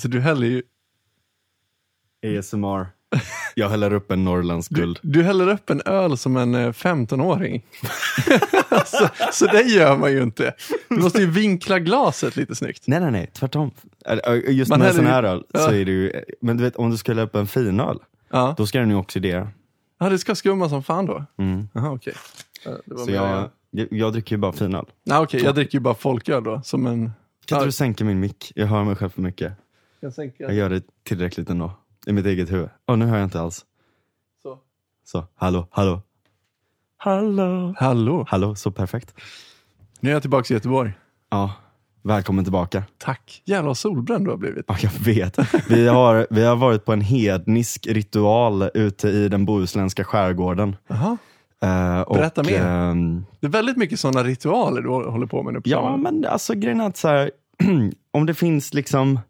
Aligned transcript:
Alltså 0.00 0.08
du 0.08 0.20
häller 0.20 0.46
ju, 0.46 0.62
ASMR. 2.38 2.86
Jag 3.54 3.68
häller 3.68 3.92
upp 3.92 4.10
en 4.10 4.24
Norrlands 4.24 4.68
du, 4.68 4.80
guld. 4.80 4.98
du 5.02 5.22
häller 5.22 5.48
upp 5.48 5.70
en 5.70 5.82
öl 5.84 6.16
som 6.18 6.36
en 6.36 6.54
eh, 6.54 6.68
15-åring. 6.72 7.66
alltså, 8.68 9.08
så 9.32 9.46
det 9.46 9.62
gör 9.62 9.96
man 9.96 10.12
ju 10.12 10.22
inte. 10.22 10.54
Du 10.88 10.96
måste 10.96 11.20
ju 11.20 11.26
vinkla 11.30 11.78
glaset 11.78 12.36
lite 12.36 12.54
snyggt. 12.54 12.82
Nej, 12.86 13.00
nej, 13.00 13.10
nej, 13.10 13.30
tvärtom. 13.34 13.70
Just 14.48 14.70
Man 14.70 14.78
med 14.78 14.88
häller 14.88 14.98
sån 14.98 15.04
ju- 15.06 15.10
här 15.12 15.22
öl 15.22 15.44
så 15.54 15.70
är 15.70 15.84
det 15.84 15.90
ju, 15.92 16.12
men 16.40 16.56
du 16.56 16.64
vet 16.64 16.76
om 16.76 16.90
du 16.90 16.96
ska 16.96 17.12
hälla 17.12 17.22
upp 17.22 17.34
en 17.34 17.46
finöl, 17.46 17.98
Ja, 18.30 18.54
då 18.58 18.66
ska 18.66 18.78
den 18.80 18.90
ju 18.90 18.96
oxidera. 18.96 19.48
ja 19.98 20.08
det 20.08 20.18
ska 20.18 20.34
skumma 20.34 20.68
som 20.68 20.82
fan 20.82 21.06
då. 21.06 21.24
Mm. 21.38 21.68
Så 21.74 23.06
mer 23.06 23.14
jag, 23.14 23.50
jag, 23.70 23.88
jag 23.90 24.12
dricker 24.12 24.36
ju 24.36 24.38
bara 24.40 24.52
finöl. 24.52 24.86
Nej, 25.04 25.18
okej, 25.18 25.42
jag 25.44 25.54
dricker 25.54 25.78
ju 25.78 25.80
bara 25.82 25.94
folköl 25.94 26.44
då. 26.44 26.60
Som 26.64 26.86
en... 26.86 27.10
Kan 27.44 27.58
inte 27.58 27.66
du 27.68 27.72
sänka 27.72 28.04
min 28.04 28.20
mick? 28.20 28.52
Jag 28.54 28.66
hör 28.66 28.84
mig 28.84 28.96
själv 28.96 29.10
för 29.10 29.22
mycket. 29.22 29.52
Jag 30.00 30.12
sänker 30.14 30.44
Jag 30.44 30.54
gör 30.54 30.70
det 30.70 30.82
tillräckligt 31.02 31.50
ändå. 31.50 31.72
I 32.06 32.12
mitt 32.12 32.26
eget 32.26 32.52
huvud. 32.52 32.68
Åh, 32.86 32.96
nu 32.96 33.06
hör 33.06 33.16
jag 33.16 33.24
inte 33.26 33.40
alls. 33.40 33.64
så. 34.42 34.58
Så, 35.04 35.24
hallå, 35.34 35.66
hallå. 35.70 36.02
Hallå. 36.96 37.74
Hallå, 37.78 38.24
Hallå, 38.28 38.54
så 38.54 38.70
perfekt. 38.70 39.14
nu 40.00 40.08
är 40.10 40.12
jag 40.14 40.22
tillbaka 40.22 40.54
i 40.54 40.56
Göteborg. 40.56 40.92
Ja, 41.30 41.52
välkommen 42.02 42.44
tillbaka. 42.44 42.82
Tack. 42.98 43.42
Jävlar 43.44 43.66
vad 43.66 43.78
solbränd 43.78 44.24
du 44.26 44.30
har 44.30 44.36
blivit. 44.38 44.64
Ja, 44.68 44.76
jag 44.82 44.90
vet. 45.04 45.38
Vi 45.70 45.88
har, 45.88 46.26
vi 46.30 46.44
har 46.44 46.56
varit 46.56 46.84
på 46.84 46.92
en 46.92 47.00
hednisk 47.00 47.86
ritual 47.86 48.70
ute 48.74 49.08
i 49.08 49.28
den 49.28 49.44
bohuslänska 49.44 50.04
skärgården. 50.04 50.76
Jaha. 50.86 51.16
Eh, 51.62 52.00
och, 52.00 52.16
Berätta 52.16 52.42
mer. 52.42 52.66
ehm, 52.66 53.24
Det 53.40 53.46
är 53.46 53.50
väldigt 53.50 53.76
mycket 53.76 54.00
sådana 54.00 54.24
ritualer 54.24 54.82
du 54.82 54.88
håller 54.88 55.26
på 55.26 55.42
med 55.42 55.54
nu 55.54 55.60
på 55.60 55.68
ja, 55.68 55.96
men 55.96 56.24
alltså 56.26 56.54
grejen 56.54 56.80
är 56.80 56.86
att 56.86 56.96
så 56.96 57.08
här, 57.08 57.30
om 58.10 58.26
det 58.26 58.34
finns 58.34 58.74
liksom 58.74 59.20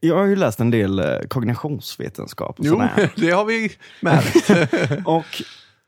jag 0.00 0.16
har 0.16 0.24
ju 0.24 0.36
läst 0.36 0.60
en 0.60 0.70
del 0.70 0.98
eh, 0.98 1.18
kognitionsvetenskap. 1.28 2.60
Och 2.60 2.66
Jo, 2.66 2.72
sådär. 2.72 3.12
det 3.16 3.30
har 3.30 3.44
vi 3.44 3.72
märkt. 4.00 4.50
Och 5.06 5.42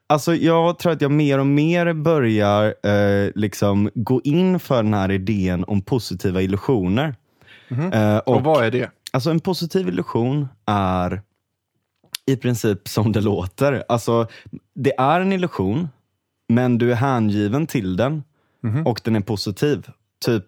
alltså, 0.07 0.35
jag 0.35 0.79
tror 0.79 0.93
att 0.93 1.01
jag 1.01 1.11
mer 1.11 1.39
och 1.39 1.47
mer 1.47 1.93
börjar 1.93 2.75
eh, 2.83 3.31
liksom 3.35 3.91
gå 3.95 4.21
in 4.25 4.61
för 4.61 4.83
den 4.83 4.95
här 4.95 5.11
idén 5.11 5.65
om 5.65 5.83
positiva 5.83 6.43
illusioner. 6.43 7.15
Eh, 7.93 8.17
och, 8.17 8.37
Och 8.37 8.45
vad 8.45 8.65
är 8.65 8.71
det? 8.71 8.91
Alltså 9.13 9.31
en 9.31 9.41
positiv 9.41 9.89
illusion 9.89 10.49
är 10.67 11.23
i 12.27 12.37
princip 12.37 12.89
som 12.89 13.13
det 13.13 13.21
låter. 13.21 13.85
Alltså, 13.89 14.27
det 14.75 14.93
är 14.99 15.21
en 15.21 15.33
illusion, 15.33 15.89
men 16.49 16.79
du 16.79 16.91
är 16.93 16.97
hängiven 16.97 17.67
till 17.67 17.97
den 17.97 18.23
och 18.87 19.01
den 19.05 19.17
är 19.17 19.21
positiv. 19.21 19.89
Typ, 20.25 20.45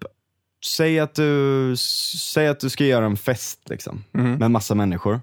säg 0.64 1.00
att 1.00 1.14
du, 1.14 1.74
säg 1.76 2.48
att 2.48 2.60
du 2.60 2.70
ska 2.70 2.84
göra 2.84 3.04
en 3.06 3.16
fest 3.16 3.60
liksom, 3.70 4.04
med 4.12 4.50
massa 4.50 4.74
människor. 4.74 5.20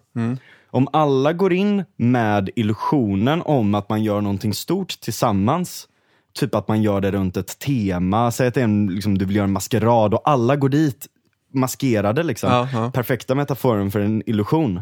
Om 0.69 0.87
alla 0.93 1.33
går 1.33 1.53
in 1.53 1.83
med 1.95 2.49
illusionen 2.55 3.41
om 3.41 3.75
att 3.75 3.89
man 3.89 4.03
gör 4.03 4.21
någonting 4.21 4.53
stort 4.53 4.99
tillsammans, 4.99 5.87
typ 6.33 6.55
att 6.55 6.67
man 6.67 6.81
gör 6.81 7.01
det 7.01 7.11
runt 7.11 7.37
ett 7.37 7.59
tema, 7.59 8.31
säg 8.31 8.47
att 8.47 8.53
det 8.53 8.59
är 8.59 8.63
en, 8.63 8.87
liksom, 8.87 9.17
du 9.17 9.25
vill 9.25 9.35
göra 9.35 9.43
en 9.43 9.51
maskerad 9.51 10.13
och 10.13 10.21
alla 10.25 10.55
går 10.55 10.69
dit 10.69 11.07
maskerade. 11.53 12.23
Liksom. 12.23 12.51
Ja, 12.51 12.69
ja. 12.73 12.91
Perfekta 12.91 13.35
metaforen 13.35 13.91
för 13.91 13.99
en 13.99 14.23
illusion. 14.29 14.81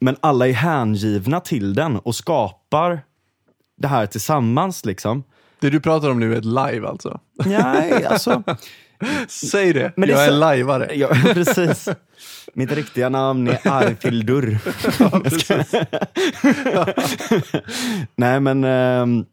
Men 0.00 0.16
alla 0.20 0.48
är 0.48 0.52
hängivna 0.52 1.40
till 1.40 1.74
den 1.74 1.96
och 1.96 2.14
skapar 2.14 3.00
det 3.76 3.88
här 3.88 4.06
tillsammans. 4.06 4.84
Liksom. 4.84 5.24
Det 5.64 5.70
du 5.70 5.80
pratar 5.80 6.10
om 6.10 6.20
nu 6.20 6.34
är 6.34 6.38
ett 6.38 6.44
live 6.44 6.88
alltså? 6.88 7.20
Nej, 7.44 8.04
alltså. 8.04 8.42
Säg 9.28 9.72
det, 9.72 9.92
Men 9.96 10.08
det 10.08 10.14
jag 10.14 10.22
är 10.22 10.26
är 10.26 10.30
så- 10.30 10.36
lajvare. 10.38 10.90
Ja, 10.94 11.08
precis. 11.34 11.88
Mitt 12.54 12.72
riktiga 12.72 13.08
namn 13.08 13.48
är 13.48 13.58
Arfildur. 13.68 14.58
nej 18.16 18.40
men, 18.40 18.64
ehm, 18.64 19.24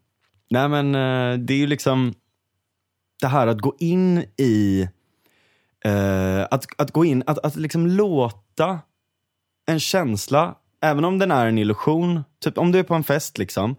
nej 0.50 0.70
men 0.70 0.96
eh, 0.96 1.38
det 1.40 1.54
är 1.54 1.58
ju 1.58 1.68
liksom 1.68 2.14
det 3.22 3.28
här 3.28 3.48
att 3.48 3.60
gå 3.62 3.76
in 3.80 4.18
i, 4.38 4.88
eh, 5.86 6.42
att, 6.52 6.66
att 6.78 6.92
gå 6.92 7.06
in, 7.06 7.24
att, 7.28 7.38
att 7.46 7.56
liksom 7.56 7.88
låta 7.88 8.80
en 9.66 9.80
känsla, 9.80 10.56
även 10.82 11.06
om 11.06 11.18
den 11.18 11.32
är 11.32 11.46
en 11.46 11.58
illusion, 11.58 12.24
typ 12.44 12.58
om 12.58 12.72
du 12.72 12.80
är 12.80 12.84
på 12.84 12.94
en 12.96 13.04
fest 13.04 13.38
liksom, 13.38 13.76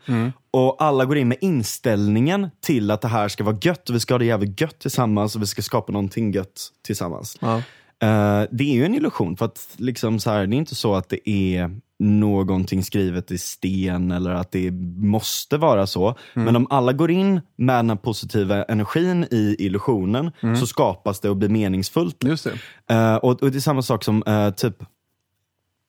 och 0.50 0.82
alla 0.82 1.04
går 1.04 1.18
in 1.18 1.28
med 1.28 1.38
inställningen 1.40 2.50
till 2.60 2.90
att 2.90 3.00
det 3.00 3.08
här 3.08 3.28
ska 3.28 3.44
vara 3.44 3.58
gött 3.62 3.88
och 3.88 3.94
vi 3.94 4.00
ska 4.00 4.14
ha 4.14 4.18
det 4.18 4.24
jävligt 4.24 4.60
gött 4.60 4.78
tillsammans 4.78 5.36
och 5.36 5.42
vi 5.42 5.46
ska 5.46 5.62
skapa 5.62 5.92
någonting 5.92 6.32
gött 6.32 6.68
tillsammans. 6.86 7.38
Ja. 7.40 7.56
Eh, 8.02 8.48
det 8.50 8.64
är 8.64 8.74
ju 8.74 8.84
en 8.84 8.94
illusion, 8.94 9.36
för 9.36 9.44
att 9.44 9.68
liksom 9.76 10.20
så 10.20 10.30
här, 10.30 10.46
det 10.46 10.56
är 10.56 10.58
inte 10.58 10.74
så 10.74 10.94
att 10.94 11.08
det 11.08 11.30
är 11.30 11.70
någonting 11.98 12.84
skrivet 12.84 13.30
i 13.30 13.38
sten 13.38 14.10
eller 14.10 14.30
att 14.30 14.52
det 14.52 14.70
måste 14.96 15.56
vara 15.56 15.86
så. 15.86 16.14
Men 16.34 16.56
om 16.56 16.66
alla 16.70 16.92
går 16.92 17.10
in 17.10 17.40
med 17.56 17.84
den 17.84 17.98
positiva 17.98 18.64
energin 18.64 19.26
i 19.30 19.56
illusionen 19.58 20.30
så 20.60 20.66
skapas 20.66 21.20
det 21.20 21.30
och 21.30 21.36
blir 21.36 21.48
meningsfullt. 21.48 22.24
Just 22.24 22.44
det. 22.44 22.94
Eh, 22.94 23.16
och, 23.16 23.42
och 23.42 23.50
det 23.50 23.58
är 23.58 23.60
samma 23.60 23.82
sak 23.82 24.04
som 24.04 24.22
eh, 24.26 24.50
typ 24.50 24.76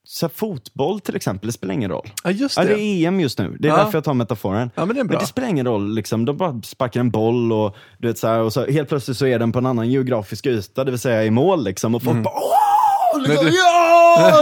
så 0.06 0.30
fotboll 0.30 1.00
till 1.00 1.16
exempel, 1.16 1.48
det 1.48 1.54
spelar 1.54 1.74
ingen 1.74 1.92
roll. 1.92 2.10
Ja, 2.24 2.32
just 2.32 2.58
Ja, 2.58 2.64
det. 2.64 2.70
det 2.76 2.82
är 2.82 3.08
EM 3.08 3.20
just 3.20 3.40
nu, 3.40 3.56
det 3.60 3.68
är 3.68 3.72
Ja. 3.72 3.78
därför 3.78 3.98
jag 3.98 4.04
tar 4.04 4.14
metaforen. 4.14 4.72
Ja, 4.76 4.86
men 4.86 4.96
det 4.96 5.02
är 5.02 5.06
bra. 5.06 5.20
det 5.20 5.26
spelar 5.26 5.48
ingen 5.50 5.66
roll, 5.68 5.96
liksom. 5.96 6.26
de 6.26 6.38
bara 6.38 6.62
sparkar 6.64 7.00
en 7.00 7.12
boll 7.12 7.52
och, 7.52 7.76
du 7.98 8.08
vet, 8.08 8.18
så 8.18 8.28
här, 8.28 8.40
och 8.40 8.54
så 8.54 8.66
helt 8.66 8.90
plötsligt 8.90 9.18
så 9.18 9.26
är 9.26 9.40
den 9.40 9.52
på 9.52 9.60
en 9.60 9.66
annan 9.66 9.90
geografisk 9.92 10.46
yta, 10.46 10.84
det 10.84 10.92
vill 10.92 11.00
säga 11.00 11.24
i 11.26 11.32
mål. 11.32 11.64
Liksom, 11.64 11.96
och 11.96 12.04
folk 12.04 12.24
bara 12.24 12.34
Åh! 12.34 13.20
Liksom, 13.22 13.38
Mm. 13.38 13.44
Men 13.44 13.52
du- 13.54 13.58
Ja! 13.58 14.42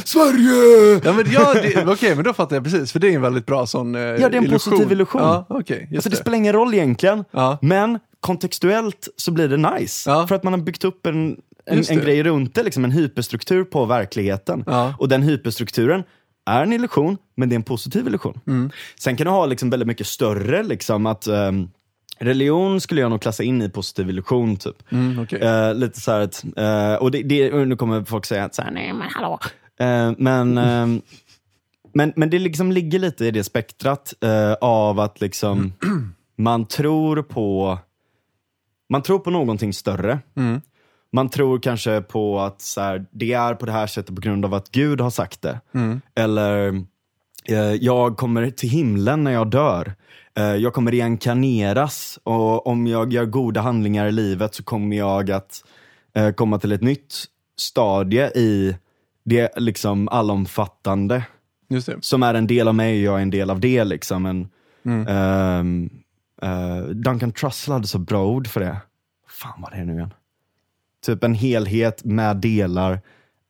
Sverige! 0.04 1.00
Ja, 1.04 1.12
men 1.12 1.24
ja, 1.32 1.54
det- 1.54 1.92
Okej, 1.92 2.14
men 2.14 2.24
då 2.24 2.32
fattar 2.32 2.56
jag 2.56 2.64
precis, 2.64 2.92
för 2.92 2.98
det 2.98 3.08
är 3.08 3.12
en 3.12 3.22
väldigt 3.22 3.46
bra 3.46 3.66
sån 3.66 3.94
eh, 3.94 4.00
Ja, 4.00 4.06
det 4.16 4.22
är 4.24 4.26
en 4.34 4.44
illusion. 4.44 4.72
positiv 4.72 4.92
illusion. 4.92 5.22
Ja, 5.22 5.46
okej, 5.48 5.78
just 5.90 5.94
Alltså, 5.96 6.08
det 6.10 6.16
det. 6.16 6.20
spelar 6.20 6.36
ingen 6.36 6.52
roll 6.52 6.74
egentligen, 6.74 7.24
men 7.60 7.98
kontextuellt 8.20 9.08
så 9.16 9.30
blir 9.30 9.48
det 9.48 9.56
nice. 9.56 10.10
För 10.28 10.34
att 10.34 10.42
man 10.44 10.52
har 10.52 10.60
byggt 10.60 10.84
upp 10.84 11.06
en, 11.06 11.36
en, 11.66 11.84
en 11.90 12.00
grej 12.00 12.22
runt 12.22 12.54
det, 12.54 12.62
liksom 12.62 12.84
en 12.84 12.90
hyperstruktur 12.90 13.64
på 13.64 13.84
verkligheten. 13.84 14.64
Ja. 14.66 14.94
Och 14.98 15.08
den 15.08 15.22
hyperstrukturen 15.22 16.02
är 16.46 16.62
en 16.62 16.72
illusion, 16.72 17.18
men 17.34 17.48
det 17.48 17.54
är 17.54 17.56
en 17.56 17.62
positiv 17.62 18.06
illusion. 18.06 18.40
Mm. 18.46 18.70
Sen 18.98 19.16
kan 19.16 19.24
du 19.24 19.30
ha 19.30 19.46
liksom 19.46 19.70
väldigt 19.70 19.86
mycket 19.86 20.06
större, 20.06 20.62
liksom 20.62 21.06
att 21.06 21.26
ehm, 21.26 21.70
religion 22.18 22.80
skulle 22.80 23.00
jag 23.00 23.10
nog 23.10 23.22
klassa 23.22 23.42
in 23.42 23.62
i 23.62 23.70
positiv 23.70 24.10
illusion. 24.10 24.56
Typ. 24.56 24.92
Mm, 24.92 25.18
okej. 25.18 25.40
Eh, 25.40 25.74
lite 25.74 26.00
så 26.00 26.10
att, 26.10 26.44
eh, 26.56 26.94
och 26.94 27.10
det, 27.10 27.22
det, 27.22 27.64
nu 27.64 27.76
kommer 27.76 28.04
folk 28.04 28.26
säga 28.26 28.44
att 28.44 28.54
så 28.54 28.62
här, 28.62 28.70
nej 28.70 28.92
men 28.92 29.08
hallå. 29.10 29.38
Eh, 29.78 30.12
men, 30.18 30.58
ehm, 30.58 31.02
men, 31.94 32.12
men 32.16 32.30
det 32.30 32.38
liksom 32.38 32.72
ligger 32.72 32.98
lite 32.98 33.26
i 33.26 33.30
det 33.30 33.44
spektrat 33.44 34.14
av 34.60 35.00
att 35.00 35.20
liksom 35.20 35.72
man 36.36 36.66
tror 36.66 37.22
på 37.22 37.78
man 38.88 39.02
tror 39.02 39.18
på 39.18 39.30
någonting 39.30 39.72
större. 39.72 40.18
Mm. 40.36 40.60
Man 41.16 41.28
tror 41.28 41.58
kanske 41.58 42.00
på 42.00 42.40
att 42.40 42.60
så 42.60 42.80
här, 42.80 43.06
det 43.10 43.32
är 43.32 43.54
på 43.54 43.66
det 43.66 43.72
här 43.72 43.86
sättet 43.86 44.14
på 44.14 44.20
grund 44.20 44.44
av 44.44 44.54
att 44.54 44.70
Gud 44.70 45.00
har 45.00 45.10
sagt 45.10 45.42
det. 45.42 45.60
Mm. 45.74 46.00
Eller 46.14 46.68
eh, 47.44 47.56
jag 47.80 48.16
kommer 48.16 48.50
till 48.50 48.68
himlen 48.68 49.24
när 49.24 49.30
jag 49.30 49.50
dör. 49.50 49.94
Eh, 50.38 50.44
jag 50.44 50.72
kommer 50.74 50.90
reinkarneras 50.92 52.18
och 52.22 52.66
om 52.66 52.86
jag 52.86 53.12
gör 53.12 53.24
goda 53.24 53.60
handlingar 53.60 54.06
i 54.06 54.12
livet 54.12 54.54
så 54.54 54.62
kommer 54.62 54.96
jag 54.96 55.30
att 55.30 55.64
eh, 56.14 56.30
komma 56.32 56.58
till 56.58 56.72
ett 56.72 56.82
nytt 56.82 57.14
stadie 57.58 58.26
i 58.34 58.76
det 59.24 59.52
liksom 59.56 60.08
allomfattande 60.08 61.24
som 62.00 62.22
är 62.22 62.34
en 62.34 62.46
del 62.46 62.68
av 62.68 62.74
mig 62.74 63.08
och 63.08 63.14
jag 63.14 63.18
är 63.18 63.22
en 63.22 63.30
del 63.30 63.50
av 63.50 63.60
det. 63.60 63.84
Liksom. 63.84 64.26
En, 64.26 64.48
Mm. 64.84 65.06
ehm, 65.08 65.90
eh, 66.42 66.78
Duncan 66.88 67.32
Trussell 67.32 67.72
hade 67.72 67.86
så 67.86 67.98
bra 67.98 68.26
ord 68.26 68.46
för 68.48 68.60
det. 68.60 68.76
Fan 69.28 69.62
vad 69.62 69.72
det 69.72 69.76
är 69.76 69.84
nu 69.84 69.92
igen. 69.92 70.14
Typ 71.06 71.24
en 71.24 71.34
helhet 71.34 72.04
med 72.04 72.36
delar. 72.36 73.00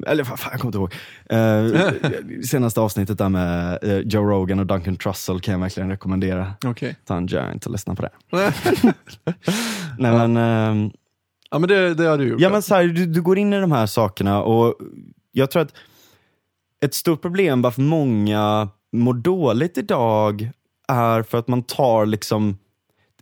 Eller 0.06 0.24
fan, 0.24 0.38
fan, 0.38 0.50
jag 0.52 0.60
kommer 0.60 0.78
inte 0.78 0.78
ihåg. 0.78 0.94
Uh, 1.32 2.40
senaste 2.42 2.80
avsnittet 2.80 3.18
där 3.18 3.28
med 3.28 3.78
eh, 3.82 3.98
Joe 3.98 4.24
Rogan 4.24 4.58
och 4.58 4.66
Duncan 4.66 4.96
Trussell 4.96 5.40
kan 5.40 5.52
jag 5.52 5.60
verkligen 5.60 5.90
rekommendera. 5.90 6.54
Okej. 6.64 6.96
Ta 7.04 7.16
en 7.16 7.26
giant 7.26 7.66
och 7.66 7.72
lyssna 7.72 7.94
på 7.94 8.02
det. 8.02 8.10
Nej, 9.98 10.12
men, 10.12 10.36
ehm, 10.36 10.90
ja, 11.50 11.58
men 11.58 11.68
det, 11.68 11.94
det 11.94 12.04
har 12.04 12.18
du 12.18 12.28
gjort. 12.28 12.40
Ja 12.40 12.50
men 12.50 12.62
så 12.62 12.74
här, 12.74 12.84
du, 12.84 13.06
du 13.06 13.22
går 13.22 13.38
in 13.38 13.52
i 13.52 13.60
de 13.60 13.72
här 13.72 13.86
sakerna 13.86 14.42
och 14.42 14.74
jag 15.32 15.50
tror 15.50 15.62
att 15.62 15.74
ett 16.84 16.94
stort 16.94 17.22
problem 17.22 17.62
varför 17.62 17.82
många 17.82 18.68
mår 18.92 19.14
dåligt 19.14 19.78
idag 19.78 20.50
är 20.88 21.22
för 21.22 21.38
att 21.38 21.48
man 21.48 21.62
tar 21.62 22.06
liksom 22.06 22.58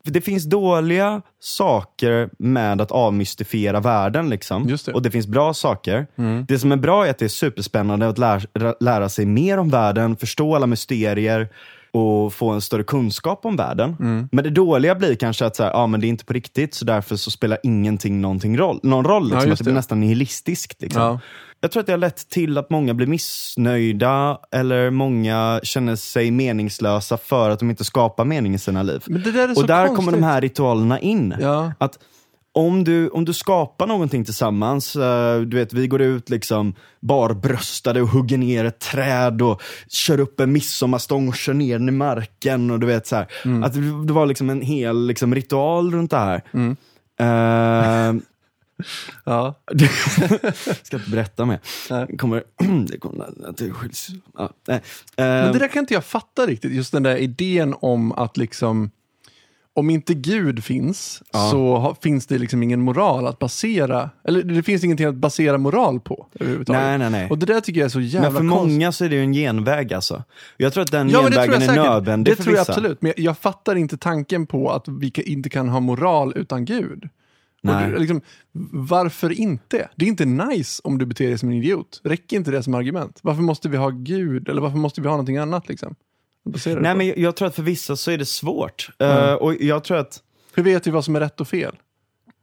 det 0.05 0.21
finns 0.21 0.45
dåliga 0.45 1.23
saker 1.41 2.31
med 2.39 2.81
att 2.81 2.91
avmystifiera 2.91 3.81
världen. 3.81 4.31
Liksom. 4.31 4.67
Det. 4.67 4.89
Och 4.93 5.03
det 5.03 5.11
finns 5.11 5.27
bra 5.27 5.55
saker. 5.55 6.07
Det 6.49 6.59
som 6.59 6.73
är 6.73 6.77
bra 6.77 7.07
är 7.07 7.11
att 7.11 7.19
det 7.19 7.25
är 7.25 7.29
superspännande 7.29 8.09
att 8.09 8.19
lära, 8.19 8.75
lära 8.81 9.09
sig 9.09 9.27
mer 9.27 9.59
om 9.59 9.71
världen, 9.71 10.17
förstå 10.17 10.57
alla 10.57 10.67
mysterier. 10.67 11.49
och 11.95 12.33
få 12.33 12.51
en 12.51 12.61
större 12.61 12.85
kunskap 12.85 13.45
om 13.45 13.57
världen. 13.57 13.97
Mm. 14.01 14.29
Men 14.33 14.45
det 14.45 14.51
dåliga 14.51 14.95
blir 14.95 15.15
kanske 15.15 15.47
att 15.47 15.57
så 15.57 15.63
här, 15.63 15.71
ja, 15.71 15.87
men 15.87 16.01
det 16.01 16.07
är 16.07 16.09
inte 16.09 16.25
på 16.25 16.33
riktigt, 16.33 16.75
så 16.75 16.85
därför 16.85 17.17
så 17.17 17.31
spelar 17.31 17.59
ingenting 17.63 18.21
någonting 18.21 18.59
roll, 18.59 18.81
någon 18.83 19.05
roll. 19.05 19.31
Liksom, 19.31 19.49
just 19.49 19.53
att 19.53 19.59
det 19.59 19.65
blir 19.65 19.73
det. 19.73 19.79
nästan 19.79 20.01
nihilistiskt. 20.01 20.83
Liksom. 20.83 21.03
Ja. 21.03 21.21
Jag 21.65 21.71
tror 21.71 21.81
att 21.81 21.87
det 21.87 21.93
har 21.93 21.99
lett 21.99 22.29
till 22.29 22.59
att 22.59 22.71
många 22.71 22.95
blir 22.95 23.07
missnöjda 23.07 24.39
eller 24.53 24.91
många 24.91 25.61
känner 25.63 25.97
sig 25.97 26.31
meningslösa 26.31 27.17
för 27.17 27.51
att 27.51 27.59
de 27.59 27.71
inte 27.71 27.85
skapar 27.85 28.25
mening 28.25 28.55
i 28.55 28.59
sina 28.59 28.83
liv. 28.83 29.03
Där 29.07 29.59
och 29.59 29.67
där 29.67 29.87
konstigt. 29.87 29.97
kommer 29.97 30.13
de 30.13 30.23
här 30.23 30.41
ritualerna 30.41 31.01
in. 31.01 31.35
Ja. 31.41 31.73
Att 31.79 31.99
om 32.53 32.85
du, 32.85 33.09
om 33.09 33.25
du 33.25 33.33
skapar 33.33 33.87
någonting 33.87 34.25
tillsammans, 34.25 34.97
eh, 34.97 35.41
du 35.41 35.57
vet 35.57 35.73
vi 35.73 35.87
går 35.87 36.03
ut 36.03 36.31
liksom 36.31 36.75
barbröstade 37.01 38.03
och 38.03 38.09
hugger 38.09 38.39
ner 38.39 38.65
ett 38.65 38.81
träd 38.81 39.43
och 39.43 39.63
kör 39.89 40.21
upp 40.21 40.41
en 40.41 40.53
midsommarstång 40.53 41.29
och 41.29 41.37
kör 41.37 41.55
ner 41.55 41.79
den 41.79 41.89
i 41.89 41.93
marken 41.93 42.71
och 42.71 42.81
du 42.81 42.87
vet 42.87 43.07
så 43.07 43.17
här. 43.17 43.27
Mm. 43.45 43.63
Att 43.63 43.73
det, 44.07 44.13
var 44.13 44.27
liksom 44.27 44.51
en 44.51 44.63
hel 44.63 45.07
liksom, 45.07 45.35
ritual 45.35 45.93
runt 45.93 46.11
det 46.11 46.17
här. 46.17 46.43
Mm. 46.53 46.77
Eh, 47.21 48.23
Ja. 49.25 49.55
ska 50.83 50.97
inte 50.97 51.11
berätta 51.11 51.45
mer. 51.45 51.59
Nej. 51.91 52.07
Det 52.11 52.17
kommer, 52.17 52.43
det 52.91 52.99
kommer 52.99 53.25
att 53.49 53.57
det 53.57 53.71
skiljs. 53.71 54.09
Ja, 54.39 54.51
nej. 54.69 54.81
Men 55.17 55.47
Eh, 55.47 55.53
det 55.53 55.59
där 55.59 55.69
kan 55.69 55.81
inte 55.81 55.95
jag 55.95 56.05
fatta 56.05 56.47
riktigt, 56.47 56.73
just 56.73 56.93
den 56.93 57.03
där 57.03 57.17
idén 57.17 57.75
om 57.81 58.13
att 58.13 58.37
liksom 58.37 58.91
om 59.77 59.91
inte 59.91 60.15
Gud 60.15 60.65
finns 60.65 61.23
Ja. 61.33 61.49
så 61.51 61.77
ha, 61.77 61.95
finns 62.03 62.27
det 62.27 62.39
liksom 62.39 62.63
ingen 62.63 62.81
moral 62.81 63.27
att 63.27 63.39
basera, 63.39 64.11
eller 64.25 64.43
det 64.43 64.63
finns 64.63 64.85
ingenting 64.85 65.07
att 65.07 65.15
basera 65.15 65.59
moral 65.59 66.01
på 66.01 66.27
nej, 66.69 66.99
nej, 66.99 67.11
nej. 67.11 67.31
Och 67.31 67.39
det 67.39 67.47
där 67.47 67.61
tycker 67.61 67.81
jag 67.81 67.85
är 67.87 67.91
så 67.91 68.01
jävla 68.01 68.31
Men 68.31 68.33
för 68.43 68.49
konstigt. 68.57 68.73
många 68.73 68.93
så 68.93 69.05
är 69.05 69.09
det 69.09 69.15
ju 69.15 69.23
en 69.23 69.33
genväg 69.33 69.95
alltså. 69.95 70.25
Jag 70.57 70.73
tror 70.73 70.83
att 70.85 70.91
den 70.93 71.09
Ja, 71.11 71.19
det 71.19 71.25
genvägen 71.25 71.55
är 71.55 71.61
säkert. 71.61 71.77
nödvändig 71.77 72.33
Det 72.33 72.37
för 72.37 72.43
tror 72.43 72.55
jag 72.57 72.63
vissa. 72.63 72.73
absolut, 72.73 73.03
men 73.03 73.13
jag, 73.17 73.25
jag 73.27 73.39
fattar 73.39 73.77
inte 73.77 73.97
tanken 73.97 74.47
på 74.47 74.71
att 74.71 74.89
vi 74.89 75.13
inte 75.17 75.49
kan 75.49 75.69
ha 75.69 75.81
moral 75.81 76.33
utan 76.37 76.65
Gud. 76.65 77.09
Och 77.65 77.71
Nej. 77.71 77.91
det, 77.91 77.99
liksom, 77.99 78.21
varför 78.73 79.33
inte? 79.33 79.89
Det 79.97 80.05
är 80.05 80.09
inte 80.09 80.25
nice 80.25 80.81
om 80.85 80.99
du 80.99 81.07
beter 81.07 81.29
dig 81.29 81.39
som 81.39 81.49
en 81.49 81.55
idiot. 81.55 82.01
Räcker 82.05 82.37
inte 82.37 82.51
det 82.51 82.63
som 82.63 82.75
argument? 82.75 83.19
Varför 83.23 83.43
måste 83.43 83.69
vi 83.69 83.77
ha 83.77 83.89
Gud? 83.91 84.49
Eller 84.49 84.63
varför 84.63 84.79
måste 84.79 85.01
vi 85.01 85.09
ha 85.09 85.13
någonting 85.13 85.37
annat? 85.37 85.69
Liksom? 85.69 85.95
Nej 86.67 86.75
på. 86.75 86.81
men 86.99 87.13
jag, 87.17 87.37
tror 87.37 87.49
att 87.49 87.55
för 87.55 87.63
vissa 87.63 87.97
så 87.97 88.11
är 88.11 88.19
det 88.19 88.27
svårt. 88.27 88.89
Eh, 88.99 89.33
och 89.33 89.55
jag 89.55 89.85
tror 89.85 89.97
att 89.97 90.23
Hur 90.55 90.63
vet 90.63 90.87
vi 90.87 90.91
vad 90.91 91.05
som 91.05 91.17
är 91.17 91.21
rätt 91.21 91.41
och 91.41 91.49
fel? 91.49 91.77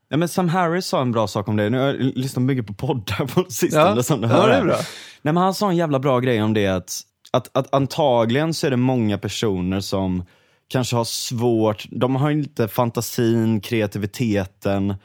Ja, 0.10 0.18
men 0.18 0.28
Sam 0.28 0.50
Harris 0.50 0.86
sa 0.86 1.02
en 1.02 1.12
bra 1.12 1.28
sak 1.28 1.48
om 1.48 1.56
det. 1.56 1.70
Nu 1.70 1.80
har 1.80 1.86
jag 1.86 1.96
lyssnat 1.96 2.44
mycket 2.44 2.68
på 2.68 2.74
poddar 2.74 3.26
på 3.26 3.52
sistone 3.52 3.94
Ja, 3.96 4.04
som 4.04 4.22
du 4.22 4.28
ja, 4.28 4.34
hör. 4.34 4.50
här. 4.50 4.64
bra. 4.64 4.76
Nej, 5.22 5.34
men 5.34 5.38
han 5.38 5.54
sa 5.54 5.70
en 5.70 5.76
jävla 5.76 6.00
bra 6.00 6.20
grej 6.20 6.44
om 6.44 6.54
det 6.54 6.68
att, 6.68 7.02
att, 7.32 7.58
att 7.58 7.74
antagligen 7.74 8.54
så 8.54 8.68
är 8.68 8.72
det 8.72 8.78
många 8.78 9.18
personer 9.18 9.80
som 9.80 10.24
kanske 10.72 10.96
har 10.96 11.04
svårt, 11.04 11.86
de 11.92 12.16
har 12.16 12.32
inte 12.32 12.68
fantasin, 12.68 13.62
kreativiteten 13.62 14.96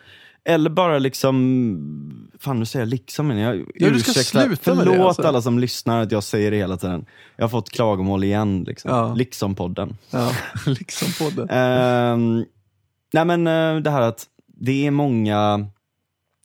eller 0.48 0.70
bara 0.70 0.98
liksom, 0.98 2.30
fan 2.40 2.58
nu 2.58 2.66
säger 2.66 2.86
jag 2.86 2.90
liksom, 2.90 3.28
men 3.28 3.38
jag 3.38 3.64
Ja, 3.74 3.90
du 3.90 4.00
ska 4.00 4.12
sluta 4.12 4.74
med 4.74 4.86
det, 4.86 4.92
förlåt 4.92 5.06
alltså. 5.06 5.22
alla 5.22 5.42
som 5.42 5.58
lyssnar 5.58 6.02
att 6.02 6.12
jag 6.12 6.22
säger 6.22 6.50
det 6.50 6.56
hela 6.56 6.76
tiden. 6.76 7.06
Jag 7.36 7.44
har 7.44 7.48
fått 7.48 7.70
klagomål 7.70 8.24
igen, 8.24 8.64
liksom. 8.66 8.90
Ja. 8.90 9.14
liksom-podden. 9.14 9.96
Ja, 10.10 10.32
liksom 10.66 11.26
podden. 11.26 11.48
Ehm, 11.50 12.44
nej 13.12 13.24
men 13.24 13.46
eh, 13.46 13.82
det 13.82 13.90
här 13.90 14.00
att 14.02 14.24
det 14.46 14.86
är 14.86 14.90
många 14.90 15.66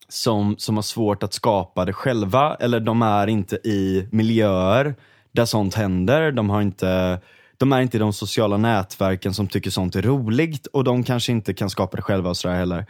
som, 0.09 0.55
som 0.57 0.75
har 0.75 0.83
svårt 0.83 1.23
att 1.23 1.33
skapa 1.33 1.85
det 1.85 1.93
själva, 1.93 2.55
eller 2.55 2.79
de 2.79 3.01
är 3.01 3.27
inte 3.27 3.55
i 3.55 4.07
miljöer 4.11 4.95
där 5.31 5.45
sånt 5.45 5.75
händer. 5.75 6.31
De, 6.31 6.49
har 6.49 6.61
inte, 6.61 7.19
de 7.61 7.71
är 7.73 7.81
inte 7.81 7.97
i 7.97 7.99
de 7.99 8.13
sociala 8.13 8.57
nätverken 8.57 9.33
som 9.33 9.47
tycker 9.47 9.69
sånt 9.69 9.95
är 9.95 10.01
roligt 10.01 10.67
och 10.67 10.83
de 10.83 11.03
kanske 11.03 11.31
inte 11.31 11.53
kan 11.53 11.69
skapa 11.69 11.95
det 11.97 12.01
själva 12.03 12.29
och 12.29 12.37
sådär 12.37 12.55
heller. 12.55 12.85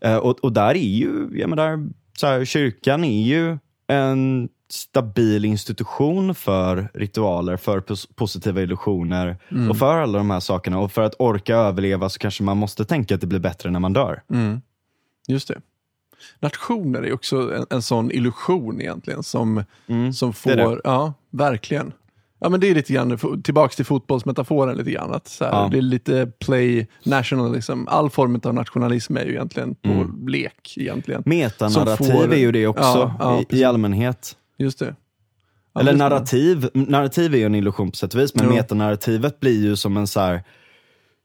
Eh, 0.00 0.16
och, 0.16 0.38
och 0.44 0.52
där 0.52 0.68
är 0.74 0.74
ju, 0.74 1.28
jag 1.32 1.50
menar, 1.50 1.88
så 2.16 2.26
här, 2.26 2.44
kyrkan 2.44 3.04
är 3.04 3.22
ju 3.22 3.58
en 3.86 4.48
stabil 4.70 5.44
institution 5.44 6.34
för 6.34 6.88
ritualer, 6.94 7.56
för 7.56 7.80
pos- 7.80 8.08
positiva 8.14 8.62
illusioner 8.62 9.36
och 9.70 9.76
för 9.76 9.98
alla 9.98 10.18
de 10.18 10.30
här 10.30 10.40
sakerna. 10.40 10.78
Och 10.78 10.92
för 10.92 11.02
att 11.02 11.14
orka 11.18 11.56
överleva 11.56 12.08
så 12.08 12.18
kanske 12.18 12.42
man 12.42 12.56
måste 12.56 12.84
tänka 12.84 13.14
att 13.14 13.20
det 13.20 13.26
blir 13.26 13.38
bättre 13.38 13.70
när 13.70 13.80
man 13.80 13.92
dör. 13.92 14.22
Mm. 14.30 14.60
Just 15.28 15.48
det. 15.48 15.60
Nationer 16.40 17.02
är 17.02 17.12
också 17.12 17.54
en, 17.54 17.66
en 17.70 17.82
sån 17.82 18.10
illusion 18.10 18.80
egentligen 18.80 19.22
som, 19.22 19.64
Mm, 19.86 20.12
som 20.12 20.32
det 20.44 20.50
är 20.52 20.56
det. 20.56 20.64
får, 20.64 20.80
ja, 20.84 21.14
verkligen. 21.30 21.92
Ja 22.42 22.48
men 22.48 22.60
det 22.60 22.68
är 22.70 22.74
lite 22.74 22.92
grann, 22.92 23.18
tillbaks 23.44 23.76
till 23.76 23.84
fotbollsmetaforen 23.84 24.76
lite 24.76 24.90
grann. 24.90 25.12
Att 25.12 25.28
så 25.28 25.44
här, 25.44 25.52
Ja. 25.52 25.68
Det 25.72 25.78
är 25.78 25.82
lite 25.82 26.26
play 26.40 26.86
nationalism. 27.04 27.84
All 27.88 28.10
form 28.10 28.40
av 28.44 28.54
nationalism 28.54 29.16
är 29.16 29.24
ju 29.24 29.30
egentligen 29.30 29.74
på 29.74 29.88
Mm. 29.90 30.28
lek 30.28 30.74
egentligen. 30.76 31.22
Metanarrativ 31.26 32.12
får- 32.12 32.32
är 32.32 32.38
ju 32.38 32.52
det 32.52 32.66
också 32.66 32.82
Ja, 32.82 33.16
ja, 33.20 33.42
i, 33.50 33.60
i 33.60 33.64
allmänhet. 33.64 34.36
Just 34.58 34.78
det. 34.78 34.94
Eller 35.80 35.92
narrativ. 35.94 36.68
Narrativ 36.74 37.34
är 37.34 37.38
ju 37.38 37.44
en 37.46 37.54
illusion 37.54 37.90
på 37.90 37.96
sätt 37.96 38.14
och 38.14 38.20
vis, 38.20 38.34
men 38.34 38.44
Jo. 38.46 38.52
metanarrativet 38.54 39.40
blir 39.40 39.62
ju 39.64 39.76
som 39.76 39.96
en 39.96 40.06
så 40.06 40.20
här 40.20 40.42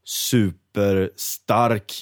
superstark, 0.06 1.94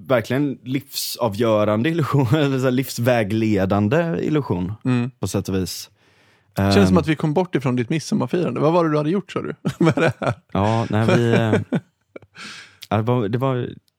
verkligen 0.00 0.58
livsavgörande 0.64 1.88
illusion, 1.90 2.26
eller 2.36 2.58
så 2.58 2.70
livsvägledande 2.70 4.16
illusion 4.22 4.72
Mm. 4.84 5.10
på 5.20 5.28
sätt 5.28 5.48
och 5.48 5.54
vis. 5.54 5.90
Det 6.56 6.72
känns 6.72 6.88
som 6.88 6.96
Ehm, 6.96 6.98
att 6.98 7.06
vi 7.06 7.16
kom 7.16 7.34
bort 7.34 7.54
ifrån 7.54 7.76
ditt 7.76 7.90
midsommarfirande. 7.90 8.60
Vad 8.60 8.72
var 8.72 8.84
det 8.84 8.90
du 8.90 8.96
hade 8.96 9.10
gjort 9.10 9.32
sa 9.32 9.42
du? 9.42 9.54
Med 9.84 9.94
det 9.96 10.12
här? 10.20 10.34
Ja, 10.52 10.86
nej, 10.90 11.06
vi, 11.16 11.32
eh, 11.32 11.52
det, 12.96 13.02
var, 13.02 13.28
det, 13.28 13.38
var, 13.38 13.54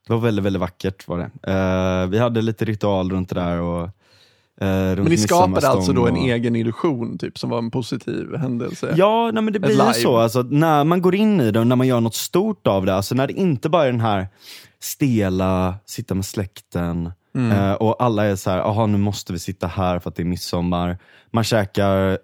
det 0.06 0.12
var 0.12 0.18
väldigt, 0.18 0.44
väldigt 0.44 0.60
vackert 0.60 1.08
var 1.08 1.18
det. 1.18 1.52
Eh, 1.52 2.06
vi 2.10 2.18
hade 2.18 2.42
lite 2.42 2.64
ritual 2.64 3.10
runt 3.12 3.28
det 3.28 3.34
där. 3.34 3.60
Och, 3.60 3.82
eh, 3.84 4.96
Men 4.96 5.04
ni 5.04 5.16
skapade 5.16 5.68
alltså 5.68 5.92
då 5.92 6.06
en 6.06 6.12
och- 6.16 6.28
egen 6.28 6.56
illusion 6.56 7.18
typ, 7.18 7.38
som 7.38 7.50
var 7.50 7.58
en 7.58 7.70
positiv 7.70 8.36
händelse? 8.36 8.94
Ja, 8.96 9.30
nej, 9.34 9.42
men 9.42 9.52
det 9.52 9.60
blir 9.60 9.92
så. 9.92 10.16
Alltså, 10.16 10.42
när 10.42 10.84
man 10.84 11.02
går 11.02 11.14
in 11.14 11.40
i 11.40 11.50
det 11.50 11.60
och 11.60 11.66
när 11.66 11.76
man 11.76 11.86
gör 11.86 12.00
något 12.00 12.14
stort 12.14 12.66
av 12.66 12.86
det, 12.86 12.94
alltså 12.94 13.14
när 13.14 13.26
det 13.26 13.32
inte 13.32 13.68
bara 13.68 13.82
är 13.86 13.90
den 13.92 14.00
här 14.00 14.28
stela, 14.80 15.74
sitta 15.86 16.14
med 16.14 16.24
släkten 16.24 17.10
Mm. 17.34 17.52
eh, 17.52 17.72
och 17.72 18.02
alla 18.02 18.24
är 18.24 18.36
så 18.36 18.50
här, 18.50 18.58
jaha 18.58 18.86
nu 18.86 18.98
måste 18.98 19.32
vi 19.32 19.38
sitta 19.38 19.66
här 19.66 19.98
för 19.98 20.10
att 20.10 20.16
det 20.16 20.22
är 20.22 20.24
midsommar. 20.24 20.98
Man 21.30 21.44
käkar 21.44 22.18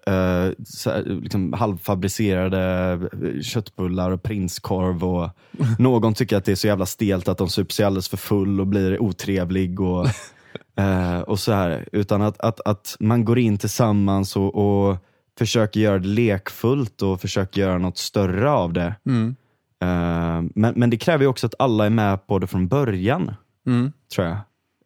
så 0.65 0.89
här, 0.89 1.03
liksom 1.03 1.53
halvfabricerade 1.53 2.91
eh, 3.01 3.41
köttbullar 3.41 4.11
och 4.11 4.23
prinskorv 4.23 5.03
och 5.03 5.29
någon 5.79 6.13
tycker 6.13 6.37
att 6.37 6.45
det 6.45 6.51
är 6.51 6.55
så 6.55 6.67
jävla 6.67 6.85
stelt 6.85 7.27
att 7.27 7.37
de 7.37 7.49
super 7.49 7.73
sig 7.73 7.85
alldeles 7.85 8.09
för 8.09 8.17
full 8.17 8.59
och 8.61 8.67
blir 8.67 9.01
otrevlig. 9.01 9.79
Och, 9.79 10.07
eh, 10.77 11.19
och 11.19 11.39
så 11.39 11.51
här. 11.51 11.89
Utan 11.91 12.21
att, 12.21 12.39
att, 12.39 12.61
att 12.67 12.95
man 12.99 13.25
går 13.25 13.39
in 13.39 13.57
tillsammans 13.57 14.35
och, 14.35 14.55
och 14.55 14.97
försöker 15.37 15.79
göra 15.79 15.99
det 15.99 16.07
lekfullt 16.07 17.01
och 17.01 17.21
försöker 17.21 17.61
göra 17.61 17.77
något 17.77 17.97
större 17.97 18.51
av 18.51 18.73
det. 18.73 18.95
Mm. 19.05 19.35
Men, 20.55 20.73
men 20.75 20.89
det 20.89 20.97
kräver 20.97 21.23
ju 21.23 21.27
också 21.27 21.47
att 21.47 21.53
alla 21.59 21.85
är 21.85 21.89
med 21.89 22.27
på 22.27 22.39
det 22.39 22.47
från 22.47 22.67
början, 22.67 23.35
Mm. 23.67 23.91
tror 24.15 24.27
jag. 24.27 24.37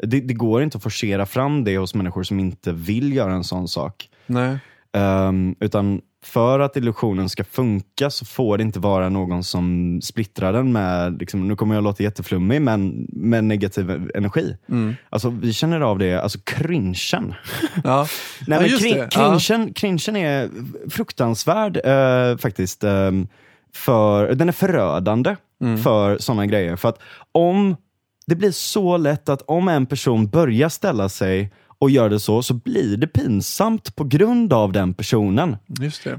Det, 0.03 0.20
det 0.20 0.34
går 0.34 0.63
inte 0.63 0.77
att 0.77 0.84
forcera 0.84 1.25
fram 1.25 1.63
det 1.63 1.77
hos 1.77 1.96
människor 1.96 2.24
som 2.24 2.39
inte 2.39 2.72
vill 2.72 3.13
göra 3.15 3.34
en 3.34 3.44
sån 3.44 3.68
sak. 3.68 4.10
Nej. 4.25 4.58
Um, 4.98 5.56
utan 5.60 6.01
för 6.24 6.60
att 6.60 6.77
illusionen 6.77 7.29
ska 7.29 7.44
funka 7.44 8.10
så 8.10 8.25
får 8.25 8.58
det 8.58 8.63
inte 8.63 8.79
vara 8.79 9.10
någon 9.10 9.44
som 9.44 10.00
splittrar 10.03 10.53
den 10.53 10.72
med, 10.72 11.20
liksom, 11.20 11.48
nu 11.48 11.56
kommer 11.56 11.75
jag 11.75 11.84
låta 11.84 12.03
jätteflummig, 12.03 12.62
men 12.62 13.08
med 13.10 13.44
negativ 13.44 14.10
energi. 14.15 14.58
Mm. 14.70 14.96
Alltså 15.10 15.29
vi 15.29 15.53
känner 15.53 15.82
av 15.82 16.00
det, 16.00 16.15
alltså 16.22 16.39
cringen. 16.44 16.96
Ja. 17.84 18.08
Nej, 18.48 18.58
Ja, 18.58 18.62
men 18.62 18.65
just 18.70 18.84
kring, 18.84 18.96
det. 18.96 19.10
Ja. 19.15 19.39
cringen, 19.39 19.74
cringen 19.74 20.15
är 20.15 20.50
fruktansvärd 20.89 21.77
eh, 21.86 22.38
faktiskt. 22.38 22.84
ehm, 22.84 23.27
för, 23.74 24.34
den 24.36 24.48
är 24.50 24.53
förödande 24.53 25.36
Mm. 25.62 25.77
för 25.77 26.18
sådana 26.18 26.46
grejer. 26.46 26.75
För 26.75 26.89
att 26.89 27.00
om 27.32 27.75
det 28.29 28.36
blir 28.36 28.51
så 28.51 28.98
lätt 28.98 29.29
att 29.29 29.41
om 29.41 29.67
en 29.67 29.86
person 29.86 30.27
börjar 30.29 30.69
ställa 30.69 31.09
sig 31.09 31.53
och 31.81 31.89
gör 31.89 32.09
det 32.09 32.19
så, 32.19 32.43
så 32.43 32.53
blir 32.53 32.98
det 32.98 33.07
pinsamt 33.07 33.95
på 33.95 34.03
grund 34.03 34.53
av 34.53 34.71
den 34.71 34.93
personen. 34.93 35.57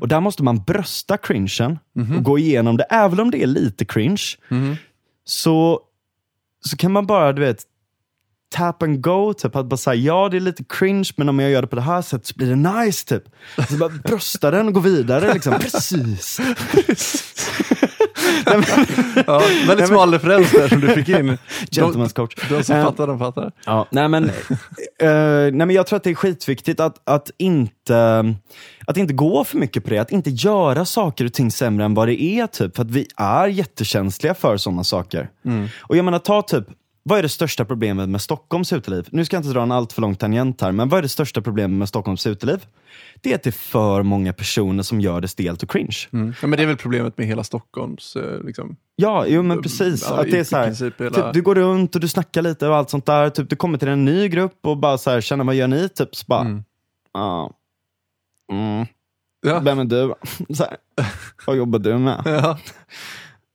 Och 0.00 0.08
där 0.08 0.20
måste 0.20 0.42
man 0.42 0.62
brösta 0.62 1.16
cringen 1.16 1.78
Mhm. 1.94 2.16
och 2.16 2.22
gå 2.24 2.38
igenom 2.38 2.76
det. 2.76 2.84
Även 2.90 3.20
om 3.20 3.30
det 3.30 3.42
är 3.42 3.46
lite 3.46 3.84
cringe, 3.84 4.22
Mhm. 4.48 4.76
så, 5.24 5.80
så 6.64 6.76
kan 6.76 6.92
man 6.92 7.06
bara, 7.06 7.32
du 7.32 7.40
vet, 7.40 7.62
tap 8.54 8.82
and 8.82 9.00
go, 9.00 9.32
typ 9.34 9.56
att 9.56 9.66
bara 9.66 9.76
säga 9.76 9.94
ja 9.94 10.28
det 10.28 10.36
är 10.36 10.40
lite 10.40 10.64
cringe 10.68 11.10
men 11.16 11.28
om 11.28 11.38
jag 11.38 11.50
gör 11.50 11.62
det 11.62 11.68
på 11.68 11.76
det 11.76 11.82
här 11.82 12.02
sättet 12.02 12.26
så 12.26 12.34
blir 12.36 12.48
det 12.56 12.56
nice 12.84 13.06
typ. 13.06 13.22
Så 13.68 13.76
bara 13.76 13.88
brösta 13.88 14.50
den 14.50 14.66
och 14.68 14.74
gå 14.74 14.80
vidare 14.80 15.32
liksom. 15.34 15.52
Precis. 15.60 16.40
Ja, 19.26 19.42
väldigt 19.66 19.88
smal 19.88 20.12
referens 20.12 20.52
där 20.52 20.68
som 20.68 20.80
du 20.80 20.88
fick 20.88 21.08
in. 21.08 21.26
De, 21.70 21.80
Gentleman's 21.80 22.14
coach. 22.14 22.34
de 22.48 22.64
som 22.64 22.76
Eh, 22.76 22.84
fattar, 22.84 23.06
de 23.06 23.18
fattar. 23.18 23.52
Ja, 23.66 23.86
nej 23.90 24.08
men, 24.08 24.24
eh, 24.24 24.30
nej 24.98 25.52
men 25.52 25.70
jag 25.70 25.86
tror 25.86 25.96
att 25.96 26.02
det 26.04 26.10
är 26.10 26.14
skitviktigt 26.14 26.80
att, 26.80 27.00
att, 27.04 27.30
inte, 27.38 28.34
att 28.86 28.96
inte 28.96 29.14
gå 29.14 29.44
för 29.44 29.56
mycket 29.58 29.84
på 29.84 29.90
det, 29.90 29.98
att 29.98 30.12
inte 30.12 30.30
göra 30.30 30.84
saker 30.84 31.24
och 31.24 31.32
ting 31.32 31.50
sämre 31.50 31.84
än 31.84 31.94
vad 31.94 32.08
det 32.08 32.22
är. 32.22 32.46
Typ, 32.46 32.76
för 32.76 32.82
att 32.82 32.90
vi 32.90 33.06
är 33.16 33.46
jättekänsliga 33.46 34.34
för 34.34 34.56
sådana 34.56 34.84
saker. 34.84 35.28
Och 35.80 35.96
jag 35.96 36.04
menar, 36.04 36.18
ta 36.18 36.42
typ, 36.42 36.64
vad 37.10 37.18
är 37.18 37.22
det 37.22 37.28
största 37.28 37.64
problemet 37.64 38.08
med 38.08 38.20
Stockholms 38.20 38.72
uteliv? 38.72 39.08
Nu 39.12 39.24
ska 39.24 39.36
jag 39.36 39.44
inte 39.44 39.52
dra 39.54 39.62
en 39.62 39.72
allt 39.72 39.92
för 39.92 40.00
lång 40.02 40.14
tangent 40.16 40.60
här, 40.60 40.72
men 40.72 40.88
vad 40.88 40.98
är 40.98 41.02
det 41.02 41.08
största 41.08 41.40
problemet 41.42 41.78
med 41.78 41.88
Stockholms 41.88 42.26
uteliv? 42.26 42.66
Det 43.20 43.30
är 43.30 43.34
att 43.34 43.42
det 43.42 43.50
är 43.50 43.52
för 43.52 44.02
många 44.02 44.32
personer 44.32 44.82
som 44.82 45.00
gör 45.00 45.20
det 45.20 45.28
stelt 45.28 45.62
och 45.62 45.70
cringe. 45.70 45.96
Mm. 46.12 46.34
Ja, 46.42 46.46
men 46.48 46.56
det 46.56 46.62
är 46.62 46.66
väl 46.66 46.76
problemet 46.76 47.18
med 47.18 47.26
hela 47.26 47.44
Stockholms... 47.44 48.16
eh, 48.16 48.42
Liksom. 48.44 48.76
Ja, 48.96 49.24
jo 49.26 49.42
men 49.42 49.62
precis. 49.62 50.06
Ja, 50.10 50.20
att 50.20 50.30
det 50.30 50.38
är 50.38 50.44
så 50.44 50.56
här, 50.56 50.92
hela- 50.98 51.14
typ, 51.26 51.34
du 51.34 51.42
går 51.42 51.54
runt 51.54 51.94
och 51.94 52.00
du 52.00 52.08
snackar 52.08 52.42
lite 52.42 52.68
och 52.68 52.76
allt 52.76 52.90
sånt 52.90 53.06
där. 53.06 53.30
Typ, 53.30 53.50
du 53.50 53.56
kommer 53.56 53.78
till 53.78 53.88
en 53.88 54.04
ny 54.04 54.28
grupp 54.28 54.58
och 54.66 54.76
bara 54.76 54.98
så 54.98 55.10
här, 55.10 55.20
känner 55.20 55.44
vad 55.44 55.54
gör 55.54 55.68
ni? 55.68 55.88
Typ, 55.88 56.16
så 56.16 56.24
bara, 56.28 56.40
Mm. 56.40 56.64
ja. 57.12 57.52
Mm. 58.52 58.86
Ja. 59.46 59.60
Vem 59.60 59.78
är 59.78 59.84
du? 59.84 60.14
Så 60.54 60.64
här, 60.64 60.76
vad 61.46 61.56
jobbar 61.56 61.78
du 61.78 61.98
med? 61.98 62.22
Ja. 62.24 62.58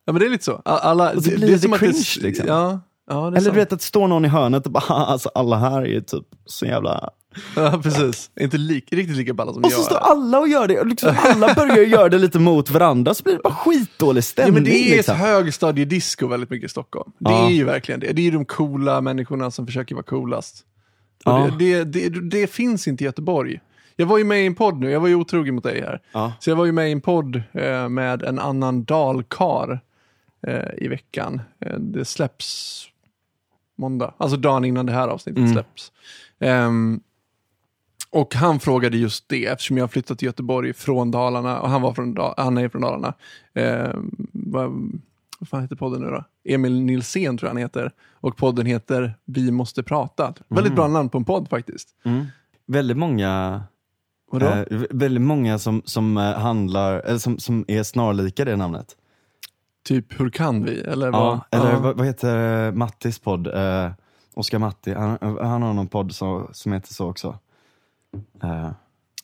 ja, 0.05 0.13
men 0.13 0.19
det 0.19 0.25
är 0.25 0.29
lite 0.29 0.43
så. 0.43 0.61
Alla, 0.65 1.11
Och 1.13 1.23
så 1.23 1.29
blir 1.29 1.47
det 1.47 1.59
som 1.59 1.73
att 1.73 1.79
cringe, 1.79 2.03
liksom. 2.21 2.47
Ja, 2.47 2.79
ja 3.09 3.27
Eller 3.27 3.39
sant. 3.39 3.53
du 3.53 3.59
vet 3.59 3.73
att 3.73 3.79
det 3.79 3.85
står 3.85 4.07
någon 4.07 4.25
i 4.25 4.27
hörnet 4.27 4.65
och 4.65 4.71
bara, 4.71 4.83
"Ah, 4.89 5.05
alltså 5.11 5.29
alla 5.35 5.57
här 5.57 5.87
är 5.87 6.01
typ 6.01 6.25
så 6.45 6.65
jävla... 6.65 7.09
Ja, 7.55 7.79
precis. 7.83 8.31
Inte 8.39 8.57
lik, 8.57 8.93
riktigt 8.93 9.17
lika 9.17 9.33
balla 9.33 9.53
som 9.53 9.63
Och 9.63 9.69
jag 9.71 9.77
så 9.77 9.83
står 9.83 9.97
alla 9.97 10.39
och 10.39 10.47
gör 10.47 10.67
det, 10.67 10.79
och 10.79 10.87
liksom 10.87 11.15
alla 11.23 11.53
börjar 11.53 11.77
göra 11.77 12.09
det 12.09 12.17
lite 12.17 12.39
mot 12.39 12.69
varandra, 12.69 13.13
så 13.13 13.23
blir 13.23 13.33
det 13.33 13.39
bara 13.43 13.53
skitdålig 13.53 14.17
Ja, 14.17 14.21
stämning. 14.21 14.53
men 14.53 14.63
det 14.63 14.91
är 14.91 14.97
liksom. 14.97 15.15
ett 15.15 15.21
högstadiedisco 15.21 16.27
väldigt 16.27 16.49
mycket 16.49 16.65
i 16.65 16.69
Stockholm. 16.71 17.11
Det 17.19 17.31
Ja. 17.31 17.47
är 17.47 17.51
ju 17.51 17.63
verkligen 17.63 17.99
det. 17.99 18.13
Det 18.13 18.21
är 18.21 18.23
ju 18.23 18.31
de 18.31 18.45
coola 18.45 19.01
människorna 19.01 19.51
som 19.51 19.65
försöker 19.65 19.95
vara 19.95 20.03
coolast. 20.03 20.63
Och 21.25 21.31
Ja. 21.31 21.49
det, 21.59 21.83
det, 21.83 22.09
det, 22.09 22.29
det 22.29 22.47
finns 22.47 22.87
inte 22.87 23.03
i 23.03 23.05
Göteborg. 23.05 23.59
Jag 23.95 24.05
var 24.05 24.17
ju 24.17 24.23
med 24.23 24.43
i 24.43 24.45
en 24.45 24.55
podd 24.55 24.79
nu, 24.79 24.91
jag 24.91 24.99
var 24.99 25.07
ju 25.07 25.15
otrogen 25.15 25.55
mot 25.55 25.63
dig 25.63 25.81
här. 25.81 26.01
Ja. 26.11 26.33
Så 26.39 26.49
jag 26.49 26.55
var 26.55 26.65
ju 26.65 26.71
med 26.71 26.89
i 26.89 26.91
en 26.91 27.01
podd 27.01 27.35
eh, 27.53 27.89
med 27.89 28.23
en 28.23 28.39
annan 28.39 28.83
dalkar 28.83 29.79
eh, 30.47 30.83
i 30.85 30.87
veckan. 30.87 31.41
Eh, 31.65 31.79
det 31.79 32.05
släpps 32.05 32.85
måndag, 33.75 34.13
alltså 34.17 34.37
dagen 34.37 34.65
innan 34.65 34.85
det 34.85 34.91
här 34.93 35.07
avsnittet 35.07 35.37
Mm. 35.39 35.53
släpps. 35.53 35.91
Ehm, 36.39 36.99
och 38.09 38.35
han 38.35 38.59
frågade 38.59 38.97
just 38.97 39.29
det, 39.29 39.45
eftersom 39.45 39.77
jag 39.77 39.83
har 39.83 39.87
flyttat 39.87 40.19
till 40.19 40.25
Göteborg 40.25 40.73
från 40.73 41.11
Dalarna, 41.11 41.59
och 41.59 41.69
han, 41.69 41.81
var 41.81 41.93
från, 41.93 42.17
han 42.37 42.57
är 42.57 42.69
från 42.69 42.81
Dalarna. 42.81 43.13
Ehm, 43.53 44.11
vad, 44.31 44.71
vad 45.39 45.49
fan 45.49 45.61
heter 45.61 45.75
podden 45.75 46.01
nu 46.01 46.07
då? 46.09 46.23
Emil 46.53 46.81
Nilsén 46.81 47.37
tror 47.37 47.47
jag 47.47 47.53
han 47.53 47.61
heter. 47.61 47.91
Och 48.13 48.37
podden 48.37 48.65
heter 48.65 49.13
Vi 49.25 49.51
måste 49.51 49.83
prata. 49.83 50.33
Väldigt 50.47 50.75
bra 50.75 50.87
namn 50.87 51.09
på 51.09 51.17
en 51.17 51.25
podd 51.25 51.49
faktiskt. 51.49 51.89
Mm. 52.05 52.25
Väldigt 52.65 52.97
många 52.97 53.61
Vadå? 54.31 54.45
Eh, 54.45 54.51
vä- 54.69 54.87
väldigt 54.91 55.21
många 55.23 55.59
som, 55.59 55.81
som 55.85 56.17
eh, 56.17 56.23
handlar, 56.39 56.99
eller 56.99 57.17
som, 57.19 57.39
som 57.39 57.65
är 57.67 57.83
snarlika 57.83 58.45
det 58.45 58.55
namnet. 58.55 58.95
Typ 59.87 60.19
Hur 60.19 60.29
kan 60.29 60.63
vi? 60.65 60.79
Eller 60.79 61.11
vad? 61.11 61.21
Ja, 61.21 61.45
eller 61.51 61.71
Ja. 61.71 61.79
Vad, 61.79 61.97
vad 61.97 62.05
heter 62.05 62.71
Mattis 62.71 63.19
podd? 63.19 63.47
Eh, 63.47 63.91
Oskar 64.33 64.59
Matti, 64.59 64.93
han, 64.93 65.17
han 65.21 65.61
har 65.61 65.73
någon 65.73 65.87
podd 65.87 66.15
så, 66.15 66.49
som 66.53 66.73
heter 66.73 66.93
så 66.93 67.09
också. 67.09 67.39
Eh, 68.43 68.69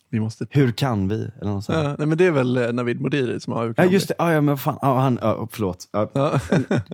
Vi 0.09 0.19
måste... 0.19 0.45
hur 0.49 0.71
kan 0.71 1.07
vi? 1.07 1.29
Eller 1.41 1.51
något 1.51 1.65
sånt. 1.65 1.77
Ja, 1.77 1.95
nej, 1.97 2.07
men 2.07 2.17
det 2.17 2.25
är 2.25 2.31
väl 2.31 2.57
eh, 2.57 2.71
Navid 2.73 3.01
Modiri 3.01 3.39
som 3.39 3.53
har 3.53 3.65
Hur 3.67 3.73
kan 3.73 3.85
Ja 3.85 3.91
just 3.91 4.09
vi? 4.09 4.13
det, 4.17 4.23
ah, 4.23 4.31
ja, 4.33 4.41
men 4.41 4.57
fan, 4.57 4.77
ah, 4.81 4.99
han, 4.99 5.19
ah, 5.21 5.47
förlåt. 5.51 5.87
Ja. 5.91 6.09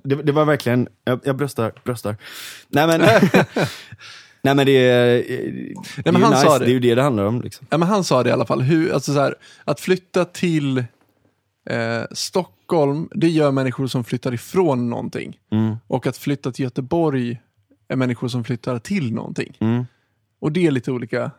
det, 0.03 0.15
det 0.15 0.31
var 0.31 0.45
verkligen, 0.45 0.87
jag, 1.03 1.19
jag 1.23 1.35
bröstar, 1.37 1.71
bröstar. 1.83 2.15
Nej 2.67 2.87
men, 2.87 2.99
nej, 4.41 4.55
men 4.55 4.65
det 4.65 4.71
är, 4.71 5.07
det 5.07 6.09
är 6.09 6.11
men 6.11 6.15
ju 6.15 6.21
han 6.21 6.31
nice, 6.33 6.45
sa 6.45 6.59
det. 6.59 6.65
det. 6.65 6.71
är 6.71 6.73
ju 6.73 6.79
det 6.79 6.95
det 6.95 7.01
handlar 7.01 7.23
om. 7.25 7.41
Liksom. 7.41 7.67
Ja, 7.69 7.77
men 7.77 7.87
han 7.87 8.03
sa 8.03 8.23
det 8.23 8.29
i 8.29 8.33
alla 8.33 8.45
fall. 8.45 8.61
Hur, 8.61 8.93
alltså 8.93 9.13
så 9.13 9.19
här, 9.19 9.35
att 9.63 9.79
flytta 9.79 10.25
till 10.25 10.77
eh, 11.69 12.03
Stockholm, 12.11 12.56
det 13.15 13.29
gör 13.29 13.51
människor 13.51 13.87
som 13.87 14.03
flyttar 14.03 14.33
ifrån 14.33 14.89
någonting. 14.89 15.39
Mm, 15.51 15.75
Och 15.87 16.07
att 16.07 16.17
flytta 16.17 16.51
till 16.51 16.63
Göteborg 16.63 17.41
är 17.87 17.95
människor 17.95 18.27
som 18.27 18.43
flyttar 18.43 18.79
till 18.79 19.13
någonting. 19.13 19.57
mm, 19.59 19.85
Och 20.39 20.51
det 20.51 20.67
är 20.67 20.71
lite 20.71 20.91
olika 20.91 21.31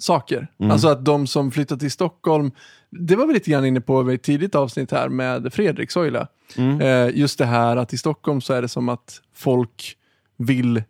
saker. 0.00 0.48
Mm. 0.58 0.70
Alltså 0.72 0.88
att 0.88 1.04
de 1.04 1.26
som 1.26 1.50
flyttar 1.50 1.76
till 1.76 1.90
Stockholm, 1.90 2.50
det 2.90 3.16
var 3.16 3.26
vi 3.26 3.34
lite 3.34 3.50
grann 3.50 3.64
inne 3.64 3.80
på 3.80 4.12
i 4.12 4.14
ett 4.14 4.22
tidigt 4.22 4.54
avsnitt 4.54 4.90
här 4.90 5.08
med 5.08 5.52
Fredrik 5.52 5.90
Soila. 5.90 6.28
mm. 6.56 6.80
Eh, 6.80 7.16
just 7.18 7.38
det 7.38 7.46
här 7.46 7.76
att 7.76 7.92
i 7.92 7.96
Stockholm 7.98 8.40
så 8.40 8.52
är 8.54 8.62
det 8.62 8.68
som 8.68 8.88
att 8.88 9.20
folk 9.34 9.96
vill 10.36 10.82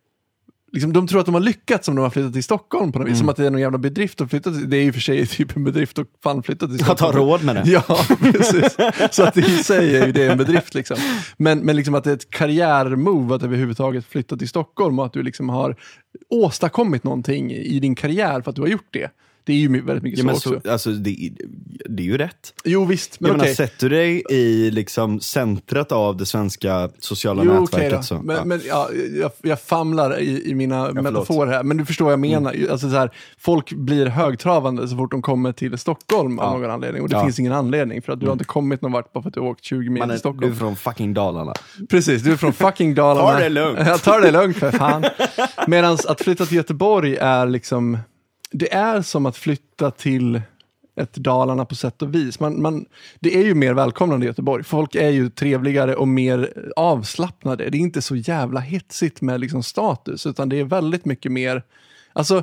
Liksom, 0.73 0.93
de 0.93 1.07
tror 1.07 1.21
att 1.21 1.27
de 1.27 1.35
har 1.35 1.41
lyckats 1.43 1.89
om 1.89 1.97
de 1.97 2.03
har 2.03 2.11
flyttat 2.11 2.33
till 2.33 2.45
Stockholm 2.45 2.93
på 2.93 2.99
något 2.99 3.07
vis. 3.09 3.13
Mm. 3.13 3.19
Som 3.19 3.29
att 3.29 3.37
det 3.37 3.47
är 3.47 3.51
någon 3.51 3.61
jävla 3.61 3.79
bedrift 3.79 4.21
att 4.21 4.31
flytta 4.31 4.51
till. 4.51 4.71
Det 4.71 4.77
är 4.77 4.83
ju 4.83 4.93
för 4.93 5.01
sig 5.01 5.27
typ 5.27 5.57
en 5.57 5.65
bedrift 5.65 5.99
att 5.99 6.07
fan 6.23 6.43
flytta 6.43 6.67
till 6.67 6.75
Att 6.75 6.89
ha 6.89 6.95
Stockholm. 6.97 7.19
råd 7.29 7.45
med 7.45 7.57
det. 7.57 7.63
Ja, 7.71 7.99
precis. 8.33 8.77
Så 9.11 9.23
att 9.23 9.37
i 9.37 9.43
sig 9.43 9.97
är 9.97 10.07
ju 10.07 10.13
det 10.13 10.27
en 10.27 10.39
bedrift. 10.39 10.75
Liksom. 10.75 10.97
Men, 11.37 11.59
men 11.59 11.77
liksom 11.77 11.95
att 11.95 12.05
det 12.05 12.11
är 12.11 12.15
ett 12.15 12.31
karriärmove 12.31 13.35
att 13.35 13.43
överhuvudtaget 13.43 14.05
flytta 14.07 14.37
till 14.37 14.49
Stockholm 14.49 14.99
och 14.99 15.07
att 15.07 15.13
du 15.13 15.23
liksom 15.23 15.49
har 15.49 15.77
åstadkommit 16.31 17.05
någonting 17.05 17.53
i 17.53 17.81
din 17.81 17.95
karriär 17.95 18.41
för 18.41 18.51
att 18.51 18.57
du 18.57 18.63
har 18.63 18.69
gjort 18.69 18.89
det. 18.91 19.11
Det 19.47 19.53
är 19.53 19.57
ju 19.57 19.81
väldigt 19.81 20.03
mycket 20.03 20.19
Ja, 20.19 20.23
så 20.23 20.27
men 20.27 20.35
också. 20.57 20.61
så, 20.65 20.73
alltså, 20.73 20.91
det, 20.91 21.31
det 21.89 22.03
är 22.03 22.07
ju 22.07 22.19
rätt. 22.19 22.53
Jo 22.65 22.85
visst, 22.85 23.21
men 23.21 23.29
jag 23.29 23.37
okej. 23.37 23.45
menar, 23.45 23.55
sätter 23.55 23.89
du 23.89 23.97
dig 23.97 24.23
i 24.31 24.71
liksom 24.71 25.21
centret 25.21 25.93
av 25.93 26.17
det 26.17 26.27
svenska 26.27 26.91
sociala 26.99 27.43
Jo, 27.45 27.61
nätverket 27.61 27.97
då. 27.97 28.03
så... 28.03 28.15
Men, 28.15 28.37
ja. 28.37 28.45
men, 28.45 28.61
ja, 28.69 28.89
jag, 29.21 29.31
jag 29.43 29.61
famlar 29.61 30.19
i, 30.21 30.51
i 30.51 30.55
mina 30.55 30.87
förlåt. 30.87 31.03
metaforer 31.05 31.53
här, 31.53 31.63
men 31.63 31.77
du 31.77 31.85
förstår 31.85 32.05
vad 32.05 32.13
jag 32.13 32.21
menar. 32.21 32.55
Alltså, 32.71 32.91
så 32.91 32.97
här, 32.97 33.11
folk 33.39 33.73
blir 33.73 34.07
högtravande 34.07 34.89
så 34.89 34.97
fort 34.97 35.11
de 35.11 35.23
kommer 35.23 35.53
till 35.53 35.79
Stockholm 35.79 36.39
av 36.39 36.53
Ja. 36.55 36.59
någon 36.59 36.71
anledning. 36.71 37.03
Och 37.03 37.09
det 37.09 37.17
Ja. 37.17 37.25
finns 37.25 37.39
ingen 37.41 37.53
anledning, 37.53 38.03
för 38.03 38.13
att 38.13 38.21
du 38.21 38.27
har 38.27 38.33
inte 38.33 38.45
kommit 38.45 38.83
någon 38.83 38.93
vart 38.93 39.13
bara 39.13 39.23
för 39.23 39.29
att 39.29 39.35
du 39.35 39.41
har 39.41 39.49
åkt 39.49 39.65
20 39.65 39.91
mil 39.91 40.03
till 40.03 40.19
Stockholm. 40.19 40.41
du 40.41 40.47
är 40.47 40.59
från 40.59 40.77
fucking 40.77 41.15
Dalarna. 41.15 41.53
Precis, 41.89 42.23
du 42.23 42.33
är 42.33 42.37
från 42.37 42.53
fucking 42.53 42.95
Dalarna. 42.95 43.33
Ta 43.33 43.39
det 43.39 43.49
lugnt. 43.49 43.79
Ja, 43.87 43.99
ta 43.99 44.19
det 44.21 44.31
lugnt 44.31 44.57
för 44.57 44.71
fan. 44.71 45.05
Medan 45.67 45.99
att 46.09 46.21
flytta 46.21 46.47
till 46.47 46.57
Göteborg 46.57 47.17
är 47.17 47.47
liksom, 47.47 47.99
det 48.59 48.75
är 48.75 49.03
som 49.03 49.27
att 49.27 49.37
flytta 49.37 49.91
till 49.91 50.43
ett 51.01 51.15
Dalarna 51.15 51.65
på 51.65 51.75
sätt 51.75 52.03
och 52.03 52.15
vis. 52.15 52.41
Man, 52.41 52.63
man, 52.63 52.87
det 53.21 53.37
är 53.37 53.45
ju 53.45 53.55
mer 53.55 53.75
välkomnande 53.75 54.27
i 54.27 54.29
Göteborg. 54.29 54.65
Folk 54.65 54.95
är 54.95 55.11
ju 55.11 55.31
trevligare 55.31 55.95
och 55.97 56.09
mer 56.09 56.53
avslappnade. 56.77 57.71
Det 57.71 57.77
är 57.77 57.81
inte 57.81 58.03
så 58.03 58.17
jävla 58.17 58.61
hetsigt 58.61 59.21
med 59.21 59.41
liksom 59.41 59.63
status, 59.63 60.27
utan 60.27 60.49
det 60.49 60.61
är 60.61 60.65
väldigt 60.65 61.05
mycket 61.05 61.33
mer, 61.33 61.63
alltså 62.13 62.43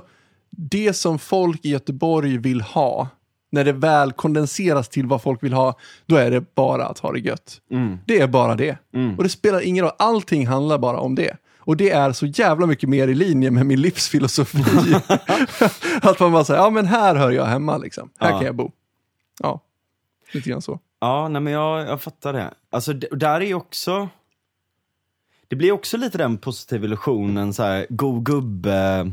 det 0.49 0.93
som 0.93 1.19
folk 1.19 1.65
i 1.65 1.69
Göteborg 1.69 2.37
vill 2.37 2.61
ha, 2.61 3.07
när 3.51 3.63
det 3.63 3.73
väl 3.73 4.11
kondenseras 4.11 4.89
till 4.89 5.07
vad 5.07 5.21
folk 5.21 5.43
vill 5.43 5.53
ha, 5.53 5.79
då 6.05 6.15
är 6.15 6.31
det 6.31 6.55
bara 6.55 6.85
att 6.85 6.99
ha 6.99 7.11
det 7.11 7.19
gött. 7.19 7.61
Det 8.05 8.19
är 8.19 8.27
bara 8.27 8.55
det. 8.55 8.77
Och 9.17 9.23
det 9.23 9.29
spelar 9.29 9.61
ingen 9.61 9.85
roll, 9.85 9.93
allting 9.99 10.47
handlar 10.47 10.77
bara 10.77 10.99
om 10.99 11.15
det. 11.15 11.37
Och 11.65 11.77
det 11.77 11.89
är 11.91 12.11
så 12.11 12.25
jävla 12.25 12.65
mycket 12.65 12.89
mer 12.89 13.07
i 13.07 13.15
linje 13.15 13.51
med 13.51 13.65
min 13.65 13.81
livsfilosofi. 13.81 14.93
att 16.01 16.19
man 16.19 16.31
bara 16.31 16.43
säger, 16.45 16.59
ja 16.61 16.69
men 16.69 16.85
här 16.85 17.15
hör 17.15 17.31
jag 17.31 17.45
hemma 17.45 17.77
liksom. 17.77 18.09
Här 18.19 18.29
Ja. 18.29 18.37
kan 18.37 18.45
jag 18.45 18.55
bo. 18.55 18.71
Ja, 19.39 19.59
lite 20.31 20.49
grann 20.49 20.61
så. 20.61 20.79
Ja, 21.01 21.27
nej, 21.27 21.41
men 21.41 21.53
jag, 21.53 21.87
jag 21.87 22.01
fattar 22.01 22.33
det. 22.33 22.53
Alltså, 22.71 22.93
där 22.93 23.41
är 23.41 23.53
också... 23.53 24.09
Det 25.47 25.55
blir 25.55 25.71
också 25.71 25.97
lite 25.97 26.17
den 26.17 26.37
positiva 26.37 26.85
illusionen, 26.85 27.53
så 27.53 27.63
här, 27.63 27.85
god 27.89 28.25
gubbe 28.25 29.11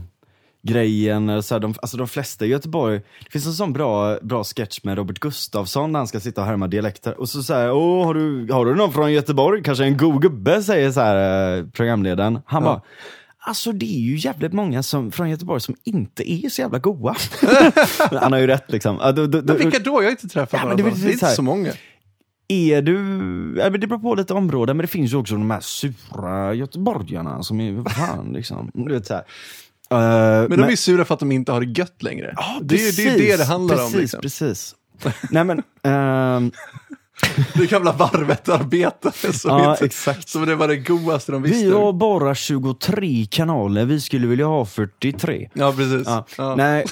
grejen, 0.62 1.42
så 1.42 1.54
här, 1.54 1.60
de, 1.60 1.74
alltså 1.82 1.96
de 1.96 2.08
flesta 2.08 2.46
i 2.46 2.48
Göteborg, 2.48 2.98
det 3.24 3.30
finns 3.30 3.46
en 3.46 3.52
sån 3.52 3.72
bra, 3.72 4.18
bra 4.22 4.44
sketch 4.44 4.80
med 4.82 4.96
Robert 4.98 5.18
Gustafsson 5.18 5.92
där 5.92 6.00
han 6.00 6.06
ska 6.06 6.20
sitta 6.20 6.40
och 6.40 6.46
härma 6.46 6.66
dialekter 6.66 7.20
och 7.20 7.28
så 7.28 7.42
säger 7.42 7.72
åh 7.72 8.04
har 8.06 8.14
du, 8.14 8.52
har 8.52 8.66
du 8.66 8.74
någon 8.74 8.92
från 8.92 9.12
Göteborg, 9.12 9.62
kanske 9.62 9.84
en 9.84 9.96
god 9.96 10.22
gubbe, 10.22 10.62
säger 10.62 10.90
så 10.92 11.00
här, 11.00 11.58
eh, 11.58 11.64
programledaren. 11.66 12.38
Han 12.46 12.62
Ja. 12.62 12.68
bara, 12.68 12.82
Alltså 13.42 13.72
det 13.72 13.86
är 13.86 14.00
ju 14.00 14.16
jävligt 14.16 14.52
många 14.52 14.82
som, 14.82 15.12
från 15.12 15.30
Göteborg 15.30 15.60
som 15.60 15.74
inte 15.84 16.32
är 16.32 16.48
så 16.48 16.60
jävla 16.60 16.78
goa. 16.78 17.16
han 18.20 18.32
har 18.32 18.38
ju 18.38 18.46
rätt 18.46 18.64
liksom. 18.72 18.98
Ja, 19.00 19.12
då- 19.12 19.26
då- 19.26 19.42
Men 19.44 19.56
vilka 19.56 19.78
då? 19.78 19.90
Jag 19.90 20.02
har 20.06 20.10
inte 20.10 20.28
träffat 20.28 20.52
Ja, 20.52 20.68
några. 20.68 20.76
det 20.76 20.82
Det, 20.82 20.90
det 21.02 21.08
är 21.08 21.12
inte 21.12 21.26
så 21.26 21.34
så 21.34 21.42
många. 21.42 21.72
är 22.48 22.82
du, 22.82 22.96
det 23.78 23.86
beror 23.86 23.98
på 23.98 24.14
lite 24.14 24.34
områden, 24.34 24.76
men 24.76 24.84
det 24.84 24.88
finns 24.88 25.12
ju 25.12 25.16
också 25.16 25.34
de 25.34 25.50
här 25.50 25.60
sura 25.60 26.54
göteborgarna 26.54 27.42
som 27.42 27.60
är, 27.60 27.88
fan 27.90 28.32
liksom. 28.32 28.70
Du 28.74 28.92
vet 28.94 29.06
så 29.06 29.14
här. 29.14 29.22
Eh, 29.90 30.48
Men 30.48 30.58
de 30.58 30.62
är 30.62 30.70
ju 30.70 30.76
sura 30.76 31.04
för 31.04 31.14
att 31.14 31.20
de 31.20 31.32
inte 31.32 31.52
har 31.52 31.60
det 31.60 31.78
gött 31.80 32.02
längre. 32.02 32.34
Ja, 32.36 32.58
det, 32.62 32.74
är, 32.74 32.78
ju- 32.78 32.90
det 32.92 33.10
är 33.10 33.30
det 33.30 33.36
det 33.36 33.44
handlar 33.44 33.76
precis, 33.76 33.94
om. 33.94 34.00
Liksom. 34.00 34.20
Precis, 34.20 34.74
Nej 35.30 35.44
men, 35.44 35.62
ehm, 35.82 36.52
Det 37.54 37.66
gamla 37.70 37.92
varvet-arbetare 37.92 39.32
som, 39.32 39.50
ja 39.50 39.70
inte, 39.72 39.84
exakt. 39.84 40.28
som 40.28 40.46
det 40.46 40.54
var 40.54 40.68
det 40.68 40.76
godaste 40.76 41.32
de 41.32 41.42
visste. 41.42 41.64
Vi 41.66 41.72
har 41.72 41.92
bara 41.92 42.34
23 42.34 43.26
kanaler, 43.30 43.84
vi 43.84 44.00
skulle 44.00 44.26
vilja 44.26 44.46
ha 44.46 44.64
43. 44.64 45.50
Ja, 45.54 45.72
precis. 45.72 46.06
Ja. 46.06 46.26
Ja. 46.38 46.54
Nej. 46.56 46.84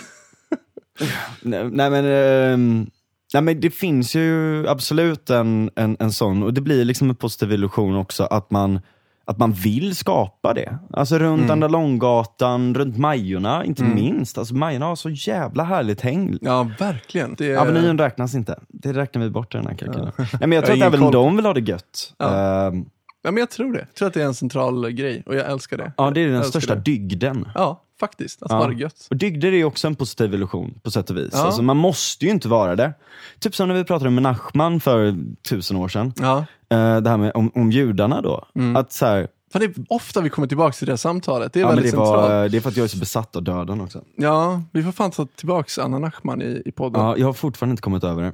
nej, 1.42 1.70
nej 1.70 1.90
men, 1.90 2.04
ehm, 2.04 2.90
Nej, 3.34 3.42
men 3.42 3.60
det 3.60 3.70
finns 3.70 4.14
ju 4.14 4.68
absolut 4.68 5.30
en, 5.30 5.70
en, 5.76 5.96
en 6.00 6.12
sån, 6.12 6.42
och 6.42 6.54
det 6.54 6.60
blir 6.60 6.84
liksom 6.84 7.10
en 7.10 7.16
positiv 7.16 7.52
illusion 7.52 7.96
också, 7.96 8.24
att 8.24 8.50
man, 8.50 8.80
att 9.28 9.38
man 9.38 9.52
vill 9.52 9.96
skapa 9.96 10.54
det. 10.54 10.78
Alltså 10.92 11.18
runt 11.18 11.40
mm. 11.40 11.50
Andalonggatan, 11.50 12.74
runt 12.74 12.96
Majorna, 12.96 13.64
inte 13.64 13.82
mm. 13.82 13.94
minst. 13.94 14.38
Alltså 14.38 14.54
Majorna 14.54 14.86
har 14.86 14.96
så 14.96 15.10
jävla 15.10 15.64
härligt 15.64 16.00
häng. 16.00 16.38
Ja, 16.40 16.70
verkligen. 16.78 17.34
Det 17.38 17.52
är... 17.52 17.56
Avenyn 17.56 17.98
räknas 17.98 18.34
inte. 18.34 18.58
Det 18.68 18.92
räknar 18.92 19.22
vi 19.22 19.30
bort 19.30 19.54
i 19.54 19.58
den 19.58 19.66
här 19.66 19.74
kalkylen. 19.74 20.12
Ja. 20.18 20.24
Nej, 20.32 20.48
men 20.48 20.52
jag 20.52 20.64
tror 20.66 20.76
att 20.76 20.94
även 20.94 21.10
de 21.10 21.36
vill 21.36 21.46
ha 21.46 21.54
det 21.54 21.60
gött. 21.60 22.14
Ja. 22.18 22.70
Uh, 22.72 22.82
Ja, 23.22 23.30
men 23.30 23.40
jag 23.40 23.50
tror 23.50 23.72
det. 23.72 23.78
Jag 23.78 23.94
tror 23.94 24.08
att 24.08 24.14
det 24.14 24.22
är 24.22 24.26
en 24.26 24.34
central 24.34 24.90
grej 24.90 25.22
och 25.26 25.34
jag 25.36 25.50
älskar 25.50 25.76
det. 25.76 25.92
Ja, 25.96 26.10
det 26.10 26.20
är 26.20 26.28
den 26.28 26.44
största 26.44 26.74
det. 26.74 26.80
dygden. 26.80 27.48
Ja, 27.54 27.82
faktiskt. 28.00 28.42
Att 28.42 28.50
ja. 28.50 28.58
vara 28.58 28.72
gött. 28.72 29.06
Och 29.10 29.16
dygder 29.16 29.52
är 29.52 29.64
också 29.64 29.86
en 29.86 29.94
positiv 29.94 30.34
illusion 30.34 30.80
på 30.82 30.90
sätt 30.90 31.10
och 31.10 31.16
vis. 31.16 31.30
Ja. 31.32 31.42
Alltså, 31.42 31.62
man 31.62 31.76
måste 31.76 32.24
ju 32.24 32.30
inte 32.30 32.48
vara 32.48 32.76
det. 32.76 32.92
Typ 33.38 33.54
som 33.54 33.68
när 33.68 33.74
vi 33.74 33.84
pratade 33.84 34.10
med 34.10 34.22
Nachman 34.22 34.80
för 34.80 35.16
tusen 35.48 35.76
år 35.76 35.88
sedan. 35.88 36.12
Ja. 36.16 36.36
Uh, 36.74 37.02
det 37.02 37.10
här 37.10 37.16
med 37.16 37.32
om, 37.34 37.50
om 37.54 37.72
judarna 37.72 38.20
då. 38.20 38.44
Mm. 38.54 38.76
Att 38.76 38.92
så 38.92 39.06
här, 39.06 39.28
för 39.52 39.58
det 39.58 39.64
är 39.64 39.74
ofta 39.88 40.20
vi 40.20 40.30
kommer 40.30 40.48
tillbaka 40.48 40.72
till 40.72 40.86
det 40.86 40.98
samtalet. 40.98 41.52
Det 41.52 41.60
är 41.60 41.62
ja, 41.62 41.68
väldigt 41.68 41.90
det, 41.90 41.96
var, 41.96 42.48
det 42.48 42.56
är 42.56 42.60
för 42.60 42.68
att 42.68 42.76
jag 42.76 42.84
är 42.84 42.88
så 42.88 42.98
besatt 42.98 43.36
av 43.36 43.42
döden 43.42 43.80
också. 43.80 44.02
Ja, 44.16 44.62
vi 44.72 44.82
får 44.82 44.92
fan 44.92 45.10
ta 45.10 45.26
tillbaka 45.26 45.82
Anna 45.82 45.98
Nachman 45.98 46.42
i, 46.42 46.62
i 46.64 46.72
podden. 46.72 47.02
Ja, 47.02 47.16
jag 47.16 47.26
har 47.26 47.32
fortfarande 47.32 47.72
inte 47.72 47.82
kommit 47.82 48.04
över 48.04 48.22
det. 48.22 48.32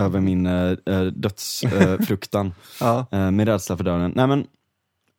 Över 0.00 0.20
min 0.20 0.46
äh, 0.46 1.00
dödsfruktan. 1.12 2.54
ja. 2.80 3.06
äh, 3.10 3.30
med 3.30 3.48
rädsla 3.48 3.76
för 3.76 3.84
döden. 3.84 4.12
Nej, 4.14 4.26
men 4.26 4.46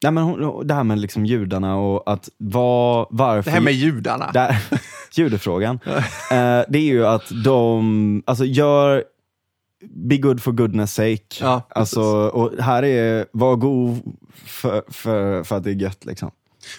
Nej, 0.04 0.12
men 0.12 0.24
hon, 0.24 0.68
det 0.68 0.74
här 0.74 0.84
med 0.84 1.00
liksom 1.00 1.25
judarna 1.25 1.77
och 1.77 2.12
att 2.12 2.30
var, 2.38 3.08
varför... 3.10 3.51
Det 3.51 3.56
här 3.56 3.62
med 3.62 3.74
judarna? 3.74 4.32
Där, 4.32 4.58
judefrågan. 5.16 5.80
eh, 6.32 6.62
det 6.70 6.77
är 6.77 6.86
ju 6.86 7.06
att 7.06 7.44
de, 7.44 8.24
alltså 8.25 8.46
gör, 8.46 9.04
be 9.96 10.18
good 10.18 10.44
for 10.44 10.51
goodness 10.51 10.94
sake. 10.94 11.25
Ja, 11.42 11.62
alltså, 11.70 12.01
och 12.27 12.51
här 12.60 12.84
är, 12.84 13.25
var 13.32 13.56
god 13.56 14.16
för, 14.34 14.84
för, 14.88 15.44
för 15.44 15.58
att 15.58 15.63
det 15.63 15.70
är 15.70 15.75
gött 15.75 16.06
liksom. 16.06 16.32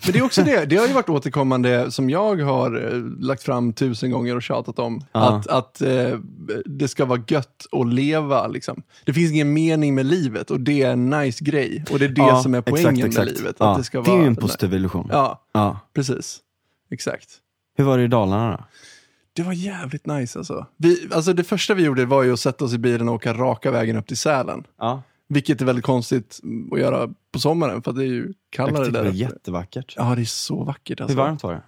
Men 0.04 0.12
det 0.12 0.18
är 0.18 0.24
också 0.24 0.42
det, 0.42 0.64
det 0.64 0.76
har 0.76 0.86
ju 0.86 0.92
varit 0.92 1.08
återkommande 1.08 1.90
som 1.90 2.10
jag 2.10 2.36
har 2.36 2.86
eh, 2.86 3.00
lagt 3.20 3.42
fram 3.42 3.72
tusen 3.72 4.10
gånger 4.10 4.36
och 4.36 4.42
tjatat 4.42 4.78
om. 4.78 5.04
Ja. 5.12 5.20
Att, 5.20 5.46
att 5.46 5.80
eh, 5.80 6.18
det 6.64 6.88
ska 6.88 7.04
vara 7.04 7.22
gött 7.28 7.66
att 7.72 7.92
leva. 7.92 8.46
Liksom. 8.46 8.82
Det 9.04 9.12
finns 9.12 9.32
ingen 9.32 9.52
mening 9.52 9.94
med 9.94 10.06
livet 10.06 10.50
och 10.50 10.60
det 10.60 10.82
är 10.82 10.92
en 10.92 11.10
nice 11.10 11.44
grej. 11.44 11.84
Och 11.90 11.98
det 11.98 12.04
är 12.04 12.08
det 12.08 12.20
ja, 12.20 12.42
som 12.42 12.54
är 12.54 12.60
poängen 12.60 12.88
exakt, 12.88 13.06
exakt. 13.06 13.26
med 13.26 13.36
livet. 13.38 13.56
Ja. 13.58 13.74
det, 13.78 13.84
ska 13.84 14.02
det 14.02 14.10
är 14.10 14.20
ju 14.20 14.26
en 14.26 14.36
positiv 14.36 14.74
illusion. 14.74 15.08
Ja, 15.12 15.44
ja, 15.52 15.80
precis. 15.94 16.38
Exakt. 16.90 17.28
Hur 17.76 17.84
var 17.84 17.98
det 17.98 18.04
i 18.04 18.08
Dalarna 18.08 18.50
då? 18.50 18.64
Det 19.32 19.42
var 19.42 19.52
jävligt 19.52 20.06
nice 20.06 20.38
alltså. 20.38 20.66
Vi, 20.76 21.08
alltså. 21.12 21.32
Det 21.32 21.44
första 21.44 21.74
vi 21.74 21.82
gjorde 21.82 22.06
var 22.06 22.22
ju 22.22 22.32
att 22.32 22.40
sätta 22.40 22.64
oss 22.64 22.74
i 22.74 22.78
bilen 22.78 23.08
och 23.08 23.14
åka 23.14 23.32
raka 23.34 23.70
vägen 23.70 23.96
upp 23.96 24.06
till 24.06 24.16
Sälen. 24.16 24.64
Vilket 25.28 25.60
är 25.60 25.64
väldigt 25.64 25.84
konstigt 25.84 26.40
att 26.72 26.80
göra 26.80 27.08
på 27.32 27.38
sommaren 27.38 27.82
för 27.82 27.92
det 27.92 28.02
är 28.02 28.06
ju 28.06 28.32
kallare 28.50 28.90
där. 28.90 29.02
Det 29.02 29.08
är 29.08 29.12
jättevackert. 29.12 29.94
Ja, 29.96 30.14
det 30.14 30.22
är 30.22 30.24
så 30.24 30.64
vackert. 30.64 31.00
Alltså. 31.00 31.16
Hur 31.16 31.22
varmt 31.22 31.42
var 31.42 31.52
det? 31.52 31.62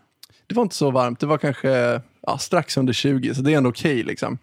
Det 0.47 0.55
var 0.55 0.63
inte 0.63 0.75
så 0.75 0.91
varmt. 0.91 1.21
Det 1.21 1.27
var 1.27 1.39
kanske 1.39 2.01
ja, 2.23 2.39
strax 2.39 2.77
under 2.77 2.93
20, 2.93 3.35
så 3.35 3.43
det 3.43 3.53
är 3.53 3.57
ändå 3.57 3.71
okej. 3.71 3.93
Okay, 3.93 4.05
liksom. 4.05 4.39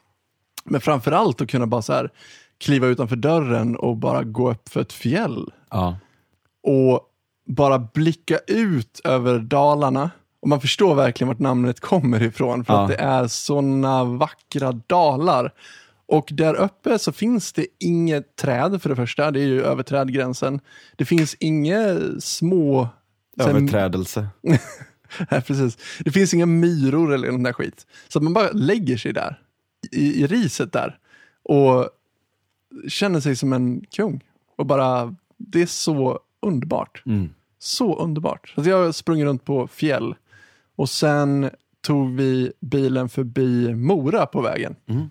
Men 0.65 0.81
framförallt 0.81 1.41
att 1.41 1.49
kunna 1.49 1.67
bara 1.67 1.81
så 1.81 1.93
här, 1.93 2.11
kliva 2.57 2.87
utanför 2.87 3.15
dörren 3.15 3.75
och 3.75 3.97
bara 3.97 4.23
gå 4.23 4.51
upp 4.51 4.69
för 4.69 4.81
ett 4.81 4.93
fjäll. 4.93 5.51
Ja. 5.69 5.97
Och 6.63 7.01
bara 7.47 7.79
blicka 7.79 8.39
ut 8.47 9.01
över 9.03 9.39
Dalarna. 9.39 10.11
Och 10.39 10.49
man 10.49 10.61
förstår 10.61 10.95
verkligen 10.95 11.27
vart 11.27 11.39
namnet 11.39 11.79
kommer 11.79 12.23
ifrån, 12.23 12.65
för 12.65 12.73
ja. 12.73 12.81
att 12.81 12.89
det 12.89 12.95
är 12.95 13.27
sådana 13.27 14.03
vackra 14.03 14.71
dalar. 14.71 15.53
Och 16.07 16.29
där 16.31 16.53
uppe 16.53 16.99
så 16.99 17.11
finns 17.11 17.53
det 17.53 17.67
inget 17.79 18.35
träd 18.35 18.81
för 18.81 18.89
det 18.89 18.95
första, 18.95 19.31
det 19.31 19.39
är 19.39 19.45
ju 19.45 19.63
över 19.63 19.83
trädgränsen. 19.83 20.59
Det 20.95 21.05
finns 21.05 21.35
inga 21.39 21.99
små... 22.19 22.89
Överträdelse. 23.39 24.27
Nej, 25.31 25.41
precis. 25.41 25.77
Det 25.99 26.11
finns 26.11 26.33
inga 26.33 26.45
myror 26.45 27.13
eller 27.13 27.31
någon 27.31 27.43
där 27.43 27.53
skit. 27.53 27.87
Så 28.07 28.19
man 28.19 28.33
bara 28.33 28.51
lägger 28.51 28.97
sig 28.97 29.13
där, 29.13 29.41
i, 29.91 30.23
i 30.23 30.27
riset 30.27 30.73
där. 30.73 30.97
Och 31.43 31.89
känner 32.87 33.19
sig 33.19 33.35
som 33.35 33.53
en 33.53 33.81
kung. 33.81 34.23
Och 34.55 34.65
bara, 34.65 35.15
det 35.37 35.61
är 35.61 35.65
så 35.65 36.19
underbart. 36.41 37.03
Mm. 37.05 37.29
Så 37.59 37.99
underbart. 37.99 38.53
Alltså 38.55 38.69
jag 38.69 38.95
sprungit 38.95 39.25
runt 39.25 39.45
på 39.45 39.67
fjäll. 39.67 40.15
Och 40.75 40.89
sen 40.89 41.49
tog 41.81 42.15
vi 42.15 42.51
bilen 42.59 43.09
förbi 43.09 43.75
Mora 43.75 44.25
på 44.25 44.41
vägen. 44.41 44.75
Mm 44.89 45.09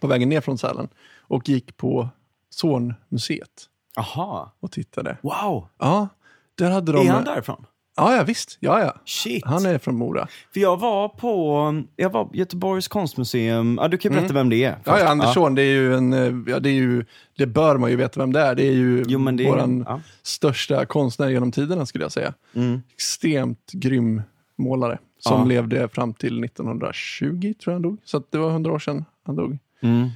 på 0.00 0.06
vägen 0.06 0.28
ner 0.28 0.40
från 0.40 0.58
Sälen 0.58 0.88
och 1.20 1.48
gick 1.48 1.76
på 1.76 2.08
Zornmuseet. 2.50 3.68
Aha. 3.96 4.52
Och 4.60 4.72
tittade. 4.72 5.16
Wow! 5.22 5.68
Ja, 5.78 6.08
där 6.54 6.70
hade 6.70 6.92
de... 6.92 7.06
Är 7.06 7.12
han 7.12 7.24
därifrån? 7.24 7.66
Ja, 7.96 8.16
ja 8.16 8.22
visst. 8.22 8.56
Ja, 8.60 8.80
ja. 8.80 8.94
Shit. 9.04 9.44
Han 9.44 9.66
är 9.66 9.78
från 9.78 9.96
Mora. 9.96 10.28
För 10.52 10.60
jag 10.60 10.76
var 10.76 11.08
på 11.08 11.84
jag 11.96 12.10
var 12.10 12.28
Göteborgs 12.32 12.88
konstmuseum. 12.88 13.78
Ja, 13.82 13.88
du 13.88 13.98
kan 13.98 14.12
ju 14.12 14.16
berätta 14.16 14.30
mm. 14.30 14.40
vem 14.40 14.50
det 14.50 14.64
är. 14.64 14.74
Först. 14.74 14.86
Ja, 14.86 14.98
ja, 14.98 15.08
Andersson, 15.08 15.52
ja. 15.52 15.56
det 15.56 15.62
är 15.62 15.74
ju 15.74 15.94
en, 15.94 16.44
ja, 16.48 16.60
det 16.60 16.68
är 16.68 16.74
ju, 16.74 17.04
det 17.36 17.46
bör 17.46 17.76
man 17.76 17.90
ju 17.90 17.96
veta 17.96 18.20
vem 18.20 18.32
det 18.32 18.40
är. 18.40 18.54
Det 18.54 18.66
är 18.66 18.72
ju 18.72 19.04
jo, 19.08 19.30
det 19.30 19.46
våran 19.46 19.84
ja. 19.88 20.00
största 20.22 20.86
konstnär 20.86 21.28
genom 21.28 21.52
tiderna 21.52 21.86
skulle 21.86 22.04
jag 22.04 22.12
säga. 22.12 22.34
Mm. 22.54 22.82
Extremt 22.92 23.72
grym 23.72 24.22
målare 24.56 24.98
som 25.18 25.48
levde 25.48 25.88
fram 25.88 26.14
till 26.14 26.44
1920 26.44 27.40
tror 27.40 27.54
jag 27.64 27.72
han 27.72 27.82
dog. 27.82 27.98
Så 28.04 28.22
det 28.30 28.38
var 28.38 28.50
100 28.50 28.72
år 28.72 28.78
sedan 28.78 29.04
han 29.26 29.36
dog. 29.36 29.58
Mm. 29.84 30.10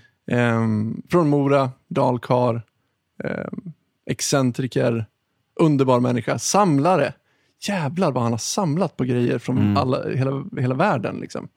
Um, 0.62 1.02
från 1.10 1.28
Mora, 1.28 1.70
dalkar, 1.88 2.62
um, 3.24 3.72
excentriker, 4.06 5.06
underbar 5.60 6.00
människa, 6.00 6.38
samlare. 6.38 7.12
Jävlar 7.60 8.12
vad 8.12 8.22
han 8.22 8.32
har 8.32 8.38
samlat 8.38 8.96
på 8.96 9.04
grejer 9.04 9.38
från 9.38 9.58
mm. 9.58 9.76
alla, 9.76 10.08
hela, 10.08 10.44
hela 10.58 10.74
världen. 10.74 11.16
Liksom. 11.20 11.48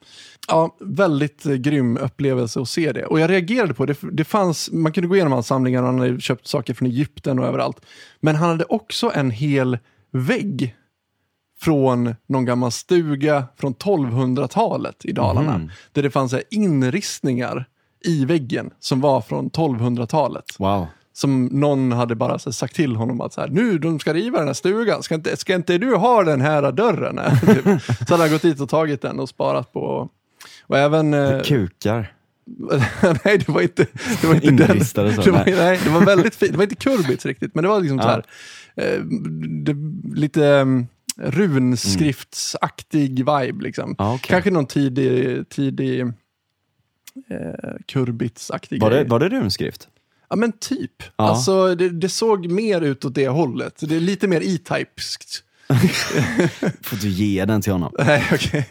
Ja, 0.48 0.76
väldigt 0.80 1.46
eh, 1.46 1.54
grym 1.54 1.96
upplevelse 1.96 2.60
att 2.60 2.68
se 2.68 2.92
det. 2.92 3.06
Och 3.06 3.20
jag 3.20 3.30
reagerade 3.30 3.74
på 3.74 3.86
det. 3.86 3.96
det 4.12 4.24
fanns, 4.24 4.70
man 4.72 4.92
kunde 4.92 5.08
gå 5.08 5.14
igenom 5.14 5.32
hans 5.32 5.46
samlingar 5.46 5.82
han 5.82 5.98
hade 5.98 6.20
köpt 6.20 6.46
saker 6.46 6.74
från 6.74 6.88
Egypten 6.88 7.38
och 7.38 7.46
överallt. 7.46 7.86
Men 8.20 8.36
han 8.36 8.48
hade 8.48 8.64
också 8.64 9.12
en 9.14 9.30
hel 9.30 9.78
vägg 10.10 10.76
från 11.60 12.14
någon 12.26 12.44
gammal 12.44 12.72
stuga 12.72 13.44
från 13.56 13.74
1200-talet 13.74 15.04
i 15.04 15.12
Dalarna. 15.12 15.54
Mm. 15.54 15.70
Där 15.92 16.02
det 16.02 16.10
fanns 16.10 16.34
inristningar 16.50 17.66
i 18.04 18.24
väggen 18.24 18.70
som 18.80 19.00
var 19.00 19.20
från 19.20 19.50
1200-talet. 19.50 20.44
Wow. 20.58 20.86
Som 21.14 21.46
någon 21.46 21.92
hade 21.92 22.14
bara 22.14 22.38
så, 22.38 22.52
sagt 22.52 22.76
till 22.76 22.96
honom 22.96 23.20
att 23.20 23.32
så 23.32 23.40
här, 23.40 23.48
nu 23.48 23.78
de 23.78 23.98
ska 23.98 24.14
riva 24.14 24.38
den 24.38 24.46
här 24.46 24.54
stugan, 24.54 25.02
ska 25.02 25.14
inte, 25.14 25.36
ska 25.36 25.54
inte 25.54 25.78
du 25.78 25.96
ha 25.96 26.24
den 26.24 26.40
här 26.40 26.72
dörren? 26.72 27.20
typ. 27.46 27.64
Så 28.08 28.14
hade 28.14 28.22
han 28.22 28.30
gått 28.30 28.42
dit 28.42 28.60
och 28.60 28.68
tagit 28.68 29.02
den 29.02 29.20
och 29.20 29.28
sparat 29.28 29.72
på. 29.72 30.08
Och 30.66 30.78
även... 30.78 31.14
Eh, 31.14 31.42
kukar. 31.42 32.12
nej, 33.24 33.38
det 33.38 33.48
var 33.48 33.60
inte, 33.60 33.86
det 34.20 34.26
var 34.26 34.34
inte 34.34 34.50
den. 34.50 34.84
Så, 34.84 35.02
det 35.02 35.30
var, 35.30 35.44
nej. 35.44 35.80
det 35.84 35.90
var 35.90 36.06
väldigt 36.06 36.34
fint. 36.34 36.52
Det 36.52 36.56
var 36.56 36.64
inte 36.64 36.74
kurbits 36.74 37.26
riktigt, 37.26 37.54
men 37.54 37.62
det 37.62 37.68
var 37.68 37.80
liksom 37.80 37.98
ja. 37.98 38.02
så 38.02 38.08
här, 38.08 38.24
eh, 38.76 39.00
det, 39.64 39.76
lite 40.14 40.46
um, 40.46 40.86
runskriftsaktig 41.16 43.18
vibe. 43.18 43.62
Liksom. 43.62 43.94
Ah, 43.98 44.14
okay. 44.14 44.28
Kanske 44.28 44.50
någon 44.50 44.66
tidig, 44.66 45.48
tidig 45.48 46.12
eh, 47.28 47.76
kurbitsaktig 47.86 48.80
var 48.80 48.90
det, 48.90 49.04
Var 49.04 49.20
det 49.20 49.28
runskrift? 49.28 49.88
Ja 50.30 50.36
men 50.36 50.52
typ. 50.52 51.02
Ja. 51.02 51.24
Alltså 51.24 51.74
det, 51.74 51.88
det, 51.88 52.08
såg 52.08 52.50
mer 52.50 52.80
ut 52.80 53.04
åt 53.04 53.14
det 53.14 53.28
hållet. 53.28 53.80
Det 53.80 53.96
är 53.96 54.00
lite 54.00 54.28
mer 54.28 54.40
E-typskt. 54.40 55.44
Får 56.82 56.96
du 57.00 57.08
ge 57.08 57.44
den 57.44 57.62
till 57.62 57.72
honom. 57.72 57.92
Nej, 57.98 58.24
okay. 58.32 58.64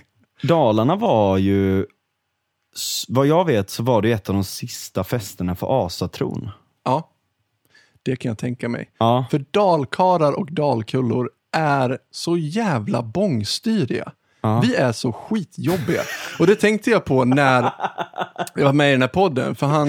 Dalarna 0.44 0.96
var 0.96 1.38
ju, 1.38 1.86
vad 3.08 3.28
jag 3.28 3.46
vet 3.46 3.70
så 3.70 3.84
var 3.84 4.02
det 4.02 4.12
ett 4.12 4.30
av 4.30 4.36
de 4.36 4.44
sista 4.44 5.04
festerna 5.04 5.56
för 5.56 5.86
asatron. 5.86 6.50
Ja, 6.84 7.10
det 8.04 8.16
kan 8.16 8.30
jag 8.30 8.38
tänka 8.38 8.70
mig. 8.70 8.90
Ja. 8.98 9.26
För 9.32 9.46
dalkarar 9.52 10.34
och 10.34 10.52
dalkullor 10.52 11.30
är 11.52 11.98
så 12.12 12.38
jävla 12.38 13.04
bångstyriga. 13.04 14.12
Ja. 14.42 14.60
Vi 14.60 14.76
är 14.76 14.92
så 14.92 15.12
skitjobbiga. 15.12 16.02
Och 16.40 16.48
det 16.48 16.56
tänkte 16.56 16.90
jag 16.90 17.06
på 17.06 17.26
när 17.26 17.72
jag 18.56 18.66
var 18.66 18.74
med 18.74 18.90
i 18.90 18.92
den 18.92 19.02
här 19.02 19.10
podden. 19.10 19.56
För, 19.56 19.68
han, 19.68 19.88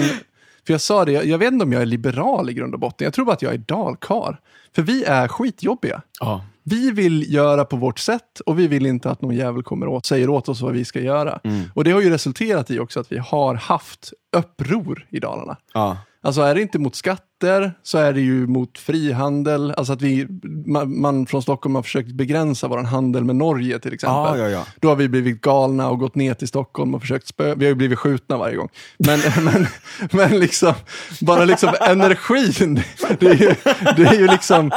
för 0.65 0.73
jag 0.73 0.81
sa 0.81 1.05
det, 1.05 1.11
jag 1.11 1.37
vet 1.37 1.51
inte 1.51 1.65
om 1.65 1.73
jag 1.73 1.81
är 1.81 1.85
liberal 1.85 2.49
i 2.49 2.53
grund 2.53 2.73
och 2.73 2.79
botten. 2.79 3.05
Jag 3.05 3.13
tror 3.13 3.25
bara 3.25 3.33
att 3.33 3.41
jag 3.41 3.53
är 3.53 3.57
dalkar. 3.57 4.39
För 4.75 4.81
vi 4.81 5.03
är 5.03 5.27
skitjobbiga. 5.27 6.01
Ja. 6.19 6.45
Vi 6.63 6.91
vill 6.91 7.33
göra 7.33 7.65
på 7.65 7.75
vårt 7.75 7.99
sätt 7.99 8.39
och 8.45 8.59
vi 8.59 8.67
vill 8.67 8.85
inte 8.85 9.09
att 9.11 9.21
någon 9.21 9.35
jävel 9.35 9.63
kommer 9.63 9.87
åt 9.87 10.05
säger 10.05 10.29
åt 10.29 10.49
oss 10.49 10.61
vad 10.61 10.73
vi 10.73 10.85
ska 10.85 10.99
göra. 10.99 11.39
Mm. 11.43 11.63
Och 11.73 11.83
det 11.83 11.91
har 11.91 12.01
ju 12.01 12.09
resulterat 12.09 12.71
i 12.71 12.79
också 12.79 12.99
att 12.99 13.11
vi 13.11 13.17
har 13.17 13.55
haft 13.55 14.13
uppror 14.37 15.07
i 15.09 15.19
Dalarna. 15.19 15.57
Ja. 15.73 15.97
Alltså 16.25 16.41
är 16.41 16.55
det 16.55 16.61
inte 16.61 16.79
mot 16.79 16.95
skatter 16.95 17.73
så 17.83 17.97
är 17.97 18.13
det 18.13 18.21
ju 18.21 18.47
mot 18.47 18.77
frihandel. 18.77 19.73
Alltså 19.77 19.93
att 19.93 20.01
vi, 20.01 20.27
man, 20.65 21.01
man 21.01 21.25
från 21.25 21.41
Stockholm 21.41 21.75
har 21.75 21.81
försökt 21.81 22.11
begränsa 22.11 22.67
vår 22.67 22.77
handel 22.77 23.23
med 23.23 23.35
Norge 23.35 23.79
till 23.79 23.93
exempel. 23.93 24.39
Ja, 24.39 24.47
ja, 24.47 24.49
ja. 24.49 24.65
Då 24.79 24.89
har 24.89 24.95
vi 24.95 25.09
blivit 25.09 25.41
galna 25.41 25.89
och 25.89 25.99
gått 25.99 26.15
ner 26.15 26.33
till 26.33 26.47
Stockholm 26.47 26.95
och 26.95 27.01
försökt 27.01 27.27
spö. 27.27 27.55
Vi 27.55 27.65
har 27.65 27.69
ju 27.69 27.75
blivit 27.75 27.99
skjutna 27.99 28.37
varje 28.37 28.55
gång. 28.55 28.69
Men, 28.97 29.19
men, 29.43 29.67
men 30.11 30.39
liksom, 30.39 30.73
bara 31.21 31.45
liksom 31.45 31.73
energin. 31.81 32.83
Det 33.19 33.27
är 33.27 33.35
ju, 33.35 33.55
det 33.95 34.03
är 34.03 34.19
ju 34.19 34.27
liksom 34.27 34.71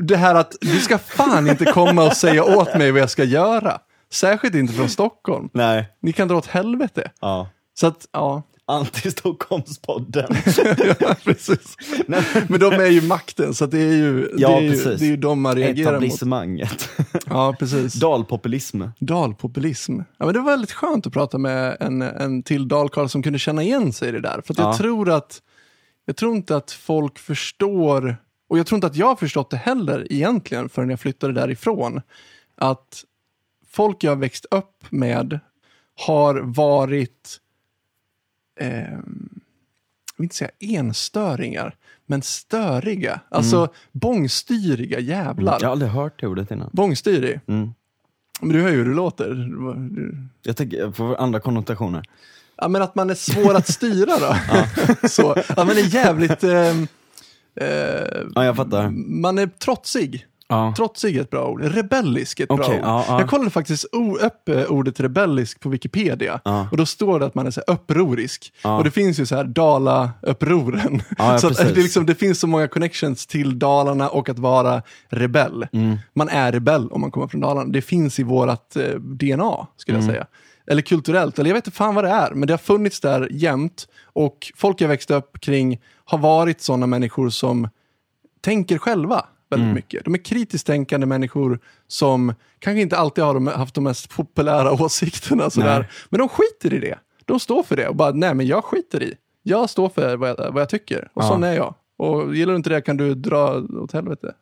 det 0.00 0.16
här 0.16 0.34
att 0.34 0.56
du 0.60 0.80
ska 0.80 0.98
fan 0.98 1.48
inte 1.48 1.64
komma 1.64 2.04
och 2.06 2.16
säga 2.16 2.44
åt 2.44 2.74
mig 2.74 2.92
vad 2.92 3.00
jag 3.00 3.10
ska 3.10 3.24
göra. 3.24 3.78
Särskilt 4.12 4.54
inte 4.54 4.72
från 4.72 4.88
Stockholm. 4.88 5.48
Nej. 5.52 5.88
Ni 6.02 6.12
kan 6.12 6.28
dra 6.28 6.36
åt 6.36 6.46
helvete. 6.46 7.10
Ja. 7.20 7.48
Så 7.74 7.86
att, 7.86 8.08
ja. 8.12 8.42
Anti-Stockholmspodden. 8.66 10.36
ja 11.00 11.16
precis. 11.24 11.76
Men 12.48 12.60
de 12.60 12.72
är 12.72 12.86
ju 12.90 13.02
makten, 13.02 13.54
så 13.54 13.66
det 13.66 13.78
är 13.78 13.92
ju, 13.92 14.30
Ja, 14.36 14.48
det 14.48 14.54
är 14.54 14.60
ju, 14.60 14.84
det 14.96 15.04
är 15.04 15.08
ju 15.08 15.16
de 15.16 15.40
man 15.40 15.54
reagerar 15.56 15.92
mot. 15.92 15.92
Etablissemanget. 15.92 16.88
Ja, 17.26 17.56
precis. 17.58 17.94
Dalpopulism. 17.94 18.82
Dalpopulism. 18.98 19.98
Ja, 19.98 20.24
men 20.24 20.32
det 20.34 20.38
var 20.40 20.50
väldigt 20.50 20.72
skönt 20.72 21.06
att 21.06 21.12
prata 21.12 21.38
med 21.38 21.76
en, 21.80 22.02
en 22.02 22.42
till 22.42 22.68
dalkarl 22.68 23.06
som 23.06 23.22
kunde 23.22 23.38
känna 23.38 23.62
igen 23.62 23.92
sig 23.92 24.08
i 24.08 24.12
det 24.12 24.20
där. 24.20 24.42
För 24.46 24.54
att 24.54 24.58
jag 24.58 24.68
Ja. 24.68 24.76
tror 24.76 25.10
att, 25.10 25.42
jag 26.04 26.16
tror 26.16 26.36
inte 26.36 26.56
att 26.56 26.70
folk 26.72 27.18
förstår, 27.18 28.16
och 28.48 28.58
jag 28.58 28.66
tror 28.66 28.76
inte 28.76 28.86
att 28.86 28.96
jag 28.96 29.06
har 29.06 29.16
förstått 29.16 29.50
det 29.50 29.56
heller 29.56 30.06
egentligen 30.12 30.68
förrän 30.68 30.90
jag 30.90 31.00
flyttade 31.00 31.32
därifrån, 31.32 32.00
att 32.56 33.04
folk 33.70 34.04
jag 34.04 34.10
har 34.10 34.16
växt 34.16 34.46
upp 34.50 34.84
med 34.90 35.40
har 36.06 36.34
varit, 36.34 37.40
eh, 38.60 38.98
vill 40.16 40.24
inte 40.24 40.34
säga 40.36 40.50
enstöringar, 40.60 41.74
men 42.06 42.22
störiga. 42.22 43.20
Alltså 43.28 43.68
bångstyriga 43.92 44.98
jävlar. 45.00 45.58
Jag 45.60 45.66
har 45.68 45.72
aldrig 45.72 45.90
hört 45.90 46.20
det 46.20 46.26
ordet 46.26 46.50
innan. 46.50 46.70
Bångstyrig. 46.72 47.40
Mm. 47.46 47.74
Men 48.40 48.48
du 48.52 48.62
hör 48.62 48.70
ju 48.70 48.76
hur 48.76 48.84
det 48.88 48.94
låter. 48.94 49.28
Du- 49.94 50.16
Jag 50.42 50.56
tänker 50.56 50.76
jag 50.76 50.96
får 50.96 51.16
andra 51.16 51.40
konnotationer. 51.40 52.02
Ja, 52.56 52.68
men 52.68 52.82
att 52.82 52.94
man 52.94 53.10
är 53.10 53.14
svår 53.14 53.54
att 53.54 53.68
styra 53.68 54.12
då. 54.18 54.36
Så, 55.08 55.30
att 55.32 55.56
man 55.56 55.70
är 55.70 55.94
jävligt... 55.94 56.44
Eh, 56.44 56.68
eh, 57.60 58.22
Ja, 58.34 58.44
jag 58.44 58.56
fattar. 58.56 58.90
man 59.22 59.38
är 59.38 59.46
trotsig. 59.46 60.26
Ja. 60.48 60.74
Trotsig 60.76 61.16
är 61.16 61.20
ett 61.20 61.30
bra 61.30 61.46
ord. 61.48 61.60
Rebellisk 61.64 62.40
är 62.40 62.44
ett 62.44 62.50
Okej, 62.50 62.66
bra 62.68 62.76
ord. 62.76 62.82
ja, 62.84 63.04
ja. 63.08 63.20
Jag 63.20 63.28
kollade 63.28 63.50
faktiskt 63.50 63.84
upp 64.20 64.48
eh, 64.48 64.64
ordet 64.64 65.00
rebellisk 65.00 65.60
på 65.60 65.68
Wikipedia. 65.68 66.40
Och 66.70 66.76
då 66.76 66.86
står 66.86 67.20
det 67.20 67.26
att 67.26 67.34
man 67.34 67.46
är 67.46 67.50
så 67.50 67.60
upprorisk. 67.60 68.52
Och 68.62 68.84
det 68.84 68.90
finns 68.90 69.20
ju 69.20 69.26
så 69.26 69.36
här 69.36 69.44
Dala-upproren. 69.44 71.02
Så 71.40 71.48
precis. 71.48 71.58
det, 71.74 71.82
liksom, 71.82 72.06
det 72.06 72.14
finns 72.14 72.40
så 72.40 72.46
många 72.46 72.68
connections 72.68 73.26
till 73.26 73.58
Dalarna 73.58 74.08
och 74.08 74.28
att 74.28 74.38
vara 74.38 74.82
rebell. 75.08 75.66
Mm. 75.72 75.96
Man 76.14 76.28
är 76.28 76.52
rebell 76.52 76.88
om 76.88 77.00
man 77.00 77.10
kommer 77.10 77.26
från 77.26 77.40
Dalarna. 77.40 77.70
Det 77.72 77.82
finns 77.82 78.18
i 78.18 78.22
vårt 78.22 78.76
eh, 78.76 78.82
DNA, 79.00 79.66
skulle 79.76 79.98
Mm. 79.98 80.06
jag 80.08 80.14
säga. 80.14 80.26
Eller 80.66 80.82
kulturellt, 80.82 81.38
eller 81.38 81.50
jag 81.50 81.54
vet 81.54 81.66
inte 81.66 81.76
fan 81.76 81.94
vad 81.94 82.04
det 82.04 82.10
är, 82.10 82.30
men 82.34 82.46
det 82.46 82.52
har 82.52 82.58
funnits 82.58 83.00
där 83.00 83.28
jämt. 83.30 83.88
Och 84.12 84.52
folk 84.56 84.80
jag 84.80 84.88
växte 84.88 85.14
upp 85.14 85.40
kring 85.40 85.80
har 86.04 86.18
varit 86.18 86.60
sådana 86.60 86.86
människor 86.86 87.28
som 87.30 87.68
tänker 88.40 88.78
själva 88.78 89.26
väldigt 89.54 89.64
Mm. 89.64 89.74
mycket. 89.74 90.04
De 90.04 90.14
är 90.14 90.18
kritiskt 90.24 90.66
tänkande 90.66 91.06
människor 91.06 91.58
som 91.88 92.34
kanske 92.58 92.80
inte 92.80 92.96
alltid 92.96 93.24
har 93.24 93.34
de, 93.34 93.46
haft 93.46 93.74
de 93.74 93.84
mest 93.84 94.08
populära 94.16 94.72
åsikterna. 94.82 95.50
Sådär. 95.50 95.78
Nej. 95.78 95.88
Men 96.08 96.18
de 96.18 96.28
skiter 96.28 96.74
i 96.74 96.78
det. 96.78 96.98
De 97.24 97.40
står 97.40 97.62
för 97.62 97.76
det 97.76 97.88
och 97.88 97.96
bara, 97.96 98.10
nej 98.10 98.34
men 98.34 98.46
jag 98.46 98.64
skiter 98.64 99.02
i. 99.02 99.14
Jag 99.42 99.70
står 99.70 99.88
för 99.88 100.16
vad 100.16 100.28
jag, 100.28 100.36
vad 100.52 100.60
jag 100.62 100.68
tycker 100.68 101.08
och 101.14 101.22
Ja. 101.24 101.28
sån 101.28 101.44
är 101.44 101.52
jag. 101.54 101.74
Och 101.96 102.36
gillar 102.36 102.52
du 102.52 102.56
inte 102.56 102.70
det 102.70 102.80
kan 102.80 102.96
du 102.96 103.14
dra 103.14 103.62
åt 103.82 103.92
helvete. 103.92 104.34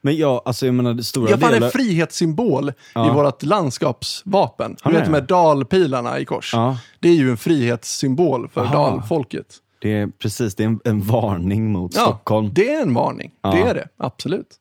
Men 0.00 0.16
jag, 0.16 0.42
alltså 0.44 0.66
jag 0.66 0.74
menar 0.74 1.02
stora 1.02 1.30
Jag 1.30 1.38
delar... 1.38 1.60
en 1.66 1.70
frihetssymbol 1.70 2.72
Ja. 2.94 3.10
i 3.10 3.14
vårt 3.14 3.42
landskapsvapen. 3.42 4.76
Du 4.84 4.90
vet 4.90 5.04
de 5.04 5.14
här 5.14 5.20
dalpilarna 5.20 6.18
i 6.18 6.24
kors. 6.24 6.54
Ja, 6.54 6.78
Det 7.00 7.08
är 7.08 7.14
ju 7.14 7.30
en 7.30 7.36
frihetssymbol 7.36 8.48
för 8.48 8.60
Aha. 8.60 8.74
dalfolket. 8.74 9.56
Det 9.78 9.92
är 9.92 10.06
precis, 10.06 10.54
det 10.54 10.62
är 10.62 10.66
en, 10.68 10.80
en 10.84 11.00
varning 11.00 11.72
mot 11.72 11.94
Ja, 11.94 12.00
Stockholm. 12.00 12.50
det 12.52 12.74
är 12.74 12.82
en 12.82 12.94
varning. 12.94 13.30
Ja. 13.42 13.50
Det 13.50 13.60
är 13.60 13.74
det, 13.74 13.88
absolut. 13.96 14.56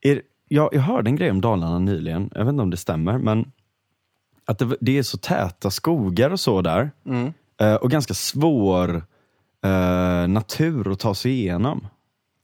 Är, 0.00 0.22
jag, 0.48 0.68
jag 0.74 0.80
hörde 0.80 1.10
en 1.10 1.16
grej 1.16 1.30
om 1.30 1.40
Dalarna 1.40 1.78
nyligen, 1.78 2.30
jag 2.34 2.44
vet 2.44 2.52
inte 2.52 2.62
om 2.62 2.70
det 2.70 2.76
stämmer, 2.76 3.18
men 3.18 3.52
att 4.46 4.58
det, 4.58 4.76
det 4.80 4.98
är 4.98 5.02
så 5.02 5.18
täta 5.18 5.70
skogar 5.70 6.30
och 6.30 6.40
så 6.40 6.62
där. 6.62 6.90
Mm. 7.06 7.32
Eh, 7.60 7.74
och 7.74 7.90
ganska 7.90 8.14
svår 8.14 8.94
eh, 9.64 10.28
natur 10.28 10.92
att 10.92 10.98
ta 11.00 11.14
sig 11.14 11.32
igenom. 11.32 11.86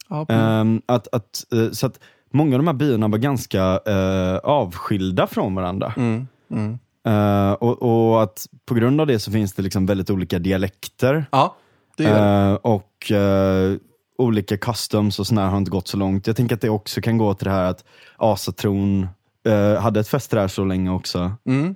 Ja, 0.09 0.27
Ehm, 0.29 0.83
att, 0.87 1.09
att, 1.15 1.45
eh, 1.53 1.71
så 1.71 1.87
att 1.87 2.01
många 2.31 2.57
av 2.57 2.59
de 2.59 2.67
här 2.67 2.75
byarna 2.75 3.09
var 3.09 3.19
ganska 3.19 3.81
eh, 3.87 4.37
avskilda 4.37 5.27
från 5.27 5.55
varandra. 5.55 5.95
mm, 5.97 6.29
mm. 6.51 6.79
Eh, 7.05 7.53
och, 7.53 7.83
och 7.83 8.23
att 8.23 8.47
på 8.65 8.75
grund 8.75 9.01
av 9.01 9.07
det 9.07 9.19
så 9.19 9.33
finns 9.33 9.53
det 9.53 9.63
liksom 9.63 9.87
väldigt 9.87 10.11
olika 10.11 10.39
dialekter. 10.39 11.25
ja 11.31 11.57
det 12.05 12.11
det. 12.11 12.19
Eh, 12.19 12.55
och 12.55 13.13
eh, 13.13 13.77
olika 14.19 14.57
customs 14.57 15.19
och 15.19 15.27
sådär 15.27 15.47
har 15.47 15.59
inte 15.59 15.71
gått 15.71 15.89
så 15.89 15.97
långt. 15.97 16.27
Jag 16.27 16.37
tänker 16.37 16.55
att 16.55 16.61
det 16.61 16.71
också 16.71 17.01
kan 17.01 17.19
gå 17.19 17.35
till 17.35 17.45
det 17.45 17.51
här 17.51 17.65
att 17.65 17.85
asatron 18.17 19.09
eh, 19.47 19.81
hade 19.83 20.01
ett 20.01 20.09
fäste 20.09 20.37
där 20.37 20.49
så 20.49 20.65
länge 20.65 20.91
också. 20.91 21.33
Mm. 21.47 21.75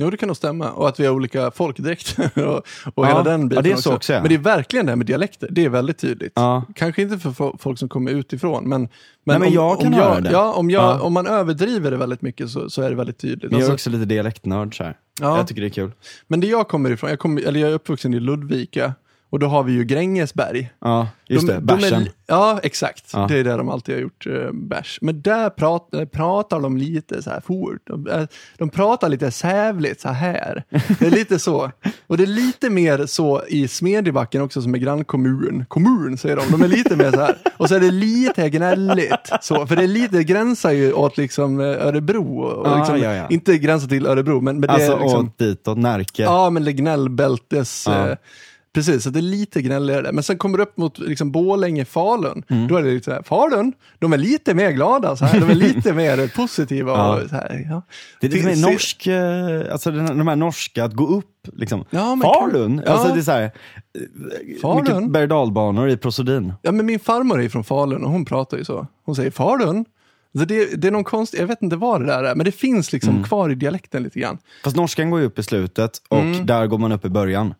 Jo, 0.00 0.10
det 0.10 0.16
kan 0.16 0.26
nog 0.26 0.36
stämma. 0.36 0.70
Och 0.70 0.88
att 0.88 1.00
vi 1.00 1.06
har 1.06 1.14
olika 1.14 1.50
folkdräkter 1.50 2.30
och, 2.48 2.56
och 2.94 3.04
Ja, 3.04 3.08
hela 3.08 3.22
den 3.22 3.48
biten 3.48 3.64
ja, 3.64 3.70
det 3.70 3.78
är 3.78 3.82
så 3.82 3.94
också. 3.94 4.12
Men 4.12 4.28
det 4.28 4.34
är 4.34 4.38
verkligen 4.38 4.86
det 4.86 4.92
här 4.92 4.96
med 4.96 5.06
dialekter. 5.06 5.48
Det 5.50 5.64
är 5.64 5.68
väldigt 5.68 5.98
tydligt. 5.98 6.32
Ja. 6.34 6.64
Kanske 6.74 7.02
inte 7.02 7.18
för 7.18 7.30
fo- 7.30 7.56
folk 7.58 7.78
som 7.78 7.88
kommer 7.88 8.10
utifrån, 8.10 8.68
men, 8.68 8.80
men, 8.80 8.88
Nej, 9.24 9.38
men 9.38 9.48
om, 9.48 9.54
jag 9.54 9.78
kan 9.80 9.86
om, 9.86 10.00
höra 10.00 10.14
jag, 10.14 10.22
det. 10.24 10.30
ja, 10.30 10.52
om, 10.52 10.70
jag, 10.70 10.82
Ja. 10.84 11.00
om 11.00 11.12
man 11.12 11.26
överdriver 11.26 11.90
det 11.90 11.96
väldigt 11.96 12.22
mycket 12.22 12.50
så, 12.50 12.70
så 12.70 12.82
är 12.82 12.90
det 12.90 12.96
väldigt 12.96 13.18
tydligt. 13.18 13.42
Men 13.42 13.50
jag 13.52 13.60
är 13.60 13.72
Alltså, 13.72 13.74
också 13.74 13.90
lite 13.90 14.04
dialektnörd 14.04 14.76
så 14.76 14.84
här. 14.84 14.96
Ja. 15.20 15.36
Jag 15.36 15.46
tycker 15.48 15.60
det 15.60 15.66
är 15.66 15.70
kul. 15.70 15.92
men 16.26 16.40
det 16.40 16.46
jag 16.46 16.68
kommer 16.68 16.90
ifrån, 16.90 17.10
jag, 17.10 17.18
kommer, 17.18 17.42
eller 17.42 17.60
jag 17.60 17.70
är 17.70 17.74
uppvuxen 17.74 18.14
i 18.14 18.20
Ludvika 18.20 18.92
och 19.30 19.38
då 19.38 19.46
har 19.46 19.62
vi 19.62 19.72
ju 19.72 19.84
Grängesberg. 19.84 20.70
Ja, 20.80 21.08
just 21.28 21.46
De- 21.46 21.52
det. 21.52 21.60
de 21.60 21.72
är 21.72 21.76
Bärsen. 21.80 22.08
ja, 22.26 22.60
exakt. 22.62 23.04
Ja. 23.12 23.26
Det 23.28 23.38
är 23.38 23.44
det 23.44 23.56
de 23.56 23.68
alltid 23.68 23.94
har 23.94 24.02
gjort, 24.02 24.26
eh, 24.26 24.52
bärs. 24.52 24.98
Men 25.02 25.22
där 25.22 25.50
prat, 25.50 25.94
eh, 25.94 26.04
pratar 26.04 26.60
de 26.60 26.76
lite 26.76 27.22
så 27.22 27.30
här 27.30 27.40
fort. 27.40 27.80
De, 27.84 28.06
eh, 28.06 28.22
de 28.58 28.68
pratar 28.70 29.08
lite 29.08 29.30
sävligt 29.30 30.00
så 30.00 30.08
här. 30.08 30.64
Det 30.98 31.06
är 31.06 31.10
lite 31.10 31.38
så. 31.38 31.70
Och 32.06 32.16
det 32.16 32.22
är 32.24 32.26
lite 32.26 32.70
mer 32.70 33.06
så 33.06 33.42
i 33.48 33.68
Smedjebacken 33.68 34.42
också 34.42 34.62
som 34.62 34.74
är 34.74 34.78
grannkommun. 34.78 35.64
Kommun 35.68 36.18
säger 36.18 36.36
de. 36.36 36.42
De 36.50 36.62
är 36.62 36.68
lite 36.68 36.96
mer 36.96 37.10
så 37.12 37.20
här. 37.20 37.36
Och 37.56 37.68
så 37.68 37.74
är 37.74 37.80
det 37.80 37.90
lite 37.90 38.50
gnälligt. 38.50 39.30
Så, 39.40 39.66
för 39.66 39.76
det 39.76 39.82
är 39.82 39.86
lite, 39.88 40.24
gränsar 40.24 40.70
ju 40.72 40.92
åt 40.92 41.16
liksom 41.16 41.60
eh, 41.60 41.66
Örebro. 41.66 42.40
Och 42.42 42.66
Ah, 42.68 42.76
liksom, 42.78 42.98
ja, 43.00 43.14
ja. 43.14 43.26
Inte 43.30 43.58
gränsar 43.58 43.88
till 43.88 44.06
Örebro, 44.06 44.40
men, 44.40 44.60
men 44.60 44.66
det 44.68 44.72
Alltså 44.74 44.92
är 44.92 45.00
liksom... 45.00 45.26
åt 45.26 45.38
ditåt, 45.38 45.78
Närke. 45.78 46.22
Ja, 46.22 46.50
men 46.50 46.64
det 46.64 46.72
gnällbältes... 46.72 47.84
Ja. 47.86 48.08
Eh, 48.08 48.16
precis, 48.78 49.02
så 49.04 49.10
det 49.10 49.18
är 49.20 49.22
lite 49.22 49.62
gnälligare. 49.62 50.12
Men 50.12 50.22
sen 50.24 50.38
kommer 50.38 50.58
du 50.58 50.62
upp 50.64 50.76
mot 50.76 50.98
liksom, 50.98 51.32
Borlänge, 51.32 51.84
Falun. 51.84 52.42
Mm. 52.48 52.68
Då 52.68 52.76
är 52.76 52.82
det 52.82 52.90
lite 52.90 53.04
så 53.04 53.10
här, 53.12 53.22
Falun, 53.22 53.72
de 53.98 54.12
är 54.12 54.18
lite 54.18 54.54
mer 54.54 54.70
glada, 54.70 55.16
så 55.16 55.24
här. 55.24 55.40
de 55.40 55.50
är 55.50 55.54
lite 55.74 55.92
mer 55.92 56.36
positiva. 56.36 56.92
Ja. 56.92 57.22
Och, 57.22 57.28
så 57.30 57.34
här, 57.36 57.66
ja. 57.70 57.82
Det 58.20 58.26
är 58.26 58.30
lite 58.30 58.46
mer 58.46 58.70
norsk, 58.72 59.06
eh, 59.06 59.72
alltså 59.72 59.90
de 59.90 60.28
här 60.28 60.36
norska, 60.36 60.84
att 60.84 60.94
gå 60.94 61.06
upp 61.06 61.48
liksom. 61.56 61.84
Ja, 61.90 62.18
Falun, 62.22 62.82
Ja. 62.86 62.92
alltså 62.92 63.14
det 63.14 63.20
är 63.20 63.22
så 63.22 63.32
här, 63.32 63.50
Falun. 64.62 64.82
mycket 64.96 65.10
berg 65.12 65.26
dalbanor 65.26 65.88
i 65.88 65.96
prosodin. 65.96 66.52
Ja, 66.62 66.72
men 66.72 66.86
min 66.86 67.00
farmor 67.00 67.42
är 67.42 67.48
från 67.48 67.64
Falun 67.64 68.04
och 68.04 68.10
hon 68.10 68.24
pratar 68.24 68.56
ju 68.58 68.64
så. 68.64 68.86
Hon 69.04 69.16
säger 69.16 69.30
Falun. 69.30 69.84
Så 70.38 70.44
det, 70.44 70.80
det 70.82 70.86
är 70.88 70.92
någon 70.92 71.04
konst, 71.04 71.34
jag 71.38 71.46
vet 71.46 71.62
inte 71.62 71.76
vad 71.76 72.00
det 72.00 72.06
där 72.06 72.24
är, 72.24 72.34
men 72.34 72.44
det 72.44 72.52
finns 72.52 72.92
liksom 72.92 73.10
Mm. 73.10 73.24
kvar 73.24 73.50
i 73.50 73.54
dialekten 73.54 74.02
lite 74.02 74.20
grann. 74.20 74.38
Fast 74.64 74.76
norskan 74.76 75.10
går 75.10 75.20
ju 75.20 75.26
upp 75.26 75.38
i 75.38 75.42
slutet 75.42 75.90
och 76.08 76.18
Mm. 76.18 76.46
där 76.46 76.66
går 76.66 76.78
man 76.78 76.92
upp 76.92 77.04
i 77.04 77.08
början. 77.08 77.54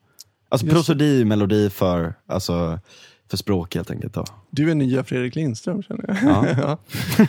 Alltså 0.48 0.66
Just 0.66 0.76
prosodi, 0.76 1.24
melodi 1.24 1.70
för, 1.70 2.14
alltså, 2.26 2.78
för 3.30 3.36
språk 3.36 3.74
helt 3.74 3.90
enkelt. 3.90 4.14
Då. 4.14 4.24
Du 4.50 4.70
är 4.70 4.74
nya 4.74 5.04
Fredrik 5.04 5.34
Lindström 5.34 5.82
känner 5.82 6.04
jag. 6.08 6.16
Ja. 6.22 6.46
Ja. 6.62 6.78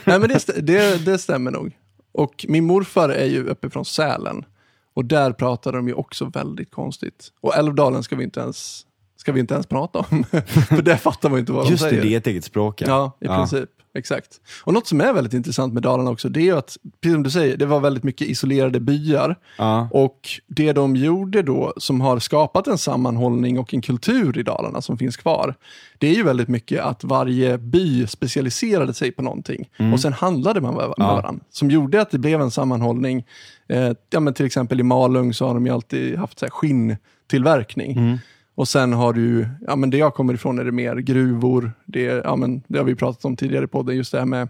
Nej, 0.05 0.19
men 0.19 0.29
det, 0.29 0.61
det, 0.61 1.05
det 1.05 1.17
stämmer 1.17 1.51
nog. 1.51 1.77
Och 2.11 2.45
min 2.49 2.65
morfar 2.65 3.09
är 3.09 3.25
ju 3.25 3.47
uppe 3.47 3.69
från 3.69 3.85
Sälen. 3.85 4.45
Och 4.93 5.05
där 5.05 5.31
pratar 5.31 5.71
de 5.73 5.87
ju 5.87 5.93
också 5.93 6.25
väldigt 6.25 6.71
konstigt. 6.71 7.27
Och 7.41 7.55
Älvdalen 7.55 8.03
ska 8.03 8.15
vi 8.15 8.23
inte 8.23 8.39
ens, 8.39 8.85
ska 9.17 9.31
vi 9.31 9.39
inte 9.39 9.53
ens 9.53 9.67
prata 9.67 9.99
om. 9.99 10.23
För 10.67 10.81
där 10.81 10.95
fattar 10.95 11.29
man 11.29 11.37
ju 11.37 11.39
inte 11.39 11.51
vad 11.51 11.69
Just 11.69 11.83
de 11.83 11.85
det, 11.85 11.89
säger. 11.89 12.03
det 12.03 12.13
är 12.13 12.17
ett 12.17 12.27
eget 12.27 12.43
språk. 12.43 12.81
Ja, 12.81 13.17
i 13.21 13.27
princip. 13.27 13.69
Exakt. 13.93 14.41
Och 14.63 14.73
något 14.73 14.87
som 14.87 15.01
är 15.01 15.13
väldigt 15.13 15.33
intressant 15.33 15.73
med 15.73 15.83
Dalarna 15.83 16.11
också, 16.11 16.29
det 16.29 16.49
är 16.49 16.53
att, 16.53 16.77
precis 17.01 17.13
som 17.15 17.23
du 17.23 17.29
säger, 17.29 17.57
det 17.57 17.65
var 17.65 17.79
väldigt 17.79 18.03
mycket 18.03 18.27
isolerade 18.27 18.79
byar. 18.79 19.35
Ja. 19.57 19.89
Och 19.91 20.29
det 20.47 20.73
de 20.73 20.95
gjorde 20.95 21.41
då, 21.41 21.73
som 21.77 22.01
har 22.01 22.19
skapat 22.19 22.67
en 22.67 22.77
sammanhållning 22.77 23.59
och 23.59 23.73
en 23.73 23.81
kultur 23.81 24.37
i 24.37 24.43
Dalarna 24.43 24.81
som 24.81 24.97
finns 24.97 25.17
kvar, 25.17 25.55
det 25.97 26.07
är 26.07 26.13
ju 26.13 26.23
väldigt 26.23 26.47
mycket 26.47 26.81
att 26.81 27.03
varje 27.03 27.57
by 27.57 28.07
specialiserade 28.07 28.93
sig 28.93 29.11
på 29.11 29.21
någonting. 29.21 29.69
Och 29.93 29.99
sen 29.99 30.13
handlade 30.13 30.61
man 30.61 30.73
med, 30.73 30.83
med 30.87 30.93
Ja. 30.97 31.15
varandra. 31.15 31.45
Som 31.49 31.71
gjorde 31.71 32.01
att 32.01 32.11
det 32.11 32.19
blev 32.19 32.41
en 32.41 32.51
sammanhållning. 32.51 33.25
Eh, 33.69 33.91
ja, 34.09 34.19
men 34.19 34.33
till 34.33 34.45
exempel 34.45 34.79
i 34.79 34.83
Malung 34.83 35.33
så 35.33 35.47
har 35.47 35.53
de 35.53 35.65
ju 35.65 35.71
alltid 35.71 36.17
haft 36.17 36.39
så 36.39 36.45
här 36.45 36.51
skinntillverkning. 36.51 37.91
Mm. 37.97 38.17
Och 38.59 38.67
sen 38.67 38.93
har 38.93 39.13
du, 39.13 39.47
ja 39.67 39.75
men 39.75 39.89
det 39.89 39.97
jag 39.97 40.13
kommer 40.13 40.33
ifrån 40.33 40.59
är 40.59 40.63
det 40.63 40.71
mer 40.71 40.95
gruvor, 40.95 41.71
det, 41.85 42.01
ja, 42.01 42.35
men, 42.35 42.63
det 42.67 42.77
har 42.77 42.85
vi 42.85 42.95
pratat 42.95 43.25
om 43.25 43.35
tidigare 43.35 43.65
i 43.65 43.67
podden, 43.67 43.95
just 43.95 44.11
det 44.11 44.19
här 44.19 44.25
med 44.25 44.47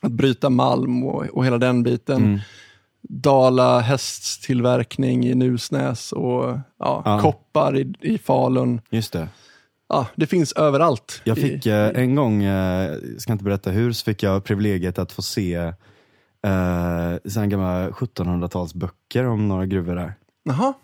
att 0.00 0.12
bryta 0.12 0.50
malm 0.50 1.04
och, 1.04 1.24
och 1.26 1.46
hela 1.46 1.58
den 1.58 1.82
biten. 1.82 2.24
Mm. 2.24 2.38
Dala 3.08 3.80
hästtillverkning 3.80 5.26
i 5.26 5.34
Nusnäs 5.34 6.12
och 6.12 6.44
ja, 6.78 7.02
Ja. 7.04 7.18
koppar 7.22 7.76
i, 7.78 7.94
i 8.00 8.18
Falun. 8.18 8.80
Just 8.90 9.12
det. 9.12 9.28
Ja, 9.88 10.06
det 10.16 10.26
finns 10.26 10.52
överallt. 10.52 11.20
Jag 11.24 11.38
i- 11.38 11.40
fick 11.40 11.66
eh, 11.66 11.90
en 11.94 12.14
gång, 12.14 12.42
eh, 12.44 12.90
jag 13.12 13.20
ska 13.20 13.32
inte 13.32 13.44
berätta 13.44 13.70
hur, 13.70 13.92
så 13.92 14.04
fick 14.04 14.22
jag 14.22 14.44
privilegiet 14.44 14.98
att 14.98 15.12
få 15.12 15.22
se 15.22 15.54
eh, 15.54 17.44
gamla 17.46 17.90
1700-talsböcker 17.90 19.24
om 19.26 19.48
några 19.48 19.66
gruvor 19.66 19.94
där. 19.96 20.14
Jaha, 20.44 20.74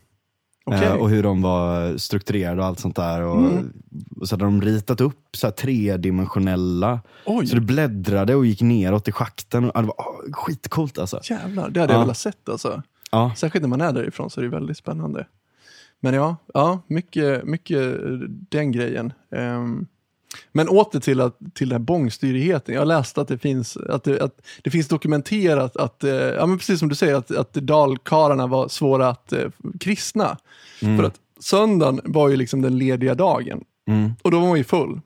okej. 0.65 0.85
Eh, 0.87 0.95
och 0.95 1.11
hur 1.11 1.23
de 1.23 1.43
var 1.43 1.97
strukturerade 1.97 2.61
och 2.61 2.67
allt 2.67 2.81
sånt 2.81 2.97
där. 2.97 3.23
Och, 3.23 3.39
Mm. 3.39 3.73
och 4.21 4.29
så 4.29 4.35
hade 4.35 4.45
de 4.45 4.63
ritat 4.63 5.01
upp 5.01 5.37
så 5.37 5.51
tredimensionella, 5.51 7.01
Oj, 7.27 7.47
så 7.47 7.55
det 7.55 7.61
bläddrade 7.61 8.35
och 8.35 8.47
gick 8.47 8.61
neråt 8.63 9.09
i 9.09 9.13
schakten. 9.13 9.65
Och, 9.71 9.81
det 9.83 9.87
var 9.87 9.95
åh, 9.99 10.33
skitcoolt 10.33 10.99
alltså. 10.99 11.21
jävlar, 11.31 11.71
det 11.71 11.81
hade 11.81 11.93
jag 11.93 11.99
Ja. 12.01 12.05
velat 12.05 12.19
sett 12.19 12.49
alltså. 12.49 12.83
Ja. 13.11 13.33
Särskilt 13.37 13.63
när 13.63 13.69
man 13.69 13.81
är 13.81 13.93
därifrån 13.93 14.31
så 14.31 14.41
är 14.41 14.45
det 14.45 14.51
väldigt 14.51 14.77
spännande. 14.77 15.27
Men 16.01 16.15
ja, 16.15 16.37
ja 16.55 16.81
mycket, 16.87 17.45
mycket 17.45 17.95
den 18.51 18.73
grejen. 18.73 19.13
Ehm, 19.37 19.87
men 20.53 20.69
åter 20.69 21.01
till, 21.01 21.21
att, 21.21 21.39
till 21.55 21.69
den 21.69 21.81
här 21.81 21.85
bångstyrigheten. 21.85 22.75
Jag 22.75 22.89
läste 22.89 23.21
att 23.21 23.29
det 23.29 23.39
finns, 23.39 23.77
att 23.77 24.05
det, 24.05 24.21
att 24.21 24.41
det 24.63 24.71
finns 24.71 24.89
dokumenterat 24.89 25.77
att, 25.77 26.05
eh, 26.05 26.13
ja 26.13 26.47
men 26.47 26.59
precis 26.59 26.79
som 26.79 26.89
du 26.89 26.95
säger, 26.95 27.15
att, 27.15 27.31
att 27.31 27.53
dalkarlarna 27.53 28.47
var 28.47 28.69
svåra 28.69 29.09
att 29.09 29.33
eh, 29.33 29.51
kristna. 29.81 30.37
För 30.81 31.03
att 31.03 31.15
söndagen 31.41 32.01
var 32.05 32.29
ju 32.29 32.37
liksom 32.37 32.63
den 32.63 32.79
lediga 32.79 33.15
dagen. 33.15 33.65
Mm. 33.89 34.13
Och 34.23 34.31
då 34.31 34.41
var 34.41 34.49
man 34.49 34.59
ju 34.59 34.65
full. 34.65 35.01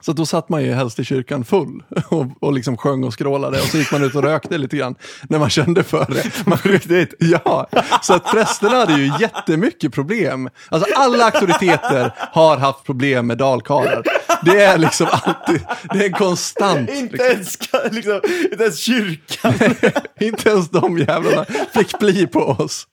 Så 0.00 0.12
då 0.12 0.26
satt 0.26 0.48
man 0.48 0.62
ju 0.64 0.72
helst 0.72 0.98
i 0.98 1.04
kyrkan 1.04 1.44
full 1.44 1.82
och, 2.08 2.26
och 2.40 2.52
liksom 2.52 2.76
sjöng 2.76 3.04
och 3.04 3.12
skrålade 3.12 3.60
och 3.60 3.66
så 3.66 3.76
gick 3.78 3.92
man 3.92 4.04
ut 4.04 4.14
och 4.14 4.22
rökte 4.22 4.58
lite 4.58 4.76
grann 4.76 4.94
när 5.22 5.38
man 5.38 5.50
kände 5.50 5.82
för 5.82 6.06
det. 6.08 6.46
Man, 6.46 6.58
riktigt? 6.62 7.14
Ja, 7.44 7.66
så 8.02 8.14
att 8.14 8.24
prästerna 8.32 8.76
hade 8.76 8.92
ju 8.92 9.12
jättemycket 9.20 9.92
problem. 9.92 10.50
Alltså 10.68 10.94
alla 10.96 11.24
auktoriteter 11.24 12.12
har 12.32 12.56
haft 12.56 12.84
problem 12.84 13.26
med 13.26 13.38
dalkarlar. 13.38 14.02
Det 14.44 14.62
är 14.62 14.78
liksom 14.78 15.06
alltid, 15.10 15.60
det 15.92 16.06
är 16.06 16.10
konstant. 16.10 16.90
Inte, 16.90 17.12
Liksom. 17.12 17.26
ens, 17.30 17.94
liksom, 17.94 18.20
inte 18.52 18.62
ens 18.64 18.78
kyrkan. 18.78 19.54
Inte 20.20 20.50
ens 20.50 20.70
de 20.70 20.98
jävlarna 20.98 21.44
fick 21.74 21.98
bli 21.98 22.26
på 22.26 22.40
oss. 22.40 22.86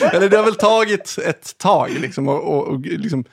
Eller 0.00 0.28
det 0.28 0.36
har 0.36 0.44
väl 0.44 0.54
tagit 0.54 1.18
ett 1.26 1.58
tag 1.58 1.90
liksom 2.00 2.28
och, 2.28 2.42
och, 2.44 2.68
och 2.68 2.80
liksom 2.80 3.24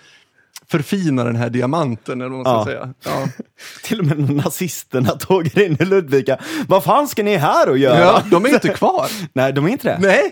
förfina 0.71 1.23
den 1.23 1.35
här 1.35 1.49
diamanten 1.49 2.21
eller 2.21 2.31
vad 2.31 2.45
man 2.45 2.63
ska 2.65 2.71
Ja. 2.73 2.79
säga. 2.81 2.93
Ja. 3.05 3.27
Till 3.83 3.99
och 3.99 4.05
med 4.05 4.29
nazisterna 4.35 5.09
tåg 5.09 5.57
in 5.57 5.77
i 5.79 5.85
Ludvika. 5.85 6.37
Vad 6.67 6.83
fan 6.83 7.07
ska 7.07 7.23
ni 7.23 7.35
här 7.37 7.69
och 7.69 7.77
göra? 7.77 7.99
ja, 7.99 8.23
de 8.31 8.45
är 8.45 8.49
inte 8.49 8.69
kvar. 8.69 9.07
Nej, 9.33 9.53
de 9.53 9.65
är 9.65 9.69
inte 9.69 9.87
det. 9.87 9.97
Nej, 10.07 10.31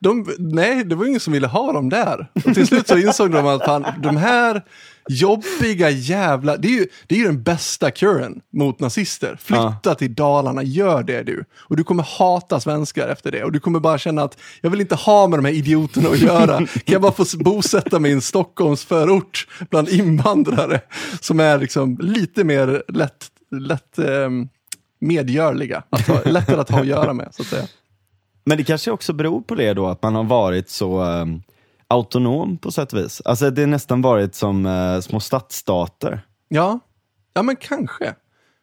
de, 0.00 0.26
nej, 0.38 0.84
det 0.84 0.94
var 0.94 1.06
ingen 1.06 1.20
som 1.20 1.32
ville 1.32 1.46
ha 1.46 1.72
dem 1.72 1.88
där. 1.88 2.26
Och 2.34 2.54
till 2.54 2.66
slut 2.66 2.88
så 2.88 2.98
insåg 2.98 3.30
de 3.30 3.46
att 3.46 3.64
fan, 3.64 3.86
de 4.02 4.16
här 4.16 4.62
jobbiga 5.08 5.90
jävla... 5.90 6.56
Det 6.56 6.68
är 6.68 6.72
ju, 6.72 6.86
det 7.06 7.14
är 7.14 7.18
ju 7.18 7.24
den 7.24 7.42
bästa 7.42 7.90
kuren 7.90 8.40
mot 8.52 8.80
nazister. 8.80 9.38
Flytta 9.40 9.94
till 9.94 10.14
Dalarna, 10.14 10.62
gör 10.62 11.02
det 11.02 11.22
du. 11.22 11.44
Och 11.56 11.76
du 11.76 11.84
kommer 11.84 12.02
hata 12.02 12.60
svenskar 12.60 13.08
efter 13.08 13.30
det. 13.30 13.44
Och 13.44 13.52
du 13.52 13.60
kommer 13.60 13.80
bara 13.80 13.98
känna 13.98 14.22
att 14.22 14.38
jag 14.60 14.70
vill 14.70 14.80
inte 14.80 14.94
ha 14.94 15.28
med 15.28 15.38
de 15.38 15.44
här 15.44 15.52
idioterna 15.52 16.08
att 16.08 16.18
göra. 16.18 16.58
Kan 16.58 16.66
jag 16.84 17.02
bara 17.02 17.12
få 17.12 17.24
bosätta 17.38 17.98
mig 17.98 18.10
i 18.10 18.14
en 18.14 18.20
Stockholms 18.20 18.84
förort 18.84 19.48
bland 19.70 19.88
invandrare 19.88 20.80
som 21.20 21.40
är 21.40 21.58
liksom 21.58 21.98
lite 22.00 22.44
mer 22.44 22.82
lätt, 22.88 23.26
lätt 23.50 23.98
ehm, 23.98 24.48
medgörliga. 25.00 25.82
Att 25.90 26.08
ha, 26.08 26.22
lättare 26.24 26.60
att 26.60 26.70
ha 26.70 26.80
att 26.80 26.86
göra 26.86 27.12
med, 27.12 27.28
så 27.32 27.42
att 27.42 27.48
säga. 27.48 27.66
Men 28.44 28.58
det 28.58 28.64
kanske 28.64 28.90
också 28.90 29.12
beror 29.12 29.40
på 29.40 29.54
det 29.54 29.74
då, 29.74 29.86
att 29.86 30.02
man 30.02 30.14
har 30.14 30.24
varit 30.24 30.70
så 30.70 31.04
um, 31.04 31.42
autonom 31.88 32.58
på 32.58 32.70
sätt 32.70 32.92
och 32.92 32.98
vis. 32.98 33.22
Alltså 33.24 33.50
det 33.50 33.62
har 33.62 33.66
nästan 33.66 34.02
varit 34.02 34.34
som 34.34 34.66
uh, 34.66 35.00
små 35.00 35.20
stadsstater. 35.20 36.20
Ja, 36.48 36.80
ja 37.34 37.42
men 37.42 37.56
kanske. 37.56 38.14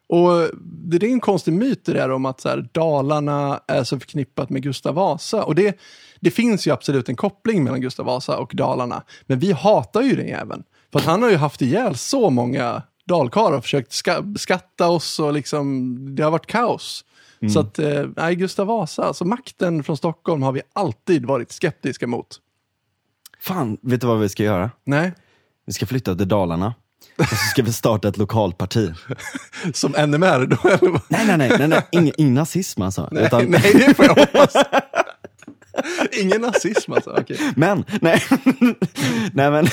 Och 0.08 0.50
det 0.62 1.06
är 1.06 1.10
en 1.10 1.20
konstig 1.20 1.52
myt 1.52 1.84
det 1.84 1.92
där 1.92 2.10
om 2.10 2.26
att 2.26 2.40
så 2.40 2.48
här, 2.48 2.68
Dalarna 2.72 3.60
är 3.66 3.84
så 3.84 3.98
förknippat 3.98 4.50
med 4.50 4.62
Gustav 4.62 4.94
Vasa. 4.94 5.44
Och 5.44 5.54
det, 5.54 5.78
det 6.20 6.30
finns 6.30 6.66
ju 6.66 6.70
absolut 6.70 7.08
en 7.08 7.16
koppling 7.16 7.64
mellan 7.64 7.80
Gustav 7.80 8.06
Vasa 8.06 8.38
och 8.38 8.52
Dalarna. 8.54 9.02
Men 9.26 9.38
vi 9.38 9.52
hatar 9.52 10.02
ju 10.02 10.16
den 10.16 10.28
jäveln. 10.28 10.62
För 10.92 10.98
att 10.98 11.04
han 11.04 11.22
har 11.22 11.30
ju 11.30 11.36
haft 11.36 11.62
ihjäl 11.62 11.96
så 11.96 12.30
många 12.30 12.82
dalkarlar 13.06 13.56
och 13.56 13.62
försökt 13.62 13.92
ska, 13.92 14.24
skatta 14.36 14.88
oss 14.88 15.20
och 15.20 15.32
liksom, 15.32 15.96
det 16.14 16.22
har 16.22 16.30
varit 16.30 16.46
kaos. 16.46 17.04
Så 17.52 17.60
att, 17.60 17.78
eh, 17.78 18.06
nej, 18.16 18.36
Gustav 18.36 18.66
Vasa, 18.66 19.04
alltså 19.04 19.24
makten 19.24 19.82
från 19.82 19.96
Stockholm 19.96 20.42
har 20.42 20.52
vi 20.52 20.62
alltid 20.72 21.26
varit 21.26 21.52
skeptiska 21.52 22.06
mot. 22.06 22.40
Fan, 23.46 23.78
vet 23.82 24.00
du 24.00 24.06
vad 24.06 24.20
vi 24.20 24.28
ska 24.28 24.42
göra? 24.42 24.70
Nej, 24.84 25.12
Vi 25.66 25.72
ska 25.72 25.86
flytta 25.86 26.14
till 26.14 26.28
Dalarna. 26.28 26.74
Och 27.18 27.26
så 27.26 27.36
ska 27.36 27.62
vi 27.62 27.72
starta 27.72 28.08
ett 28.08 28.16
lokalparti. 28.16 28.92
som 29.74 29.92
NMR 29.92 30.46
då, 30.46 30.68
eller 30.68 30.90
vad? 30.90 31.00
Nej, 31.08 31.26
nej, 31.26 31.36
nej, 31.38 31.50
nej, 31.58 31.68
nej. 31.68 31.86
Ingen, 31.92 32.14
ingen 32.16 32.34
nazism 32.34 32.82
alltså. 32.82 33.08
Nej, 33.12 33.24
Utan, 33.26 33.44
nej, 33.50 33.72
det 33.74 33.94
får 33.94 34.04
jag 34.04 34.14
hoppas. 34.14 34.54
Ingen 36.20 36.40
nazism 36.40 36.92
alltså, 36.92 37.16
okej. 37.20 37.38
Men, 37.56 37.84
nej. 38.00 38.22
nej, 39.32 39.50
men, 39.50 39.66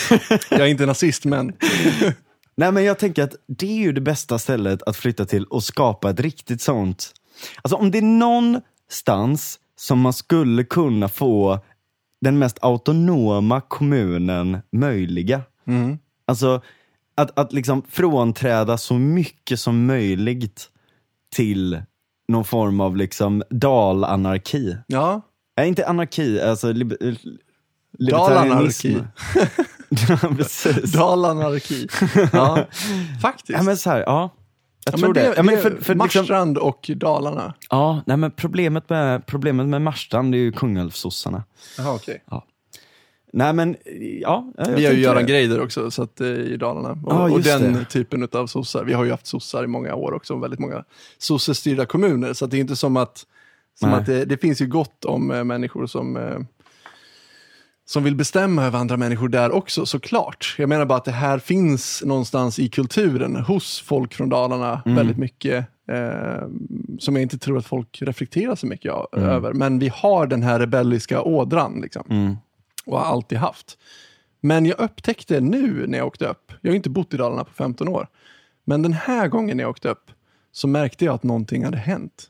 Jag 0.50 0.60
är 0.60 0.66
inte 0.66 0.86
nazist, 0.86 1.26
men 1.26 1.54
nej, 2.56 2.72
men 2.72 2.84
jag 2.84 3.00
tänker 3.00 3.24
att 3.24 3.36
det 3.48 3.66
är 3.72 3.82
ju 3.82 3.92
det 3.92 4.02
bästa 4.02 4.40
stället 4.40 4.84
att 4.84 4.98
flytta 4.98 5.26
till 5.26 5.46
och 5.46 5.64
skapa 5.64 6.10
ett 6.10 6.20
riktigt 6.20 6.62
sånt. 6.62 7.14
Alltså 7.62 7.76
om 7.76 7.92
det 7.92 7.98
är 7.98 8.02
någonstans 8.02 9.60
som 9.76 10.00
man 10.00 10.14
skulle 10.14 10.64
kunna 10.64 11.10
få 11.10 11.60
den 12.24 12.40
mest 12.40 12.58
autonoma 12.62 13.62
kommunen 13.62 14.58
möjliga. 14.72 15.42
Alltså 16.28 16.62
att, 17.16 17.40
att 17.40 17.54
liksom 17.54 17.84
frånträda 17.90 18.78
så 18.78 18.94
mycket 18.94 19.60
som 19.60 19.86
möjligt 19.86 20.70
till 21.36 21.82
någon 22.28 22.46
form 22.46 22.80
av 22.80 22.98
liksom 22.98 23.44
dalanarki. 23.50 24.78
ja. 24.88 25.22
Nej, 25.58 25.68
inte 25.68 25.88
anarki, 25.88 26.42
alltså 26.42 26.68
lib- 26.72 27.08
eh, 27.08 27.14
Dalanarki. 28.12 28.90
libertarianism. 28.90 28.98
ja, 30.10 30.18
precis. 30.38 30.92
Dalanarki. 30.94 31.88
Ja, 32.34 32.66
faktiskt. 33.22 33.50
Ja, 33.50 33.64
men 33.64 33.78
så 33.78 33.90
här, 33.90 34.00
ja. 34.00 34.30
Jag 34.86 34.94
Ja, 34.94 34.98
tror 34.98 35.08
men 35.14 35.24
det. 35.24 35.30
det, 35.30 35.34
Ja, 35.38 35.44
men 35.44 35.58
för, 35.58 35.70
för 35.70 35.76
liksom, 35.76 35.98
Marstrand 35.98 36.58
och 36.58 36.90
Dalarna. 36.96 37.54
ja, 37.70 38.02
nej, 38.06 38.18
men 38.18 38.32
problemet 38.32 38.90
med, 38.90 39.26
problemet 39.26 39.68
med 39.68 39.82
Marstrand 39.82 40.36
är 40.36 40.40
ju 40.40 40.52
Kungälvssossarna. 40.52 41.44
Jaha, 41.78 41.96
okej. 41.96 42.24
Nej 43.36 43.54
men, 43.54 43.76
ja. 44.22 44.52
Vi 44.76 44.86
har 44.86 44.94
ju 44.94 45.00
Göran. 45.02 45.26
Greider 45.26 45.62
också 45.62 45.92
så 45.92 46.04
att, 46.04 46.22
eh, 46.22 46.28
i 46.28 46.58
Dalarna. 46.58 46.90
Och, 46.90 47.14
Ja, 47.14 47.32
och 47.32 47.42
den 47.42 47.74
det. 47.74 47.86
typen 47.86 48.28
av 48.32 48.48
sossar. 48.48 48.84
Vi 48.84 48.94
har 48.94 49.04
ju 49.04 49.12
haft 49.12 49.28
sossar 49.28 49.64
i 49.64 49.68
många 49.68 49.96
år 49.96 50.14
också, 50.14 50.36
väldigt 50.36 50.60
många 50.60 50.84
sossestyrda 51.18 51.86
kommuner. 51.86 52.34
Så 52.34 52.46
att 52.46 52.52
det 52.52 52.58
är 52.58 52.62
inte 52.62 52.76
som 52.76 52.98
att, 52.98 53.26
som 53.80 53.90
Nej. 53.90 54.00
att 54.00 54.06
det, 54.06 54.26
det 54.26 54.38
finns 54.38 54.62
ju 54.62 54.68
gott 54.68 55.06
om 55.06 55.32
eh, 55.32 55.44
människor 55.44 55.88
som, 55.88 56.18
eh, 56.18 56.38
som 57.86 58.04
vill 58.04 58.16
bestämma 58.16 58.64
över 58.66 58.80
andra 58.80 58.98
människor 58.98 59.30
där 59.30 59.52
också, 59.52 59.86
såklart. 59.86 60.56
Jag 60.58 60.70
menar 60.70 60.86
bara 60.86 60.98
att 60.98 61.06
det 61.06 61.12
här 61.12 61.40
finns 61.40 62.04
någonstans 62.06 62.60
i 62.60 62.70
kulturen 62.70 63.36
hos 63.36 63.80
folk 63.82 64.14
från 64.14 64.30
Dalarna 64.30 64.82
Mm. 64.86 64.96
väldigt 64.96 65.18
mycket. 65.18 65.66
Eh, 65.88 66.48
som 67.00 67.16
jag 67.16 67.22
inte 67.22 67.38
tror 67.38 67.58
att 67.58 67.66
folk 67.66 68.02
reflekterar 68.02 68.56
så 68.56 68.68
mycket 68.68 68.92
Mm. 69.14 69.30
över. 69.30 69.54
Men 69.54 69.80
vi 69.80 69.88
har 69.90 70.28
den 70.28 70.44
här 70.44 70.60
rebelliska 70.60 71.22
ådran. 71.22 71.80
Liksom 71.82 72.04
Mm. 72.10 72.38
och 72.86 73.00
har 73.00 73.06
alltid 73.06 73.38
haft. 73.38 73.78
Men 74.42 74.66
jag 74.66 74.80
upptäckte 74.80 75.40
nu 75.42 75.88
när 75.88 75.98
jag 75.98 76.08
åkte 76.08 76.26
upp, 76.28 76.52
jag 76.62 76.72
har 76.72 76.76
inte 76.76 76.90
bott 76.90 77.14
i 77.14 77.18
Dalarna 77.18 77.44
på 77.44 77.54
15 77.54 77.88
år, 77.88 78.08
men 78.66 78.82
den 78.82 78.94
här 78.94 79.28
gången 79.28 79.58
när 79.58 79.64
jag 79.64 79.70
åkte 79.70 79.90
upp 79.90 80.12
så 80.52 80.68
märkte 80.68 81.06
jag 81.06 81.16
att 81.16 81.24
någonting 81.24 81.66
hade 81.66 81.78
hänt. 81.78 82.30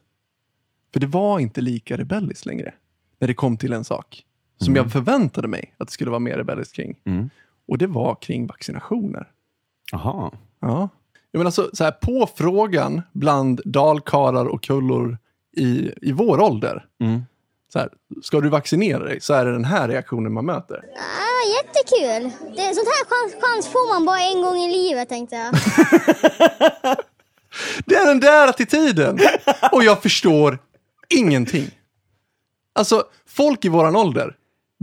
För 0.93 0.99
det 0.99 1.07
var 1.07 1.39
inte 1.39 1.61
lika 1.61 1.97
rebelliskt 1.97 2.45
längre 2.45 2.73
när 3.19 3.27
det 3.27 3.33
kom 3.33 3.57
till 3.57 3.73
en 3.73 3.83
sak 3.83 4.23
som 4.63 4.75
jag 4.75 4.91
förväntade 4.91 5.47
mig 5.47 5.73
att 5.77 5.87
det 5.87 5.93
skulle 5.93 6.09
vara 6.09 6.19
mer 6.19 6.37
rebelliskt 6.37 6.75
kring. 6.75 6.95
Mm. 7.05 7.29
Och 7.67 7.77
det 7.77 7.87
var 7.87 8.15
kring 8.15 8.47
vaccinationer. 8.47 9.27
Jaha. 9.91 10.31
Ja. 10.59 10.89
Jag 11.31 11.39
menar 11.39 11.51
så, 11.51 11.69
så 11.73 11.83
här, 11.83 11.91
på 11.91 12.29
frågan 12.35 13.01
bland 13.13 13.61
dalkarar 13.65 14.45
och 14.45 14.63
kullor 14.63 15.17
i, 15.57 15.91
i 16.01 16.11
vår 16.11 16.39
ålder, 16.41 16.85
Mm. 16.99 17.21
så 17.73 17.79
här, 17.79 17.89
ska 18.23 18.41
du 18.41 18.49
vaccinera 18.49 19.03
dig? 19.03 19.21
Så 19.21 19.33
är 19.33 19.45
det 19.45 19.51
den 19.51 19.65
här 19.65 19.87
reaktionen 19.87 20.33
man 20.33 20.45
möter. 20.45 20.75
Ah, 20.97 21.49
jättekul! 21.57 22.31
Det, 22.55 22.75
sånt 22.75 22.87
här 22.87 23.05
chans, 23.05 23.43
chans 23.43 23.67
får 23.67 23.93
man 23.93 24.05
bara 24.05 24.19
en 24.19 24.41
gång 24.41 24.57
i 24.57 24.71
livet 24.71 25.09
tänkte 25.09 25.35
jag. 25.35 25.53
Det 27.85 27.95
är 27.95 28.07
den 28.07 28.19
där 28.19 28.47
attityden! 28.47 29.19
Och 29.71 29.83
jag 29.83 30.01
förstår 30.01 30.59
ingenting. 31.09 31.67
Alltså, 32.75 33.03
folk 33.27 33.65
i 33.65 33.69
våran 33.69 33.95
ålder 33.95 34.35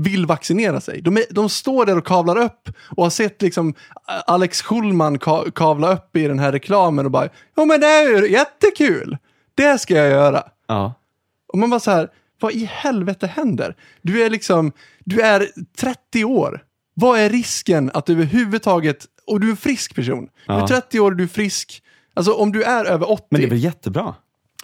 vill 0.03 0.27
vaccinera 0.27 0.81
sig. 0.81 1.01
De, 1.03 1.17
är, 1.17 1.25
de 1.31 1.49
står 1.49 1.87
där 1.87 1.99
och 1.99 2.07
kavlar 2.07 2.37
upp 2.37 2.69
och 2.97 3.03
har 3.03 3.11
sett 3.11 3.43
liksom 3.43 3.75
Alex 4.27 4.63
Schulman 4.63 5.19
ka, 5.19 5.51
kavla 5.55 5.93
upp 5.93 6.17
i 6.17 6.29
den 6.29 6.39
här 6.39 6.53
reklamen 6.53 7.05
och 7.07 7.11
bara, 7.11 7.29
ja 7.57 7.65
men 7.65 7.81
det 7.81 7.87
är 7.87 8.09
ju 8.23 8.31
jättekul, 8.33 9.17
det 9.55 9.79
ska 9.79 9.95
jag 9.95 10.11
göra. 10.11 10.43
Ja. 10.67 10.95
Och 11.53 11.59
man 11.59 11.71
bara 11.71 11.81
så 11.81 11.91
här, 11.91 12.09
vad 12.41 12.53
i 12.53 12.65
helvete 12.65 13.27
händer? 13.27 13.77
Du 14.03 14.23
är 14.23 14.31
liksom, 14.31 14.73
du 15.05 15.21
är 15.21 15.47
30 15.77 16.25
år. 16.25 16.65
Vad 16.95 17.19
är 17.19 17.31
risken 17.31 17.91
att 17.95 18.07
du 18.07 18.13
överhuvudtaget, 18.13 19.07
och 19.27 19.41
du 19.41 19.47
är 19.47 19.51
en 19.51 19.57
frisk 19.57 19.95
person. 19.95 20.29
Du 20.47 20.53
är 20.53 20.59
Ja. 20.59 20.69
30 20.69 21.01
år 21.01 21.11
du 21.11 21.25
är 21.25 21.29
frisk. 21.29 21.83
Alltså 22.15 22.33
om 22.33 22.53
du 22.53 22.63
är 22.63 22.85
över 22.85 23.11
80, 23.11 23.27
Men 23.31 23.41
det 23.41 23.47
är 23.47 23.51
väl 23.51 23.65
jättebra 23.65 24.15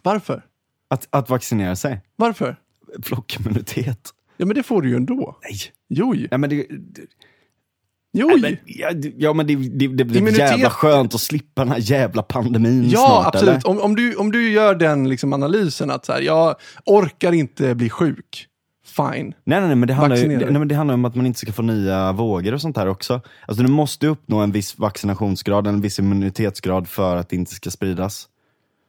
varför? 0.03 0.42
att, 0.90 1.09
att 1.11 1.31
vaccinera 1.31 1.77
sig? 1.77 2.01
Varför? 2.16 2.57
Flockimmunitet. 3.03 4.11
Ja 4.37 4.46
men 4.46 4.55
det 4.57 4.62
får 4.62 4.83
du 4.83 4.88
ju 4.88 4.96
ändå. 4.96 5.38
Nej. 5.42 5.59
Jo, 5.88 6.14
Ja, 6.31 6.38
men 6.38 6.51
det, 6.51 6.57
det, 6.70 7.03
jo. 8.12 8.27
nej, 8.29 8.40
men, 8.40 8.57
ja, 8.66 8.90
ja, 9.16 9.33
men 9.33 9.46
det, 9.46 9.55
det, 9.55 9.87
det 9.87 10.05
blir 10.05 10.20
Immunitet- 10.20 10.38
jävla 10.38 10.70
skönt 10.70 11.14
att 11.14 11.20
slippa 11.20 11.62
den 11.64 11.72
här 11.72 11.79
jävla 11.81 12.22
pandemin 12.22 12.88
Ja, 12.90 13.20
snart. 13.22 13.35
absolut. 13.35 13.55
Eller? 13.64 13.68
Om, 13.68 13.81
om, 13.81 13.96
du, 13.96 14.14
om 14.14 14.33
du 14.33 14.51
gör 14.53 14.75
den 14.75 15.09
liksom 15.09 15.33
analysen 15.33 15.90
att 15.90 16.05
så 16.07 16.12
här, 16.12 16.20
jag 16.20 16.55
orkar 16.87 17.33
inte 17.33 17.75
bli 17.75 17.90
sjuk, 17.90 18.46
fine. 18.96 19.07
Nej, 19.07 19.33
nej, 19.44 19.61
nej, 19.61 19.77
men 19.77 19.88
det 19.88 19.94
handlar, 19.94 20.16
ju, 20.16 20.29
nej, 20.29 20.51
men 20.51 20.68
det 20.68 20.75
handlar 20.75 20.94
om 20.94 21.05
att 21.05 21.14
man 21.14 21.27
inte 21.27 21.38
ska 21.40 21.53
få 21.53 21.62
nya 21.62 22.12
vågor 22.12 22.55
och 22.55 22.61
sånt 22.61 22.77
här 22.77 22.87
också. 22.88 23.20
Alltså 23.49 23.64
du 23.64 23.70
måste 23.70 24.07
uppnå 24.07 24.38
en 24.38 24.53
viss 24.53 24.79
vaccinationsgrad, 24.79 25.66
en 25.66 25.81
viss 25.81 25.99
immunitetsgrad 25.99 26.88
för 26.88 27.16
att 27.16 27.29
det 27.29 27.37
inte 27.37 27.55
ska 27.55 27.70
spridas. 27.70 28.29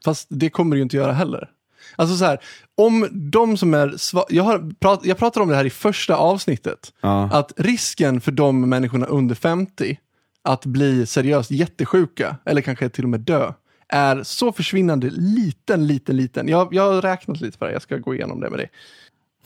Fast 0.06 0.28
det 0.30 0.50
kommer 0.50 0.72
du 0.76 0.78
ju 0.80 0.84
inte 0.84 0.98
göra 0.98 1.14
heller. 1.14 1.50
Alltså 1.96 2.18
så 2.18 2.26
här, 2.26 2.40
om 2.76 3.08
de 3.12 3.58
som 3.58 3.74
är 3.74 3.96
jag, 4.30 4.44
har 4.44 4.74
prat, 4.80 5.02
jag 5.04 5.18
pratade 5.18 5.44
om 5.44 5.50
det 5.50 5.56
här 5.56 5.66
i 5.66 5.70
första 5.70 6.16
avsnittet. 6.16 6.94
Ja. 7.02 7.30
Att 7.34 7.54
risken 7.58 8.22
för 8.22 8.32
de 8.32 8.70
människorna 8.70 9.06
under 9.06 9.36
50 9.36 9.98
att 10.44 10.66
bli 10.66 11.06
seriöst 11.06 11.52
jättesjuka, 11.52 12.36
eller 12.46 12.62
kanske 12.62 12.90
till 12.90 13.04
och 13.04 13.10
med 13.10 13.20
dö, 13.20 13.54
är 13.90 14.24
så 14.24 14.52
försvinnande 14.52 15.10
liten, 15.10 15.88
liten, 15.88 16.18
liten. 16.18 16.48
Jag, 16.48 16.74
jag 16.74 16.94
har 16.94 17.02
räknat 17.02 17.42
lite 17.42 17.58
på 17.58 17.66
det, 17.66 17.72
jag 17.72 17.82
ska 17.82 17.98
gå 17.98 18.16
igenom 18.16 18.40
det 18.40 18.50
med 18.50 18.60
dig. 18.60 18.70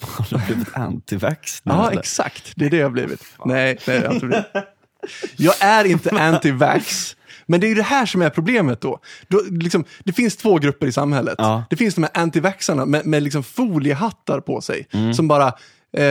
Har 0.02 0.28
du 0.30 0.46
blivit 0.46 0.68
antivax 0.78 1.66
nu, 1.66 1.74
Ja, 1.74 1.92
exakt. 1.92 2.54
Det 2.56 2.66
är 2.66 2.70
det 2.70 2.78
jag 2.78 2.86
har 2.86 2.92
blivit. 2.92 3.24
Nej, 3.46 3.78
har 3.86 3.94
jag 3.94 4.14
inte 4.14 4.26
blivit. 4.26 4.46
Jag 5.38 5.56
är 5.60 5.86
inte 5.86 6.10
anti-vax. 6.10 7.16
Men 7.52 7.60
det 7.60 7.68
är 7.68 7.70
ju 7.70 7.76
det 7.76 7.84
här 7.84 8.06
som 8.06 8.22
är 8.22 8.30
problemet 8.30 8.82
då. 8.82 9.00
då 9.28 9.42
liksom, 9.50 9.84
det 10.04 10.14
finns 10.14 10.36
två 10.36 10.58
grupper 10.58 10.88
i 10.88 10.92
samhället. 10.92 11.36
Ja. 11.38 11.64
Det 11.70 11.76
finns 11.76 11.96
de 11.96 12.04
här 12.04 12.12
anti-vaxarna 12.14 12.86
med, 12.86 13.06
med 13.06 13.24
liksom 13.24 13.44
foliehattar 13.44 14.40
på 14.40 14.62
sig. 14.62 14.88
Mm. 14.92 15.14
Som 15.14 15.28
bara 15.28 15.48
eh, 15.98 16.04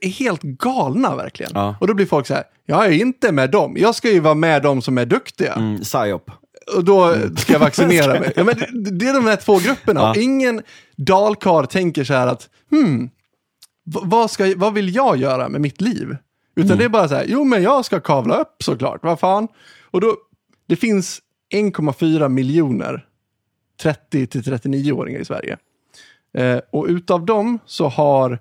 är 0.00 0.08
helt 0.08 0.42
galna 0.42 1.16
verkligen. 1.16 1.52
Ja. 1.54 1.76
Och 1.80 1.86
då 1.86 1.94
blir 1.94 2.06
folk 2.06 2.26
så 2.26 2.34
här, 2.34 2.44
jag 2.66 2.86
är 2.86 2.90
inte 2.90 3.32
med 3.32 3.50
dem. 3.50 3.76
Jag 3.78 3.94
ska 3.94 4.10
ju 4.10 4.20
vara 4.20 4.34
med 4.34 4.62
dem 4.62 4.82
som 4.82 4.98
är 4.98 5.06
duktiga. 5.06 5.52
Mm, 5.52 5.80
psyop. 5.80 6.30
Och 6.76 6.84
då 6.84 7.14
ska 7.36 7.52
jag 7.52 7.60
vaccinera 7.60 8.20
mig. 8.20 8.32
Ja, 8.36 8.44
men 8.44 8.54
det, 8.84 8.90
det 8.90 9.08
är 9.08 9.14
de 9.14 9.24
här 9.24 9.36
två 9.36 9.58
grupperna. 9.58 10.00
Ja. 10.00 10.14
Ingen 10.16 10.62
dalkar 10.96 11.66
tänker 11.66 12.04
så 12.04 12.14
här 12.14 12.26
att, 12.26 12.48
hmm, 12.70 13.10
vad, 13.84 14.30
ska, 14.30 14.54
vad 14.56 14.74
vill 14.74 14.94
jag 14.94 15.16
göra 15.16 15.48
med 15.48 15.60
mitt 15.60 15.80
liv? 15.80 16.16
Utan 16.56 16.78
det 16.78 16.84
är 16.84 16.88
bara 16.88 17.08
så 17.08 17.14
här, 17.14 17.24
jo 17.28 17.44
men 17.44 17.62
jag 17.62 17.84
ska 17.84 18.00
kavla 18.00 18.36
upp 18.36 18.62
såklart, 18.62 19.00
vad 19.02 19.20
fan. 19.20 19.48
Och 19.90 20.00
då, 20.00 20.16
det 20.68 20.76
finns 20.76 21.22
1,4 21.54 22.28
miljoner 22.28 23.06
30 23.82 24.26
till 24.26 24.42
39-åringar 24.42 25.20
i 25.20 25.24
Sverige. 25.24 25.58
Eh, 26.32 26.60
och 26.70 26.86
utav 26.88 27.26
dem 27.26 27.58
så 27.66 27.88
har 27.88 28.38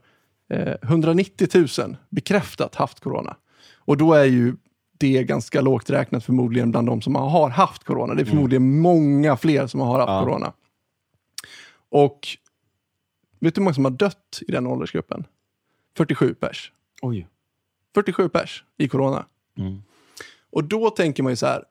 eh, 0.49 0.73
190 0.83 1.47
000 1.79 1.97
bekräftat 2.09 2.75
haft 2.75 2.99
corona. 2.99 3.35
Och 3.75 3.97
då 3.97 4.13
är 4.13 4.23
ju 4.25 4.55
det 4.97 5.23
ganska 5.23 5.61
lågt 5.61 5.89
räknat 5.89 6.23
förmodligen 6.23 6.71
bland 6.71 6.87
de 6.87 7.01
som 7.01 7.15
har 7.15 7.49
haft 7.49 7.83
corona. 7.83 8.13
Det 8.13 8.21
är 8.21 8.25
förmodligen 8.25 8.79
många 8.79 9.37
fler 9.37 9.67
som 9.67 9.79
har 9.79 9.99
haft 9.99 10.09
Ja. 10.09 10.23
corona. 10.23 10.53
Och 11.89 12.27
vet 13.39 13.55
du 13.55 13.59
hur 13.59 13.63
många 13.63 13.73
som 13.73 13.85
har 13.85 13.91
dött 13.91 14.39
i 14.47 14.51
den 14.51 14.67
åldersgruppen? 14.67 15.25
47 15.97 16.33
pers. 16.33 16.71
Oj. 17.01 17.27
47 17.95 18.29
pers 18.29 18.63
i 18.77 18.87
corona. 18.87 19.25
Mm. 19.57 19.81
Och 20.49 20.63
då 20.63 20.89
tänker 20.89 21.23
man 21.23 21.31
ju 21.31 21.35
så 21.35 21.45
här, 21.45 21.63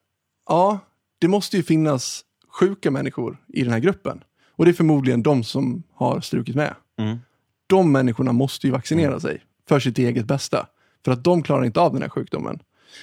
ja, 0.49 0.79
det 1.19 1.29
måste 1.29 1.57
ju 1.57 1.63
finnas 1.63 2.25
sjuka 2.49 2.91
människor 2.91 3.39
i 3.49 3.63
den 3.63 3.73
här 3.73 3.79
gruppen. 3.79 4.25
Och 4.51 4.65
det 4.65 4.71
är 4.71 4.73
förmodligen 4.73 5.23
de 5.23 5.45
som 5.45 5.83
har 5.95 6.21
strukit 6.21 6.57
med. 6.57 6.75
Mm. 6.99 7.19
De 7.67 7.93
människorna 7.93 8.33
måste 8.33 8.67
ju 8.67 8.73
vaccinera 8.73 9.21
sig 9.21 9.43
för 9.69 9.81
sitt 9.81 9.99
eget 9.99 10.27
bästa. 10.27 10.67
För 11.05 11.13
att 11.13 11.25
de 11.25 11.43
klarar 11.43 11.65
inte 11.65 11.81
av 11.81 11.93
den 11.93 12.03
här 12.03 12.09
sjukdomen. 12.09 12.59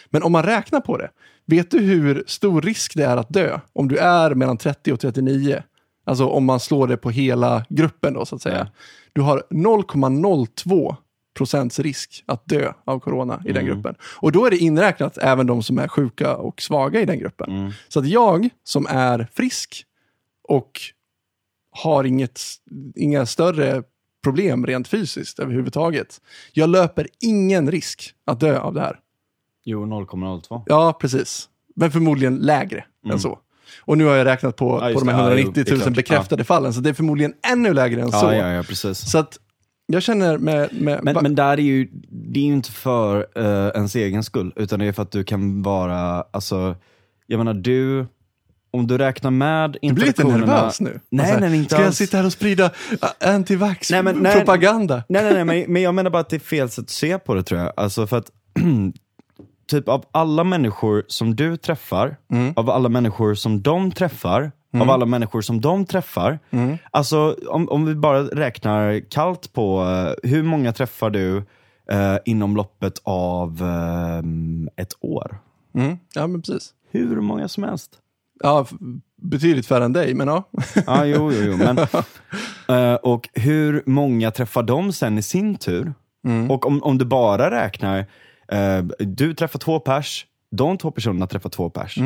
Men 0.10 0.24
om 0.24 0.32
man 0.32 0.44
räknar 0.44 0.80
på 0.80 0.98
det, 0.98 1.10
vet 1.46 1.72
du 1.72 1.80
hur 1.80 2.24
stor 2.28 2.62
risk 2.62 2.96
det 2.96 3.06
är 3.06 3.18
att 3.18 3.30
dö 3.30 3.60
om 3.74 3.88
du 3.88 3.98
är 3.98 4.36
mellan 4.36 4.58
30 4.58 4.94
och 4.94 5.00
39? 5.00 5.64
Alltså 6.06 6.26
om 6.26 6.46
man 6.46 6.60
slår 6.60 6.88
det 6.88 6.98
på 6.98 7.10
hela 7.10 7.66
gruppen 7.70 8.14
då 8.14 8.26
så 8.26 8.36
att 8.36 8.42
säga. 8.42 8.68
Du 9.14 9.22
har 9.22 9.44
0,02 9.50 10.96
procents 11.34 11.80
risk 11.80 12.24
att 12.26 12.46
dö 12.46 12.74
av 12.86 13.00
corona 13.00 13.42
i 13.46 13.50
Mm. 13.50 13.54
den 13.54 13.66
gruppen. 13.66 13.96
Och 14.04 14.32
då 14.32 14.46
är 14.46 14.50
det 14.52 14.58
inräknat 14.58 15.18
även 15.18 15.48
de 15.48 15.64
som 15.64 15.78
är 15.78 15.88
sjuka 15.88 16.36
och 16.36 16.62
svaga 16.62 17.02
i 17.02 17.06
den 17.06 17.20
gruppen. 17.20 17.50
Mm. 17.58 17.72
Så 17.88 18.00
att 18.00 18.08
jag 18.08 18.50
som 18.64 18.88
är 18.90 19.28
frisk 19.34 19.86
och 20.48 20.72
har 21.72 22.04
inget, 22.04 22.42
inga 22.96 23.26
större 23.26 23.84
problem 24.24 24.66
rent 24.66 24.88
fysiskt 24.88 25.40
överhuvudtaget. 25.40 26.22
Jag 26.54 26.70
löper 26.70 27.08
ingen 27.22 27.72
risk 27.72 28.14
att 28.26 28.40
dö 28.40 28.60
av 28.60 28.74
det 28.74 28.82
här. 28.82 29.00
Jo, 29.66 29.86
0,02. 29.86 30.64
Ja, 30.66 30.98
precis. 31.02 31.50
Men 31.76 31.92
förmodligen 31.92 32.36
lägre 32.38 32.86
än 33.12 33.20
så. 33.20 33.40
Och 33.82 33.98
nu 33.98 34.06
har 34.06 34.16
jag 34.16 34.26
räknat 34.26 34.56
på, 34.56 34.78
Mm. 34.78 34.88
Ja, 34.90 34.94
på 34.94 35.06
de 35.06 35.12
här 35.12 35.18
det. 35.18 35.24
Ja, 35.24 35.30
jo, 35.30 35.42
190 35.44 35.64
det 35.64 35.72
är 35.72 35.76
000 35.76 35.82
klart. 35.84 35.96
bekräftade 35.96 36.44
fallen, 36.44 36.74
så 36.74 36.82
det 36.82 36.90
är 36.90 36.94
förmodligen 36.94 37.34
ännu 37.52 37.74
lägre 37.74 38.02
än 38.02 38.12
så. 38.12 38.18
Ja, 38.26 38.36
ja, 38.36 38.50
ja, 38.54 38.64
precis. 38.64 39.12
Så 39.12 39.18
att 39.18 39.40
jag 39.94 40.04
känner 40.04 40.38
med... 40.38 40.70
med 40.74 41.00
Men, 41.04 41.18
men 41.22 41.36
där 41.36 41.52
är 41.58 41.58
ju, 41.58 41.88
det 42.10 42.40
är 42.40 42.44
ju 42.44 42.54
inte 42.54 42.72
för 42.72 43.18
uh, 43.38 43.72
ens 43.76 43.96
egen 43.96 44.24
skull, 44.24 44.54
utan 44.56 44.80
det 44.80 44.86
är 44.86 44.92
för 44.92 45.02
att 45.04 45.12
du 45.12 45.24
kan 45.24 45.62
vara, 45.62 46.26
alltså, 46.32 46.76
jag 47.28 47.38
menar 47.38 47.54
du, 47.54 48.06
om 48.72 48.88
du 48.88 48.98
räknar 48.98 49.32
med 49.32 49.78
du 49.82 49.94
blir 49.94 50.06
lite 50.06 50.24
nervös 50.24 50.82
nu. 50.82 51.00
Nej, 51.10 51.26
Alltså, 51.32 51.40
nej, 51.50 51.58
inte 51.58 51.70
Ska 51.74 51.82
jag 51.82 51.88
alls. 51.88 51.98
sitta 51.98 52.18
här 52.18 52.26
och 52.26 52.32
sprida 52.34 52.66
uh, 52.66 52.98
anti-vax 53.20 54.04
Nej, 54.04 54.14
nej. 54.14 54.36
propaganda? 54.36 55.04
Nej, 55.10 55.44
nej, 55.46 55.66
men 55.68 55.82
jag 55.82 55.96
menar 55.96 56.10
bara 56.12 56.20
att 56.20 56.30
det 56.30 56.36
är 56.36 56.40
fel 56.40 56.70
sätt 56.70 56.84
att 56.84 56.90
se 56.90 57.18
på 57.20 57.34
det 57.34 57.44
tror 57.44 57.62
jag. 57.62 57.74
Alltså 57.78 58.08
för 58.08 58.18
att, 58.18 58.32
typ 59.72 59.88
av 59.90 60.06
alla 60.12 60.44
människor 60.44 61.04
som 61.08 61.36
du 61.36 61.58
träffar, 61.58 62.18
Mm. 62.32 62.54
av 62.56 62.70
alla 62.70 62.90
människor 62.90 63.36
som 63.36 63.62
de 63.62 63.92
träffar, 63.92 64.52
av 64.82 64.90
alla 64.90 65.06
människor 65.06 65.42
som 65.42 65.62
de 65.62 65.86
träffar. 65.86 66.40
Mm. 66.52 66.78
Alltså 66.92 67.38
om, 67.48 67.70
om 67.70 67.86
vi 67.86 67.96
bara 67.96 68.24
räknar 68.24 69.10
kallt 69.10 69.54
på 69.54 69.84
eh, 69.84 70.30
hur 70.30 70.44
många 70.44 70.74
träffar 70.74 71.10
du 71.10 71.38
eh, 71.92 72.18
inom 72.26 72.56
loppet 72.56 73.02
av 73.04 73.62
eh, 73.62 74.84
ett 74.84 74.94
år? 75.00 75.38
Mm. 75.76 75.98
Ja, 76.14 76.28
men 76.28 76.42
precis. 76.42 76.74
Hur 76.92 77.22
många 77.22 77.48
som 77.48 77.64
helst. 77.64 77.92
Ja, 78.44 78.66
betydligt 79.22 79.68
färre 79.68 79.86
än 79.86 79.94
dig, 79.94 80.14
men 80.14 80.28
ja. 80.28 80.44
Ja, 80.86 81.06
jo, 81.06 81.32
jo, 81.32 81.42
jo. 81.42 81.58
Men, 81.58 81.78
eh, 82.68 82.96
och 82.96 83.30
hur 83.34 83.84
många 83.86 84.32
träffar 84.32 84.64
de 84.64 84.94
sen 84.94 85.18
i 85.18 85.22
sin 85.22 85.56
tur? 85.56 85.94
Och 86.50 86.66
om, 86.66 86.84
om 86.84 86.98
du 86.98 87.06
bara 87.06 87.52
räknar, 87.52 88.06
eh, 88.48 88.84
du 89.00 89.34
träffar 89.34 89.60
två 89.60 89.80
pers, 89.80 90.26
de 90.52 90.78
två 90.78 90.92
personerna 90.92 91.28
träffar 91.28 91.50
två 91.50 91.70
pers. 91.70 91.98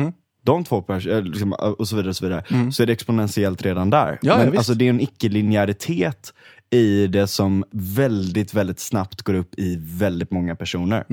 De 0.48 0.64
två 0.64 0.82
pers, 0.82 1.06
eh, 1.06 1.22
liksom, 1.22 1.52
eh, 1.52 1.58
och 1.58 1.88
så 1.88 1.96
vidare, 1.96 2.08
och 2.08 2.16
så, 2.16 2.24
vidare. 2.24 2.72
så 2.72 2.82
är 2.82 2.86
det 2.86 2.92
exponentiellt 2.92 3.62
redan 3.62 3.90
där. 3.90 4.18
Ja, 4.22 4.32
ja, 4.32 4.36
Men 4.36 4.46
visst. 4.46 4.58
alltså, 4.58 4.74
det 4.74 4.84
är 4.84 4.90
en 4.90 5.00
icke-linjäritet 5.00 6.34
i 6.70 7.06
det 7.06 7.26
som 7.26 7.64
väldigt, 7.70 8.54
väldigt 8.54 8.80
snabbt 8.80 9.22
går 9.22 9.34
upp 9.34 9.54
i 9.58 9.78
väldigt 9.80 10.30
många 10.30 10.56
personer. 10.56 11.04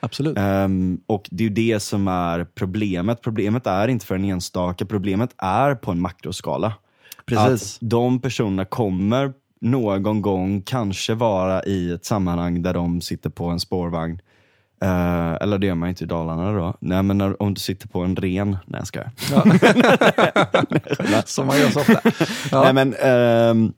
Absolut. 0.00 0.38
Ehm, 0.38 1.00
och 1.06 1.28
det 1.30 1.46
är 1.46 1.50
det 1.50 1.80
som 1.80 2.08
är 2.08 2.44
problemet. 2.54 3.22
Problemet 3.22 3.66
är 3.66 3.88
inte 3.88 4.06
för 4.06 4.14
en 4.14 4.24
enstaka, 4.24 4.86
problemet 4.86 5.30
är 5.38 5.74
på 5.74 5.90
en 5.90 6.00
makroskala. 6.00 6.72
Precis. 7.26 7.76
Att 7.76 7.88
de 7.90 8.20
personerna 8.20 8.64
kommer 8.64 9.32
någon 9.60 10.22
gång 10.22 10.62
kanske 10.62 11.14
vara 11.14 11.64
i 11.64 11.92
ett 11.92 12.04
sammanhang 12.04 12.62
där 12.62 12.74
de 12.74 13.00
sitter 13.00 13.30
på 13.30 13.44
en 13.44 13.60
spårvagn. 13.60 14.20
Eh, 14.82 15.32
eller 15.40 15.58
det 15.58 15.66
gör 15.66 15.74
man 15.74 15.88
inte 15.88 16.04
i 16.04 16.06
Dalarna 16.06 16.52
då. 16.52 16.74
Nej 16.80 17.02
men 17.02 17.18
när, 17.18 17.42
om 17.42 17.54
du 17.54 17.60
sitter 17.60 17.88
på 17.88 18.00
en 18.00 18.16
ren, 18.16 18.50
nej 18.66 18.80
jag 18.80 18.86
skojar. 18.86 19.10
Som 21.26 21.46
man 21.46 21.58
gör 21.58 21.70
så 21.70 21.80
ofta. 21.80 22.00
Ja. 22.50 22.62
Nej 22.72 22.72
men, 22.72 22.94
ehm, 22.94 23.72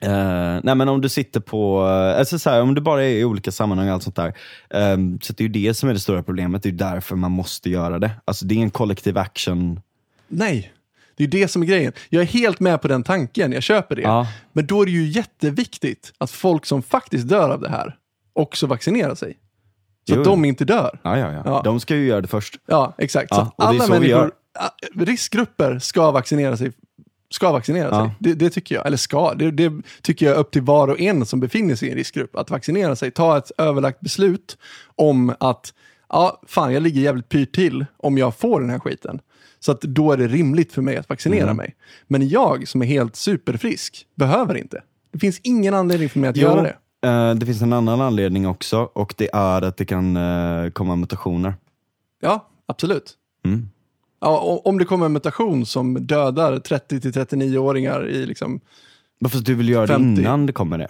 eh, 0.00 0.60
nej 0.62 0.74
men 0.74 0.88
om 0.88 1.00
du 1.00 1.08
sitter 1.08 1.40
på, 1.40 1.86
eh, 1.86 2.18
alltså 2.18 2.38
så 2.38 2.50
här, 2.50 2.62
om 2.62 2.74
du 2.74 2.80
bara 2.80 3.04
är 3.04 3.08
i 3.08 3.24
olika 3.24 3.52
sammanhang 3.52 3.88
och 3.88 3.94
allt 3.94 4.02
sånt 4.02 4.16
där. 4.16 4.34
ehm, 4.70 5.18
så 5.22 5.32
det 5.32 5.44
är 5.44 5.48
ju 5.48 5.52
det 5.52 5.74
som 5.74 5.88
är 5.88 5.92
det 5.92 6.00
stora 6.00 6.22
problemet, 6.22 6.62
det 6.62 6.68
är 6.68 6.70
ju 6.70 6.76
därför 6.76 7.16
man 7.16 7.30
måste 7.30 7.70
göra 7.70 7.98
det. 7.98 8.10
Alltså 8.24 8.44
det 8.44 8.54
är 8.54 8.62
en 8.62 8.70
kollektiv 8.70 9.18
action. 9.18 9.80
Nej, 10.28 10.72
det 11.16 11.24
är 11.24 11.28
det 11.28 11.48
som 11.48 11.62
är 11.62 11.66
grejen. 11.66 11.92
Jag 12.08 12.22
är 12.22 12.26
helt 12.26 12.60
med 12.60 12.82
på 12.82 12.88
den 12.88 13.02
tanken, 13.02 13.52
jag 13.52 13.62
köper 13.62 13.96
det. 13.96 14.02
Ja. 14.02 14.26
Men 14.52 14.66
då 14.66 14.82
är 14.82 14.86
det 14.86 14.92
ju 14.92 15.06
jätteviktigt 15.06 16.12
att 16.18 16.30
folk 16.30 16.66
som 16.66 16.82
faktiskt 16.82 17.28
dör 17.28 17.50
av 17.50 17.60
det 17.60 17.70
här 17.70 17.96
också 18.32 18.66
vaccinera 18.66 19.16
sig. 19.16 19.36
Så 20.08 20.14
Jo, 20.14 20.20
att 20.20 20.26
jo. 20.26 20.30
de 20.32 20.44
inte 20.44 20.64
dör. 20.64 20.98
Ja, 21.02 21.18
ja, 21.18 21.32
ja, 21.32 21.42
Ja. 21.44 21.60
De 21.64 21.80
ska 21.80 21.96
ju 21.96 22.06
göra 22.06 22.20
det 22.20 22.28
först. 22.28 22.54
Ja, 22.66 22.94
exakt. 22.98 23.28
Ja, 23.30 23.52
så 23.58 23.62
alla 23.64 23.84
så 23.84 23.92
människor, 23.92 24.32
riskgrupper 25.04 25.78
ska 25.78 26.10
vaccinera 26.10 26.56
sig. 26.56 26.72
Ska 27.30 27.52
vaccinera 27.52 27.88
Ja. 27.92 28.04
sig. 28.04 28.10
Det, 28.18 28.34
det 28.34 28.50
tycker 28.50 28.74
jag. 28.74 28.86
Eller 28.86 28.96
ska. 28.96 29.34
Det, 29.34 29.50
det 29.50 29.72
tycker 30.02 30.26
jag 30.26 30.34
är 30.34 30.38
upp 30.38 30.50
till 30.50 30.62
var 30.62 30.88
och 30.88 31.00
en 31.00 31.26
som 31.26 31.40
befinner 31.40 31.74
sig 31.76 31.88
i 31.88 31.90
en 31.90 31.96
riskgrupp 31.96 32.36
att 32.36 32.50
vaccinera 32.50 32.96
sig. 32.96 33.10
Ta 33.10 33.38
ett 33.38 33.50
överlagt 33.58 34.00
beslut 34.00 34.58
om 34.96 35.34
att 35.40 35.72
ja, 36.08 36.40
fan, 36.46 36.72
jag 36.72 36.82
ligger 36.82 37.00
jävligt 37.00 37.28
pyrt 37.28 37.54
till 37.54 37.86
om 37.96 38.18
jag 38.18 38.36
får 38.36 38.60
den 38.60 38.70
här 38.70 38.78
skiten. 38.78 39.20
Så 39.60 39.72
att 39.72 39.80
då 39.80 40.12
är 40.12 40.16
det 40.16 40.26
rimligt 40.28 40.72
för 40.72 40.82
mig 40.82 40.96
att 40.96 41.08
vaccinera 41.08 41.42
Mm. 41.44 41.56
mig. 41.56 41.74
Men 42.06 42.28
jag 42.28 42.68
som 42.68 42.82
är 42.82 42.86
helt 42.86 43.16
superfrisk 43.16 44.06
behöver 44.14 44.56
inte. 44.56 44.82
Det 45.12 45.18
finns 45.18 45.40
ingen 45.42 45.74
anledning 45.74 46.08
för 46.08 46.18
mig 46.18 46.30
att 46.30 46.36
göra 46.36 46.62
det. 46.62 46.76
Eh, 47.06 47.34
det 47.34 47.46
finns 47.46 47.62
en 47.62 47.72
annan 47.72 48.00
anledning 48.00 48.46
också 48.48 48.78
och 48.92 49.14
det 49.16 49.30
är 49.32 49.62
att 49.62 49.76
det 49.76 49.84
kan 49.84 50.16
eh, 50.16 50.70
komma 50.70 50.96
mutationer. 50.96 51.54
Ja, 52.20 52.48
absolut. 52.66 53.14
Mm. 53.44 53.68
Ja, 54.20 54.60
om 54.64 54.78
det 54.78 54.84
kommer 54.84 55.06
en 55.06 55.12
mutation 55.12 55.66
som 55.66 56.06
dödar 56.06 56.52
30-39-åringar 56.58 58.08
i 58.08 58.26
liksom... 58.26 58.60
Varför 59.18 59.38
du 59.38 59.54
vill 59.54 59.68
göra 59.68 59.86
50. 59.86 60.14
det 60.14 60.20
innan 60.20 60.46
det 60.46 60.52
kommer 60.52 60.78
det? 60.78 60.88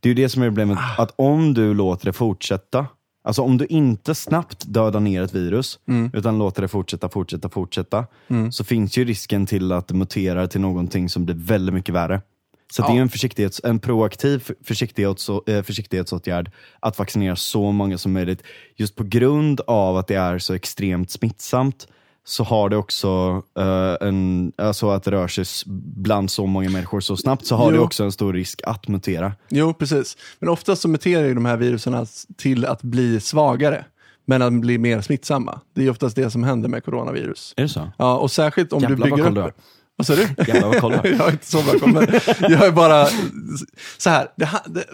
Det 0.00 0.08
är 0.08 0.10
ju 0.10 0.22
det 0.22 0.28
som 0.28 0.42
är 0.42 0.46
problemet, 0.46 0.78
Ah. 0.78 1.02
att 1.02 1.12
om 1.16 1.54
du 1.54 1.74
låter 1.74 2.06
det 2.06 2.12
fortsätta, 2.12 2.86
alltså 3.24 3.42
om 3.42 3.58
du 3.58 3.66
inte 3.66 4.14
snabbt 4.14 4.64
dödar 4.66 5.00
ner 5.00 5.22
ett 5.22 5.34
virus, 5.34 5.78
Mm. 5.88 6.10
utan 6.14 6.38
låter 6.38 6.62
det 6.62 6.68
fortsätta, 6.68 7.08
fortsätta, 7.08 7.48
fortsätta, 7.48 8.06
så 8.52 8.64
finns 8.64 8.98
ju 8.98 9.04
risken 9.04 9.46
till 9.46 9.72
att 9.72 9.88
det 9.88 9.94
muterar 9.94 10.46
till 10.46 10.60
någonting 10.60 11.08
som 11.08 11.24
blir 11.24 11.34
väldigt 11.36 11.74
mycket 11.74 11.94
värre. 11.94 12.20
Så 12.72 12.82
att 12.82 12.88
det 12.88 12.92
är 12.94 12.96
Ja. 12.96 13.02
en, 13.02 13.08
försiktighets, 13.08 13.60
en 13.64 13.78
proaktiv 13.78 14.50
försiktighets, 14.64 15.28
eh, 15.46 15.62
försiktighetsåtgärd 15.62 16.50
att 16.80 16.98
vaccinera 16.98 17.36
så 17.36 17.72
många 17.72 17.98
som 17.98 18.12
möjligt. 18.12 18.42
Just 18.76 18.96
på 18.96 19.04
grund 19.04 19.60
av 19.66 19.96
att 19.96 20.06
det 20.06 20.14
är 20.14 20.38
så 20.38 20.54
extremt 20.54 21.10
smittsamt 21.10 21.86
så 22.24 22.44
har 22.44 22.68
det 22.68 22.76
också 22.76 23.42
eh, 23.58 24.08
en, 24.08 24.52
alltså 24.58 24.90
att 24.90 25.02
det 25.04 25.10
rör 25.10 25.28
sig 25.28 25.44
bland 25.96 26.30
så 26.30 26.46
många 26.46 26.70
människor 26.70 27.00
så 27.00 27.16
snabbt 27.16 27.46
så 27.46 27.56
har 27.56 27.70
det 27.72 27.76
Jo. 27.78 27.82
också 27.84 28.04
en 28.04 28.12
stor 28.12 28.32
risk 28.32 28.60
att 28.64 28.88
mutera. 28.88 29.32
Jo, 29.48 29.74
precis. 29.74 30.16
Men 30.38 30.48
oftast 30.48 30.82
så 30.82 30.88
muterar 30.88 31.24
ju 31.26 31.34
de 31.34 31.44
här 31.44 31.56
virusen 31.56 32.06
till 32.36 32.64
att 32.66 32.82
bli 32.82 33.20
svagare, 33.20 33.84
men 34.26 34.42
att 34.42 34.52
bli 34.52 34.78
mer 34.78 35.00
smittsamma. 35.00 35.60
Det 35.74 35.86
är 35.86 35.90
oftast 35.90 36.16
det 36.16 36.30
som 36.30 36.44
händer 36.44 36.68
med 36.68 36.84
coronavirus. 36.84 37.54
Är 37.56 37.62
det 37.62 37.68
så? 37.68 37.92
Ja, 37.98 38.16
och 38.18 38.30
särskilt 38.30 38.72
om 38.72 38.82
Jävlar 38.82 39.06
du 39.06 39.16
bygger 39.16 39.38
upp... 39.48 39.54
Vad 40.00 40.06
sa 40.06 40.14
du? 40.14 40.22
Jävlar 40.52 40.68
vad 40.68 40.80
koll 40.80 40.92
du 40.92 40.96
har. 40.98 41.06
jag 41.06 41.28
är 41.28 41.32
inte 41.32 41.46
så 41.46 41.62
bra 41.62 41.78
koll, 41.78 42.06
jag 42.40 42.66
är 42.66 42.70
bara... 42.72 43.06
Så 43.98 44.10
här, 44.10 44.28
det, 44.36 44.48
det, 44.66 44.84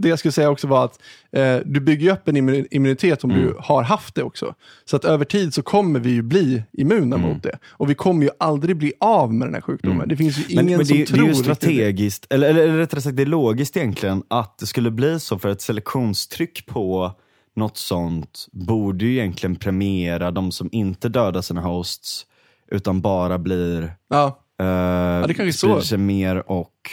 det 0.00 0.08
jag 0.08 0.18
skulle 0.18 0.32
säga 0.32 0.50
också 0.50 0.66
var 0.66 0.84
att 0.84 0.98
eh, 1.32 1.56
du 1.64 1.80
bygger 1.80 2.12
upp 2.12 2.28
en 2.28 2.36
immu- 2.36 2.66
immunitet 2.70 3.24
om 3.24 3.30
Mm. 3.30 3.42
du 3.42 3.54
har 3.60 3.82
haft 3.82 4.14
det 4.14 4.22
också. 4.22 4.54
Så 4.84 4.96
att 4.96 5.04
över 5.04 5.24
tid 5.24 5.54
så 5.54 5.62
kommer 5.62 6.00
vi 6.00 6.10
ju 6.10 6.22
bli 6.22 6.62
immuna 6.72 7.16
Mm. 7.16 7.20
mot 7.28 7.42
det. 7.42 7.58
Och 7.70 7.90
vi 7.90 7.94
kommer 7.94 8.22
ju 8.24 8.30
aldrig 8.38 8.76
bli 8.76 8.92
av 9.00 9.34
med 9.34 9.48
den 9.48 9.54
här 9.54 9.60
sjukdomen. 9.60 10.08
Det 10.08 10.16
finns 10.16 10.38
ju 10.38 10.42
ingen 10.48 10.66
Men, 10.66 10.76
men 10.76 10.86
som 10.86 10.96
det, 10.98 11.06
tror 11.06 11.16
det 11.18 11.22
är 11.22 11.26
ju 11.26 11.32
det. 11.32 11.38
strategiskt, 11.44 12.26
eller, 12.30 12.48
eller, 12.48 12.62
eller 12.62 12.76
rättare 12.78 13.00
sagt 13.00 13.16
det 13.16 13.22
är 13.22 13.26
logiskt 13.26 13.76
egentligen, 13.76 14.22
att 14.30 14.58
det 14.58 14.66
skulle 14.66 14.90
bli 14.90 15.20
så 15.20 15.38
för 15.38 15.48
ett 15.48 15.62
selektionstryck 15.62 16.66
på 16.66 17.12
något 17.56 17.76
sånt 17.76 18.46
borde 18.52 19.04
ju 19.04 19.12
egentligen 19.12 19.56
premiera 19.56 20.30
de 20.30 20.52
som 20.52 20.68
inte 20.72 21.08
dödar 21.08 21.42
sina 21.42 21.60
hosts, 21.60 22.26
utan 22.74 23.00
bara 23.00 23.38
blir, 23.38 23.94
Ja, 24.08 24.26
eh, 24.60 25.26
det 25.26 25.34
kanske 25.34 25.52
så. 25.52 25.80
sig 25.80 25.98
mer 25.98 26.50
och, 26.50 26.90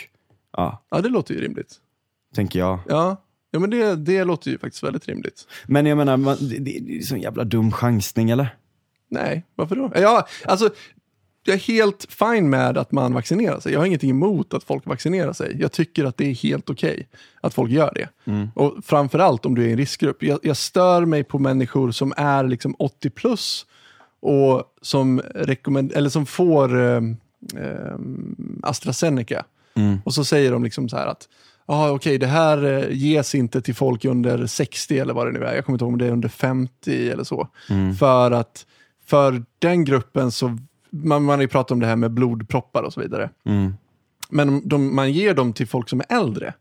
ja, 0.58 0.84
ja, 0.92 1.02
det 1.02 1.10
låter 1.10 1.34
ju 1.34 1.42
rimligt. 1.42 1.76
tänker 2.36 2.60
jag. 2.60 2.80
Ja, 2.88 3.18
ja 3.52 3.60
men 3.60 3.70
det, 3.70 3.96
det 3.96 4.24
låter 4.24 4.52
ju 4.52 4.58
faktiskt 4.58 4.84
väldigt 4.84 5.08
rimligt. 5.08 5.48
Men 5.68 5.86
jag 5.86 5.98
menar, 5.98 6.18
man, 6.18 6.38
det, 6.40 6.58
det 6.80 6.98
är 6.98 7.02
sån 7.02 7.22
jävla 7.22 7.44
dum 7.44 7.72
chansning 7.72 8.30
eller? 8.30 8.56
Nej, 9.10 9.46
varför 9.56 9.76
då? 9.76 9.92
Ja, 9.96 10.28
alltså, 10.46 10.70
jag 11.44 11.54
är 11.54 11.60
helt 11.60 12.06
fine 12.10 12.50
med 12.50 12.78
att 12.78 12.92
man 12.92 13.14
vaccinerar 13.14 13.60
sig. 13.60 13.74
Jag 13.74 13.80
har 13.80 13.86
ingenting 13.86 14.10
emot 14.10 14.54
att 14.54 14.64
folk 14.64 14.86
vaccinerar 14.86 15.34
sig. 15.34 15.58
Jag 15.60 15.72
tycker 15.72 16.06
att 16.06 16.18
det 16.18 16.26
är 16.30 16.34
helt 16.34 16.70
okej 16.70 17.08
att 17.42 17.54
folk 17.54 17.72
gör 17.72 17.92
det. 17.96 18.10
Och 18.56 18.78
framförallt 18.86 19.46
om 19.46 19.56
du 19.56 19.64
är 19.64 19.68
i 19.68 19.72
en 19.72 19.78
riskgrupp. 19.78 20.24
Jag, 20.24 20.40
jag 20.44 20.58
stör 20.58 21.06
mig 21.06 21.24
på 21.24 21.40
människor 21.40 21.92
som 21.92 22.14
är 22.18 22.44
liksom 22.44 22.76
80 22.80 23.10
plus 23.10 23.66
och 24.22 24.64
som, 24.82 25.22
rekommend- 25.36 25.94
eller 25.94 26.10
som 26.10 26.26
får 26.26 26.80
eh, 26.82 27.02
eh, 27.58 27.96
AstraZeneca. 28.64 29.46
Och 30.06 30.14
så 30.14 30.26
säger 30.26 30.52
de 30.52 30.64
liksom 30.64 30.90
så 30.90 30.98
här 30.98 31.08
att 31.08 31.28
Ja, 31.66 31.92
okej, 31.92 32.18
det 32.18 32.28
här 32.28 32.64
eh, 32.64 32.86
ges 32.90 33.36
inte 33.36 33.62
till 33.62 33.76
folk 33.76 34.06
under 34.06 34.46
60 34.48 35.00
eller 35.00 35.14
vad 35.14 35.28
det 35.28 35.40
nu 35.40 35.46
är. 35.46 35.56
Jag 35.56 35.66
kommer 35.66 35.76
inte 35.76 35.86
ihåg 35.86 35.94
om 35.94 36.00
det 36.00 36.06
är 36.06 36.12
under 36.12 36.30
50 36.30 37.10
eller 37.10 37.24
så. 37.24 37.48
För 38.00 38.32
att 38.32 38.66
för 39.06 39.44
den 39.60 39.86
gruppen 39.86 40.32
så, 40.32 40.58
man, 40.90 41.24
man 41.24 41.36
har 41.36 41.42
ju 41.42 41.48
pratat 41.48 41.72
om 41.72 41.80
det 41.80 41.88
här 41.88 41.96
med 41.96 42.12
blodproppar 42.12 42.84
och 42.84 42.94
så 42.94 43.02
vidare. 43.02 43.30
Mm. 43.46 43.74
Men 44.30 44.68
de, 44.68 44.96
man 44.96 45.12
ger 45.12 45.34
dem 45.34 45.54
till 45.54 45.68
folk 45.68 45.90
som 45.90 46.00
är 46.00 46.16
äldre. 46.18 46.54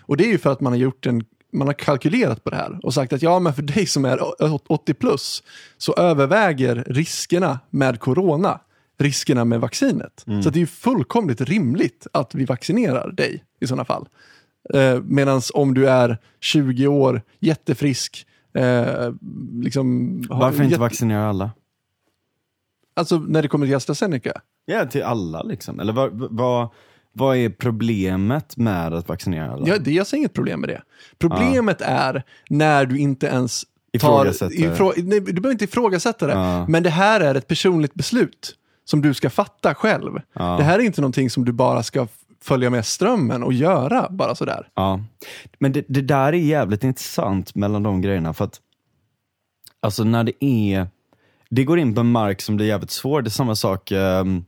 Och 0.00 0.16
det 0.16 0.24
är 0.24 0.28
ju 0.28 0.38
för 0.38 0.52
att 0.52 0.60
man 0.60 0.72
har 0.72 0.78
gjort 0.78 1.06
en 1.06 1.24
man 1.58 1.66
har 1.68 1.74
kalkylerat 1.74 2.44
på 2.44 2.50
det 2.50 2.56
här 2.56 2.80
och 2.82 2.94
sagt 2.94 3.12
att 3.12 3.22
ja, 3.22 3.38
men 3.38 3.54
för 3.54 3.62
dig 3.62 3.86
som 3.86 4.04
är 4.04 4.22
å- 4.22 4.60
80 4.66 4.94
plus 4.94 5.42
så 5.78 5.94
överväger 5.94 6.84
riskerna 6.86 7.58
med 7.70 8.00
corona 8.00 8.60
riskerna 8.98 9.44
med 9.44 9.60
vaccinet. 9.60 10.24
Så 10.42 10.48
att 10.48 10.54
det 10.54 10.58
är 10.58 10.60
ju 10.60 10.66
fullkomligt 10.66 11.40
rimligt 11.40 12.06
att 12.12 12.34
vi 12.34 12.44
vaccinerar 12.44 13.10
dig 13.12 13.44
i 13.60 13.66
sådana 13.66 13.84
fall. 13.84 14.08
Eh, 14.74 15.00
Medan 15.04 15.40
om 15.54 15.74
du 15.74 15.88
är 15.88 16.18
20 16.40 16.86
år, 16.86 17.22
jättefrisk, 17.40 18.26
eh, 18.54 19.12
liksom, 19.62 20.20
Varför 20.30 20.62
inte 20.62 20.70
jätte- 20.72 20.80
vaccinera 20.80 21.28
alla? 21.28 21.50
Alltså 22.96 23.18
när 23.18 23.42
det 23.42 23.48
kommer 23.48 23.66
till 23.66 23.76
AstraZeneca? 23.76 24.40
Ja, 24.64 24.86
till 24.86 25.02
alla 25.02 25.42
liksom. 25.42 25.80
Eller 25.80 25.92
vad, 25.92 26.10
vad, 26.30 26.68
vad 27.16 27.36
är 27.36 27.48
problemet 27.48 28.56
med 28.56 28.94
att 28.94 29.08
vaccinera 29.08 29.52
alla? 29.52 29.68
Ja, 29.68 29.78
det, 29.78 29.92
jag 29.92 30.06
ser 30.06 30.16
inget 30.16 30.32
problem 30.32 30.60
med 30.60 30.68
det. 30.68 30.82
Problemet 31.18 31.80
är 31.80 32.22
när 32.50 32.86
du 32.86 32.98
inte 32.98 33.26
ens 33.26 33.64
tar... 34.00 34.52
Ifrå, 34.52 34.92
nej, 34.96 35.20
du 35.20 35.32
behöver 35.32 35.50
inte 35.50 35.64
ifrågasätta 35.64 36.26
det. 36.26 36.32
Ja. 36.32 36.66
Men 36.68 36.82
det 36.82 36.90
här 36.90 37.20
är 37.20 37.34
ett 37.34 37.48
personligt 37.48 37.94
beslut 37.94 38.54
som 38.84 39.02
du 39.02 39.14
ska 39.14 39.30
fatta 39.30 39.74
själv. 39.74 40.20
Ja. 40.32 40.56
Det 40.56 40.64
här 40.64 40.78
är 40.78 40.82
inte 40.82 41.00
någonting 41.00 41.30
som 41.30 41.44
du 41.44 41.52
bara 41.52 41.82
ska 41.82 42.08
följa 42.42 42.70
med 42.70 42.86
strömmen 42.86 43.42
och 43.42 43.52
göra 43.52 44.08
bara 44.10 44.34
sådär. 44.34 44.68
Ja, 44.74 45.00
men 45.58 45.72
det, 45.72 45.84
det 45.88 46.02
där 46.02 46.32
är 46.32 46.32
jävligt 46.32 46.84
intressant 46.84 47.54
mellan 47.54 47.82
de 47.82 48.00
grejerna 48.00 48.34
för 48.34 48.44
att 48.44 48.60
alltså 49.80 50.04
när 50.04 50.24
det 50.24 50.44
är, 50.44 50.88
det 51.50 51.64
går 51.64 51.78
in 51.78 51.94
på 51.94 52.00
en 52.00 52.10
mark 52.10 52.42
som 52.42 52.56
blir 52.56 52.66
jävligt 52.66 52.90
svår. 52.90 53.22
Det 53.22 53.28
är 53.28 53.30
samma 53.30 53.54
sak 53.54 53.90
ehm, 53.90 54.44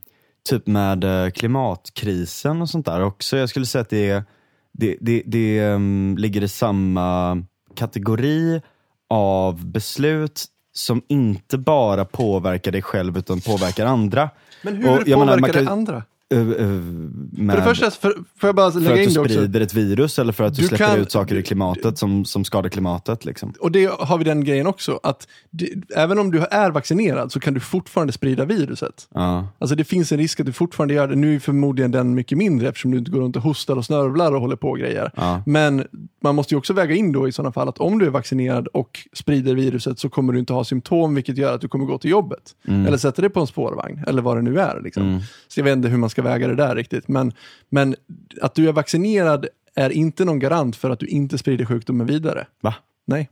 typ 0.49 0.67
med 0.67 1.03
eh, 1.03 1.29
klimatkrisen 1.31 2.61
och 2.61 2.69
sånt 2.69 2.85
där 2.85 3.01
också. 3.03 3.37
Jag 3.37 3.49
skulle 3.49 3.65
säga 3.65 3.81
att 3.81 3.89
det, 3.89 4.23
det, 4.71 4.97
det, 5.01 5.23
det 5.25 5.59
ehm, 5.59 6.15
ligger 6.19 6.43
i 6.43 6.47
samma 6.47 7.37
kategori 7.75 8.61
av 9.09 9.65
beslut 9.65 10.45
som 10.73 11.01
inte 11.07 11.57
bara 11.57 12.05
påverkar 12.05 12.71
dig 12.71 12.81
själv 12.81 13.17
utan 13.17 13.41
påverkar 13.41 13.85
andra. 13.85 14.29
Men 14.61 14.75
hur 14.75 14.89
Och 14.89 15.07
menar, 15.07 15.25
påverkar 15.25 15.39
man 15.41 15.49
kan- 15.49 15.65
det 15.65 15.71
andra? 15.71 16.03
Eh, 16.33 16.39
eh, 16.39 16.45
med, 16.47 17.55
För 17.55 17.57
det 17.61 17.67
första, 17.67 17.91
för, 17.91 18.11
får 18.11 18.47
jag 18.47 18.55
bara 18.55 18.71
för 18.71 18.79
lägga 18.79 18.93
att 18.93 18.99
in 18.99 19.07
du 19.07 19.13
det 19.13 19.19
också? 19.19 19.33
sprider 19.33 19.61
ett 19.61 19.73
virus 19.73 20.19
eller 20.19 20.33
för 20.33 20.43
att 20.43 20.55
du, 20.55 20.61
Du 20.61 20.67
släpper 20.67 20.85
kan- 20.85 20.99
ut 20.99 21.11
saker 21.11 21.35
i 21.35 21.43
klimatet 21.43 21.97
som, 21.97 22.25
som 22.25 22.45
skadar 22.45 22.69
klimatet. 22.69 23.25
Liksom. 23.25 23.53
Och 23.59 23.71
det 23.71 23.85
har 23.99 24.17
vi 24.17 24.23
den 24.23 24.43
grejen 24.43 24.67
också, 24.67 24.99
att 25.03 25.27
det, 25.51 25.69
även 25.95 26.19
om 26.19 26.31
du 26.31 26.39
är 26.39 26.71
vaccinerad 26.71 27.31
så 27.31 27.39
kan 27.39 27.53
du 27.53 27.59
fortfarande 27.59 28.13
sprida 28.13 28.45
viruset. 28.45 29.07
Ja. 29.13 29.47
Alltså 29.59 29.75
det 29.75 29.83
finns 29.83 30.11
en 30.11 30.17
risk 30.17 30.39
att 30.39 30.45
du 30.45 30.53
fortfarande 30.53 30.93
gör 30.93 31.07
det. 31.07 31.15
Nu 31.15 31.35
är 31.35 31.39
förmodligen 31.39 31.91
den 31.91 32.15
mycket 32.15 32.37
mindre 32.37 32.67
eftersom 32.67 32.91
du 32.91 32.97
inte 32.97 33.11
går 33.11 33.21
runt 33.21 33.35
och 33.35 33.41
hostar 33.41 33.75
och 33.75 33.85
snörvlar 33.85 34.31
och 34.31 34.41
håller 34.41 34.55
på 34.55 34.69
och 34.69 34.77
grejer. 34.79 35.11
Ja. 35.15 35.43
Men 35.45 35.85
man 36.23 36.35
måste 36.35 36.53
ju 36.53 36.57
också 36.57 36.73
väga 36.73 36.95
in 36.95 37.11
då 37.11 37.27
i 37.27 37.31
sådana 37.31 37.51
fall 37.51 37.69
att 37.69 37.77
om 37.77 37.99
du 37.99 38.05
är 38.05 38.09
vaccinerad 38.09 38.67
och 38.67 38.99
sprider 39.13 39.55
viruset 39.55 39.99
så 39.99 40.09
kommer 40.09 40.33
du 40.33 40.39
inte 40.39 40.53
ha 40.53 40.63
symptom 40.63 41.15
vilket 41.15 41.37
gör 41.37 41.55
att 41.55 41.61
du 41.61 41.67
kommer 41.67 41.85
gå 41.85 41.97
till 41.97 42.11
jobbet. 42.11 42.55
Eller 42.67 42.97
sätta 42.97 43.21
dig 43.21 43.29
på 43.31 43.39
en 43.39 43.47
spårvagn 43.47 44.03
eller 44.07 44.21
vad 44.21 44.37
det 44.37 44.41
nu 44.41 44.59
är. 44.59 44.81
Liksom. 44.83 45.21
Så 45.47 45.59
jag 45.59 45.63
vet 45.65 45.73
inte 45.77 45.87
hur 45.87 45.97
man 45.97 46.09
ska 46.09 46.18
väga 46.21 46.47
det 46.47 46.55
där 46.55 46.75
riktigt. 46.75 47.07
Men, 47.07 47.33
men 47.69 47.95
att 48.41 48.55
du 48.55 48.69
är 48.69 48.73
vaccinerad 48.73 49.47
är 49.75 49.89
inte 49.89 50.25
någon 50.25 50.39
garant 50.39 50.75
för 50.75 50.89
att 50.89 50.99
du 50.99 51.05
inte 51.05 51.37
sprider 51.37 51.65
sjukdomen 51.65 52.07
vidare. 52.07 52.47
Va? 52.61 52.75
Nej. 53.05 53.29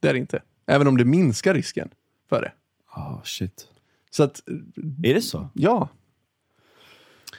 Det 0.00 0.08
är 0.08 0.12
det 0.12 0.18
inte. 0.18 0.42
Även 0.66 0.86
om 0.86 0.96
det 0.96 1.04
minskar 1.04 1.54
risken 1.54 1.88
för 2.28 2.40
det. 2.40 2.52
Oh, 2.96 3.22
shit. 3.24 3.68
Så 4.10 4.22
att, 4.22 4.42
Är 5.02 5.14
det 5.14 5.22
så? 5.22 5.48
ja. 5.52 5.88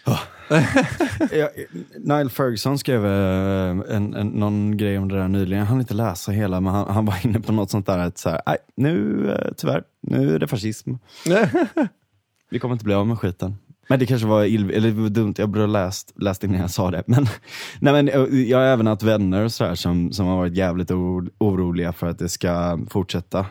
Ja, 0.05 0.20
Nile 1.97 2.30
Ferguson 2.30 2.78
skrev 2.78 3.05
eh, 3.05 3.95
en, 3.95 4.13
en, 4.13 4.28
någon 4.28 4.78
grej 4.78 4.97
om 4.97 5.07
det 5.07 5.15
där 5.15 5.28
nyligen. 5.28 5.65
Hann 5.65 5.80
inte 5.80 5.93
läsa 5.93 6.32
hela, 6.32 6.61
men 6.61 6.74
han, 6.74 6.93
han 6.93 7.05
var 7.05 7.26
inne 7.26 7.39
på 7.39 7.51
något 7.51 7.72
sånt 7.72 7.86
där 7.86 7.97
att 7.97 8.18
så 8.18 8.30
här, 8.30 8.41
nej, 8.45 8.57
nu 8.76 9.26
eh, 9.32 9.53
tyvärr, 9.57 9.84
nu 10.01 10.36
är 10.36 10.39
det 10.39 10.47
fascism. 10.47 10.93
Vi 12.49 12.59
kommer 12.59 12.76
inte 12.76 12.86
bli 12.86 12.93
av 12.93 13.07
med 13.07 13.20
skiten. 13.20 13.55
Men 13.88 14.00
det 14.00 14.06
kanske 14.06 14.28
var, 14.28 14.44
ill, 14.44 14.72
eller 14.72 14.90
det 14.90 15.02
var 15.02 15.10
dumt, 15.10 15.34
jag 15.38 15.50
borde 15.50 15.62
ha 15.62 15.68
läst, 15.68 16.14
läst 16.16 16.44
innan 16.44 16.62
jag 16.62 16.72
sa 16.72 16.92
det. 16.92 17.04
Men, 17.08 17.28
nej 17.80 17.94
men, 17.94 18.10
eh, 18.10 18.40
jag 18.40 18.58
har 18.58 18.66
även 18.66 18.88
haft 18.88 19.04
vänner 19.04 19.44
och 19.44 19.52
sådär 19.52 19.76
som, 19.76 20.12
som 20.12 20.26
har 20.26 20.38
varit 20.38 20.56
jävligt 20.56 20.92
oro, 20.92 21.30
oroliga 21.38 21.94
för 21.94 22.08
att 22.08 22.20
det 22.20 22.30
ska 22.30 22.80
fortsätta. 22.90 23.46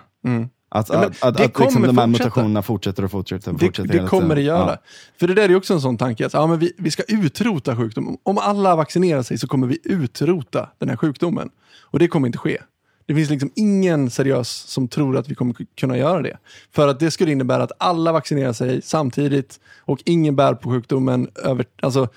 Att, 0.69 0.89
Ja, 0.89 0.95
att, 0.99 1.23
att, 1.25 1.37
det 1.37 1.45
att 1.45 1.61
liksom 1.61 1.83
de 1.83 1.99
här 1.99 2.07
mutationerna 2.07 2.63
fortsätter 2.63 3.05
och 3.05 3.11
fortsätter. 3.11 3.53
Och 3.53 3.59
Det, 3.59 3.67
fortsätter 3.67 3.89
det 3.89 3.95
hela 3.95 4.09
kommer 4.09 4.35
det 4.35 4.43
göra. 4.43 4.71
Ja. 4.71 4.77
För 5.21 5.27
det 5.27 5.35
där 5.35 5.43
är 5.43 5.49
ju 5.49 5.57
också 5.57 5.75
en 5.75 5.81
sån 5.81 5.97
tanke 5.97 6.27
att 6.27 6.33
ja, 6.33 6.47
men 6.47 6.59
vi, 6.59 6.73
vi 6.79 6.91
ska 6.91 7.03
utrota 7.09 7.77
sjukdomen. 7.77 8.17
Om 8.23 8.39
alla 8.39 8.77
vaccinerar 8.77 9.23
sig 9.23 9.39
så 9.39 9.47
kommer 9.47 9.67
vi 9.67 9.79
utrota 9.85 10.69
den 10.79 10.89
här 10.89 10.97
sjukdomen. 10.97 11.51
Och 11.81 11.99
det 11.99 12.09
kommer 12.09 12.27
inte 12.27 12.39
ske. 12.39 12.59
Det 13.07 13.15
finns 13.15 13.31
liksom 13.31 13.51
ingen 13.55 14.11
seriös 14.11 14.49
som 14.49 14.89
tror 14.89 15.17
att 15.17 15.29
vi 15.29 15.35
kommer 15.35 15.55
kunna 15.75 15.99
göra 15.99 16.23
det. 16.23 16.39
För 16.73 16.89
att 16.89 17.01
det 17.01 17.11
skulle 17.11 17.33
innebära 17.33 17.63
att 17.63 17.73
alla 17.79 18.13
vaccinerar 18.13 18.53
sig 18.53 18.83
samtidigt 18.83 19.61
och 19.79 20.03
ingen 20.05 20.37
bär 20.37 20.55
på 20.55 20.71
sjukdomen 20.71 21.29
över... 21.35 21.67
Alltså, 21.83 22.09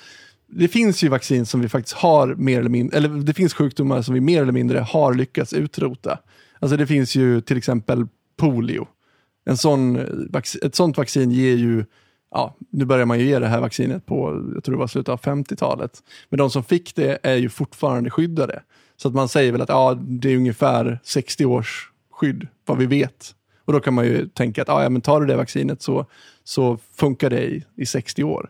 det 0.47 0.67
finns 0.67 1.03
ju 1.03 1.07
vaccin 1.07 1.45
som 1.45 1.61
vi 1.61 1.69
faktiskt 1.69 1.95
har 1.95 2.35
mer 2.35 2.59
eller 2.59 2.69
mindre, 2.69 2.97
eller 2.97 3.09
det 3.09 3.33
finns 3.33 3.53
sjukdomar 3.53 4.01
som 4.01 4.13
vi 4.13 4.21
mer 4.21 4.41
eller 4.41 4.51
mindre 4.51 4.79
har 4.79 5.13
lyckats 5.13 5.53
utrota. 5.53 6.19
Alltså 6.59 6.77
det 6.77 6.87
finns 6.87 7.15
ju 7.15 7.41
till 7.41 7.57
exempel 7.57 8.07
polio. 8.37 8.87
En 9.45 9.57
sån, 9.57 9.95
eh, 9.95 10.41
ett 10.63 10.75
sånt 10.75 10.97
vaccin 10.97 11.31
ger 11.31 11.55
ju, 11.55 11.85
ja, 12.31 12.55
nu 12.71 12.85
börjar 12.85 13.05
man 13.05 13.19
ju 13.19 13.25
ge 13.25 13.39
det 13.39 13.47
här 13.47 13.61
vaccinet 13.61 14.05
på, 14.05 14.49
jag 14.53 14.63
tror 14.63 14.75
det 14.75 14.79
var 14.79 14.87
slutet 14.87 15.09
av 15.09 15.19
50-talet. 15.19 16.03
Men 16.29 16.37
de 16.37 16.49
som 16.49 16.63
fick 16.63 16.95
det 16.95 17.19
är 17.23 17.35
ju 17.35 17.49
fortfarande 17.49 18.09
skyddade. 18.09 18.63
Så 19.01 19.07
att 19.07 19.13
man 19.13 19.29
säger 19.29 19.51
väl 19.51 19.61
att 19.61 19.69
ja, 19.69 19.97
det 20.01 20.29
är 20.29 20.37
ungefär 20.37 20.99
60 21.03 21.45
års 21.45 21.91
skydd, 22.11 22.47
vad 22.65 22.77
vi 22.77 22.85
vet. 22.85 23.35
Och 23.65 23.73
då 23.73 23.79
kan 23.79 23.93
man 23.93 24.05
ju 24.05 24.27
tänka 24.27 24.61
att 24.61 24.67
ja, 24.67 24.89
men 24.89 25.01
tar 25.01 25.21
du 25.21 25.27
det 25.27 25.35
vaccinet 25.35 25.81
så, 25.81 26.05
så 26.43 26.77
funkar 26.95 27.29
det 27.29 27.43
i, 27.43 27.65
i 27.75 27.85
60 27.85 28.23
år. 28.23 28.49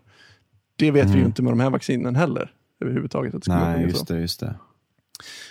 Det 0.76 0.92
vet 0.92 1.10
vi 1.10 1.20
ju 1.20 1.26
inte 1.26 1.42
med 1.42 1.52
de 1.52 1.60
här 1.60 1.70
vaccinen 1.70 2.16
heller. 2.16 2.54
Överhuvudtaget. 2.82 3.36
Att 3.36 3.44
det 3.44 3.56
Nej, 3.56 3.84
just 3.84 4.08
det. 4.08 4.20
Just 4.20 4.40
det. 4.40 4.56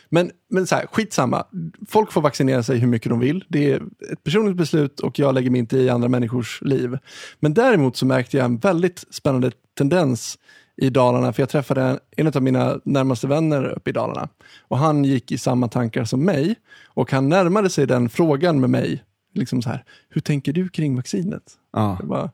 Men, 0.09 0.31
men 0.51 0.67
så 0.67 0.75
här, 0.75 0.87
skitsamma. 0.87 1.47
Folk 1.89 2.13
får 2.13 2.21
vaccinera 2.21 2.63
sig 2.63 2.79
hur 2.79 2.89
mycket 2.89 3.11
de 3.11 3.21
vill. 3.21 3.45
Det 3.49 3.73
är 3.73 3.83
ett 4.13 4.25
personligt 4.25 4.57
beslut 4.57 5.01
och 5.01 5.19
jag 5.19 5.35
lägger 5.35 5.51
mig 5.51 5.59
inte 5.59 5.79
i 5.79 5.89
andra 5.89 6.09
människors 6.09 6.63
liv. 6.63 6.99
Men 7.41 7.55
däremot 7.55 7.97
så 7.97 8.07
märkte 8.07 8.37
jag 8.37 8.45
en 8.45 8.59
väldigt 8.59 9.05
spännande 9.11 9.51
tendens 9.79 10.39
i 10.81 10.91
Dalarna, 10.91 11.33
för 11.33 11.43
jag 11.43 11.49
träffade 11.49 11.99
en, 12.17 12.27
av 12.27 12.43
mina 12.43 12.81
närmaste 12.85 13.27
vänner 13.27 13.65
uppe 13.65 13.91
i 13.91 13.93
Dalarna. 13.93 14.29
Och 14.61 14.79
han 14.79 15.05
gick 15.05 15.33
i 15.33 15.39
samma 15.39 15.69
tankar 15.69 16.05
som 16.05 16.25
mig 16.25 16.55
och 16.87 17.13
han 17.13 17.29
närmade 17.29 17.71
sig 17.71 17.87
den 17.87 18.09
frågan 18.09 18.61
med 18.61 18.71
mig. 18.71 19.05
Liksom 19.35 19.63
så 19.63 19.69
här, 19.69 19.85
hur 20.09 20.21
tänker 20.21 20.53
du 20.53 20.69
kring 20.69 20.97
vaccinet? 20.97 21.43
Ja. 21.73 21.97
Jag 21.99 22.09
bara, 22.09 22.31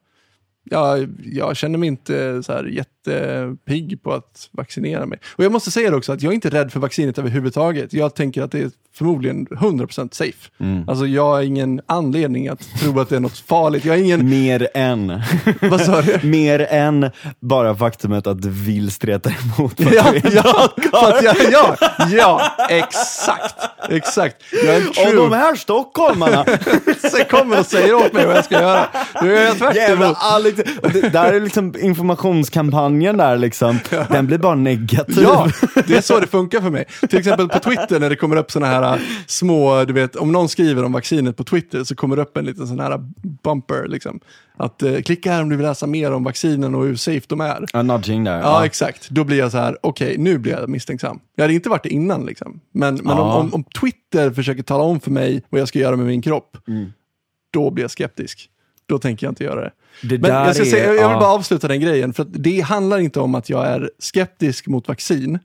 ja, 0.65 0.99
jag 1.25 1.57
känner 1.57 1.79
mig 1.79 1.87
inte 1.87 2.43
så 2.43 2.53
här 2.53 2.65
jättepigg 2.65 4.03
på 4.03 4.13
att 4.13 4.49
vaccinera 4.53 5.07
mig. 5.07 5.19
Och 5.37 5.45
jag 5.45 5.53
måste 5.53 5.71
säga 5.71 5.91
det 5.91 5.97
också 5.97 6.13
att 6.13 6.23
jag 6.23 6.31
är 6.31 6.35
inte 6.35 6.51
rädd 6.51 6.73
för 6.73 6.81
vaccinet 6.81 7.19
överhuvudtaget. 7.19 7.93
Jag 7.93 8.15
tänker 8.15 8.43
att 8.43 8.53
det 8.53 8.61
är 8.61 8.71
förmodligen 8.99 9.47
100% 9.47 10.15
safe. 10.15 10.51
Alltså 10.89 11.07
jag 11.07 11.25
har 11.27 11.43
ingen 11.43 11.81
anledning 11.87 12.49
att 12.49 12.61
tro 12.81 13.01
att 13.01 13.09
det 13.09 13.17
är 13.17 13.21
något 13.21 13.39
farligt. 13.39 13.85
Jag 13.85 13.93
har 13.93 13.99
ingen, 13.99 14.29
Mer 14.29 14.69
än, 14.75 15.23
vad 15.61 15.81
sa 15.81 16.03
du? 16.03 16.19
mer 16.29 16.67
än 16.71 17.11
bara 17.41 17.75
faktumet 17.77 18.27
att 18.27 18.43
du 18.43 18.51
vill 18.51 18.91
streta 18.91 19.31
emot. 19.31 19.81
vad 19.81 19.95
Ja, 19.95 20.15
är. 20.15 20.31
ja, 20.35 20.69
för 20.93 21.25
jag, 21.25 21.37
ja, 21.53 21.77
ja, 22.11 22.41
exakt, 22.71 23.55
exakt. 23.89 24.37
Jag 24.65 24.75
är 24.77 24.81
en 24.81 24.89
Och 24.89 24.95
true 24.95 25.15
de 25.17 25.33
här 25.33 25.55
stockholmarna, 25.55 26.45
Sen 27.11 27.25
kommer 27.31 27.61
och 27.61 27.67
säger 27.67 27.95
åt 27.95 28.13
mig 28.13 28.27
vad 28.27 28.37
jag 28.37 28.45
ska 28.45 28.61
göra. 28.61 28.87
Nu 29.23 29.33
gör 29.35 29.43
jag 29.43 29.59
tvärt 29.59 29.77
jävla 29.77 30.07
emot. 30.07 30.17
Alex, 30.21 30.61
och 30.83 30.91
det, 30.91 31.09
där 31.09 31.33
är 31.33 31.41
liksom 31.41 31.75
informationskampanjen 31.81 33.17
där 33.17 33.37
liksom, 33.37 33.79
den 34.11 34.27
blir 34.27 34.39
bara 34.39 34.55
negativ. 34.55 35.23
Ja, 35.23 35.49
det 35.87 35.97
är 35.97 36.01
så 36.01 36.21
det 36.21 36.27
funkar 36.27 36.61
för 36.61 36.71
mig. 36.71 36.85
Till 37.11 37.19
exempel 37.19 37.49
på 37.49 37.59
Twitter 37.59 38.01
när 38.01 38.11
det 38.11 38.17
kommer 38.17 38.37
upp 38.37 38.51
såna 38.51 38.67
här 38.67 38.84
äh, 38.85 39.01
små, 39.27 39.85
du 39.85 39.93
vet, 39.93 40.17
om 40.17 40.33
någon 40.33 40.49
skriver 40.49 40.85
om 40.85 40.93
vaccinet 40.93 41.37
på 41.37 41.45
Twitter 41.45 41.85
så 41.85 41.95
kommer 41.95 42.17
det 42.17 42.23
upp 42.23 42.37
en 42.37 42.45
liten 42.45 42.67
sån 42.67 42.81
här 42.81 42.99
bumper. 43.43 43.89
Liksom. 43.89 44.21
Att 44.57 44.83
eh, 44.83 45.01
klicka 45.01 45.33
här 45.33 45.43
om 45.43 45.49
du 45.49 45.57
vill 45.57 45.67
läsa 45.67 45.87
mer 45.87 46.13
om 46.13 46.25
vaccinen 46.25 46.75
och 46.75 46.85
hur 46.85 46.97
safe 46.97 47.27
de 47.29 47.41
är. 47.41 47.67
Ja, 47.73 47.83
nudging 47.83 48.25
där. 48.25 48.39
Ja, 48.41 48.67
exakt. 48.67 49.11
Då 49.11 49.25
blir 49.25 49.39
jag 49.39 49.51
så 49.51 49.59
här, 49.59 49.79
okej, 49.83 50.17
nu 50.19 50.39
blir 50.39 50.53
jag 50.53 50.69
misstänksam. 50.69 51.19
Jag 51.37 51.45
hade 51.45 51.55
inte 51.55 51.69
varit 51.69 51.83
det 51.83 51.89
innan, 51.89 52.27
liksom. 52.27 52.61
men, 52.73 52.95
men 52.95 53.17
Ja. 53.17 53.35
om, 53.35 53.41
om, 53.47 53.55
om 53.55 53.65
Twitter 53.65 54.31
försöker 54.31 54.63
tala 54.63 54.85
om 54.85 55.01
för 55.01 55.11
mig 55.11 55.43
vad 55.51 55.61
jag 55.61 55.69
ska 55.69 55.79
göra 55.79 55.97
med 55.97 56.07
min 56.07 56.23
kropp, 56.23 56.57
då 57.53 57.71
blir 57.71 57.85
jag 57.85 57.91
skeptisk. 57.91 58.49
Då 58.87 58.99
tänker 58.99 59.27
jag 59.27 59.31
inte 59.31 59.45
göra 59.45 59.61
det. 59.61 59.71
Det 60.03 60.19
Men 60.19 60.31
jag, 60.31 60.55
ska 60.55 60.65
är- 60.65 60.71
säga, 60.71 60.85
jag 60.85 60.93
vill 60.93 61.01
ja. 61.03 61.21
bara 61.21 61.31
avsluta 61.31 61.69
den 61.69 61.81
grejen, 61.81 62.13
för 62.13 62.27
det 62.31 62.61
handlar 62.61 62.99
inte 62.99 63.21
om 63.21 63.35
att 63.35 63.51
jag 63.51 63.67
är 63.67 63.91
skeptisk 63.99 64.67
mot 64.67 64.89
vaccin. 64.89 65.39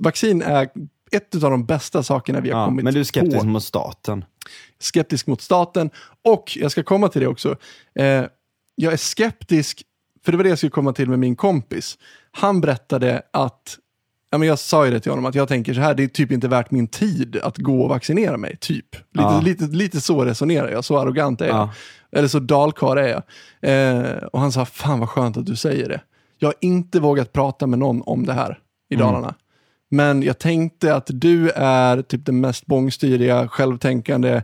Vaccin 0.00 0.42
är 0.42 0.68
ett 1.10 1.34
av 1.44 1.50
de 1.50 1.64
bästa 1.64 2.02
sakerna 2.02 2.40
vi 2.40 2.50
har 2.50 2.60
Ja, 2.60 2.66
kommit 2.66 2.84
men 2.84 2.94
du 2.94 3.00
är 3.00 3.04
skeptisk 3.04 3.38
på. 3.40 3.46
mot 3.46 3.64
staten. 3.64 4.24
Skeptisk 4.78 5.26
mot 5.26 5.40
staten 5.40 5.90
och, 6.24 6.56
jag 6.56 6.70
ska 6.72 6.82
komma 6.82 7.08
till 7.08 7.20
det 7.20 7.26
också, 7.26 7.56
eh, 7.94 8.24
jag 8.74 8.92
är 8.92 8.96
skeptisk, 8.96 9.82
för 10.24 10.32
det 10.32 10.36
var 10.38 10.44
det 10.44 10.48
jag 10.50 10.58
skulle 10.58 10.70
komma 10.70 10.92
till 10.92 11.08
med 11.08 11.18
min 11.18 11.36
kompis. 11.36 11.98
Han 12.30 12.60
berättade 12.60 13.22
att, 13.32 13.78
ja, 14.30 14.38
men 14.38 14.48
jag 14.48 14.58
sa 14.58 14.84
ju 14.84 14.90
det 14.90 15.00
till 15.00 15.12
honom, 15.12 15.26
att 15.26 15.34
jag 15.34 15.48
tänker 15.48 15.74
så 15.74 15.80
här, 15.80 15.94
det 15.94 16.02
är 16.02 16.08
typ 16.08 16.32
inte 16.32 16.48
värt 16.48 16.70
min 16.70 16.86
tid 16.88 17.36
att 17.42 17.58
gå 17.58 17.82
och 17.82 17.88
vaccinera 17.88 18.36
mig, 18.36 18.56
typ. 18.60 18.94
Lite, 18.94 19.02
Ja. 19.12 19.40
lite, 19.40 19.64
lite 19.64 20.00
så 20.00 20.24
resonerar 20.24 20.68
jag, 20.70 20.84
så 20.84 20.98
arrogant 20.98 21.40
är 21.40 21.46
jag. 21.46 21.56
Ja. 21.56 21.72
Eller 22.12 22.28
så 22.28 22.38
dalkarl 22.38 22.98
är 22.98 23.08
jag. 23.08 23.22
Eh, 23.62 24.16
och 24.22 24.40
han 24.40 24.52
sa, 24.52 24.64
fan 24.64 25.00
vad 25.00 25.08
skönt 25.08 25.36
att 25.36 25.46
du 25.46 25.56
säger 25.56 25.88
det. 25.88 26.00
Jag 26.38 26.48
har 26.48 26.54
inte 26.60 27.00
vågat 27.00 27.32
prata 27.32 27.66
med 27.66 27.78
någon 27.78 28.02
om 28.02 28.26
det 28.26 28.32
här 28.32 28.58
i 28.90 28.94
Mm. 28.94 29.06
Men 29.90 30.22
jag 30.22 30.38
tänkte 30.38 30.94
att 30.94 31.06
du 31.08 31.50
är 31.54 32.02
typ 32.02 32.26
den 32.26 32.40
mest 32.40 32.66
bångstyriga, 32.66 33.48
självtänkande 33.48 34.42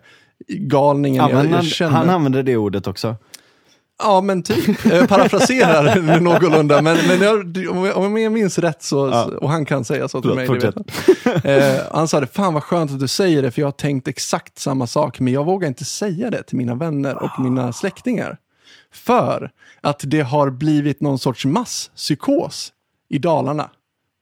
galningen 0.49 1.23
Ja, 1.25 1.31
jag, 1.31 1.45
jag 1.47 1.51
han, 1.51 1.63
känner. 1.65 1.97
han 1.97 2.11
använder 2.11 2.43
det 2.43 2.57
ordet 2.57 2.87
också. 2.87 3.17
Ja, 3.99 4.21
men 4.21 4.43
typ. 4.43 4.85
Jag 4.85 5.09
parafraserar 5.09 6.21
någorlunda, 6.21 6.83
men, 6.83 6.97
men 7.09 7.21
jag, 7.23 7.97
om 7.97 8.17
jag- 8.17 8.33
minns 8.33 8.59
rätt 8.59 8.83
så, 8.83 9.09
Ja. 9.09 9.25
och 9.41 9.51
han 9.51 9.65
kan 9.65 9.85
säga 9.85 10.09
så 10.09 10.21
till 10.23 10.31
mig. 10.35 10.49
eh, 11.45 11.75
han 11.93 12.09
sa 12.09 12.21
det, 12.21 12.27
fan 12.27 12.55
vad 12.55 12.63
skönt 12.63 12.91
att 12.91 13.01
du 13.01 13.09
säger 13.09 13.43
det, 13.43 13.51
för 13.51 13.61
jag 13.63 13.67
har 13.67 13.73
tänkt 13.73 14.09
exakt 14.09 14.59
samma 14.59 14.87
sak, 14.87 15.21
men 15.21 15.33
jag 15.33 15.45
vågar 15.45 15.69
inte 15.69 15.85
säga 15.85 16.31
det 16.31 16.43
till 16.43 16.57
mina 16.57 16.75
vänner 16.75 17.23
och 17.23 17.41
mina 17.41 17.73
släktingar. 17.73 18.39
För 18.93 19.51
att 19.81 20.01
det 20.05 20.21
har 20.21 20.51
blivit 20.51 21.01
någon 21.01 21.19
sorts 21.19 21.45
masspsykos 21.45 22.73
i 23.09 23.19
Dalarna. 23.19 23.71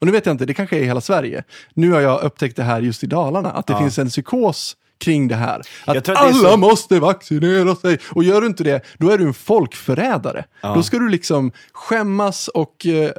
Och 0.04 0.06
nu 0.06 0.12
vet 0.12 0.26
jag 0.26 0.34
inte, 0.34 0.46
det 0.46 0.54
kanske 0.54 0.76
är 0.76 0.80
i 0.80 0.84
hela 0.84 1.00
Sverige. 1.00 1.44
Nu 1.74 1.92
har 1.92 2.00
jag 2.00 2.22
upptäckt 2.22 2.56
det 2.56 2.62
här 2.62 2.80
just 2.80 3.04
i 3.04 3.06
Dalarna, 3.06 3.50
att 3.50 3.66
det 3.66 3.78
finns 3.78 3.98
en 3.98 4.08
psykos 4.08 4.76
kring 4.98 5.28
det 5.28 5.34
här. 5.34 5.60
Att 5.86 5.96
att 5.96 6.04
det 6.04 6.16
alla 6.16 6.32
så- 6.50 6.56
måste 6.56 7.00
vaccinera 7.00 7.74
sig. 7.76 7.98
Och 8.10 8.24
gör 8.24 8.40
du 8.40 8.46
inte 8.46 8.64
det, 8.64 8.80
då 8.98 9.10
är 9.10 9.18
du 9.18 9.24
en 9.24 9.34
folkförrädare. 9.34 10.44
Då 10.62 10.82
ska 10.82 10.98
du 10.98 11.08
liksom 11.08 11.52
skämmas 11.72 12.48
och, 12.48 12.86
eh, 12.86 13.10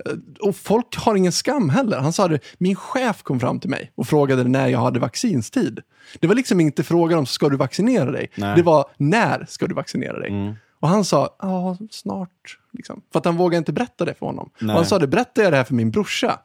och 0.41 0.55
folk 0.55 0.97
har 0.97 1.15
ingen 1.15 1.31
skam 1.31 1.69
heller. 1.69 1.97
Han 1.99 2.13
sa 2.13 2.27
det, 2.27 2.39
min 2.57 2.75
chef 2.75 3.23
kom 3.23 3.39
fram 3.39 3.59
till 3.59 3.69
mig 3.69 3.91
och 3.95 4.07
frågade 4.07 4.43
när 4.43 4.67
jag 4.67 4.79
hade 4.79 4.99
vaccinstid. 4.99 5.79
Det 6.19 6.27
var 6.27 6.36
liksom 6.36 6.59
inte 6.59 6.83
frågan 6.83 7.19
om 7.19 7.25
ska 7.25 7.49
du 7.49 7.57
vaccinera 7.57 8.11
dig. 8.11 8.31
Nej. 8.36 8.55
Det 8.55 8.63
var 8.63 8.86
när 8.97 9.45
ska 9.49 9.67
du 9.67 9.75
vaccinera 9.75 10.19
dig. 10.19 10.57
Och 10.79 10.88
han 10.89 11.05
sa, 11.05 11.36
ja 11.41 11.77
snart. 11.91 12.57
Liksom. 12.73 13.01
För 13.11 13.19
att 13.19 13.25
han 13.25 13.38
vågade 13.38 13.57
inte 13.57 13.73
berätta 13.73 14.05
det 14.05 14.13
för 14.13 14.25
honom. 14.25 14.49
Han 14.59 14.86
sa, 14.86 14.99
det 14.99 15.07
berättar 15.07 15.43
jag 15.43 15.53
det 15.53 15.57
här 15.57 15.63
för 15.63 15.73
min 15.73 15.91
brorsa. 15.91 16.39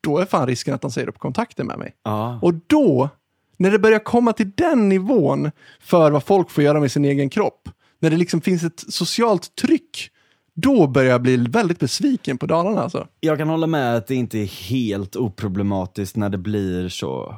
Då 0.00 0.18
är 0.18 0.24
fan 0.24 0.46
risken 0.46 0.74
att 0.74 0.82
han 0.82 0.92
säger 0.92 1.08
upp 1.08 1.18
kontakten 1.18 1.66
med 1.66 1.78
mig. 1.78 1.94
Ja. 2.02 2.38
Och 2.42 2.54
då, 2.66 3.08
när 3.56 3.70
det 3.70 3.78
börjar 3.78 3.98
komma 3.98 4.32
till 4.32 4.50
den 4.50 4.88
nivån 4.88 5.50
för 5.80 6.10
vad 6.10 6.22
folk 6.24 6.50
får 6.50 6.64
göra 6.64 6.80
med 6.80 6.92
sin 6.92 7.04
egen 7.04 7.30
kropp, 7.30 7.68
när 7.98 8.10
det 8.10 8.16
liksom 8.16 8.40
finns 8.40 8.64
ett 8.64 8.84
socialt 8.88 9.54
tryck, 9.54 10.10
då 10.54 10.86
börjar 10.86 11.10
jag 11.10 11.22
bli 11.22 11.36
väldigt 11.36 11.78
besviken 11.78 12.38
på 12.38 12.46
Dalarna 12.46 12.82
alltså. 12.82 13.06
Jag 13.20 13.38
kan 13.38 13.48
hålla 13.48 13.66
med 13.66 13.96
att 13.96 14.06
det 14.06 14.14
inte 14.14 14.38
är 14.38 14.46
helt 14.46 15.16
oproblematiskt 15.16 16.16
när 16.16 16.28
det 16.28 16.38
blir 16.38 16.88
så. 16.88 17.34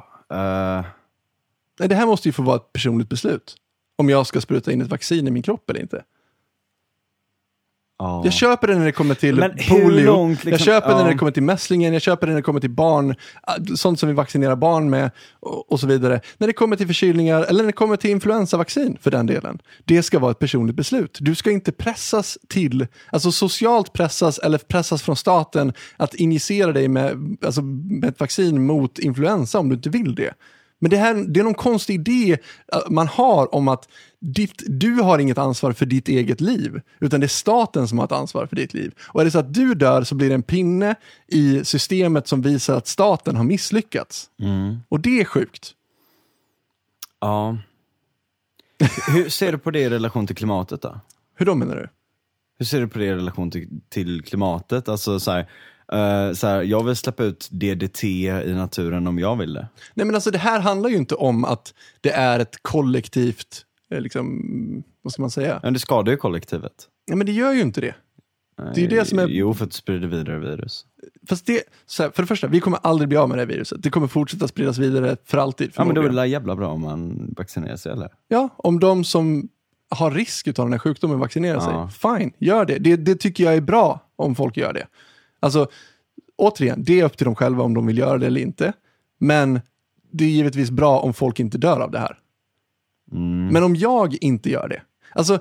Nej, 1.79 1.89
Det 1.89 1.95
här 1.95 2.05
måste 2.05 2.27
ju 2.27 2.31
få 2.31 2.41
vara 2.41 2.55
ett 2.55 2.73
personligt 2.73 3.09
beslut. 3.09 3.55
Om 3.97 4.09
jag 4.09 4.27
ska 4.27 4.41
spruta 4.41 4.71
in 4.71 4.81
ett 4.81 4.87
vaccin 4.87 5.27
i 5.27 5.31
min 5.31 5.43
kropp 5.43 5.69
eller 5.69 5.79
inte. 5.81 6.03
Ja. 8.01 8.21
Jag 8.23 8.33
köper 8.33 8.67
det 8.67 8.75
när 8.75 8.85
det 8.85 8.91
kommer 8.91 9.15
till 9.15 9.35
Men 9.35 9.51
polio, 9.69 10.05
långt 10.05 10.39
jag 10.43 10.51
liksom- 10.51 10.65
köper 10.65 10.89
det 10.89 11.03
när 11.03 11.11
det 11.11 11.17
kommer 11.17 11.31
till 11.31 11.43
mässlingen, 11.43 11.93
jag 11.93 12.01
köper 12.01 12.27
det 12.27 12.33
när 12.33 12.37
det 12.39 12.43
kommer 12.43 12.59
till 12.59 12.69
barn, 12.69 13.15
ah, 13.43 13.53
sånt 13.75 13.99
som 13.99 14.09
vi 14.09 14.15
vaccinerar 14.15 14.55
barn 14.55 14.89
med 14.89 15.11
och, 15.39 15.71
och 15.71 15.79
så 15.79 15.87
vidare. 15.87 16.21
När 16.37 16.47
det 16.47 16.53
kommer 16.53 16.75
till 16.75 16.87
förkylningar 16.87 17.43
eller 17.43 17.59
när 17.59 17.67
det 17.67 17.73
kommer 17.73 17.95
till 17.95 18.09
influensavaccin 18.11 18.97
för 19.01 19.11
den 19.11 19.25
delen. 19.25 19.59
Det 19.85 20.03
ska 20.03 20.19
vara 20.19 20.31
ett 20.31 20.39
personligt 20.39 20.75
beslut. 20.75 21.17
Du 21.21 21.35
ska 21.35 21.51
inte 21.51 21.71
pressas 21.71 22.37
till, 22.49 22.87
alltså 23.11 23.31
socialt 23.31 23.93
pressas 23.93 24.39
eller 24.39 24.57
pressas 24.57 25.01
från 25.01 25.15
staten 25.15 25.73
att 25.97 26.13
injicera 26.13 26.71
dig 26.71 26.87
med, 26.87 27.37
alltså 27.45 27.61
med 27.61 28.09
ett 28.09 28.19
vaccin 28.19 28.65
mot 28.65 28.99
influensa 28.99 29.59
om 29.59 29.69
du 29.69 29.75
inte 29.75 29.89
vill 29.89 30.15
det. 30.15 30.33
Men 30.81 30.89
det, 30.89 30.97
här, 30.97 31.13
det 31.13 31.39
är 31.39 31.43
någon 31.43 31.53
konstig 31.53 31.93
idé 31.93 32.37
eh, 32.73 32.79
man 32.89 33.07
har 33.07 33.55
om 33.55 33.67
att 33.67 33.89
ditt, 34.19 34.63
du 34.67 34.95
har 34.95 35.19
inget 35.19 35.37
ansvar 35.37 35.71
för 35.71 35.85
ditt 35.85 36.07
eget 36.07 36.41
liv, 36.41 36.81
utan 36.99 37.19
det 37.19 37.25
är 37.25 37.27
staten 37.27 37.87
som 37.87 37.97
har 37.97 38.05
ett 38.05 38.11
ansvar 38.11 38.45
för 38.45 38.55
ditt 38.55 38.73
liv. 38.73 38.93
Och 39.07 39.21
är 39.21 39.25
det 39.25 39.31
så 39.31 39.39
att 39.39 39.53
du 39.53 39.75
dör 39.75 40.03
så 40.03 40.15
blir 40.15 40.29
det 40.29 40.35
en 40.35 40.43
pinne 40.43 40.95
i 41.27 41.65
systemet 41.65 42.27
som 42.27 42.41
visar 42.41 42.77
att 42.77 42.87
staten 42.87 43.35
har 43.35 43.43
misslyckats. 43.43 44.29
Och 44.89 44.99
det 44.99 45.21
är 45.21 45.25
sjukt. 45.25 45.73
Ja. 47.19 47.57
Hur 49.07 49.29
ser 49.29 49.51
du 49.51 49.57
på 49.57 49.71
det 49.71 49.79
i 49.79 49.89
relation 49.89 50.27
till 50.27 50.35
klimatet 50.35 50.81
då? 50.81 50.99
Hur 51.35 51.45
då 51.45 51.55
menar 51.55 51.75
du? 51.75 51.87
Hur 52.59 52.65
ser 52.65 52.81
du 52.81 52.87
på 52.87 52.99
det 52.99 53.05
i 53.05 53.11
relation 53.11 53.51
till, 53.51 53.69
till 53.89 54.21
klimatet? 54.21 54.89
Alltså 54.89 55.19
så 55.19 55.31
här, 55.31 55.49
eh, 55.91 56.33
så 56.33 56.47
här, 56.47 56.61
jag 56.63 56.83
vill 56.83 56.95
släppa 56.95 57.23
ut 57.23 57.47
DDT 57.51 58.03
i 58.03 58.53
naturen 58.53 59.07
om 59.07 59.19
jag 59.19 59.35
vill 59.35 59.53
det. 59.53 59.67
Nej 59.93 60.05
men 60.05 60.15
alltså 60.15 60.31
det 60.31 60.37
här 60.37 60.59
handlar 60.59 60.89
ju 60.89 60.95
inte 60.95 61.15
om 61.15 61.45
att 61.45 61.73
det 62.01 62.11
är 62.11 62.39
ett 62.39 62.55
kollektivt, 62.61 63.65
eh, 63.93 64.01
liksom, 64.01 64.83
vad 65.01 65.13
ska 65.13 65.21
man 65.21 65.31
säga? 65.31 65.59
Men 65.63 65.73
det 65.73 65.79
skadar 65.79 66.11
ju 66.11 66.17
kollektivet. 66.17 66.73
Nej 67.07 67.17
men 67.17 67.25
det 67.25 67.31
gör 67.33 67.53
ju 67.53 67.61
inte 67.61 67.81
det. 67.81 67.95
Det 68.75 68.83
är 68.85 68.89
det 68.89 69.05
som 69.05 69.19
är- 69.19 69.27
Jo, 69.27 69.53
för 69.53 69.65
att 69.65 69.71
du 69.71 69.75
sprider 69.77 70.07
vidare 70.07 70.39
virus. 70.39 70.85
Fast 71.29 71.45
det, 71.45 71.61
så 71.85 72.03
här, 72.03 72.09
för 72.09 72.23
det 72.23 72.27
första, 72.27 72.47
vi 72.47 72.59
kommer 72.59 72.79
aldrig 72.83 73.07
bli 73.09 73.17
av 73.17 73.29
med 73.29 73.37
det 73.37 73.41
här 73.41 73.47
viruset. 73.47 73.83
Det 73.83 73.89
kommer 73.89 74.07
fortsätta 74.07 74.47
spridas 74.47 74.77
vidare 74.77 75.17
för 75.25 75.37
alltid. 75.37 75.71
Ja, 75.75 75.85
men 75.85 75.95
då 75.95 76.01
är 76.01 76.09
det 76.09 76.25
jävla 76.27 76.55
bra 76.55 76.67
om 76.71 76.81
man 76.81 77.33
vaccinerar 77.37 77.75
sig 77.75 77.91
eller? 77.91 78.09
Ja, 78.27 78.49
om 78.57 78.79
de 78.79 79.03
som 79.03 79.49
har 79.89 80.11
risk 80.11 80.47
av 80.47 80.53
den 80.53 80.71
här 80.71 80.79
sjukdomen 80.79 81.19
vaccinerar 81.19 81.55
Ja. 81.55 81.89
sig, 81.91 82.17
fine, 82.19 82.31
gör 82.39 82.65
det. 82.65 82.77
det. 82.79 82.95
Det 82.95 83.15
tycker 83.15 83.43
jag 83.43 83.53
är 83.55 83.61
bra 83.61 83.99
om 84.15 84.35
folk 84.35 84.57
gör 84.57 84.73
det. 84.73 84.87
Alltså, 85.41 85.67
återigen, 86.35 86.83
det 86.83 86.99
är 86.99 87.03
upp 87.05 87.17
till 87.17 87.25
dem 87.25 87.35
själva 87.35 87.63
om 87.63 87.73
de 87.73 87.87
vill 87.87 87.97
göra 87.97 88.17
det 88.17 88.27
eller 88.27 88.41
inte. 88.41 88.73
Men 89.19 89.61
det 90.11 90.23
är 90.23 90.29
givetvis 90.29 90.71
bra 90.71 90.99
om 90.99 91.13
folk 91.13 91.39
inte 91.39 91.57
dör 91.57 91.79
av 91.79 91.91
det 91.91 91.99
här. 91.99 92.17
Mm. 93.11 93.47
Men 93.47 93.63
om 93.63 93.75
jag 93.75 94.17
inte 94.21 94.49
gör 94.49 94.67
det, 94.67 94.81
alltså, 95.13 95.39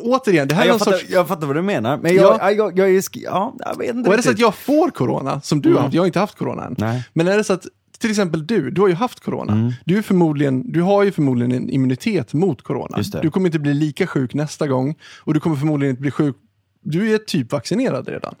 återigen, 0.00 0.48
det 0.48 0.54
här 0.54 0.62
Ja, 0.62 0.64
är 0.64 0.68
jag, 0.68 0.72
någon 0.72 0.78
fattar, 0.78 0.92
sorts... 0.92 1.10
jag 1.10 1.28
fattar 1.28 1.46
vad 1.46 1.56
du 1.56 1.62
menar, 1.62 1.96
men 1.96 2.14
jag, 2.14 2.24
Ja. 2.24 2.50
jag, 2.50 2.58
jag, 2.58 2.78
jag, 2.78 2.90
är 2.96 3.02
ja, 3.12 3.54
jag 3.58 3.78
vet 3.78 3.96
inte 3.96 4.08
Och 4.08 4.12
är 4.14 4.16
det 4.16 4.22
så 4.22 4.30
att 4.30 4.38
jag 4.38 4.54
får 4.54 4.90
corona, 4.90 5.40
som 5.40 5.62
du 5.62 5.74
har 5.74 5.80
haft, 5.80 5.94
jag 5.94 6.02
har 6.02 6.06
inte 6.06 6.18
haft 6.18 6.38
corona 6.38 6.64
än. 6.64 6.74
Nej. 6.78 7.08
Men 7.12 7.28
är 7.28 7.36
det 7.36 7.44
så 7.44 7.52
att, 7.52 7.66
till 7.98 8.10
exempel 8.10 8.46
du, 8.46 8.70
du 8.70 8.80
har 8.80 8.88
ju 8.88 8.94
haft 8.94 9.20
corona. 9.20 9.52
Mm. 9.52 9.72
Du, 9.84 9.98
är 9.98 10.02
förmodligen, 10.02 10.72
du 10.72 10.82
har 10.82 11.02
ju 11.02 11.12
förmodligen 11.12 11.52
en 11.52 11.70
immunitet 11.70 12.32
mot 12.32 12.62
corona. 12.62 12.98
Du 13.22 13.30
kommer 13.30 13.46
inte 13.46 13.58
bli 13.58 13.74
lika 13.74 14.06
sjuk 14.06 14.34
nästa 14.34 14.66
gång 14.66 14.94
och 15.24 15.34
du 15.34 15.40
kommer 15.40 15.56
förmodligen 15.56 15.90
inte 15.90 16.02
bli 16.02 16.10
sjuk. 16.10 16.36
Du 16.82 17.14
är 17.14 17.18
typ 17.18 17.52
vaccinerad 17.52 18.08
redan. 18.08 18.34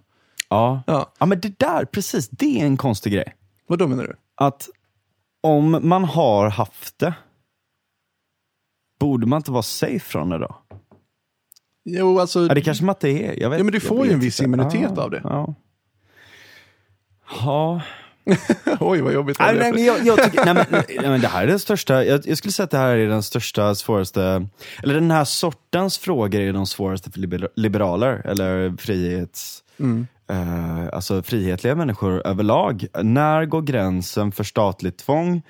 Ja. 0.48 0.82
Ja. 0.86 1.12
ja, 1.18 1.26
men 1.26 1.40
det 1.40 1.58
där, 1.58 1.84
precis, 1.84 2.28
det 2.28 2.60
är 2.60 2.66
en 2.66 2.76
konstig 2.76 3.12
grej. 3.12 3.34
Vad 3.66 3.78
då 3.78 3.86
menar 3.86 4.04
du? 4.04 4.16
Att 4.34 4.68
om 5.42 5.80
man 5.82 6.04
har 6.04 6.48
haft 6.48 6.98
det, 6.98 7.14
borde 9.00 9.26
man 9.26 9.36
inte 9.36 9.50
vara 9.50 9.62
safe 9.62 9.98
från 9.98 10.28
det 10.28 10.38
då? 10.38 10.56
Jo, 11.84 12.20
alltså, 12.20 12.46
Ja, 12.46 12.54
det 12.54 12.60
kanske 12.60 12.84
man 12.84 12.94
inte 12.94 13.08
är. 13.08 13.40
Jag 13.40 13.50
vet, 13.50 13.58
Ja, 13.58 13.64
men 13.64 13.72
du 13.72 13.80
får 13.80 14.06
ju 14.06 14.12
en 14.12 14.20
viss 14.20 14.40
immunitet 14.40 14.92
ja, 14.96 15.02
av 15.02 15.10
det. 15.10 15.20
Ja. 15.24 15.54
Ja. 17.44 17.82
oj 18.80 19.00
vad 19.00 19.12
jobbigt. 19.12 19.38
Nej, 19.38 19.56
nej, 19.58 19.72
men 19.72 19.84
jag, 19.84 20.06
jag 20.06 20.22
tycker, 20.22 20.44
nej, 20.44 20.54
men, 20.54 20.66
nej, 20.70 21.08
men 21.10 21.20
det 21.20 21.28
här 21.28 21.42
är 21.42 21.46
den 21.46 21.58
största, 21.58 22.04
jag, 22.04 22.26
jag 22.26 22.38
skulle 22.38 22.52
säga 22.52 22.64
att 22.64 22.70
det 22.70 22.78
här 22.78 22.96
är 22.96 23.08
den 23.08 23.22
största, 23.22 23.74
svåraste, 23.74 24.46
eller 24.82 24.94
den 24.94 25.10
här 25.10 25.24
sortens 25.24 25.98
frågor 25.98 26.40
är 26.40 26.52
de 26.52 26.66
svåraste 26.66 27.10
för 27.10 27.20
liber, 27.20 27.48
liberaler, 27.56 28.22
eller 28.26 28.76
frihets, 28.78 29.64
Mm. 29.80 30.06
Eh, 30.28 30.88
alltså 30.92 31.22
frihetliga 31.22 31.74
människor 31.74 32.26
överlag. 32.26 32.86
När 33.02 33.44
går 33.44 33.62
gränsen 33.62 34.32
för 34.32 34.44
statligt 34.44 34.98
tvång? 34.98 35.42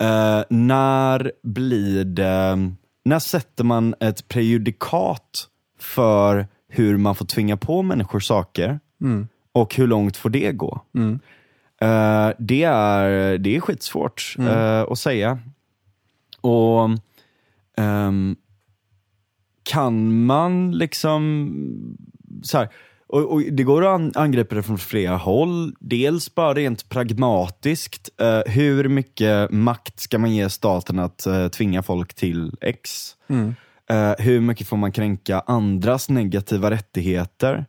Eh, 0.00 0.42
när 0.48 1.32
blir 1.42 2.04
det, 2.04 2.58
när 3.04 3.18
sätter 3.18 3.64
man 3.64 3.94
ett 4.00 4.28
prejudikat 4.28 5.48
för 5.80 6.46
hur 6.68 6.96
man 6.96 7.14
får 7.14 7.24
tvinga 7.26 7.56
på 7.56 7.82
människor 7.82 8.20
saker? 8.20 8.80
Mm. 9.00 9.28
Och 9.52 9.74
hur 9.74 9.86
långt 9.86 10.16
får 10.16 10.30
det 10.30 10.52
gå? 10.52 10.80
Eh, 11.80 12.30
det, 12.38 12.64
är, 12.64 13.38
det 13.38 13.56
är 13.56 13.60
skitsvårt 13.60 14.34
eh, 14.38 14.80
att 14.80 14.98
säga. 14.98 15.38
Och 16.40 16.90
ehm, 17.76 18.36
kan 19.62 20.24
man 20.26 20.78
liksom, 20.78 21.50
så 22.42 22.58
här, 22.58 22.68
och, 23.08 23.32
och 23.32 23.40
det 23.40 23.62
går 23.62 23.82
att 23.86 23.94
an- 23.94 24.12
angripa 24.14 24.54
det 24.54 24.62
från 24.62 24.78
flera 24.78 25.16
håll. 25.16 25.74
Dels 25.80 26.34
bara 26.34 26.54
rent 26.54 26.88
pragmatiskt. 26.88 28.08
eh, 28.20 28.52
hur 28.52 28.88
mycket 28.88 29.50
makt 29.50 30.00
ska 30.00 30.18
man 30.18 30.34
ge 30.34 30.50
staten 30.50 30.98
att 30.98 31.26
eh, 31.26 31.48
tvinga 31.48 31.82
folk 31.82 32.14
till 32.14 32.52
X? 32.60 33.10
Eh, 33.90 34.12
hur 34.18 34.40
mycket 34.40 34.66
får 34.68 34.76
man 34.76 34.92
kränka 34.92 35.40
andras 35.46 36.08
negativa 36.08 36.70
rättigheter? 36.70 37.66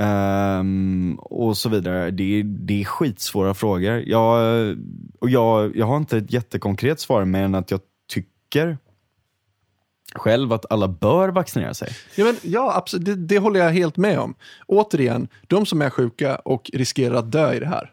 Ehm, 0.00 1.18
och 1.20 1.56
så 1.56 1.68
vidare. 1.68 2.10
Det, 2.10 2.38
är- 2.40 2.44
det 2.44 2.80
är 2.80 2.84
skitsvåra 2.84 3.54
frågor. 3.54 4.02
Jag, 4.06 4.76
och 5.20 5.30
jag, 5.30 5.76
jag 5.76 5.86
har 5.86 5.96
inte 5.96 6.16
ett 6.18 6.32
jättekonkret 6.32 7.00
svar 7.00 7.24
mer 7.24 7.42
än 7.42 7.54
att 7.54 7.70
jag 7.70 7.80
tycker 8.12 8.78
själv 10.14 10.52
att 10.52 10.72
alla 10.72 10.88
bör 10.88 11.28
vaccinera 11.28 11.74
sig. 11.74 11.88
Ja, 12.14 12.24
men, 12.24 12.36
ja 12.42 12.76
absolut, 12.76 13.06
det, 13.06 13.14
det 13.14 13.38
håller 13.38 13.60
jag 13.60 13.70
helt 13.70 13.96
med 13.96 14.18
om. 14.18 14.34
Återigen, 14.66 15.28
de 15.46 15.66
som 15.66 15.82
är 15.82 15.90
sjuka 15.90 16.36
och 16.36 16.70
riskerar 16.72 17.14
att 17.14 17.32
dö 17.32 17.52
i 17.54 17.60
det 17.60 17.66
här. 17.66 17.92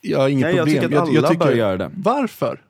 Jag 0.00 0.18
har 0.18 0.28
inget 0.28 0.46
Nej, 0.46 0.56
jag 0.56 0.66
problem. 0.66 0.82
tycker 0.82 1.18
att 1.18 1.24
alla 1.30 1.38
bör 1.38 1.52
göra 1.52 1.76
det. 1.76 1.90
Varför? 1.94 2.60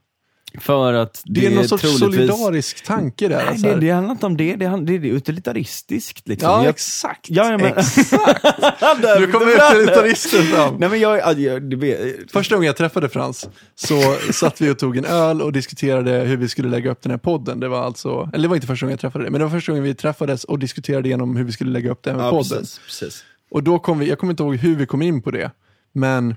För 0.58 0.92
att 0.92 1.22
det, 1.24 1.40
Det, 1.40 1.46
är 1.46 1.50
någon 1.54 1.68
sorts 1.68 1.82
troligtvis... 1.82 2.30
solidarisk 2.30 2.84
tanke 2.84 3.28
där. 3.28 3.36
Nej, 3.36 3.46
alltså. 3.48 3.66
det, 3.66 3.80
det 3.80 3.90
handlar 3.90 4.12
inte 4.12 4.26
om 4.26 4.36
det. 4.36 4.56
Det, 4.56 4.66
hand- 4.66 4.86
det 4.86 4.94
är 4.94 5.04
utilitaristiskt. 5.04 6.28
Liksom. 6.28 6.48
ja, 6.50 6.58
jag, 6.64 6.70
exakt. 6.70 7.30
Ja, 7.30 7.50
ja, 7.50 7.58
men- 7.58 7.78
exakt. 7.78 8.12
Nu 9.20 9.26
kommer 9.26 9.74
det. 9.74 9.78
utilitaristen 9.78 10.42
fram. 10.42 10.74
Nej 10.78 10.88
men 10.88 11.00
jag, 11.00 11.18
jag, 11.18 11.40
jag 11.40 11.76
vet, 11.76 12.30
Första 12.32 12.54
gången 12.54 12.66
jag 12.66 12.76
träffade 12.76 13.08
Frans 13.08 13.48
så 13.74 14.16
satt 14.32 14.60
vi 14.60 14.70
och 14.70 14.78
tog 14.78 14.96
en 14.96 15.04
öl 15.04 15.42
och 15.42 15.52
diskuterade 15.52 16.10
hur 16.10 16.36
vi 16.36 16.48
skulle 16.48 16.68
lägga 16.68 16.90
upp 16.90 17.02
den 17.02 17.10
här 17.10 17.18
podden. 17.18 17.60
Det 17.60 17.68
var 17.68 17.82
alltså, 17.84 18.30
eller 18.32 18.42
det 18.42 18.48
var 18.48 18.54
inte 18.56 18.66
första 18.66 18.86
gången 18.86 18.92
jag 18.92 19.00
träffade 19.00 19.24
dig, 19.24 19.30
men 19.30 19.38
det 19.38 19.44
var 19.44 19.52
första 19.52 19.72
gången 19.72 19.84
vi 19.84 19.94
träffades 19.94 20.44
och 20.44 20.58
diskuterade 20.58 21.08
igenom 21.08 21.36
hur 21.36 21.44
vi 21.44 21.52
skulle 21.52 21.70
lägga 21.70 21.90
upp 21.90 22.02
den 22.02 22.16
här 22.16 22.24
ja, 22.24 22.30
podden. 22.30 22.58
precis, 22.58 22.80
precis. 22.86 23.24
Och 23.50 23.62
då 23.62 23.78
kom 23.78 23.98
vi, 23.98 24.08
jag 24.08 24.18
kommer 24.18 24.32
inte 24.32 24.42
ihåg 24.42 24.56
hur 24.56 24.76
vi 24.76 24.86
kom 24.86 25.02
in 25.02 25.22
på 25.22 25.30
det, 25.30 25.50
men 25.92 26.34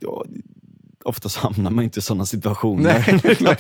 oftast 1.06 1.38
hamnar 1.38 1.72
man 1.72 1.84
inte 1.84 2.00
i 2.00 2.02
sådana 2.02 2.26
situationer. 2.26 3.04
Nej, 3.42 3.58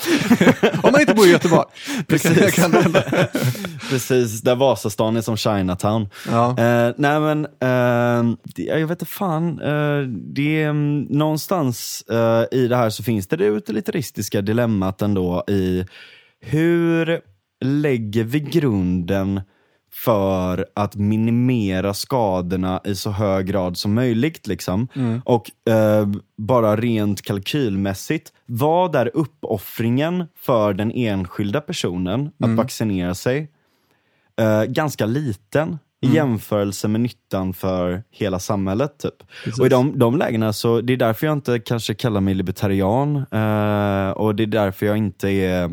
om 0.84 0.92
man 0.92 1.02
inte 1.02 1.14
bor 1.14 1.28
i 1.28 1.32
Göteborg. 1.32 1.68
Precis. 2.08 2.56
Kan 2.56 2.72
det 2.72 2.82
hända. 2.82 3.04
Precis, 3.90 4.42
där 4.42 4.56
Vasastan 4.56 5.18
är 5.18 5.22
som 5.22 5.38
Chinatown. 5.38 6.10
Ja. 6.28 6.50
Eh, 6.50 6.94
nej 6.98 7.20
men, 7.20 7.46
eh, 7.46 8.36
det, 8.44 8.64
jag 8.64 8.88
vet 8.88 9.02
inte 9.02 9.06
fan. 9.06 9.62
Eh, 9.62 10.08
det 10.08 10.64
mm, 10.64 11.02
någonstans 11.02 12.04
i 12.52 12.68
det 12.68 12.76
här 12.76 12.90
så 12.90 13.04
finns 13.04 13.28
det 13.28 13.36
det 13.36 13.46
utilitaristiska 13.46 14.42
dilemmat 14.42 15.02
ändå 15.02 15.44
i 15.48 15.86
hur 16.42 17.22
lägger 17.64 18.24
vi 18.24 18.40
grunden 18.40 19.42
för 19.94 20.66
att 20.74 20.96
minimera 20.96 21.94
skadorna 21.94 22.82
i 22.84 22.96
så 22.96 23.12
hög 23.12 23.46
grad 23.46 23.78
som 23.78 23.94
möjligt. 23.94 24.48
Liksom. 24.48 24.88
Och 25.26 25.72
eh, 25.72 26.08
bara 26.38 26.76
rent 26.76 27.22
kalkylmässigt, 27.22 28.34
vad 28.46 28.96
är 28.96 29.12
uppoffringen 29.14 30.26
för 30.36 30.74
den 30.74 30.92
enskilda 30.92 31.62
personen 31.62 32.32
att 32.40 32.50
vaccinera 32.50 33.16
sig? 33.16 33.52
Eh, 34.38 34.64
ganska 34.64 35.06
liten 35.06 35.78
i 36.04 36.16
jämförelse 36.16 36.88
med 36.88 37.02
nyttan 37.02 37.54
för 37.54 38.04
hela 38.12 38.40
samhället. 38.40 38.98
Typ. 38.98 39.60
Och 39.60 39.66
i 39.66 39.70
de, 39.70 40.00
de 40.00 40.18
lägena, 40.18 40.54
så 40.54 40.82
det 40.82 40.94
är 40.94 40.98
därför 40.98 41.28
jag 41.28 41.34
inte 41.34 41.60
kanske 41.60 41.94
kallar 41.94 42.22
mig 42.22 42.34
libertarian 42.34 43.16
eh, 43.16 44.10
och 44.12 44.36
det 44.36 44.44
är 44.44 44.48
därför 44.48 44.86
jag 44.86 44.98
inte 44.98 45.30
är 45.30 45.64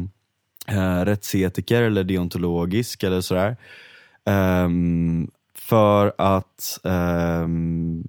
eh, 0.66 1.04
rättsetiker 1.04 1.82
eller 1.82 2.04
deontologisk 2.04 3.02
eller 3.02 3.20
sådär. 3.20 3.56
Ehm, 4.24 5.30
för 5.54 6.12
att 6.18 6.80
ehm, 6.84 8.04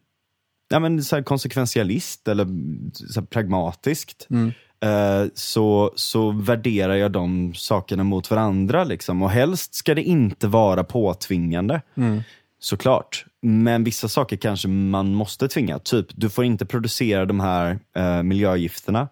ja, 0.70 0.80
men 0.80 1.04
så 1.04 1.24
konsekventialist 1.24 2.28
eller 2.28 2.48
så 2.94 3.22
pragmatiskt 3.22 4.28
eh, 4.84 5.26
så, 5.34 5.94
så 5.96 6.32
värderar 6.32 6.96
jag 6.96 7.12
de 7.12 7.54
sakerna 7.54 8.04
mot 8.04 8.32
varandra. 8.32 8.84
Liksom. 8.84 9.22
Och 9.22 9.30
helst 9.30 9.76
ska 9.76 9.96
det 9.96 10.04
inte 10.04 10.48
vara 10.48 10.84
påtvingande. 10.84 11.82
Såklart. 12.60 13.26
Men 13.42 13.84
vissa 13.84 14.08
saker 14.08 14.38
kanske 14.38 14.68
man 14.68 15.14
måste 15.14 15.48
tvinga. 15.48 15.80
Typ, 15.80 16.08
du 16.16 16.30
får 16.30 16.46
inte 16.46 16.66
producera 16.66 17.26
de 17.26 17.40
här 17.40 17.80
eh, 17.96 18.24
miljögifterna. 18.24 19.08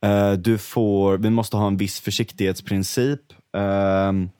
Eh, 0.00 0.32
du 0.32 0.58
får, 0.58 1.18
vi 1.18 1.30
måste 1.30 1.56
ha 1.56 1.66
en 1.66 1.76
viss 1.76 2.00
försiktighetsprincip. 2.00 3.20
Ehm, 3.56 4.30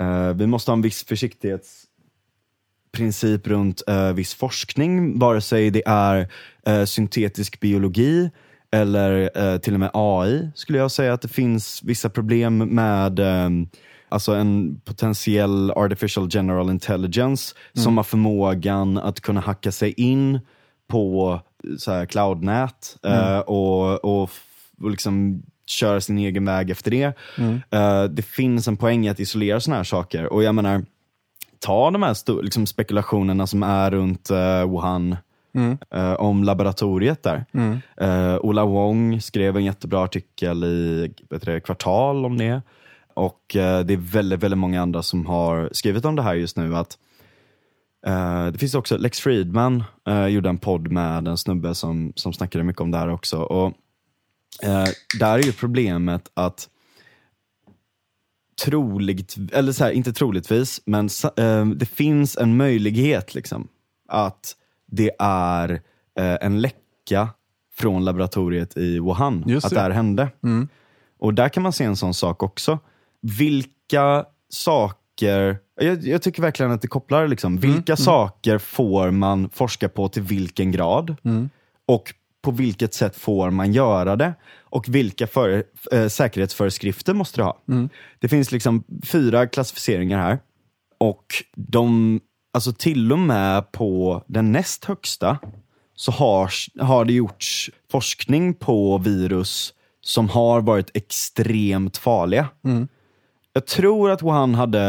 eh, 0.00 0.32
vi 0.34 0.46
måste 0.46 0.70
ha 0.70 0.76
en 0.76 0.82
viss 0.82 1.04
försiktighetsprincip 1.04 3.46
runt 3.46 3.82
eh, 3.88 4.12
viss 4.12 4.34
forskning, 4.34 5.18
vare 5.18 5.40
sig 5.40 5.70
det 5.70 5.82
är 5.86 6.28
eh, 6.66 6.84
syntetisk 6.84 7.60
biologi 7.60 8.30
eller 8.72 9.58
till 9.58 9.74
och 9.74 9.80
med 9.80 9.90
AI, 9.94 10.50
skulle 10.54 10.78
jag 10.78 10.90
säga 10.90 11.12
att 11.12 11.22
det 11.22 11.28
finns 11.28 11.82
vissa 11.82 12.10
problem 12.10 12.58
med 12.58 13.18
ehm, 13.18 13.68
Alltså 14.12 14.34
en 14.34 14.80
potentiell 14.84 15.70
artificial 15.70 16.28
general 16.30 16.70
intelligence 16.70 17.54
som 17.72 17.96
har 17.96 18.04
förmågan 18.04 18.98
att 18.98 19.20
kunna 19.20 19.40
hacka 19.40 19.72
sig 19.72 19.92
in 19.92 20.40
på 20.88 21.40
så 21.78 21.92
här, 21.92 22.06
cloudnät 22.06 22.96
eh, 23.02 23.38
och, 23.38 24.04
och, 24.04 24.30
och 24.80 24.90
liksom 24.90 25.42
köra 25.70 26.00
sin 26.00 26.18
egen 26.18 26.44
väg 26.44 26.70
efter 26.70 26.90
det. 26.90 27.16
Eh, 27.70 28.04
det 28.04 28.22
finns 28.22 28.68
en 28.68 28.76
poäng 28.76 29.06
i 29.06 29.08
att 29.08 29.20
isolera 29.20 29.60
sådana 29.60 29.76
här 29.76 29.84
saker. 29.84 30.32
Och 30.32 30.42
jag 30.42 30.54
menar, 30.54 30.84
ta 31.58 31.90
de 31.90 32.02
här 32.02 32.42
liksom 32.42 32.66
spekulationerna 32.66 33.46
som 33.46 33.62
är 33.62 33.90
runt 33.90 34.30
eh, 34.30 34.70
Wuhan, 34.70 35.16
eh, 35.90 36.12
om 36.12 36.44
laboratoriet 36.44 37.22
där. 37.22 37.44
Eh, 37.96 38.38
Ola 38.40 38.64
Wong 38.64 39.20
skrev 39.20 39.56
en 39.56 39.64
jättebra 39.64 40.04
artikel 40.04 40.64
i 40.64 41.10
det, 41.28 41.60
Kvartal 41.60 42.24
om 42.24 42.38
det. 42.38 42.62
Och 43.14 43.56
eh, 43.56 43.80
det 43.80 43.94
är 43.94 44.12
väldigt, 44.12 44.42
väldigt 44.42 44.58
många 44.58 44.82
andra 44.82 45.02
som 45.02 45.26
har 45.26 45.68
skrivit 45.72 46.04
om 46.04 46.16
det 46.16 46.22
här 46.22 46.34
just 46.34 46.56
nu. 46.56 46.76
att 46.76 46.98
Det 48.52 48.58
finns 48.58 48.74
också, 48.74 48.96
Lex 48.98 49.20
Friedman 49.20 49.84
gjorde 50.30 50.48
en 50.48 50.58
podd 50.58 50.92
med 50.92 51.28
en 51.28 51.38
snubbe 51.38 51.74
som, 51.74 52.12
som 52.16 52.32
snackade 52.32 52.64
mycket 52.64 52.82
om 52.82 52.90
det 52.90 52.98
här 52.98 53.08
också. 53.08 53.38
Och 53.42 53.72
eh, 54.62 54.88
Där 55.18 55.38
är 55.38 55.42
ju 55.42 55.52
problemet 55.52 56.30
att 56.34 56.68
troligt, 58.64 59.36
eller 59.52 59.72
så 59.72 59.84
här, 59.84 59.90
inte 59.90 60.12
troligtvis, 60.12 60.80
men 60.84 61.08
eh, 61.36 61.66
det 61.66 61.86
finns 61.86 62.36
en 62.36 62.56
möjlighet 62.56 63.34
liksom 63.34 63.68
att 64.08 64.56
det 64.86 65.10
är 65.18 65.70
eh, 66.18 66.36
en 66.40 66.60
läcka 66.60 67.28
från 67.74 68.04
laboratoriet 68.04 68.76
i 68.76 68.98
Wuhan, 68.98 69.44
Just 69.46 69.66
att 69.66 69.72
det. 69.72 69.80
här 69.80 69.90
hände. 69.90 70.28
Och 71.18 71.34
där 71.34 71.48
kan 71.48 71.62
man 71.62 71.72
se 71.72 71.84
en 71.84 71.96
sån 71.96 72.14
sak 72.14 72.42
också. 72.42 72.78
Vilka 73.20 74.24
saker, 74.48 75.58
jag, 75.80 76.06
jag 76.06 76.22
tycker 76.22 76.42
verkligen 76.42 76.72
att 76.72 76.82
det 76.82 76.88
kopplar, 76.88 77.28
liksom, 77.28 77.58
vilka 77.58 77.96
saker 77.96 78.58
får 78.58 79.10
man 79.10 79.50
forska 79.50 79.88
på 79.88 80.08
till 80.08 80.22
vilken 80.22 80.70
grad? 80.72 81.16
Och 81.86 82.14
på 82.42 82.50
vilket 82.50 82.94
sätt 82.94 83.16
får 83.16 83.50
man 83.50 83.72
göra 83.72 84.16
det? 84.16 84.34
Och 84.58 84.88
vilka 84.88 85.26
för, 85.26 85.64
eh, 85.92 86.08
säkerhetsföreskrifter 86.08 87.14
måste 87.14 87.40
du 87.40 87.44
ha? 87.44 87.58
Det 88.18 88.28
finns 88.28 88.52
liksom 88.52 88.84
fyra 89.04 89.46
klassificeringar 89.46 90.18
här. 90.18 90.38
Och 90.98 91.24
de, 91.56 92.20
alltså 92.54 92.72
till 92.72 93.12
och 93.12 93.18
med 93.18 93.72
på 93.72 94.22
den 94.26 94.52
näst 94.52 94.84
högsta 94.84 95.38
så 95.94 96.12
har, 96.12 96.50
har 96.80 97.04
det 97.04 97.12
gjorts 97.12 97.70
forskning 97.90 98.54
på 98.54 98.98
virus 98.98 99.74
som 100.00 100.28
har 100.28 100.60
varit 100.60 100.90
extremt 100.96 101.96
farliga. 101.96 102.48
Jag 103.52 103.66
tror 103.66 104.10
att 104.10 104.22
Wuhan 104.22 104.54
hade 104.54 104.80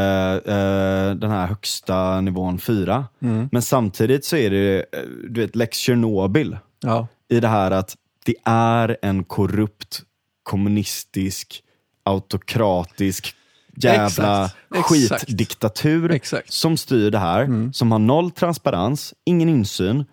eh, 0.45 1.15
den 1.15 1.31
här 1.31 1.47
högsta 1.47 2.21
nivån 2.21 2.59
4. 2.59 3.05
Men 3.51 3.61
samtidigt 3.61 4.25
så 4.25 4.35
är 4.35 4.49
det 4.49 4.77
eh, 4.77 4.99
du 5.29 5.41
vet, 5.41 5.55
lex 5.55 5.77
Tjernobyl 5.77 6.57
Ja. 6.81 7.07
I 7.31 7.39
det 7.39 7.47
här 7.47 7.71
att 7.71 7.95
det 8.25 8.35
är 8.45 8.97
en 9.01 9.23
korrupt, 9.23 10.01
kommunistisk, 10.43 11.63
autokratisk 12.03 13.35
jävla 13.75 14.51
Exakt. 14.75 14.89
Skitdiktatur 14.89 16.11
Exakt. 16.11 16.53
som 16.53 16.77
styr 16.77 17.11
det 17.11 17.19
här, 17.19 17.71
som 17.73 17.91
har 17.91 17.99
noll 17.99 18.31
transparens, 18.31 19.13
ingen 19.25 19.49
insyn 19.49 20.05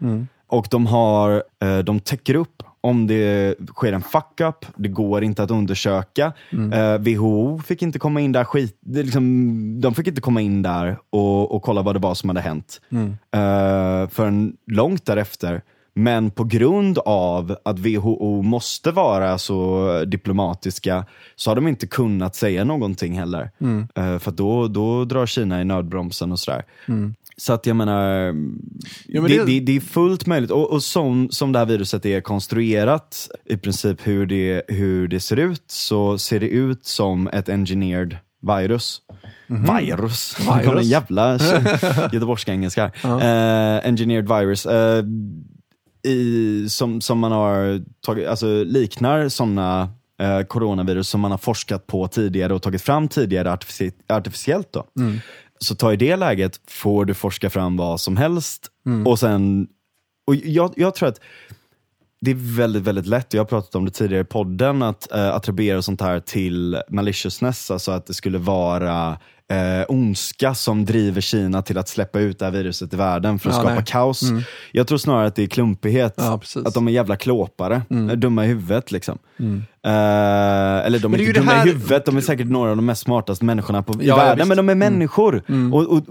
och 0.46 0.66
de, 0.70 0.86
har, 0.86 1.42
eh, 1.62 1.78
de 1.78 2.00
täcker 2.00 2.34
upp 2.34 2.62
om 2.80 3.06
det 3.06 3.54
sker 3.76 3.92
en 3.92 4.02
fuck-up, 4.02 4.66
det 4.76 4.88
går 4.88 5.24
inte 5.24 5.42
att 5.42 5.50
undersöka. 5.50 6.32
Eh, 6.72 6.98
WHO 6.98 7.62
fick 7.66 7.82
inte 7.82 7.98
komma 7.98 8.20
in 8.20 8.32
där, 8.32 8.44
skit, 8.44 8.78
liksom, 8.86 9.80
de 9.80 9.94
fick 9.94 10.06
inte 10.06 10.20
komma 10.20 10.40
in 10.40 10.62
där 10.62 10.98
och, 11.10 11.54
och 11.54 11.62
kolla 11.62 11.82
vad 11.82 11.94
det 11.94 11.98
var 11.98 12.14
som 12.14 12.28
hade 12.28 12.40
hänt. 12.40 12.80
Eh, 13.30 14.08
förrän 14.08 14.56
långt 14.66 15.06
därefter. 15.06 15.62
Men 15.98 16.30
på 16.30 16.44
grund 16.44 16.98
av 16.98 17.56
att 17.64 17.78
WHO 17.78 18.42
måste 18.42 18.90
vara 18.90 19.38
så 19.38 20.04
diplomatiska 20.06 21.04
så 21.36 21.50
har 21.50 21.54
de 21.54 21.68
inte 21.68 21.86
kunnat 21.86 22.36
säga 22.36 22.64
någonting 22.64 23.18
heller. 23.18 23.50
Eh, 23.94 24.18
för 24.18 24.30
då, 24.30 24.68
då 24.68 25.04
drar 25.04 25.26
Kina 25.26 25.60
i 25.60 25.64
nödbromsen 25.64 26.32
och 26.32 26.38
sådär. 26.38 26.64
Så 27.36 27.52
att 27.52 27.66
jag 27.66 27.76
menar, 27.76 28.26
Ja, 29.06 29.20
men 29.20 29.22
det, 29.22 29.38
det- 29.38 29.44
det, 29.44 29.60
det 29.60 29.76
är 29.76 29.80
fullt 29.80 30.26
möjligt. 30.26 30.50
Och, 30.50 30.70
och 30.72 30.82
som, 30.82 31.28
som 31.30 31.52
det 31.52 31.58
här 31.58 31.66
viruset 31.66 32.06
är 32.06 32.20
konstruerat, 32.20 33.28
i 33.44 33.56
princip 33.56 34.06
hur 34.06 34.26
det, 34.26 34.62
hur 34.68 35.08
det 35.08 35.20
ser 35.20 35.36
ut, 35.36 35.62
så 35.66 36.18
ser 36.18 36.40
det 36.40 36.48
ut 36.48 36.86
som 36.86 37.28
ett 37.28 37.48
engineered 37.48 38.16
virus. 38.40 39.00
Virus? 39.46 40.34
Det 40.38 40.44
kom 40.44 40.58
en 40.58 40.64
Virus. 40.74 40.86
jävla 40.86 41.32
göteborgska 42.12 42.52
engelska. 42.52 42.84
Eh, 43.04 43.86
engineered 43.88 44.28
virus. 44.28 44.66
Eh, 44.66 45.04
i, 46.08 46.68
som, 46.68 47.00
som 47.00 47.18
man 47.18 47.32
har 47.32 47.82
tagit, 48.00 48.28
alltså 48.28 48.64
liknar 48.64 49.28
sådana 49.28 49.88
eh, 50.20 50.42
coronavirus 50.42 51.08
som 51.08 51.20
man 51.20 51.30
har 51.30 51.38
forskat 51.38 51.86
på 51.86 52.08
tidigare 52.08 52.54
och 52.54 52.62
tagit 52.62 52.82
fram 52.82 53.08
tidigare 53.08 53.50
artifici- 53.50 53.92
artificiellt. 54.08 54.72
Då. 54.72 54.86
Så 55.60 55.74
ta 55.74 55.92
i 55.92 55.96
det 55.96 56.16
läget 56.16 56.60
får 56.68 57.04
du 57.04 57.14
forska 57.14 57.50
fram 57.50 57.76
vad 57.76 58.00
som 58.00 58.16
helst 58.16 58.66
och 59.06 59.18
sen, 59.18 59.68
och 60.26 60.34
jag, 60.34 60.72
jag 60.76 60.94
tror 60.94 61.08
att 61.08 61.20
det 62.20 62.30
är 62.30 62.56
väldigt, 62.56 62.82
väldigt 62.82 63.06
lätt, 63.06 63.34
jag 63.34 63.40
har 63.40 63.46
pratat 63.46 63.74
om 63.74 63.84
det 63.84 63.90
tidigare 63.90 64.22
i 64.22 64.24
podden, 64.24 64.82
att 64.82 65.08
uh, 65.14 65.28
attribuera 65.28 65.82
sånt 65.82 66.00
här 66.00 66.20
till 66.20 66.82
maliciousness, 66.88 67.70
alltså 67.70 67.92
att 67.92 68.06
det 68.06 68.14
skulle 68.14 68.38
vara 68.38 69.18
eh, 69.50 69.84
ondska 69.88 70.54
som 70.54 70.84
driver 70.84 71.20
Kina 71.20 71.62
till 71.62 71.78
att 71.78 71.88
släppa 71.88 72.20
ut 72.20 72.38
det 72.38 72.44
här 72.44 72.52
viruset 72.52 72.92
i 72.92 72.96
världen 72.96 73.38
för 73.38 73.48
att 73.50 73.54
Ja, 73.56 73.60
skapa 73.60 73.74
nej. 73.74 73.84
kaos. 73.86 74.22
Jag 74.72 74.86
tror 74.86 74.98
snarare 74.98 75.26
att 75.26 75.34
det 75.34 75.42
är 75.42 75.46
klumpighet, 75.46 76.14
Ja, 76.16 76.40
att 76.64 76.74
de 76.74 76.88
är 76.88 76.92
jävla 76.92 77.16
klåpare, 77.16 77.82
är 77.90 78.16
dumma 78.16 78.44
i 78.44 78.48
huvudet. 78.48 78.92
Liksom. 78.92 79.18
Eh, 79.84 80.86
eller 80.86 80.98
de 80.98 81.14
är 81.14 81.18
inte 81.20 81.32
dumma 81.40 81.52
här- 81.52 81.66
i 81.66 81.70
huvudet, 81.70 82.04
de 82.06 82.16
är 82.16 82.20
säkert 82.20 82.46
några 82.46 82.70
av 82.70 82.76
de 82.76 82.86
mest 82.86 83.02
smartaste 83.02 83.44
människorna 83.44 83.82
på, 83.82 84.02
i 84.02 84.06
Ja, 84.06 84.16
världen. 84.16 84.32
Mm. 84.40 84.48
men 84.48 84.56
de 84.56 84.68
är 84.68 84.90
människor. 84.90 85.42
Och, 85.72 85.86
och 85.96 86.02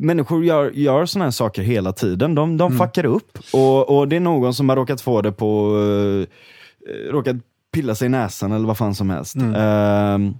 Människor 0.00 0.44
gör, 0.44 0.70
gör 0.70 1.06
såna 1.06 1.24
här 1.24 1.30
saker 1.32 1.62
hela 1.62 1.92
tiden, 1.92 2.34
de, 2.34 2.56
de 2.56 2.72
Mm. 2.72 2.86
fuckar 2.86 3.04
upp. 3.04 3.38
Och, 3.52 3.96
och 3.98 4.08
det 4.08 4.16
är 4.16 4.20
någon 4.20 4.54
som 4.54 4.68
har 4.68 4.76
råkat 4.76 5.00
få 5.00 5.22
det 5.22 5.32
på 5.32 5.76
eh, 6.28 7.12
råkat 7.12 7.36
pilla 7.72 7.94
sig 7.94 8.06
i 8.06 8.08
näsan 8.08 8.52
eller 8.52 8.66
vad 8.66 8.76
fan 8.78 8.94
som 8.94 9.10
helst. 9.10 9.34
Mm. 9.36 10.34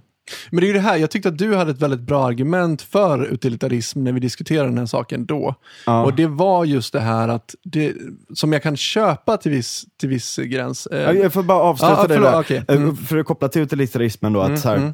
Men 0.49 0.59
det 0.59 0.65
är 0.65 0.67
ju 0.67 0.73
det 0.73 0.79
här, 0.79 0.97
jag 0.97 1.11
tyckte 1.11 1.29
att 1.29 1.37
du 1.37 1.55
hade 1.55 1.71
ett 1.71 1.81
väldigt 1.81 1.99
bra 1.99 2.27
argument 2.27 2.81
för 2.81 3.25
utilitarism 3.25 4.03
när 4.03 4.11
vi 4.11 4.19
diskuterade 4.19 4.69
den 4.69 4.77
här 4.77 4.85
saken 4.85 5.25
då. 5.25 5.55
Ja. 5.85 6.03
Och 6.03 6.13
det 6.15 6.27
var 6.27 6.65
just 6.65 6.93
det 6.93 6.99
här 6.99 7.27
att, 7.27 7.55
det, 7.63 7.93
som 8.33 8.53
jag 8.53 8.63
kan 8.63 8.77
köpa 8.77 9.37
till 9.37 9.51
viss, 9.51 9.85
till 9.99 10.09
viss 10.09 10.35
gräns. 10.37 10.87
Eh, 10.87 11.01
Ja, 11.01 11.13
Jag 11.13 11.33
får 11.33 11.43
bara 11.43 11.59
avsluta 11.59 12.07
det 12.07 12.13
förlåt, 12.13 12.31
där. 12.31 12.39
okej. 12.39 12.63
Eh, 12.67 12.75
Mm. 12.77 12.95
För 12.97 13.17
att 13.17 13.25
koppla 13.25 13.47
till 13.49 13.61
utilitarismen 13.61 14.33
då, 14.33 14.41
att 14.41 14.59
så 14.59 14.69
här, 14.69 14.75
mm. 14.77 14.93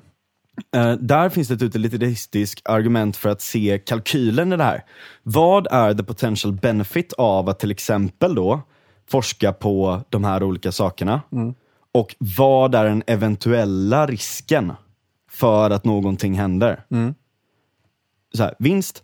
eh, 0.76 0.92
där 1.00 1.30
finns 1.30 1.48
det 1.48 1.54
ett 1.54 1.62
utilitaristiskt 1.62 2.68
argument 2.68 3.18
för 3.18 3.30
att 3.30 3.42
se 3.42 3.80
kalkylen 3.86 4.54
i 4.54 4.58
det 4.58 4.64
här. 4.64 4.84
Vad 5.24 5.68
är 5.72 5.94
the 5.94 6.04
potential 6.04 6.54
benefit 6.54 7.14
av 7.14 7.50
att 7.50 7.60
till 7.60 7.72
exempel 7.72 8.36
då 8.36 8.62
forska 9.10 9.54
på 9.54 10.02
de 10.10 10.24
här 10.24 10.44
olika 10.44 10.72
sakerna? 10.72 11.22
Mm. 11.32 11.54
Och 11.94 12.16
vad 12.38 12.76
är 12.76 12.86
den 12.86 13.04
eventuella 13.08 14.06
risken 14.08 14.74
för 15.34 15.70
att 15.70 15.86
någonting 15.86 16.34
händer? 16.34 16.84
Mm. 16.92 17.14
Så 18.36 18.44
här, 18.44 18.56
vinst, 18.60 19.04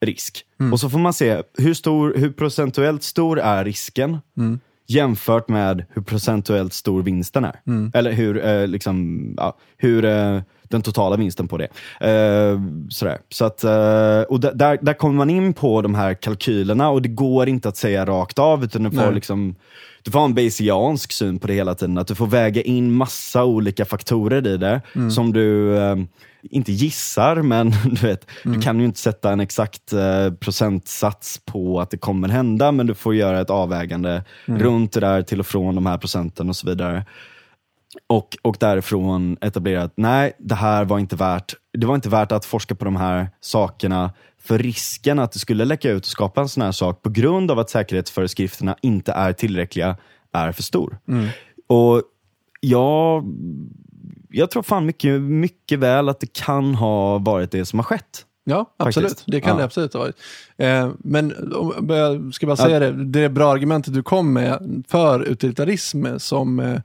risk. 0.00 0.44
Och 0.72 0.80
så 0.80 0.90
får 0.90 0.98
man 0.98 1.12
se 1.12 1.42
hur, 1.58 1.74
stor, 1.74 2.14
hur 2.16 2.32
procentuellt 2.32 3.02
stor 3.02 3.40
är 3.40 3.64
risken 3.64 4.18
Mm. 4.36 4.60
jämfört 4.86 5.48
med 5.48 5.84
hur 5.90 6.02
procentuellt 6.02 6.72
stor 6.72 7.02
vinsten 7.02 7.44
är. 7.44 7.60
Eller 7.94 8.12
hur, 8.12 8.44
eh, 8.44 8.66
liksom, 8.66 9.24
ja, 9.36 9.56
hur 9.76 10.04
eh, 10.04 10.40
den 10.72 10.82
totala 10.82 11.16
vinsten 11.16 11.48
på 11.48 11.58
det. 11.58 11.68
Eh, 12.00 12.60
sådär. 12.88 13.18
Så 13.28 13.44
att, 13.44 13.64
eh, 13.64 14.22
och 14.22 14.40
där, 14.40 14.78
där 14.82 14.94
kommer 14.94 15.14
man 15.14 15.30
in 15.30 15.54
på 15.54 15.82
de 15.82 15.94
här 15.94 16.14
kalkylerna 16.14 16.88
och 16.90 17.02
det 17.02 17.08
går 17.08 17.48
inte 17.48 17.68
att 17.68 17.76
säga 17.76 18.06
rakt 18.06 18.38
av 18.38 18.64
utan 18.64 18.82
du 18.82 18.90
får, 18.90 18.96
Nej. 18.96 19.14
liksom, 19.14 19.54
du 20.02 20.10
får 20.10 20.18
ha 20.18 20.26
en 20.26 20.34
bayesiansk 20.34 21.12
syn 21.12 21.38
på 21.38 21.46
det 21.46 21.54
hela 21.54 21.74
tiden. 21.74 21.98
Att 21.98 22.06
du 22.06 22.14
får 22.14 22.26
väga 22.26 22.62
in 22.62 22.92
massa 22.92 23.44
olika 23.44 23.84
faktorer 23.84 24.46
i 24.46 24.56
det 24.56 24.80
som 25.10 25.32
du 25.32 25.78
eh, 25.78 25.96
inte 26.50 26.72
gissar, 26.72 27.42
men 27.42 27.70
du, 27.84 28.06
vet, 28.06 28.26
du 28.44 28.60
kan 28.60 28.78
ju 28.78 28.84
inte 28.84 28.98
sätta 28.98 29.32
en 29.32 29.40
exakt 29.40 29.92
eh, 29.92 30.32
procentsats 30.40 31.40
på 31.44 31.80
att 31.80 31.90
det 31.90 31.96
kommer 31.96 32.28
hända, 32.28 32.72
men 32.72 32.86
du 32.86 32.94
får 32.94 33.14
göra 33.14 33.40
ett 33.40 33.50
avvägande 33.50 34.24
runt 34.46 34.92
det 34.92 35.00
där 35.00 35.22
till 35.22 35.40
och 35.40 35.46
från 35.46 35.74
de 35.74 35.86
här 35.86 35.98
procenten 35.98 36.48
och 36.48 36.56
så 36.56 36.66
vidare. 36.66 37.04
Och, 38.06 38.36
och 38.42 38.56
därifrån 38.60 39.36
etablera 39.40 39.82
att 39.82 39.92
nej, 39.96 40.32
det 40.38 40.54
här 40.54 40.84
var 40.84 40.98
inte 40.98 41.16
värt, 41.16 41.54
det 41.78 41.86
var 41.86 41.94
inte 41.94 42.08
värt 42.08 42.32
att 42.32 42.44
forska 42.44 42.74
på 42.74 42.84
de 42.84 42.96
här 42.96 43.30
sakerna 43.40 44.10
för 44.42 44.58
risken 44.58 45.18
att 45.18 45.32
det 45.32 45.38
skulle 45.38 45.64
läcka 45.64 45.90
ut 45.90 46.02
och 46.02 46.10
skapa 46.10 46.40
en 46.40 46.48
sån 46.48 46.62
här 46.62 46.72
sak 46.72 47.02
på 47.02 47.10
grund 47.10 47.50
av 47.50 47.58
att 47.58 47.70
säkerhetsföreskrifterna 47.70 48.76
inte 48.82 49.12
är 49.12 49.32
tillräckliga 49.32 49.96
är 50.32 50.52
för 50.52 50.62
stor. 50.62 50.98
Och 51.66 52.02
jag, 52.60 53.24
jag 54.30 54.50
tror 54.50 54.62
fan 54.62 54.86
mycket, 54.86 55.20
mycket 55.20 55.78
väl 55.78 56.08
att 56.08 56.20
det 56.20 56.32
kan 56.32 56.74
ha 56.74 57.18
varit 57.18 57.50
det 57.50 57.64
som 57.64 57.78
har 57.78 57.84
skett. 57.84 58.26
Ja, 58.44 58.74
absolut. 58.76 59.08
Faktiskt. 59.10 59.30
Det 59.30 59.40
kan 59.40 59.50
Ja. 59.50 59.56
det 59.58 59.64
absolut 59.64 59.92
ha 59.92 60.00
varit. 60.00 60.16
Eh, 60.56 60.90
men 60.98 61.52
om, 61.54 61.86
jag 61.88 62.34
ska 62.34 62.46
bara 62.46 62.56
säga 62.56 62.78
det, 62.78 63.04
det 63.04 63.28
bra 63.28 63.52
argumentet 63.52 63.94
du 63.94 64.02
kom 64.02 64.32
med 64.32 64.84
för 64.88 65.22
utilitarism 65.22 66.06
som, 66.18 66.60
eh, 66.60 66.80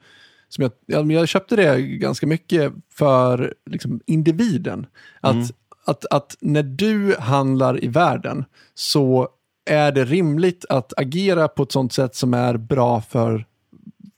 som 0.50 0.62
jag, 0.62 0.72
jag, 0.86 1.12
jag 1.12 1.28
köpte 1.28 1.56
det 1.56 1.82
ganska 1.82 2.28
mycket 2.28 2.74
för 2.94 3.54
liksom, 3.66 4.00
individen. 4.06 4.86
Att, 5.22 5.34
Mm. 5.36 5.48
att, 5.86 6.06
att 6.06 6.38
när 6.40 6.64
du 6.64 7.16
handlar 7.20 7.84
i 7.84 7.88
världen 7.88 8.46
så 8.74 9.30
är 9.70 9.92
det 9.92 10.06
rimligt 10.06 10.66
att 10.70 10.94
agera 11.00 11.48
på 11.48 11.64
ett 11.64 11.72
sånt 11.72 11.94
sätt 11.94 12.16
som 12.16 12.34
är 12.34 12.58
bra 12.58 13.02
för 13.02 13.46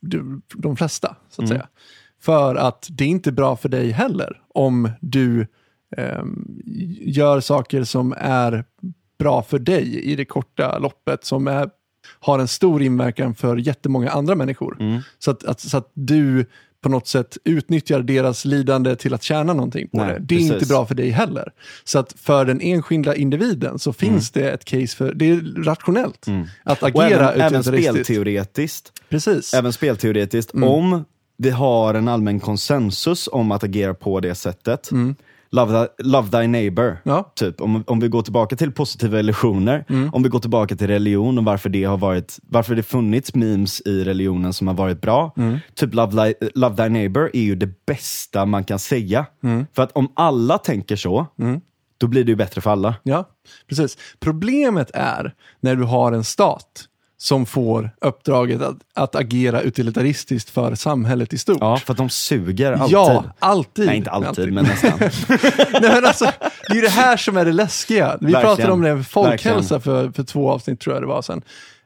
du- 0.00 0.40
de 0.54 0.76
flesta, 0.76 1.16
så 1.30 1.42
att 1.42 1.48
säga. 1.48 1.68
För 2.20 2.54
att 2.54 2.88
det 2.90 3.04
är 3.04 3.08
inte 3.08 3.32
bra 3.32 3.56
för 3.56 3.68
dig 3.68 3.90
heller 3.90 4.40
om 4.48 4.90
du 5.00 5.46
ehm, 5.96 6.60
gör 7.00 7.40
saker 7.40 7.84
som 7.84 8.14
är 8.18 8.64
bra 9.18 9.42
för 9.42 9.58
dig 9.58 10.00
i 10.04 10.16
det 10.16 10.24
korta 10.24 10.78
loppet, 10.78 11.24
som 11.24 11.46
är, 11.48 11.70
har 12.20 12.38
en 12.38 12.48
stor 12.48 12.82
inverkan 12.82 13.34
för 13.34 13.56
jättemånga 13.56 14.10
andra 14.10 14.34
människor. 14.34 15.02
Så, 15.18 15.30
att, 15.30 15.44
att, 15.44 15.60
så 15.60 15.76
att 15.76 15.90
du 15.94 16.46
på 16.82 16.88
något 16.88 17.06
sätt 17.06 17.36
utnyttjar 17.44 18.00
deras 18.02 18.44
lidande 18.44 18.96
till 18.96 19.14
att 19.14 19.22
tjäna 19.22 19.52
någonting 19.52 19.88
på 19.88 19.96
Nej, 19.96 20.06
det. 20.06 20.18
Det 20.18 20.34
är 20.34 20.38
precis. 20.38 20.52
inte 20.52 20.66
bra 20.66 20.86
för 20.86 20.94
dig 20.94 21.10
heller. 21.10 21.52
Så 21.84 21.98
att 21.98 22.14
för 22.18 22.44
den 22.44 22.60
enskilda 22.60 23.14
individen 23.14 23.78
så 23.78 23.92
finns 23.92 24.30
det 24.30 24.50
ett 24.50 24.64
case 24.64 24.96
för, 24.96 25.14
det 25.14 25.30
är 25.30 25.64
rationellt 25.64 26.26
att 26.62 26.82
Och 26.82 26.88
agera 26.88 27.32
även, 27.32 27.40
även 27.40 27.60
utilitaristiskt. 27.60 28.04
spelteoretiskt. 28.06 28.92
Precis. 29.08 29.54
Även 29.54 29.72
spelteoretiskt, 29.72 30.54
Mm. 30.54 30.68
om 30.68 31.04
vi 31.36 31.50
har 31.50 31.94
en 31.94 32.08
allmän 32.08 32.40
konsensus 32.40 33.28
om 33.32 33.52
att 33.52 33.64
agera 33.64 33.94
på 33.94 34.20
det 34.20 34.34
sättet. 34.34 34.90
Love, 35.52 35.72
thy, 35.72 36.04
love 36.04 36.30
thy 36.30 36.46
neighbor. 36.46 36.86
Mm. 36.86 36.98
Ja. 37.02 37.14
Mm. 37.14 37.24
Typ, 37.34 37.60
om, 37.60 37.84
om 37.86 38.00
vi 38.00 38.08
går 38.08 38.22
tillbaka 38.22 38.56
till 38.56 38.72
positiva 38.72 39.20
illusioner, 39.20 39.84
om 40.12 40.22
vi 40.22 40.28
går 40.28 40.38
tillbaka 40.38 40.76
till 40.76 40.86
religion 40.86 41.38
och 41.38 41.44
varför 41.44 41.68
det 41.68 41.84
har 41.84 41.98
varit, 41.98 42.38
varför 42.42 42.74
det 42.74 42.82
funnits 42.82 43.34
memes 43.34 43.80
i 43.80 44.04
religionen 44.04 44.52
som 44.52 44.66
har 44.66 44.74
varit 44.74 45.00
bra. 45.00 45.32
Mm. 45.36 45.58
Typ 45.74 45.94
love 45.94 46.12
thy, 46.12 46.46
love 46.54 46.76
thy 46.76 46.88
neighbor 46.88 47.30
är 47.32 47.42
ju 47.42 47.54
det 47.54 47.86
bästa 47.86 48.46
man 48.46 48.64
kan 48.64 48.78
säga. 48.78 49.26
Mm. 49.42 49.66
För 49.72 49.82
att 49.82 49.92
om 49.92 50.12
alla 50.14 50.58
tänker 50.58 50.96
så, 50.96 51.26
då 51.98 52.06
blir 52.06 52.24
det 52.24 52.30
ju 52.30 52.36
bättre 52.36 52.60
för 52.60 52.70
alla. 52.70 52.94
Ja, 53.02 53.28
precis. 53.68 53.98
Problemet 54.20 54.90
är 54.94 55.34
när 55.60 55.76
du 55.76 55.84
har 55.84 56.12
en 56.12 56.24
stat 56.24 56.86
som 57.22 57.46
får 57.46 57.90
uppdraget 58.00 58.62
att, 58.62 58.76
att 58.94 59.14
agera 59.14 59.60
utilitaristiskt 59.60 60.50
för 60.50 60.74
samhället 60.74 61.32
i 61.32 61.38
stort. 61.38 61.58
Ja, 61.60 61.76
för 61.76 61.92
att 61.92 61.96
de 61.98 62.08
suger 62.10 62.72
alltid. 62.72 62.94
Ja, 62.96 63.24
alltid. 63.38 63.86
Nej, 63.86 63.96
inte 63.96 64.10
alltid, 64.10 64.52
men 64.52 64.64
nästan. 64.64 64.92
Nej, 65.72 65.80
men 65.94 66.04
alltså, 66.04 66.24
det 66.68 66.78
är 66.78 66.82
det 66.82 66.88
här 66.88 67.16
som 67.16 67.36
är 67.36 67.44
det 67.44 67.52
läskiga. 67.52 68.18
Vi 68.20 68.32
Verkligen. 68.32 68.42
pratade 68.56 68.72
om 68.72 68.80
det 68.82 69.04
folkhälsa 69.04 69.74
Verkligen. 69.74 69.80
för, 69.80 70.12
för 70.12 70.22
två 70.22 70.50
avsnitt 70.50 70.80
tror 70.80 70.94
jag 70.96 71.02
det 71.02 71.06
var 71.06 71.22
sen. 71.22 71.42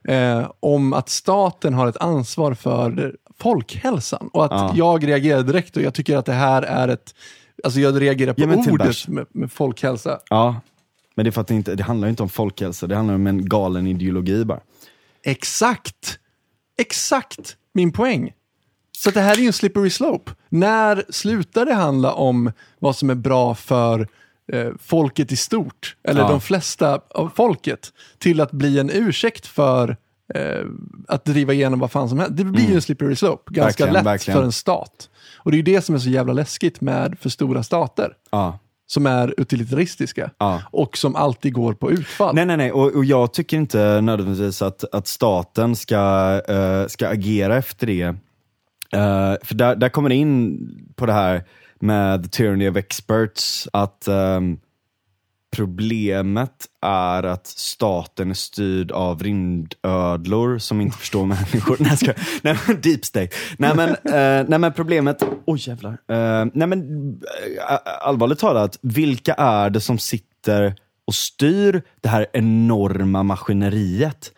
Eh, 0.07 0.49
om 0.59 0.93
att 0.93 1.09
staten 1.09 1.73
har 1.73 1.87
ett 1.87 1.97
ansvar 1.97 2.53
för 2.53 3.15
folkhälsan. 3.41 4.29
Och 4.33 4.45
att 4.45 4.51
Ja. 4.51 4.71
jag 4.75 5.07
reagerar 5.07 5.43
direkt 5.43 5.77
och 5.77 5.83
jag 5.83 5.93
tycker 5.93 6.17
att 6.17 6.25
det 6.25 6.33
här 6.33 6.61
är 6.61 6.87
ett... 6.87 7.15
Alltså 7.63 7.79
jag 7.79 8.01
reagerar 8.01 8.33
på 8.33 8.41
Ja, 8.41 8.71
ordet 8.71 9.07
med, 9.07 9.25
med 9.29 9.51
folkhälsa. 9.51 10.19
Ja, 10.29 10.55
men 11.15 11.23
det 11.25 11.29
är 11.29 11.31
för 11.31 11.41
att 11.41 11.47
det, 11.47 11.53
inte, 11.55 11.75
det 11.75 11.83
handlar 11.83 12.07
inte 12.07 12.23
om 12.23 12.29
folkhälsa, 12.29 12.87
det 12.87 12.95
handlar 12.95 13.15
om 13.15 13.27
en 13.27 13.49
galen 13.49 13.87
ideologi 13.87 14.45
bara. 14.45 14.59
Exakt! 15.25 16.19
Exakt 16.77 17.57
min 17.73 17.91
poäng. 17.91 18.33
Så 18.97 19.11
det 19.11 19.21
här 19.21 19.33
är 19.37 19.41
ju 19.41 19.47
en 19.47 19.53
slippery 19.53 19.89
slope. 19.89 20.31
När 20.49 21.03
slutar 21.09 21.65
det 21.65 21.73
handla 21.73 22.13
om 22.13 22.51
vad 22.79 22.95
som 22.95 23.09
är 23.09 23.15
bra 23.15 23.55
för 23.55 24.07
eh, 24.53 24.69
folket 24.79 25.31
i 25.31 25.35
stort, 25.35 25.95
eller 26.03 26.21
Ja. 26.21 26.27
de 26.29 26.41
flesta 26.41 27.01
av 27.09 27.31
folket, 27.35 27.93
till 28.17 28.41
att 28.41 28.51
bli 28.51 28.79
en 28.79 28.89
ursäkt 28.93 29.47
för 29.47 29.97
eh, 30.35 30.65
att 31.07 31.25
driva 31.25 31.53
igenom 31.53 31.79
vad 31.79 31.91
fan 31.91 32.09
som 32.09 32.19
helst. 32.19 32.37
Det 32.37 32.43
blir 32.43 32.67
ju 32.69 32.75
en 32.75 32.81
slippery 32.81 33.15
slope, 33.15 33.53
ganska 33.53 33.83
Mm. 33.83 33.93
Verkligen, 33.93 33.93
lätt 33.93 34.05
verkligen. 34.05 34.39
för 34.39 34.43
en 34.45 34.51
stat. 34.51 35.09
Och 35.37 35.51
det 35.51 35.55
är 35.55 35.57
ju 35.57 35.63
det 35.75 35.81
som 35.81 35.95
är 35.95 35.99
så 35.99 36.09
jävla 36.09 36.33
läskigt 36.33 36.81
med 36.81 37.17
för 37.21 37.29
stora 37.29 37.63
stater, 37.63 38.13
Ja. 38.31 38.59
Som 38.87 39.05
är 39.05 39.33
utilitaristiska 39.37 40.31
Ja. 40.37 40.61
och 40.71 40.97
som 40.97 41.15
alltid 41.15 41.53
går 41.53 41.73
på 41.73 41.91
utfall. 41.91 42.35
Nej, 42.35 42.45
nej, 42.45 42.57
nej. 42.57 42.71
Och, 42.71 42.95
och 42.95 43.05
jag 43.05 43.33
tycker 43.33 43.57
inte 43.57 44.01
nödvändigtvis 44.01 44.61
att, 44.61 44.83
att 44.93 45.07
staten 45.07 45.75
ska, 45.75 46.41
eh, 46.47 46.87
ska 46.87 47.07
agera 47.09 47.57
efter 47.57 47.87
det. 47.87 48.01
Eh, 48.93 49.35
för 49.43 49.55
där, 49.55 49.75
där 49.75 49.89
kommer 49.89 50.09
det 50.09 50.15
in 50.15 50.59
på 50.95 51.05
det 51.05 51.13
här 51.13 51.43
med 51.79 52.31
tyranny 52.31 52.69
of 52.69 52.75
experts, 52.77 53.67
att 53.73 54.07
ehm, 54.07 54.57
problemet 55.55 56.65
är 56.81 57.23
att 57.23 57.47
staten 57.47 58.29
är 58.29 58.33
styrd 58.33 58.91
av 58.91 59.23
rymdödlor 59.23 60.57
som 60.57 60.81
inte 60.81 60.97
förstår 60.97 61.25
människor. 61.35 61.77
nej, 61.79 61.97
skojar. 61.97 62.15
nej, 62.41 62.57
men 62.67 62.81
deep 62.81 63.05
state. 63.05 63.29
Nej 63.57 63.75
men, 63.75 63.89
eh, 63.89 64.45
nej, 64.49 64.59
men 64.59 64.73
problemet, 64.73 65.23
oj 65.45 65.59
jävlar. 65.69 65.91
Eh, 65.91 66.45
nej 66.53 66.67
men 66.67 66.81
eh, 67.69 67.77
allvarligt 68.01 68.39
talat, 68.39 68.79
vilka 68.81 69.33
är 69.33 69.69
det 69.69 69.81
som 69.81 69.97
sitter 69.97 70.75
och 71.07 71.15
styr 71.15 71.81
det 72.01 72.09
här 72.09 72.27
enorma 72.33 73.23
maskineriet? 73.23 74.31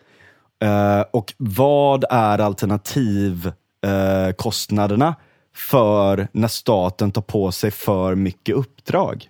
Eh, 0.62 1.00
och 1.10 1.34
vad 1.36 2.04
är 2.10 2.38
alternativkostnaderna 2.38 5.08
eh, 5.08 5.14
för 5.54 6.28
när 6.32 6.48
staten 6.48 7.10
tar 7.10 7.22
på 7.22 7.52
sig 7.52 7.70
för 7.70 8.14
mycket 8.14 8.54
uppdrag? 8.54 9.28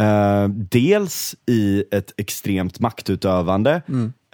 Eh, 0.00 0.48
dels 0.48 1.36
i 1.46 1.84
ett 1.90 2.12
extremt 2.16 2.80
maktutövande, 2.80 3.82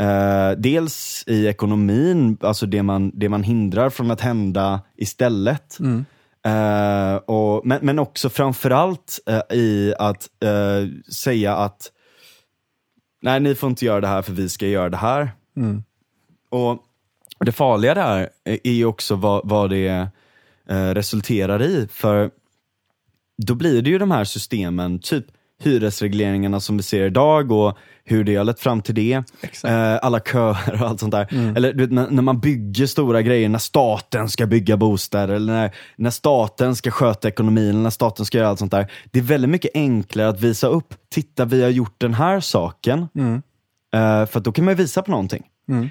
eh, 0.00 0.50
dels 0.58 1.24
i 1.26 1.46
ekonomin, 1.46 2.36
alltså 2.40 2.66
det 2.66 2.82
man, 2.82 3.12
det 3.14 3.28
man 3.28 3.42
hindrar 3.42 3.90
från 3.90 4.10
att 4.10 4.20
hända 4.20 4.80
istället. 4.96 5.78
Eh, 6.46 7.16
och, 7.16 7.66
men, 7.66 7.78
men 7.82 7.98
också 7.98 8.30
framförallt 8.30 9.20
uh, 9.30 9.58
i 9.58 9.94
att 9.98 10.28
eh, 10.42 11.12
säga 11.12 11.56
att 11.56 11.92
nej, 13.22 13.40
ni 13.40 13.54
får 13.54 13.70
inte 13.70 13.84
göra 13.84 14.00
det 14.00 14.06
här 14.06 14.22
för 14.22 14.32
vi 14.32 14.48
ska 14.48 14.66
göra 14.66 14.88
det 14.90 14.96
här. 14.96 15.30
Och 16.50 16.82
det 17.40 17.52
farliga 17.52 17.94
där 17.94 18.28
är 18.44 18.72
ju 18.72 18.84
också 18.84 19.16
vad, 19.16 19.48
vad 19.48 19.70
det 19.70 20.08
eh, 20.68 20.88
resulterar 20.88 21.62
i. 21.62 21.88
För 21.90 22.30
då 23.46 23.54
blir 23.54 23.82
det 23.82 23.90
ju 23.90 23.98
de 23.98 24.10
här 24.10 24.24
systemen, 24.24 24.98
typ 24.98 25.26
hyresregleringarna 25.66 26.60
som 26.60 26.76
vi 26.76 26.82
ser 26.82 27.06
idag 27.06 27.52
och 27.52 27.78
hur 28.04 28.24
det 28.24 28.36
har 28.36 28.44
lett 28.44 28.60
fram 28.60 28.82
till 28.82 28.94
det. 28.94 29.12
Eh, 29.64 29.98
alla 30.02 30.20
köer 30.20 30.82
och 30.82 30.88
allt 30.88 31.00
sånt 31.00 31.12
där. 31.12 31.28
Eller 31.56 31.72
du 31.72 31.78
vet, 31.78 31.92
när, 31.92 32.10
när 32.10 32.22
man 32.22 32.40
bygger 32.40 32.86
stora 32.86 33.22
grejer, 33.22 33.48
när 33.48 33.58
staten 33.58 34.28
ska 34.28 34.46
bygga 34.46 34.76
bostäder, 34.76 35.34
eller 35.34 35.52
när, 35.52 35.74
när 35.96 36.10
staten 36.10 36.76
ska 36.76 36.90
sköta 36.90 37.28
ekonomin, 37.28 37.68
eller 37.70 37.80
när 37.82 37.90
staten 37.90 38.26
ska 38.26 38.38
göra 38.38 38.48
allt 38.48 38.58
sånt 38.58 38.72
där. 38.72 38.92
Det 39.10 39.18
är 39.18 39.22
väldigt 39.22 39.50
mycket 39.50 39.70
enklare 39.74 40.28
att 40.28 40.40
visa 40.40 40.66
upp, 40.66 40.94
titta 41.10 41.44
vi 41.44 41.62
har 41.62 41.70
gjort 41.70 41.94
den 41.98 42.14
här 42.14 42.40
saken. 42.40 43.08
Eh, 43.94 44.26
för 44.26 44.40
då 44.40 44.52
kan 44.52 44.64
man 44.64 44.74
visa 44.74 45.02
på 45.02 45.10
någonting. 45.10 45.42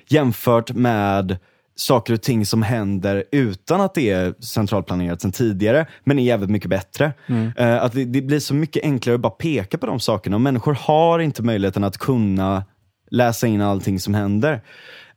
Jämfört 0.07 0.71
med 0.71 1.37
saker 1.75 2.13
och 2.13 2.21
ting 2.21 2.45
som 2.45 2.61
händer 2.61 3.23
utan 3.31 3.81
att 3.81 3.93
det 3.93 4.09
är 4.09 4.33
centralplanerat 4.41 5.21
sedan 5.21 5.31
tidigare, 5.31 5.87
men 6.03 6.19
är 6.19 6.23
jävligt 6.23 6.49
mycket 6.49 6.69
bättre. 6.69 7.13
Eh, 7.57 7.83
att 7.83 7.93
det, 7.93 8.05
det 8.05 8.21
blir 8.21 8.39
så 8.39 8.53
mycket 8.53 8.83
enklare 8.83 9.15
att 9.15 9.21
bara 9.21 9.29
peka 9.29 9.77
på 9.77 9.85
de 9.85 9.99
sakerna 9.99 10.35
och 10.35 10.41
människor 10.41 10.73
har 10.73 11.19
inte 11.19 11.43
möjligheten 11.43 11.83
att 11.83 11.97
kunna 11.97 12.63
läsa 13.11 13.47
in 13.47 13.61
allting 13.61 13.99
som 13.99 14.13
händer. 14.13 14.61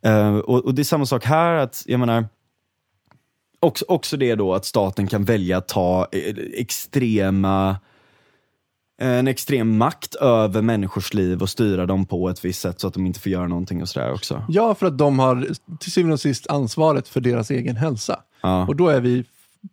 Eh, 0.01 0.37
och, 0.37 0.65
och 0.65 0.73
det 0.73 0.81
är 0.81 0.83
samma 0.83 1.05
sak 1.05 1.25
här, 1.25 1.53
att 1.53 1.83
jag 1.85 1.99
menar, 1.99 2.25
också, 3.59 3.85
också 3.87 4.17
det 4.17 4.35
då 4.35 4.53
att 4.53 4.65
staten 4.65 5.07
kan 5.07 5.25
välja 5.25 5.57
att 5.57 5.67
ta 5.67 6.07
eh, 6.11 6.35
extrema 6.53 7.77
en 8.97 9.27
extrem 9.27 9.77
makt 9.77 10.15
över 10.15 10.61
människors 10.61 11.13
liv 11.13 11.41
och 11.41 11.49
styra 11.49 11.85
dem 11.85 12.05
på 12.05 12.29
ett 12.29 12.45
visst 12.45 12.61
sätt 12.61 12.79
så 12.79 12.87
att 12.87 12.93
de 12.93 13.05
inte 13.05 13.19
får 13.19 13.31
göra 13.31 13.47
någonting 13.47 13.81
och 13.81 13.89
sådär 13.89 14.13
också. 14.13 14.43
Ja, 14.49 14.75
för 14.75 14.87
att 14.87 14.97
de 14.97 15.19
har 15.19 15.47
till 15.79 15.91
syvende 15.91 16.13
och 16.13 16.19
sist 16.19 16.47
ansvaret 16.49 17.07
för 17.07 17.19
deras 17.21 17.51
egen 17.51 17.75
hälsa. 17.75 18.19
Ja. 18.41 18.67
Och 18.67 18.75
då 18.75 18.87
är 18.89 19.01
vi 19.01 19.25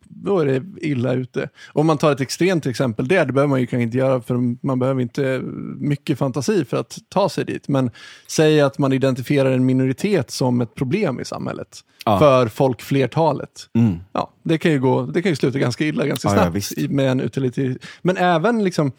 då 0.07 0.39
är 0.39 0.45
det 0.45 0.63
illa 0.81 1.13
ute. 1.13 1.49
Om 1.73 1.87
man 1.87 1.97
tar 1.97 2.11
ett 2.11 2.21
extremt 2.21 2.65
exempel 2.65 3.07
där, 3.07 3.25
det 3.25 3.33
behöver 3.33 3.49
man 3.49 3.59
ju 3.59 3.67
kanske 3.67 3.83
inte 3.83 3.97
göra 3.97 4.21
för 4.21 4.65
man 4.67 4.79
behöver 4.79 5.01
inte 5.01 5.41
mycket 5.79 6.17
fantasi 6.17 6.65
för 6.65 6.77
att 6.77 6.97
ta 7.09 7.29
sig 7.29 7.45
dit. 7.45 7.67
Men 7.67 7.91
säg 8.27 8.61
att 8.61 8.77
man 8.77 8.93
identifierar 8.93 9.51
en 9.51 9.65
minoritet 9.65 10.31
som 10.31 10.61
ett 10.61 10.75
problem 10.75 11.19
i 11.19 11.25
samhället 11.25 11.79
Ja. 12.05 12.19
för 12.19 12.47
folkflertalet. 12.47 13.69
Mm. 13.73 13.95
Ja, 14.11 14.31
det 14.43 14.57
kan 14.57 14.71
ju, 14.71 14.79
gå, 14.79 15.05
det 15.05 15.21
kan 15.21 15.31
ju 15.31 15.35
sluta 15.35 15.59
ganska 15.59 15.85
illa 15.85 16.05
ganska 16.07 16.27
Ja, 16.27 16.35
ja, 16.35 16.41
snabbt 16.41 16.55
visst. 16.55 16.71
i- 16.77 16.87
med 16.87 17.11
en 17.11 17.19
utilitet. 17.19 17.77
Men 18.01 18.17
även 18.17 18.63
liksom, 18.63 18.87
ja, 18.87 18.93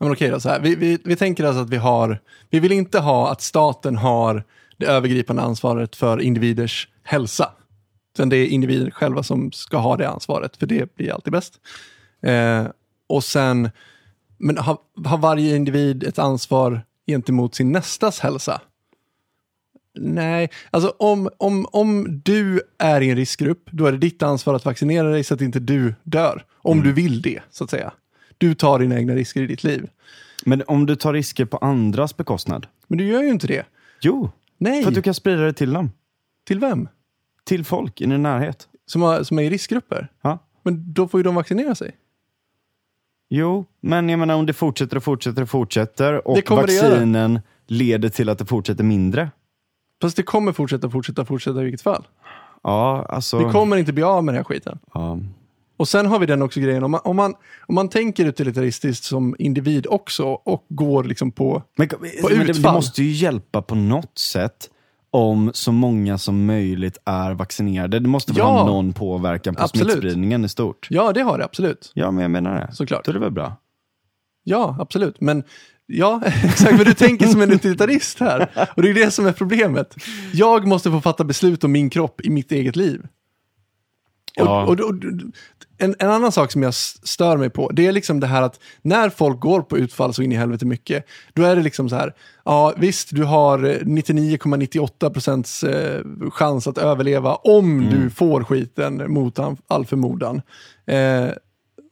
men 0.00 0.12
okej 0.12 0.30
då, 0.30 0.40
så 0.40 0.48
här. 0.48 0.60
Vi, 0.60 0.74
vi, 0.74 0.98
vi 1.04 1.16
tänker 1.16 1.44
alltså 1.44 1.62
att 1.62 1.70
vi 1.70 1.76
har, 1.76 2.18
vi 2.50 2.60
vill 2.60 2.72
inte 2.72 2.98
ha 2.98 3.30
att 3.30 3.40
staten 3.40 3.96
har 3.96 4.44
det 4.76 4.86
övergripande 4.86 5.42
ansvaret 5.42 5.96
för 5.96 6.20
individers 6.20 6.88
hälsa. 7.02 7.52
Utan 8.14 8.28
det 8.28 8.36
är 8.36 8.46
individer 8.46 8.90
själva 8.90 9.22
som 9.22 9.52
ska 9.52 9.76
ha 9.76 9.96
det 9.96 10.08
ansvaret, 10.08 10.56
för 10.56 10.66
det 10.66 10.94
blir 10.94 11.12
alltid 11.12 11.32
bäst. 11.32 11.54
Eh, 12.22 12.66
och 13.08 13.24
sen, 13.24 13.70
men 14.38 14.58
har, 14.58 14.78
har 15.04 15.18
varje 15.18 15.56
individ 15.56 16.04
ett 16.04 16.18
ansvar 16.18 16.82
gentemot 17.06 17.54
sin 17.54 17.72
nästas 17.72 18.20
hälsa? 18.20 18.60
Nej, 19.98 20.50
alltså 20.70 20.94
om, 20.98 21.28
om, 21.38 21.66
om 21.72 22.20
du 22.24 22.60
är 22.78 23.00
i 23.00 23.10
en 23.10 23.16
riskgrupp, 23.16 23.68
då 23.70 23.86
är 23.86 23.92
det 23.92 23.98
ditt 23.98 24.22
ansvar 24.22 24.54
att 24.54 24.64
vaccinera 24.64 25.10
dig 25.10 25.24
så 25.24 25.34
att 25.34 25.40
inte 25.40 25.60
du 25.60 25.94
dör. 26.02 26.44
Om 26.62 26.82
du 26.82 26.92
vill 26.92 27.22
det, 27.22 27.40
så 27.50 27.64
att 27.64 27.70
säga. 27.70 27.92
Du 28.40 28.54
tar 28.54 28.78
dina 28.78 28.96
egna 28.98 29.14
risker 29.14 29.42
i 29.42 29.46
ditt 29.46 29.64
liv. 29.64 29.88
Men 30.44 30.62
om 30.66 30.86
du 30.86 30.96
tar 30.96 31.12
risker 31.12 31.44
på 31.44 31.56
andras 31.56 32.16
bekostnad? 32.16 32.66
Men 32.86 32.98
du 32.98 33.04
gör 33.06 33.22
ju 33.22 33.28
inte 33.28 33.46
det. 33.46 33.66
Jo, 34.00 34.30
Nej, 34.58 34.82
för 34.82 34.88
att 34.90 34.94
du 34.94 35.02
kan 35.02 35.14
sprida 35.14 35.42
det 35.42 35.52
till 35.52 35.72
dem. 35.72 35.90
till 36.46 36.60
vem? 36.60 36.88
Till 37.44 37.64
folk 37.64 38.00
i 38.00 38.06
din 38.06 38.22
närhet. 38.22 38.68
Som, 38.86 39.02
har, 39.02 39.22
som 39.22 39.38
är 39.38 39.42
i 39.42 39.50
riskgrupper? 39.50 40.08
Ja. 40.22 40.38
Men 40.62 40.92
då 40.92 41.08
får 41.08 41.18
ju 41.20 41.22
de 41.24 41.34
vaccinera 41.34 41.74
sig. 41.74 41.96
Jo, 43.28 43.64
men 43.80 44.08
jag 44.08 44.18
menar 44.18 44.34
om 44.34 44.46
det 44.46 44.52
fortsätter 44.52 44.96
och 44.96 45.04
fortsätter 45.04 45.42
och 45.42 45.48
fortsätter 45.50 46.28
och 46.28 46.36
Det 46.36 46.42
kommer 46.42 46.66
det 46.66 46.72
göra. 46.72 46.90
vaccinen 46.90 47.40
leder 47.66 48.08
till 48.08 48.28
att 48.28 48.38
det 48.38 48.46
fortsätter 48.46 48.84
mindre. 48.84 49.30
Fast 50.02 50.16
det 50.16 50.22
kommer 50.22 50.52
fortsätta, 50.52 50.90
fortsätta, 50.90 51.24
fortsätta 51.24 51.60
i 51.60 51.64
vilket 51.64 51.82
fall. 51.82 52.06
Ja, 52.62 53.06
alltså. 53.08 53.38
Vi 53.46 53.52
kommer 53.52 53.76
inte 53.76 53.92
bli 53.92 54.02
av 54.02 54.24
med 54.24 54.34
den 54.34 54.38
här 54.38 54.44
skiten. 54.44 54.78
ja. 54.94 55.18
Och 55.80 55.88
sen 55.88 56.06
har 56.06 56.18
vi 56.18 56.26
den 56.26 56.42
också 56.42 56.60
grejen, 56.60 56.82
om 56.84 56.90
man, 56.90 57.00
om 57.04 57.16
man, 57.16 57.34
om 57.66 57.74
man 57.74 57.88
tänker 57.88 58.24
utilitaristiskt 58.26 59.04
som 59.04 59.36
individ 59.38 59.86
också 59.90 60.24
och 60.26 60.66
går 60.68 61.04
liksom 61.04 61.32
på... 61.32 61.62
Men, 61.76 61.88
men 62.00 62.10
det, 62.30 62.44
det 62.44 62.50
utfall. 62.50 62.74
måste 62.74 63.02
ju 63.02 63.10
hjälpa 63.10 63.62
på 63.62 63.74
något 63.74 64.18
sätt 64.18 64.70
om 65.10 65.50
så 65.54 65.72
många 65.72 66.18
som 66.18 66.46
möjligt 66.46 66.98
är 67.04 67.32
vaccinerade. 67.34 67.98
Det 67.98 68.08
måste 68.08 68.32
väl 68.32 68.38
Ja. 68.38 68.44
ha 68.44 68.66
någon 68.66 68.92
påverkan 68.92 69.54
på 69.54 69.62
Absolut. 69.62 69.90
smittspridningen 69.92 70.44
i 70.44 70.48
stort. 70.48 70.86
Ja, 70.90 71.12
det 71.12 71.20
har 71.22 71.38
det 71.38 71.44
absolut. 71.44 71.92
Ja, 71.94 72.10
men 72.10 72.22
jag 72.22 72.30
menar 72.30 72.54
det. 72.54 72.74
Såklart. 72.74 73.04
Då 73.04 73.10
är 73.10 73.14
det 73.14 73.20
väl 73.20 73.30
bra. 73.32 73.56
Ja, 74.44 74.76
absolut. 74.80 75.20
Men 75.20 75.42
ja, 75.86 76.22
exakt. 76.44 76.76
Men 76.76 76.84
du 76.84 76.94
tänker 76.94 77.26
som 77.26 77.42
en 77.42 77.52
utilitarist 77.52 78.20
här. 78.20 78.68
Och 78.76 78.82
det 78.82 78.90
är 78.90 78.94
det 78.94 79.10
som 79.10 79.26
är 79.26 79.32
problemet. 79.32 79.94
Jag 80.32 80.66
måste 80.66 80.90
få 80.90 81.00
fatta 81.00 81.24
beslut 81.24 81.64
om 81.64 81.72
min 81.72 81.90
kropp 81.90 82.20
i 82.20 82.30
mitt 82.30 82.52
eget 82.52 82.76
liv. 82.76 83.02
Ja. 84.34 84.62
Och, 84.64 84.72
och, 84.72 84.80
och, 84.80 84.94
en, 85.78 85.94
en 85.98 86.10
annan 86.10 86.32
sak 86.32 86.52
som 86.52 86.62
jag 86.62 86.74
stör 86.74 87.36
mig 87.36 87.50
på, 87.50 87.70
det 87.72 87.86
är 87.86 87.92
liksom 87.92 88.20
det 88.20 88.26
här 88.26 88.42
att 88.42 88.60
när 88.82 89.10
folk 89.10 89.40
går 89.40 89.60
på 89.62 89.78
utfall 89.78 90.14
så 90.14 90.22
in 90.22 90.32
i 90.32 90.36
helvete 90.36 90.66
mycket, 90.66 91.04
då 91.34 91.42
är 91.42 91.56
det 91.56 91.62
liksom 91.62 91.88
så 91.88 91.96
här, 91.96 92.14
ja 92.44 92.74
visst, 92.76 93.10
du 93.14 93.24
har 93.24 93.58
eh, 93.64 93.76
99,98 93.76 95.10
procents 95.10 95.64
eh, 95.64 96.04
chans 96.30 96.66
att 96.66 96.78
överleva 96.78 97.34
om 97.34 97.80
Mm. 97.80 97.90
du 97.90 98.10
får 98.10 98.44
skiten 98.44 99.12
mot 99.12 99.38
all 99.68 99.86
förmodan. 99.86 100.42
Eh, 100.86 101.28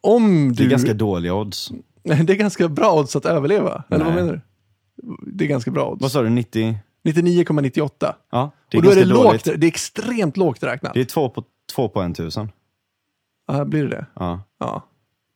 om 0.01 0.53
Det 0.55 0.64
är 0.64 0.68
ganska 0.68 0.95
dåliga 0.95 1.34
odds. 1.34 1.70
Det 2.03 2.12
är 2.32 2.36
ganska 2.36 2.68
bra 2.68 2.93
odds 3.01 3.16
att 3.16 3.26
överleva, 3.26 3.84
eller 3.91 4.05
vad 4.05 4.14
Nej. 4.14 4.22
menar 4.24 4.32
du? 4.32 4.41
Det 5.32 5.45
är 5.45 5.49
ganska 5.49 5.70
bra 5.70 5.89
odds. 5.91 6.03
Vad 6.03 6.12
sa 6.12 6.22
du, 6.22 6.28
90? 6.28 6.78
99,98. 7.05 8.12
Ja, 8.32 8.51
det 8.68 8.76
är 8.76 8.78
Och 8.78 8.84
då 8.84 8.91
är 8.91 8.95
det 8.97 9.05
dåligt. 9.05 9.47
lågt, 9.47 9.61
det 9.61 9.66
är 9.66 9.68
extremt 9.68 10.36
lågt 10.36 10.62
räknat. 10.62 10.95
Det 10.95 11.01
är 11.01 11.05
två 11.05 11.28
på, 11.28 11.45
två 11.75 11.89
på 11.89 12.01
en 12.01 12.14
tusen. 12.14 12.53
Ja, 13.49 13.64
blir 13.64 13.83
det 13.83 13.89
det? 13.91 14.07
Ja. 14.14 14.43
Ja. 14.59 14.85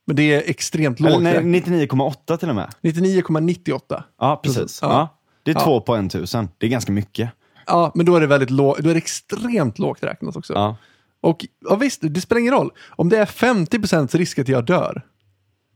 Men 0.07 0.17
det 0.17 0.35
är 0.35 0.51
extremt 0.51 1.01
Eller, 1.01 1.11
lågt 1.11 1.23
nej, 1.23 1.35
räknat. 1.35 1.69
99,8 1.69 2.37
till 2.37 2.49
och 2.49 2.55
med. 2.55 2.75
99,98. 2.83 4.03
Ja, 4.19 4.41
precis. 4.45 4.79
Ja. 4.83 4.89
Ja. 4.89 5.19
Det 5.43 5.51
är 5.51 5.55
Ja. 5.55 5.61
två 5.65 5.81
på 5.81 5.95
en 5.95 6.09
tusen. 6.09 6.49
Det 6.59 6.67
är 6.67 6.71
ganska 6.71 6.93
mycket. 6.93 7.31
Ja, 7.67 7.93
men 7.95 8.07
då 8.07 8.17
är 8.17 8.21
det 8.21 8.27
väldigt 8.27 8.49
då 8.49 8.77
är 8.77 8.83
det 8.83 8.97
extremt 8.97 9.79
lågt 9.79 10.03
räknat 10.03 10.37
också. 10.37 10.53
Ja. 10.53 10.77
Och 11.21 11.47
ja, 11.69 11.77
visst, 11.77 12.01
det 12.03 12.21
spelar 12.21 12.41
ingen 12.41 12.55
roll. 12.55 12.71
Om 12.89 13.09
det 13.09 13.19
är 13.19 13.27
50% 13.27 14.17
risk 14.17 14.39
att 14.39 14.49
jag 14.49 14.65
dör, 14.65 15.03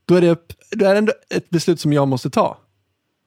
då 0.05 0.15
är 0.15 0.21
det, 0.21 0.39
det 0.71 0.85
är 0.85 0.95
ändå 0.95 1.13
ett 1.31 1.51
beslut 1.51 1.81
som 1.81 1.93
jag 1.93 2.09
måste 2.09 2.31
ta. 2.31 2.59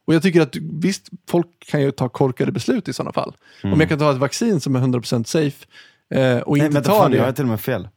Och 0.08 0.14
jag 0.14 0.22
tycker 0.22 0.42
att 0.42 0.56
visst, 0.82 1.10
folk 1.30 1.48
kan 1.60 1.82
ju 1.82 1.92
ta 1.92 2.10
korkade 2.10 2.52
beslut 2.52 2.88
i 2.88 2.94
sådana 2.94 3.14
fall. 3.14 3.36
Om 3.64 3.80
jag 3.80 3.90
kan 3.90 4.00
ta 4.00 4.12
ett 4.12 4.18
vaccin 4.18 4.60
som 4.62 4.76
är 4.76 4.80
100% 4.80 5.24
safe 5.24 5.66
och 6.45 6.57
Nej, 6.57 6.66
inte 6.66 6.74
vänta, 6.74 6.82
ta 6.82 6.97
fan, 6.99 7.12
det. 7.12 7.18
jag 7.18 7.26
har 7.26 7.32
till 7.32 7.43
och 7.43 7.49
med 7.49 7.62
fel. 7.62 7.88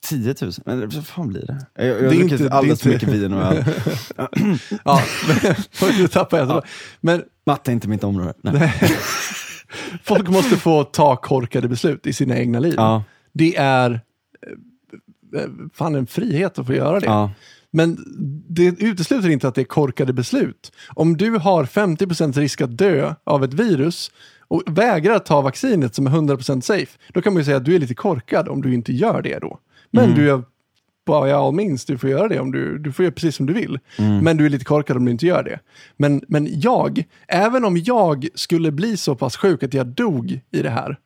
10 0.00 0.34
000? 0.42 0.52
Men 0.64 0.88
vad 0.88 1.06
fan 1.06 1.28
blir 1.28 1.46
det? 1.46 1.66
Jag, 1.74 1.86
jag, 1.86 1.96
Det 1.96 2.00
är 2.00 2.04
har 2.04 2.10
druckit 2.14 2.40
inte- 2.40 2.52
alldeles 2.54 2.82
för 2.82 2.90
mycket 2.90 3.08
vin 3.08 3.32
och 3.32 3.42
öl. 3.42 3.64
Ja, 4.84 5.02
men- 5.80 5.96
nu 5.98 6.08
tappar 6.08 6.38
jag 6.38 6.48
det. 6.48 6.62
Men 7.00 7.22
Matte 7.46 7.70
är 7.70 7.72
inte 7.72 7.88
mitt 7.88 8.04
område. 8.04 8.34
Nej. 8.42 8.74
folk 10.04 10.28
måste 10.28 10.56
få 10.56 10.84
ta 10.84 11.16
korkade 11.16 11.68
beslut 11.68 12.06
i 12.06 12.12
sina 12.12 12.38
egna 12.38 12.58
liv. 12.58 12.74
Ja. 12.76 13.04
Det 13.32 13.56
är 13.56 13.90
eh, 15.34 15.40
eh, 15.42 15.48
fan 15.74 15.94
en 15.94 16.06
frihet 16.06 16.58
att 16.58 16.66
få 16.66 16.74
göra 16.74 17.00
det. 17.00 17.06
Ja. 17.06 17.30
Men 17.70 17.98
det 18.48 18.64
utesluter 18.64 19.28
inte 19.28 19.48
att 19.48 19.54
det 19.54 19.60
är 19.60 19.64
korkade 19.64 20.12
beslut. 20.12 20.72
Om 20.94 21.16
du 21.16 21.30
har 21.30 21.64
50% 21.64 22.32
risk 22.38 22.60
att 22.60 22.78
dö 22.78 23.14
av 23.24 23.44
ett 23.44 23.54
virus 23.54 24.10
och 24.50 24.62
vägrar 24.66 25.18
ta 25.18 25.40
vaccinet 25.40 25.94
som 25.94 26.06
är 26.06 26.10
100% 26.10 26.60
safe, 26.60 26.98
då 27.12 27.22
kan 27.22 27.32
man 27.32 27.40
ju 27.40 27.44
säga 27.44 27.56
att 27.56 27.64
du 27.64 27.74
är 27.74 27.78
lite 27.78 27.94
korkad 27.94 28.48
om 28.48 28.62
du 28.62 28.74
inte 28.74 28.92
gör 28.92 29.22
det 29.22 29.38
då. 29.38 29.58
Men 29.90 30.14
du 30.14 30.30
är 30.30 30.42
by 31.06 31.30
all 31.32 31.54
means, 31.54 31.84
du 31.84 31.98
får 31.98 32.10
göra 32.10 32.28
det 32.28 32.40
om 32.40 32.52
du, 32.52 32.78
du 32.78 32.92
får 32.92 33.04
göra 33.04 33.14
precis 33.14 33.36
som 33.36 33.46
du 33.46 33.52
vill. 33.52 33.78
Men 34.22 34.36
du 34.36 34.46
är 34.46 34.50
lite 34.50 34.64
korkad 34.64 34.96
om 34.96 35.04
du 35.04 35.10
inte 35.10 35.26
gör 35.26 35.42
det. 35.42 35.60
Men, 35.96 36.22
men 36.28 36.60
jag, 36.60 37.04
även 37.28 37.64
om 37.64 37.76
jag 37.76 38.28
skulle 38.34 38.70
bli 38.70 38.96
så 38.96 39.14
pass 39.14 39.36
sjuk 39.36 39.62
att 39.62 39.74
jag 39.74 39.86
dog 39.86 40.40
i 40.50 40.62
det 40.62 40.70
här, 40.70 40.96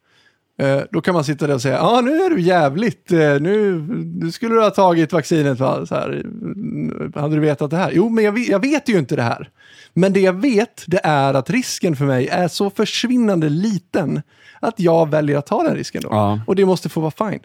Då 0.90 1.00
kan 1.00 1.14
man 1.14 1.24
sitta 1.24 1.46
där 1.46 1.54
och 1.54 1.62
säga, 1.62 1.74
ja 1.74 1.98
ah, 1.98 2.00
nu 2.00 2.22
är 2.22 2.30
du 2.30 2.40
jävligt, 2.40 3.12
eh, 3.12 3.18
nu, 3.18 3.86
nu 4.20 4.32
skulle 4.32 4.54
du 4.54 4.60
ha 4.60 4.70
tagit 4.70 5.12
vaccinet, 5.12 5.60
va? 5.60 5.86
Så 5.86 5.94
här, 5.94 6.08
mm, 6.10 7.12
hade 7.16 7.34
du 7.34 7.40
vetat 7.40 7.70
det 7.70 7.76
här? 7.76 7.92
Jo, 7.94 8.08
men 8.08 8.24
jag 8.24 8.32
vet, 8.32 8.48
jag 8.48 8.60
vet 8.60 8.88
ju 8.88 8.98
inte 8.98 9.16
det 9.16 9.22
här. 9.22 9.50
Men 9.92 10.12
det 10.12 10.20
jag 10.20 10.32
vet, 10.32 10.84
det 10.86 11.00
är 11.04 11.34
att 11.34 11.50
risken 11.50 11.96
för 11.96 12.04
mig 12.04 12.28
är 12.28 12.48
så 12.48 12.70
försvinnande 12.70 13.48
liten 13.48 14.22
att 14.60 14.80
jag 14.80 15.10
väljer 15.10 15.38
att 15.38 15.46
ta 15.46 15.62
den 15.62 15.74
risken 15.74 16.02
då. 16.02 16.08
Ja. 16.10 16.40
Och 16.46 16.56
det 16.56 16.66
måste 16.66 16.88
få 16.88 17.00
vara 17.00 17.30
fine. 17.30 17.40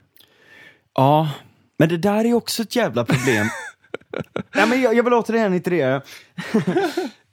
ja, 0.95 1.29
men 1.77 1.89
det 1.89 1.97
där 1.97 2.25
är 2.25 2.33
också 2.33 2.61
ett 2.61 2.75
jävla 2.75 3.05
problem. 3.05 3.47
ja, 4.53 4.65
men 4.65 4.81
jag, 4.81 4.95
jag 4.95 5.03
vill 5.03 5.13
återigen 5.13 5.53
inte 5.53 5.69
det. 5.69 6.01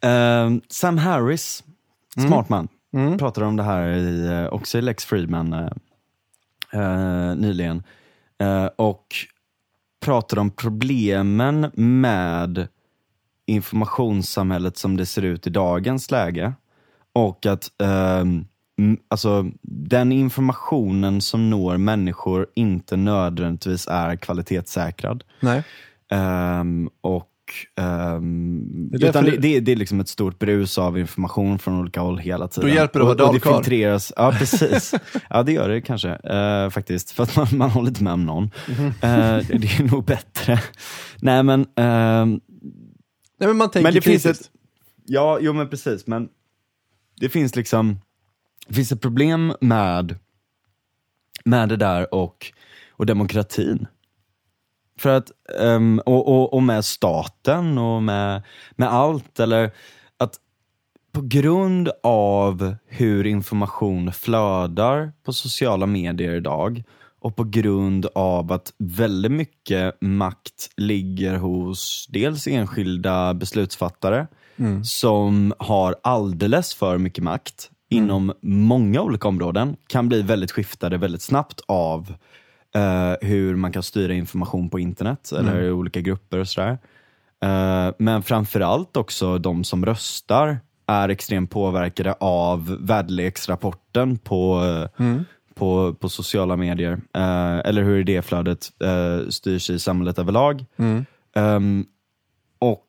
Ehm, 0.01 0.61
Sam 0.68 0.99
Harris, 0.99 1.64
smart 2.27 2.49
man, 2.49 2.68
pratade 3.18 3.47
om 3.47 3.57
det 3.57 3.62
här 3.62 3.88
i, 3.88 4.26
eh, 4.26 4.47
också 4.47 4.78
i 4.78 4.82
Lex 4.82 5.05
Friedman 5.05 5.53
eh, 5.53 5.70
eh, 6.72 7.36
nyligen. 7.36 7.82
Eh, 8.38 8.66
och 8.76 9.07
pratar 10.01 10.38
om 10.38 10.51
problemen 10.51 11.70
med 11.74 12.68
informationssamhället 13.47 14.76
som 14.76 14.97
det 14.97 15.07
ser 15.07 15.22
ut 15.22 15.47
i 15.47 15.51
dagens 15.51 16.11
läge. 16.11 16.53
Och 17.12 17.47
att 17.47 17.70
m- 18.78 18.99
alltså, 19.09 19.51
den 19.62 20.12
informationen 20.12 21.20
som 21.20 21.51
når 21.51 21.76
människor 21.76 22.47
inte 22.55 22.97
nödvändigtvis 22.97 23.86
är 23.90 24.16
kvalitetssäkrad. 24.16 25.24
Nej. 25.40 25.62
Ehm, 26.11 26.90
och 27.01 27.28
ehm, 27.76 28.88
Det 28.90 29.05
är 29.07 29.09
utan 29.09 29.24
det, 29.24 29.36
det, 29.36 29.61
det 29.61 29.72
är 29.72 29.76
liksom 29.76 30.01
ett 30.01 30.09
stort 30.09 30.38
brus 30.38 30.78
av 30.78 30.99
information 30.99 31.59
från 31.59 31.80
olika 31.80 32.01
håll 32.01 32.18
hela 32.18 32.49
tiden. 32.49 32.70
hjälper 32.70 33.01
det 33.01 33.11
att 33.11 33.18
vara 33.18 33.28
och 33.28 33.34
det 33.34 33.38
dalkarl. 33.40 33.62
filtreras. 33.62 34.12
Ja, 34.16 34.32
precis. 34.38 34.94
ja, 35.30 35.42
det 35.42 35.53
gör 35.53 35.68
det 35.68 35.80
kanske 35.80 36.11
eh, 36.11 36.70
faktiskt. 36.70 37.11
För 37.11 37.22
att 37.22 37.36
man, 37.36 37.47
man 37.53 37.70
håller 37.70 37.88
inte 37.88 38.05
med 38.05 38.12
om 38.12 38.26
någon. 38.26 38.51
Eh, 38.68 39.38
det 39.49 39.78
är 39.78 39.90
nog 39.90 40.05
bättre. 40.05 40.61
Nej 41.20 41.42
men, 41.42 41.66
ehm, 41.76 42.40
Nej, 43.38 43.49
men 43.49 43.57
man 43.57 43.70
tänker 43.70 43.82
men 43.82 43.94
det 43.94 44.01
finns 44.01 44.26
ett, 44.26 44.51
ja, 45.07 45.38
jo 45.40 45.53
men 45.53 45.68
precis, 45.68 46.07
men 46.07 46.28
det 47.20 47.28
finns 47.28 47.57
liksom, 47.57 48.01
det 48.68 48.74
finns 48.74 48.92
ett 48.92 49.01
problem 49.01 49.53
med, 49.61 50.18
med 51.44 51.68
det 51.68 51.76
där 51.76 52.14
och, 52.14 52.53
och 52.90 53.07
demokratin. 53.07 53.86
För 54.99 55.16
att, 55.16 55.30
ehm, 55.61 56.01
och, 56.07 56.28
och, 56.28 56.55
och 56.55 56.62
med 56.62 56.84
staten 56.84 57.78
och 57.78 58.03
med, 58.03 58.42
med 58.76 58.92
allt, 58.92 59.40
eller 59.40 59.70
att 60.18 60.34
på 61.12 61.20
grund 61.22 61.90
av 62.03 62.76
hur 62.86 63.26
information 63.26 64.12
flödar 64.12 65.12
på 65.24 65.32
sociala 65.32 65.86
medier 65.86 66.34
idag 66.34 66.82
och 67.20 67.36
på 67.36 67.44
grund 67.44 68.07
av 68.14 68.53
att 68.53 68.72
väldigt 68.78 69.32
mycket 69.32 69.97
makt 70.01 70.70
ligger 70.76 71.36
hos 71.36 72.07
dels 72.09 72.47
enskilda 72.47 73.34
beslutsfattare 73.34 74.26
som 74.84 75.55
har 75.59 75.97
alldeles 76.03 76.74
för 76.74 76.99
mycket 76.99 77.24
makt 77.24 77.70
inom 77.88 78.32
många 78.42 79.03
olika 79.03 79.28
områden, 79.28 79.76
kan 79.86 80.09
bli 80.09 80.22
väldigt 80.22 80.53
skiftade 80.53 80.97
väldigt 80.97 81.22
snabbt 81.22 81.61
av 81.66 82.14
eh, 82.77 83.29
hur 83.29 83.57
man 83.57 83.72
kan 83.72 83.83
styra 83.83 84.14
information 84.14 84.70
på 84.70 84.79
internet 84.79 85.33
eller 85.33 85.62
i 85.62 85.70
olika 85.70 86.01
grupper 86.01 86.39
och 86.39 86.49
sådär. 86.49 86.79
Eh, 87.43 87.95
men 87.99 88.22
framförallt 88.22 88.97
också 88.97 89.39
de 89.39 89.64
som 89.64 89.87
röstar 89.87 90.59
är 90.87 91.09
extremt 91.09 91.51
påverkade 91.51 92.12
av 92.12 92.79
väderleksrapporten 92.81 94.18
på, 94.18 94.62
eh, 94.99 95.16
på, 95.55 95.95
på 95.95 96.09
sociala 96.09 96.57
medier. 96.57 96.93
Eh, 97.14 97.59
eller 97.59 97.83
hur 97.83 97.99
idéflödet 98.01 98.72
uh, 98.85 99.29
styrs 99.29 99.70
i 99.70 99.79
samhället 99.79 100.18
överlag. 100.18 100.64
Ehm, 101.35 101.87
och 102.59 102.87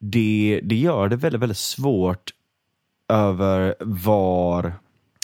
det, 0.00 0.60
det 0.62 0.74
gör 0.74 1.08
det 1.08 1.16
väldigt, 1.16 1.40
väldigt 1.40 1.58
svårt 1.58 2.30
över 3.08 3.74
var... 3.80 4.72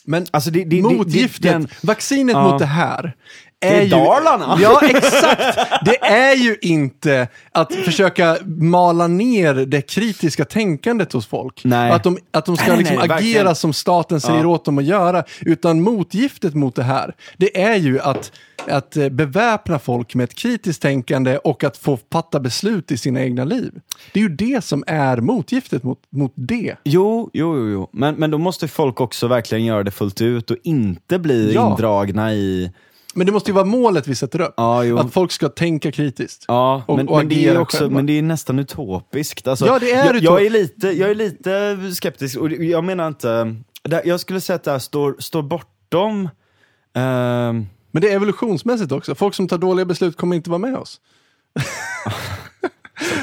Men 0.08 0.26
Alltså 0.30 0.50
det, 0.50 0.64
det, 0.64 0.76
det- 0.76 0.82
motgiftet, 0.82 1.42
det- 1.42 1.48
den- 1.48 1.68
vaccinet 1.82 2.32
Ja. 2.36 2.50
mot 2.50 2.58
det 2.58 2.66
här, 2.66 3.14
är, 3.60 3.70
Det 3.70 3.76
är 3.78 3.82
ju... 3.82 3.88
Dalarna. 3.90 4.58
Ja, 4.62 4.80
exakt! 4.82 5.58
Det 5.84 5.96
är 6.06 6.34
ju 6.36 6.56
inte 6.62 7.28
att 7.52 7.74
försöka 7.74 8.36
mala 8.46 9.06
ner 9.06 9.54
det 9.54 9.82
kritiska 9.82 10.44
tänkandet 10.44 11.12
hos 11.12 11.26
folk. 11.26 11.60
Nej. 11.64 11.90
Att 11.90 12.02
de, 12.02 12.18
att 12.30 12.46
de 12.46 12.56
ska 12.56 12.66
nej, 12.68 12.78
liksom 12.78 12.96
nej, 12.96 13.04
agera 13.04 13.14
verkligen. 13.16 13.54
som 13.54 13.72
staten 13.72 14.20
säger 14.20 14.40
Ja. 14.40 14.46
åt 14.46 14.64
dem 14.64 14.78
att 14.78 14.84
göra. 14.84 15.24
Utan 15.40 15.80
motgiftet 15.82 16.54
mot 16.54 16.74
det 16.76 16.82
här, 16.82 17.14
det 17.36 17.62
är 17.62 17.74
ju 17.76 18.00
att, 18.00 18.32
att 18.66 18.96
eh, 18.96 19.08
beväpna 19.08 19.78
folk 19.78 20.14
med 20.14 20.24
ett 20.24 20.34
kritiskt 20.34 20.82
tänkande 20.82 21.38
och 21.38 21.64
att 21.64 21.76
få 21.76 21.98
fatta 22.12 22.40
beslut 22.40 22.90
i 22.92 22.96
sina 22.96 23.20
egna 23.22 23.44
liv. 23.44 23.72
Det 24.12 24.20
är 24.20 24.22
ju 24.22 24.28
det 24.28 24.64
som 24.64 24.84
är 24.86 25.16
motgiftet 25.16 25.82
mot, 25.82 25.98
mot 26.10 26.32
det. 26.34 26.76
Jo, 26.84 27.30
jo, 27.32 27.56
jo, 27.56 27.68
jo. 27.70 27.88
Men, 27.92 28.14
men 28.14 28.30
då 28.30 28.38
måste 28.38 28.68
folk 28.68 29.00
också 29.00 29.28
verkligen 29.28 29.64
göra 29.64 29.82
det 29.82 29.90
fullt 29.90 30.20
ut 30.20 30.50
och 30.50 30.56
inte 30.64 31.18
bli 31.18 31.52
Ja. 31.54 31.70
indragna 31.70 32.34
i... 32.34 32.72
Men 33.14 33.26
det 33.26 33.32
måste 33.32 33.50
ju 33.50 33.54
vara 33.54 33.64
målet 33.64 34.08
vi 34.08 34.14
sätter 34.14 34.40
upp. 34.40 34.54
Ja. 34.56 35.00
Att 35.00 35.12
folk 35.12 35.32
ska 35.32 35.48
tänka 35.48 35.92
kritiskt. 35.92 36.44
Ja, 36.48 36.82
Och- 36.86 36.96
men, 36.96 37.08
och 37.08 37.16
men, 37.18 37.28
det 37.28 37.46
är 37.48 37.58
också, 37.60 37.78
själva. 37.78 37.94
men 37.94 38.06
det 38.06 38.12
är 38.18 38.22
nästan 38.22 38.58
utopiskt. 38.58 39.48
Alltså, 39.48 39.66
Ja, 39.66 39.78
det 39.78 39.92
är 39.92 40.06
jag, 40.06 40.16
utop- 40.16 40.22
jag, 40.24 40.46
är 40.46 40.50
lite, 40.50 40.88
jag 40.88 41.10
är 41.10 41.14
lite 41.14 41.78
skeptisk 41.94 42.38
och 42.38 42.50
jag 42.52 42.84
menar 42.84 43.08
inte... 43.08 43.56
Jag 44.04 44.20
skulle 44.20 44.40
säga 44.40 44.54
att 44.56 44.64
det 44.64 44.70
här 44.70 44.78
står, 44.78 45.16
står 45.18 45.42
bortom... 45.42 46.28
ehm, 46.94 47.66
Men 47.98 48.02
det 48.02 48.12
är 48.12 48.16
evolutionsmässigt 48.16 48.92
också. 48.92 49.14
Folk 49.14 49.34
som 49.34 49.48
tar 49.48 49.58
dåliga 49.58 49.84
beslut 49.84 50.16
kommer 50.16 50.36
inte 50.36 50.50
vara 50.50 50.58
med 50.58 50.76
oss. 50.76 51.00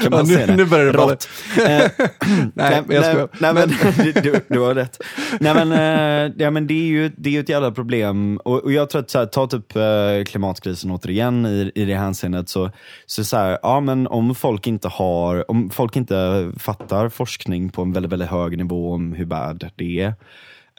kan 0.02 0.10
man 0.10 0.18
Ja, 0.18 0.22
nu- 0.26 0.34
säga 0.34 0.46
det? 0.46 0.56
nu 0.56 0.64
börjar 0.64 0.86
det 0.86 0.92
Rått. 0.92 1.28
Eh, 1.58 1.64
Nej, 2.54 2.82
jag 2.88 3.04
skojar. 3.04 3.28
nej, 3.40 3.54
men, 3.54 3.68
du, 4.04 4.12
du, 4.22 4.40
du 4.48 4.58
har 4.58 4.74
rätt. 4.74 5.02
Nej 5.40 5.54
men, 5.66 5.72
eh, 5.72 6.32
ja, 6.38 6.50
men 6.50 6.66
det 6.66 6.74
är 6.74 6.86
ju 6.86 7.08
det 7.16 7.28
är 7.28 7.32
ju 7.32 7.40
ett 7.40 7.48
jävla 7.48 7.70
problem. 7.70 8.36
Och, 8.44 8.64
och 8.64 8.72
jag 8.72 8.90
tror 8.90 9.02
att, 9.02 9.10
så 9.10 9.18
här, 9.18 9.26
ta 9.26 9.46
typ 9.46 9.76
eh, 9.76 9.82
klimatkrisen 10.26 10.90
återigen 10.90 11.46
i, 11.46 11.72
i 11.74 11.84
det 11.84 11.94
hänseendet. 11.94 12.48
Så, 12.48 12.70
så, 13.06 13.24
så 13.24 13.36
här, 13.36 13.58
ja 13.62 13.80
men 13.80 14.06
om 14.06 14.34
folk 14.34 14.66
inte 14.66 14.88
har, 14.88 15.50
om 15.50 15.70
folk 15.70 15.96
inte 15.96 16.50
fattar 16.58 17.08
forskning 17.08 17.68
på 17.68 17.82
en 17.82 17.92
väldigt, 17.92 18.12
väldigt 18.12 18.28
hög 18.30 18.58
nivå 18.58 18.92
om 18.94 19.12
hur 19.12 19.24
bad 19.26 19.70
det 19.76 20.00
är. 20.00 20.14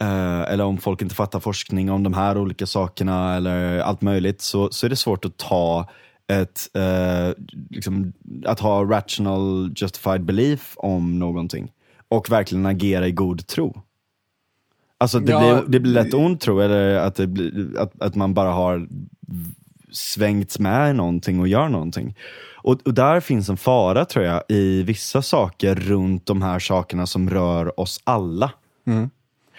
Eh, 0.02 0.42
eller 0.42 0.64
om 0.64 0.78
folk 0.78 1.02
inte 1.02 1.16
fattar 1.16 1.40
forskning 1.40 1.92
om 1.92 2.04
de 2.04 2.14
här 2.14 2.38
olika 2.38 2.66
sakerna 2.66 3.36
eller 3.36 3.80
allt 3.80 4.02
möjligt. 4.02 4.42
Så, 4.42 4.70
så 4.72 4.86
är 4.86 4.90
det 4.90 4.96
svårt 4.96 5.26
att 5.26 5.38
ta 5.38 5.90
ett, 6.28 6.70
eh, 6.74 7.44
liksom, 7.70 8.14
att 8.46 8.60
ha 8.60 8.84
rational 8.84 9.74
justified 9.76 10.24
belief 10.26 10.74
om 10.76 11.20
någonting 11.20 11.72
och 12.10 12.32
verkligen 12.32 12.66
agera 12.66 13.08
i 13.08 13.12
god 13.12 13.48
tro. 13.48 13.82
Alltså 14.98 15.20
det, 15.20 15.32
Ja, 15.32 15.40
blir, 15.40 15.72
det 15.72 15.80
blir 15.80 15.94
lätt 15.94 16.14
ond 16.14 16.40
tro, 16.40 16.60
eller 16.60 16.96
att, 16.96 17.16
det 17.16 17.28
blir, 17.28 17.80
att, 17.80 18.02
att 18.02 18.16
man 18.16 18.34
bara 18.34 18.52
har 18.52 18.88
svängts 19.92 20.60
med 20.60 20.96
någonting 20.96 21.40
och 21.40 21.48
gör 21.48 21.70
någonting. 21.70 22.16
Och, 22.56 22.82
och 22.86 22.94
där 22.94 23.20
finns 23.20 23.50
en 23.50 23.58
fara 23.58 24.06
tror 24.06 24.26
jag 24.26 24.44
i 24.50 24.84
vissa 24.84 25.22
saker 25.22 25.76
runt 25.76 26.26
de 26.26 26.42
här 26.42 26.60
sakerna 26.60 27.06
som 27.06 27.30
rör 27.30 27.80
oss 27.80 28.02
alla. 28.04 28.52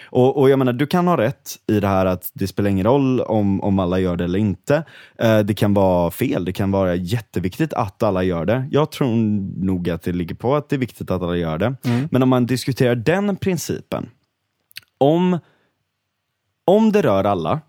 Och, 0.03 0.37
och 0.37 0.49
jag 0.49 0.59
menar, 0.59 0.73
du 0.73 0.87
kan 0.87 1.07
ha 1.07 1.17
rätt 1.17 1.55
i 1.67 1.79
det 1.79 1.87
här 1.87 2.05
att 2.05 2.31
det 2.33 2.47
spelar 2.47 2.69
ingen 2.69 2.85
roll 2.85 3.21
om, 3.21 3.61
om 3.61 3.79
alla 3.79 3.99
gör 3.99 4.15
det 4.15 4.23
eller 4.23 4.39
inte. 4.39 4.83
Eh, 5.19 5.39
det 5.39 5.53
kan 5.53 5.73
vara 5.73 6.11
fel, 6.11 6.45
det 6.45 6.53
kan 6.53 6.71
vara 6.71 6.95
jätteviktigt 6.95 7.73
att 7.73 8.03
alla 8.03 8.23
gör 8.23 8.45
det. 8.45 8.67
Jag 8.71 8.91
tror 8.91 9.15
nog 9.65 9.89
att 9.89 10.01
det 10.01 10.11
ligger 10.11 10.35
på 10.35 10.55
att 10.55 10.69
det 10.69 10.75
är 10.75 10.77
viktigt 10.77 11.11
att 11.11 11.21
alla 11.21 11.35
gör 11.35 11.57
det. 11.57 11.75
Men 12.11 12.23
om 12.23 12.29
man 12.29 12.45
diskuterar 12.45 12.95
den 12.95 13.35
principen, 13.35 14.09
om, 14.97 15.39
om 16.65 16.91
det 16.91 17.01
rör 17.01 17.23
alla, 17.23 17.61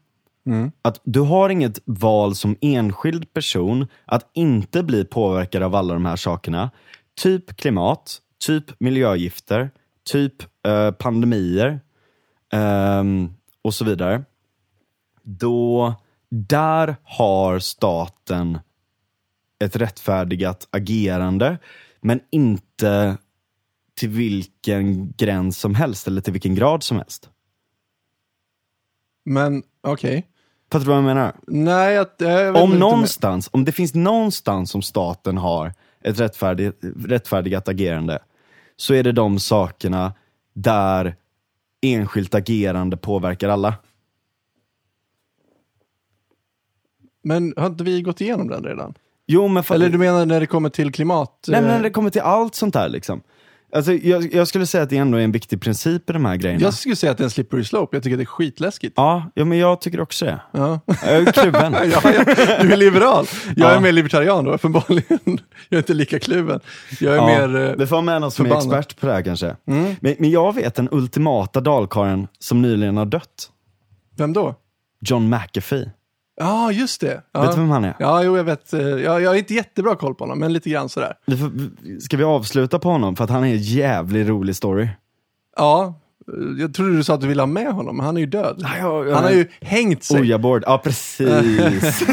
att 0.82 1.00
du 1.04 1.20
har 1.20 1.50
inget 1.50 1.80
val 1.84 2.34
som 2.34 2.56
enskild 2.60 3.32
person 3.32 3.86
att 4.04 4.30
inte 4.34 4.82
bli 4.82 5.04
påverkad 5.04 5.62
av 5.62 5.74
alla 5.74 5.94
de 5.94 6.04
här 6.04 6.16
sakerna. 6.16 6.70
Typ 7.22 7.56
klimat, 7.56 8.18
typ 8.46 8.64
miljögifter, 8.80 9.70
typ 10.10 10.34
eh, 10.66 10.90
pandemier 10.90 11.80
ehm, 12.52 13.34
och 13.62 13.74
så 13.74 13.84
vidare. 13.84 14.24
Då, 15.22 15.94
där 16.28 16.96
har 17.02 17.58
staten 17.58 18.58
ett 19.64 19.76
rättfärdigat 19.76 20.68
agerande, 20.70 21.58
men 22.00 22.20
inte 22.30 23.16
till 23.94 24.08
vilken 24.08 25.12
gräns 25.12 25.58
som 25.58 25.74
helst 25.74 26.06
eller 26.06 26.20
till 26.20 26.32
vilken 26.32 26.54
grad 26.54 26.82
som 26.82 26.96
helst. 26.96 27.30
Men 29.24 29.62
okej. 29.80 30.26
Fattar 30.72 30.84
du 30.84 30.88
vad 30.88 30.96
jag 30.96 31.04
menar? 31.04 31.34
Nej, 31.46 31.94
jag, 31.94 32.06
jag 32.18 32.56
Om 32.56 32.78
någonstans, 32.78 33.48
om 33.52 33.64
det 33.64 33.72
finns 33.72 33.94
någonstans 33.94 34.70
som 34.70 34.82
staten 34.82 35.38
har 35.38 35.74
ett 36.02 36.20
rättfärdigt, 36.20 36.78
rättfärdigat 37.06 37.68
agerande, 37.68 38.18
så 38.76 38.94
är 38.94 39.02
det 39.02 39.12
de 39.12 39.38
sakerna 39.38 40.12
där 40.54 41.16
enskilt 41.82 42.34
agerande 42.34 42.96
påverkar 42.96 43.48
alla. 43.48 43.74
Men 47.22 47.54
har 47.56 47.66
inte 47.66 47.84
vi 47.84 48.02
gått 48.02 48.20
igenom 48.20 48.48
den 48.48 48.64
redan? 48.64 48.94
Jo, 49.26 49.48
men 49.48 49.64
för, 49.64 49.74
Eller 49.74 49.88
du 49.88 49.98
menar 49.98 50.26
när 50.26 50.40
det 50.40 50.46
kommer 50.46 50.68
till 50.68 50.92
klimat? 50.92 51.44
nej, 51.48 51.60
men 51.60 51.70
eh, 51.70 51.76
när 51.76 51.82
det 51.82 51.90
kommer 51.90 52.10
till 52.10 52.20
allt 52.20 52.54
sånt 52.54 52.74
där 52.74 52.88
liksom. 52.88 53.22
Alltså, 53.72 53.92
jag, 53.92 54.34
jag 54.34 54.48
skulle 54.48 54.66
säga 54.66 54.82
att 54.84 54.90
det 54.90 54.96
ändå 54.96 55.18
är 55.18 55.22
en 55.22 55.32
viktig 55.32 55.60
princip 55.60 56.10
i 56.10 56.12
de 56.12 56.24
här 56.24 56.36
grejerna. 56.36 56.62
Jag 56.62 56.74
skulle 56.74 56.96
säga 56.96 57.10
att 57.12 57.18
det 57.18 57.22
är 57.22 57.24
en 57.24 57.30
slippery 57.30 57.64
slope. 57.64 57.96
Jag 57.96 58.02
tycker 58.02 58.14
att 58.14 58.18
det 58.18 58.22
är 58.22 58.26
skitläskigt. 58.26 58.92
Ja, 58.96 59.30
ja, 59.34 59.44
men 59.44 59.58
jag 59.58 59.80
tycker 59.80 60.00
också 60.00 60.24
det. 60.24 60.40
Ja. 60.52 60.80
Jag 60.86 61.14
är 61.28 61.32
kluven. 61.32 61.72
Ja, 61.92 62.00
ja, 62.04 62.24
du 62.62 62.72
är 62.72 62.76
liberal. 62.76 63.26
Jag 63.56 63.70
är 63.70 63.74
Ja. 63.74 63.80
mer 63.80 63.92
libertarian 63.92 64.44
då, 64.44 64.52
uppenbarligen. 64.52 65.18
Jag 65.68 65.76
är 65.76 65.76
inte 65.78 65.94
lika 65.94 66.18
kluven. 66.18 66.60
Jag 67.00 67.12
är 67.12 67.16
Ja, 67.16 67.26
mer... 67.48 67.68
eh, 67.68 67.74
vi 67.78 67.86
får 67.86 68.02
med 68.02 68.20
någon 68.20 68.30
som 68.30 68.46
är 68.46 68.50
förbannad. 68.50 68.78
expert 68.78 69.00
på 69.00 69.06
det 69.06 69.12
här 69.12 69.22
kanske. 69.22 69.56
Men, 69.64 69.96
men 70.18 70.30
jag 70.30 70.54
vet 70.54 70.74
den 70.74 70.88
ultimata 70.90 71.60
dalkaren 71.60 72.28
som 72.38 72.62
nyligen 72.62 72.96
har 72.96 73.06
dött. 73.06 73.50
Vem 74.16 74.32
då? 74.32 74.54
John 75.00 75.28
McAfee. 75.28 75.90
Ja, 76.42 76.72
just 76.72 77.00
det. 77.00 77.22
Ja. 77.32 77.40
Vet 77.42 77.50
du 77.54 77.56
vem 77.60 77.70
han 77.70 77.84
är? 77.84 77.94
Ja, 77.98 78.22
jo, 78.22 78.36
jag 78.36 78.44
vet. 78.44 78.72
eh, 78.72 78.80
Jag, 78.80 79.22
jag 79.22 79.30
har 79.30 79.34
inte 79.34 79.54
jättebra 79.54 79.94
koll 79.96 80.14
på 80.14 80.24
honom, 80.24 80.38
men 80.38 80.52
lite 80.52 80.70
grann 80.70 80.88
sådär. 80.88 81.12
Ska 82.00 82.16
vi 82.16 82.24
avsluta 82.24 82.78
på 82.78 82.88
honom? 82.90 83.16
För 83.16 83.24
att 83.24 83.30
han 83.30 83.44
är 83.44 83.48
en 83.48 83.58
jävligt 83.58 84.28
rolig 84.28 84.56
story. 84.56 84.88
Ja, 85.56 86.00
eh, 86.28 86.60
jag 86.60 86.74
trodde 86.74 86.96
du 86.96 87.04
sa 87.04 87.14
att 87.14 87.20
du 87.20 87.26
ville 87.26 87.42
ha 87.42 87.46
med 87.46 87.72
honom, 87.72 87.96
men 87.96 88.06
han 88.06 88.16
är 88.16 88.20
ju 88.20 88.26
död. 88.26 88.56
Ja, 88.58 88.68
ja, 88.78 89.04
ja. 89.04 89.14
Han 89.14 89.24
har 89.24 89.30
ju 89.30 89.48
hängt 89.60 90.04
sig. 90.04 90.20
Ojaboard, 90.20 90.62
ja 90.66 90.78
precis. 90.84 91.28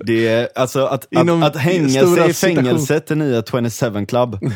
det 0.00 0.28
är, 0.28 0.48
alltså 0.54 0.84
att, 0.86 1.06
Inom 1.10 1.42
att, 1.42 1.56
att 1.56 1.62
hänga 1.62 1.88
sig 2.06 2.30
i 2.30 2.32
fängelset 2.32 3.10
är 3.10 3.16
nya 3.16 3.42
27 3.42 4.06
Club. 4.06 4.38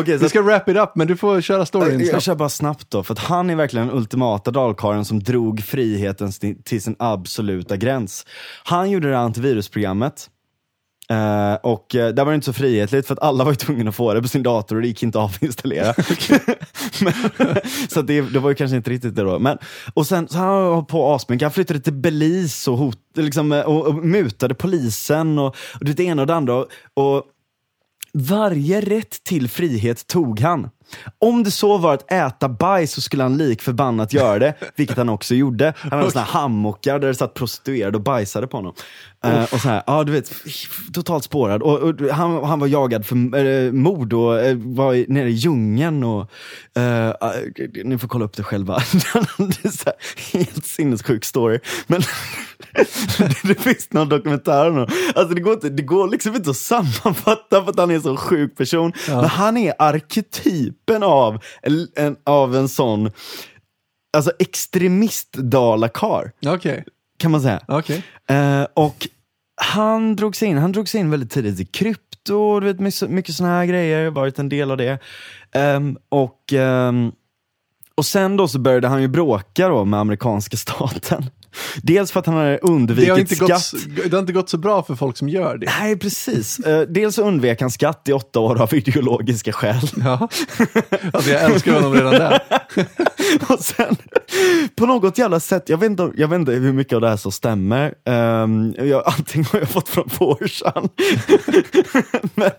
Okej, 0.00 0.18
så 0.18 0.24
Vi 0.24 0.28
ska 0.28 0.42
wrap 0.42 0.68
it 0.68 0.76
up, 0.76 0.90
men 0.94 1.06
du 1.06 1.16
får 1.16 1.40
köra 1.40 1.66
storyn 1.66 2.00
jag 2.00 2.08
snabbt. 2.08 2.24
kör 2.24 2.34
bara 2.34 2.48
snabbt 2.48 2.90
då, 2.90 3.02
för 3.02 3.12
att 3.12 3.18
han 3.18 3.50
är 3.50 3.56
verkligen 3.56 3.86
den 3.86 3.96
ultimata 3.96 4.50
dalkarlen 4.50 5.04
som 5.04 5.22
drog 5.22 5.62
friheten 5.62 6.32
till 6.64 6.82
sin 6.82 6.96
absoluta 6.98 7.76
gräns. 7.76 8.26
Han 8.64 8.90
gjorde 8.90 9.08
det 9.08 9.16
här 9.16 9.22
antivirusprogrammet. 9.22 10.30
Eh, 11.10 11.54
och 11.54 11.94
uh, 11.94 12.08
där 12.08 12.24
var 12.24 12.32
det 12.32 12.34
inte 12.34 12.44
så 12.44 12.52
frihetligt 12.52 13.06
för 13.06 13.14
att 13.14 13.22
alla 13.22 13.44
var 13.44 13.54
tvungna 13.54 13.88
att 13.88 13.96
få 13.96 14.14
det 14.14 14.22
på 14.22 14.28
sin 14.28 14.42
dator 14.42 14.76
och 14.76 14.82
det 14.82 14.88
gick 14.88 15.02
inte 15.02 15.18
att 15.20 15.36
avinstallera. 15.36 15.94
Men, 17.00 17.12
så 17.88 18.00
att 18.00 18.06
det, 18.06 18.20
det 18.20 18.38
var 18.38 18.48
ju 18.48 18.54
kanske 18.54 18.76
inte 18.76 18.90
riktigt 18.90 19.16
det 19.16 19.22
då. 19.22 19.38
Men, 19.38 19.58
och 19.94 20.06
sen 20.06 20.28
så 20.28 20.38
han 20.38 20.48
var 20.48 20.82
på 20.82 21.14
asmycket, 21.14 21.42
han 21.42 21.52
flyttade 21.52 21.80
till 21.80 21.92
Belize 21.92 22.70
och, 22.70 22.78
hot, 22.78 22.98
liksom, 23.14 23.52
eh, 23.52 23.60
och, 23.60 23.86
och 23.86 23.94
mutade 23.94 24.54
polisen 24.54 25.38
och, 25.38 25.56
och 25.80 25.84
det 25.84 26.00
ena 26.00 26.22
och 26.22 26.26
det 26.26 26.34
andra. 26.34 26.54
Och, 26.54 26.66
och 26.94 27.22
varje 28.16 28.80
rätt 28.80 29.24
till 29.24 29.48
frihet 29.48 30.06
tog 30.06 30.40
han. 30.40 30.70
Om 31.18 31.42
det 31.42 31.50
så 31.50 31.78
var 31.78 31.94
att 31.94 32.12
äta 32.12 32.48
bajs 32.48 32.92
så 32.92 33.00
skulle 33.00 33.22
han 33.22 33.36
lik 33.36 33.62
förbannat 33.62 34.12
göra 34.12 34.38
det, 34.38 34.54
vilket 34.76 34.96
han 34.96 35.08
också 35.08 35.34
gjorde. 35.34 35.74
Han 35.78 35.98
hade 35.98 36.10
såna 36.10 36.24
här 36.24 36.32
hammockar 36.32 36.98
där 36.98 37.08
det 37.08 37.14
satt 37.14 37.34
prostituerade 37.34 37.96
och 37.96 38.02
bajsade 38.02 38.46
på 38.46 38.56
honom. 38.56 38.74
Eh, 39.24 39.42
och 39.42 39.60
så 39.60 39.68
här, 39.68 39.82
ja 39.86 40.04
du 40.04 40.12
vet, 40.12 40.32
totalt 40.94 41.24
spårad. 41.24 41.62
Och, 41.62 41.78
och 41.78 42.00
han, 42.10 42.44
han 42.44 42.60
var 42.60 42.66
jagad 42.66 43.06
för 43.06 43.34
eh, 43.46 43.72
mord 43.72 44.12
och 44.12 44.40
eh, 44.40 44.56
var 44.56 44.94
i- 44.94 45.06
nere 45.08 45.28
i 45.28 45.32
djungeln. 45.32 46.04
Och, 46.04 46.30
eh, 46.80 47.12
ni 47.84 47.98
får 47.98 48.08
kolla 48.08 48.24
upp 48.24 48.36
det 48.36 48.42
själva. 48.42 48.74
det 49.38 49.64
är 49.64 49.68
så 49.68 49.84
här, 49.86 50.38
helt 50.38 50.66
sinnessjuk 50.66 51.24
story. 51.24 51.58
Men 51.86 52.00
det, 52.72 53.42
det 53.48 53.54
finns 53.54 53.92
någon 53.92 54.08
dokumentär 54.08 54.70
om. 54.70 54.78
Alltså 55.14 55.34
det 55.34 55.40
går, 55.40 55.52
inte, 55.52 55.68
det 55.68 55.82
går 55.82 56.08
liksom 56.08 56.34
inte 56.36 56.50
att 56.50 56.56
sammanfatta 56.56 57.62
för 57.64 57.70
att 57.70 57.78
han 57.78 57.90
är 57.90 57.94
en 57.94 58.02
så 58.02 58.16
sjuk 58.16 58.56
person. 58.56 58.92
Men 59.08 59.24
han 59.24 59.56
är 59.56 59.74
arketypen 59.78 61.02
av 61.02 61.38
en, 61.62 61.88
en, 61.96 62.16
av 62.24 62.56
en 62.56 62.68
sån 62.68 63.10
alltså 64.16 64.32
extremist-dalakar, 64.38 66.32
Okej, 66.46 66.84
kan 67.16 67.30
man 67.30 67.40
säga. 67.40 67.60
okej. 67.68 68.02
Eh, 68.28 68.66
och 68.74 69.08
han 69.56 70.16
drogs 70.16 70.42
in, 70.42 70.58
han 70.58 70.72
drogs 70.72 70.94
in 70.94 71.10
väldigt 71.10 71.30
tidigt 71.30 71.60
i 71.60 71.64
krypto, 71.64 72.60
du 72.60 72.66
vet, 72.66 72.80
mycket, 72.80 73.10
mycket 73.10 73.34
såna 73.34 73.48
här 73.48 73.66
grejer, 73.66 74.10
varit 74.10 74.38
en 74.38 74.48
del 74.48 74.70
av 74.70 74.76
det. 74.76 74.98
Ehm, 75.52 75.98
och, 76.08 76.52
ehm, 76.52 77.12
och 77.94 78.06
sen 78.06 78.36
då 78.36 78.48
så 78.48 78.58
började 78.58 78.88
han 78.88 79.02
ju 79.02 79.08
bråka 79.08 79.68
då 79.68 79.84
med 79.84 80.00
amerikanska 80.00 80.56
staten. 80.56 81.30
Dels 81.82 82.12
för 82.12 82.20
att 82.20 82.26
han 82.26 82.36
Det, 82.36 82.58
undvikit 82.62 83.10
har 83.10 83.18
inte 83.18 83.34
skatt. 83.34 83.48
gått, 83.48 84.04
det 84.04 84.12
har 84.12 84.18
inte 84.20 84.32
gått 84.32 84.48
så 84.50 84.58
bra 84.58 84.82
för 84.82 84.94
folk 84.94 85.16
som 85.16 85.28
gör 85.28 85.56
det. 85.58 85.66
Nej, 85.80 85.96
precis. 85.98 86.58
Eh, 86.58 86.80
dels 86.88 87.18
undvek 87.18 87.60
han 87.60 87.70
skatt 87.70 88.02
i 88.08 88.12
åtta 88.12 88.40
år 88.40 88.62
av 88.62 88.74
ideologiska 88.74 89.52
skäl. 89.52 89.90
Ja. 89.96 90.28
Alltså 91.12 91.30
jag 91.30 91.42
älskar 91.42 91.72
honom 91.74 91.94
redan 91.94 92.12
där. 92.12 92.40
och 93.48 93.60
sen, 93.60 93.96
på 94.76 94.86
något 94.86 95.18
jävla 95.18 95.40
sätt, 95.40 95.68
jag 95.68 95.78
vet 95.78 95.90
inte, 95.90 96.10
jag 96.16 96.28
vet 96.28 96.36
inte 96.38 96.52
hur 96.52 96.72
mycket 96.72 96.92
av 96.92 97.00
det 97.00 97.08
här 97.08 97.16
som 97.16 97.32
stämmer. 97.32 97.94
Um, 98.04 98.74
jag, 98.78 99.02
allting 99.06 99.44
har 99.52 99.58
jag 99.58 99.68
fått 99.68 99.88
från 99.88 100.08
Forsan. 100.10 100.88
Men 102.34 102.50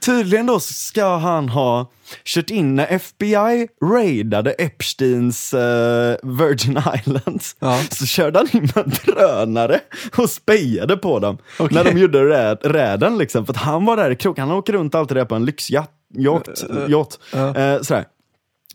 tydligen 0.00 0.46
då 0.46 0.60
ska 0.60 1.16
han 1.16 1.48
ha 1.48 1.90
kört 2.24 2.50
in 2.50 2.74
när 2.74 2.86
FBI 2.86 3.68
raidade 3.84 4.50
Epsteins 4.50 5.54
eh, 5.54 6.16
Virgin 6.22 6.78
Islands. 6.94 7.56
Ja. 7.58 7.80
Så 7.90 8.06
körde 8.06 8.38
han 8.38 8.48
in 8.52 8.68
med 8.74 8.84
drönare 9.04 9.80
och 10.16 10.30
spejade 10.30 10.96
på 10.96 11.18
dem. 11.18 11.38
Okej. 11.58 11.74
När 11.74 11.84
de 11.92 12.00
gjorde 12.00 12.24
räd, 12.28 12.58
räden 12.62 13.18
liksom. 13.18 13.46
För 13.46 13.54
han 13.54 13.84
var 13.84 13.96
där 13.96 14.10
i 14.10 14.16
kroken, 14.16 14.48
han 14.48 14.56
åker 14.56 14.72
runt 14.72 14.94
alltid 14.94 15.16
där 15.16 15.24
på 15.24 15.34
en 15.34 15.44
lyxjacht. 15.44 15.90
Yacht, 16.18 16.48
yacht. 16.88 17.18
ja. 17.32 17.56
Eh, 17.56 17.80
sådär. 17.82 18.04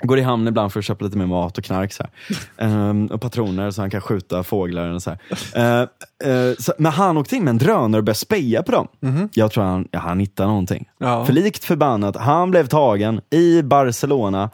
Går 0.03 0.19
i 0.19 0.21
hamn 0.21 0.47
ibland 0.47 0.73
för 0.73 0.79
att 0.79 0.85
köpa 0.85 1.05
lite 1.05 1.17
mer 1.17 1.25
mat 1.25 1.57
och 1.57 1.63
knark. 1.63 1.93
Så 1.93 2.03
ehm, 2.57 3.05
och 3.05 3.21
patroner 3.21 3.71
så 3.71 3.81
han 3.81 3.89
kan 3.89 4.01
skjuta 4.01 4.43
fåglar. 4.43 4.89
Och 4.89 5.03
så 5.03 5.09
här. 5.09 5.19
Eh, 5.55 6.31
eh, 6.31 6.55
så, 6.59 6.73
men 6.77 6.91
han 6.91 7.17
åkte 7.17 7.35
in 7.35 7.43
med 7.43 7.51
en 7.51 7.57
drönare 7.57 7.99
och 7.99 8.03
började 8.03 8.19
speja 8.19 8.63
på 8.63 8.71
dem. 8.71 8.87
Jag 9.33 9.51
tror 9.51 9.63
han, 9.63 9.87
ja, 9.91 9.99
han 9.99 10.19
hittade 10.19 10.49
någonting. 10.49 10.89
Ja. 10.97 11.25
För 11.25 11.33
likt 11.33 11.63
förbannat, 11.63 12.15
han 12.15 12.51
blev 12.51 12.67
tagen 12.67 13.21
i 13.29 13.61
Barcelona. 13.61 14.49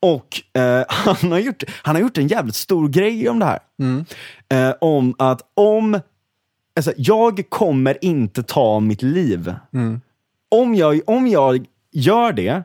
Och 0.00 0.60
eh, 0.60 0.84
han, 0.88 1.32
har 1.32 1.38
gjort, 1.38 1.62
han 1.82 1.94
har 1.94 2.02
gjort 2.02 2.18
en 2.18 2.28
jävligt 2.28 2.54
stor 2.54 2.88
grej 2.88 3.28
om 3.28 3.38
det 3.38 3.46
här. 3.46 3.58
Eh, 4.48 4.74
om 4.80 5.14
att 5.18 5.40
om, 5.54 6.00
alltså, 6.76 6.92
jag 6.96 7.42
kommer 7.48 8.04
inte 8.04 8.42
ta 8.42 8.80
mitt 8.80 9.02
liv. 9.02 9.54
Om, 10.48 10.74
jag, 10.74 11.00
om 11.06 11.26
jag 11.26 11.66
gör 11.92 12.32
det, 12.32 12.62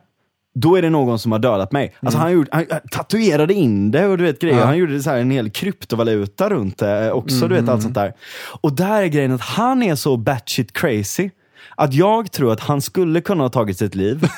då 0.58 0.76
är 0.76 0.82
det 0.82 0.90
någon 0.90 1.18
som 1.18 1.32
har 1.32 1.38
dödat 1.38 1.72
mig. 1.72 1.96
Alltså 2.00 2.18
han, 2.18 2.32
gjorde, 2.32 2.48
han, 2.52 2.66
han 2.70 2.80
tatuerade 2.90 3.54
in 3.54 3.90
det 3.90 4.06
och 4.06 4.18
du 4.18 4.24
vet 4.24 4.40
grejer. 4.40 4.58
Ja. 4.58 4.64
Han 4.64 4.76
gjorde 4.78 5.02
så 5.02 5.10
här 5.10 5.18
en 5.18 5.30
hel 5.30 5.50
kryptovaluta 5.50 6.50
runt 6.50 6.78
det 6.78 7.12
också, 7.12 7.48
du 7.48 7.54
vet 7.54 7.68
allt 7.68 7.82
sånt 7.82 7.94
där. 7.94 8.12
Och 8.60 8.72
där 8.72 9.02
är 9.02 9.06
grejen 9.06 9.32
att 9.32 9.40
han 9.40 9.82
är 9.82 9.94
så 9.94 10.16
batshit 10.16 10.72
crazy 10.72 11.30
att 11.76 11.94
jag 11.94 12.32
tror 12.32 12.52
att 12.52 12.60
han 12.60 12.82
skulle 12.82 13.20
kunna 13.20 13.44
ha 13.44 13.48
tagit 13.48 13.78
sitt 13.78 13.94
liv 13.94 14.20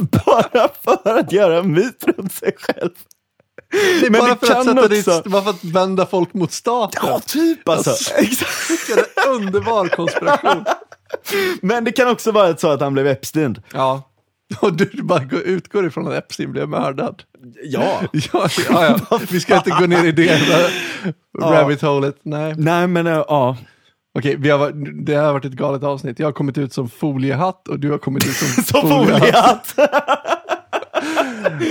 bara 0.00 0.68
för 0.84 1.18
att 1.18 1.32
göra 1.32 1.58
en 1.58 1.72
myt 1.72 2.04
runt 2.16 2.32
sig 2.32 2.52
själv. 2.58 2.90
Det 4.00 4.06
är 4.06 4.10
Men 4.10 4.20
bara 4.20 4.36
för, 4.36 4.52
att 4.52 4.64
sätta 4.64 4.88
dit, 4.88 5.08
också- 5.08 5.30
bara 5.30 5.42
för 5.42 5.50
att 5.50 5.64
vända 5.64 6.06
folk 6.06 6.34
mot 6.34 6.52
staten. 6.52 7.02
Ja, 7.06 7.20
typ 7.26 7.68
alltså. 7.68 7.90
Alltså. 7.90 8.14
Exakt. 8.14 8.70
Vilken 8.70 9.04
underbar 9.28 9.88
konspiration. 9.88 10.64
Men 11.62 11.84
det 11.84 11.92
kan 11.92 12.08
också 12.08 12.32
vara 12.32 12.56
så 12.56 12.68
att 12.70 12.80
han 12.80 12.92
blev 12.92 13.06
Epstein. 13.06 13.56
Ja. 13.72 14.02
Och 14.60 14.72
du 14.76 14.90
bara 15.02 15.24
går- 15.24 15.40
utgår 15.40 15.86
ifrån 15.86 16.08
att 16.08 16.14
Epstein 16.14 16.52
blev 16.52 16.68
mördad. 16.68 17.22
Ja. 17.64 18.00
Ja, 18.12 18.48
ja, 18.70 18.98
ja. 19.10 19.20
Vi 19.30 19.40
ska 19.40 19.56
inte 19.56 19.70
gå 19.70 19.86
ner 19.86 20.04
i 20.04 20.12
det 20.12 20.40
rabbit 21.42 21.82
holet. 21.82 22.16
Nej. 22.22 22.54
Nej 22.56 22.86
men 22.86 23.06
äh, 23.06 23.12
ja, 23.12 23.56
Okej, 24.18 24.36
vi 24.38 24.50
har, 24.50 24.72
det 25.04 25.14
har 25.14 25.32
varit 25.32 25.44
ett 25.44 25.52
galet 25.52 25.82
avsnitt. 25.82 26.18
Jag 26.18 26.26
har 26.26 26.32
kommit 26.32 26.58
ut 26.58 26.72
som 26.72 26.88
foliehatt 26.88 27.68
och 27.68 27.80
du 27.80 27.90
har 27.90 27.98
kommit 27.98 28.26
ut 28.26 28.32
som, 28.32 28.64
så 28.64 28.80
foliehatt. 28.80 29.74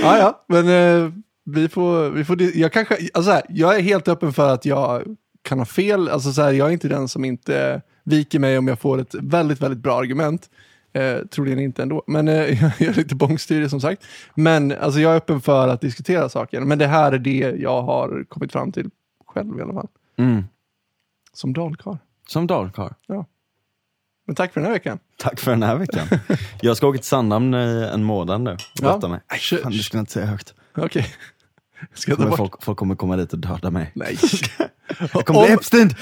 Ja, 0.02 0.18
ja, 0.18 0.44
men 0.48 0.68
eh, 0.68 1.10
vi 1.44 1.68
får, 1.68 2.10
vi 2.10 2.24
får, 2.24 2.42
jag 2.42 2.72
kanske, 2.72 2.94
alltså 2.94 3.22
så 3.22 3.30
här, 3.30 3.42
jag 3.48 3.76
är 3.76 3.80
helt 3.82 4.08
öppen 4.08 4.32
för 4.32 4.54
att 4.54 4.64
jag 4.64 5.02
kan 5.42 5.58
ha 5.58 5.66
fel. 5.66 6.08
Alltså 6.08 6.32
så 6.32 6.42
här, 6.42 6.52
jag 6.52 6.68
är 6.68 6.72
inte 6.72 6.88
den 6.88 7.08
som 7.08 7.24
inte 7.24 7.82
viker 8.04 8.38
mig 8.38 8.58
om 8.58 8.68
jag 8.68 8.80
får 8.80 9.00
ett 9.00 9.14
väldigt, 9.14 9.60
väldigt 9.60 9.80
bra 9.82 9.98
argument. 10.00 10.50
Eh, 10.96 11.26
troligen 11.26 11.58
inte 11.58 11.82
ändå, 11.82 12.02
men 12.06 12.28
eh, 12.28 12.34
jag 12.62 12.88
är 12.88 12.94
lite 12.94 13.14
bångstyrig 13.14 13.70
som 13.70 13.80
sagt. 13.80 14.04
Men 14.34 14.72
alltså, 14.72 15.00
jag 15.00 15.12
är 15.12 15.16
öppen 15.16 15.40
för 15.40 15.68
att 15.68 15.80
diskutera 15.80 16.28
saker. 16.28 16.60
Men 16.60 16.78
det 16.78 16.86
här 16.86 17.12
är 17.12 17.18
det 17.18 17.54
jag 17.58 17.82
har 17.82 18.24
kommit 18.28 18.52
fram 18.52 18.72
till 18.72 18.90
själv 19.26 19.58
i 19.58 19.62
alla 19.62 19.74
fall. 19.74 19.88
Mm. 20.18 20.44
Som 21.32 21.52
dalkarl. 21.52 21.96
Som 22.28 22.46
dalkarl. 22.46 22.92
Men 24.26 24.36
tack 24.36 24.52
för 24.52 24.60
den 24.60 24.66
här 24.66 24.74
veckan. 24.74 24.98
Tack 25.18 25.40
för 25.40 25.50
den 25.50 25.62
här 25.62 25.76
veckan. 25.76 26.06
Jag 26.60 26.76
ska 26.76 26.86
åka 26.88 26.98
till 26.98 27.06
Sandhamn 27.06 27.54
i 27.54 27.90
en 27.94 28.04
månad 28.04 28.40
nu. 28.40 28.56
Ja. 28.80 29.08
Mig. 29.08 29.20
Kör- 29.38 29.58
fan, 29.58 29.72
du 29.72 29.78
ska 29.78 29.98
inte 29.98 30.12
säga 30.12 30.26
högt. 30.26 30.54
Okej. 30.76 31.06
Ska 31.94 32.12
jag 32.12 32.18
bort? 32.28 32.36
folk, 32.36 32.62
folk 32.62 32.78
kommer 32.78 32.94
komma 32.94 33.16
dit 33.16 33.32
och 33.32 33.38
döda 33.38 33.70
mig. 33.70 33.90
Nej. 33.94 34.18
Jag 35.12 35.26
kommer 35.26 35.40
bli 35.42 35.52
Om- 35.52 35.58
Epstein! 35.58 35.94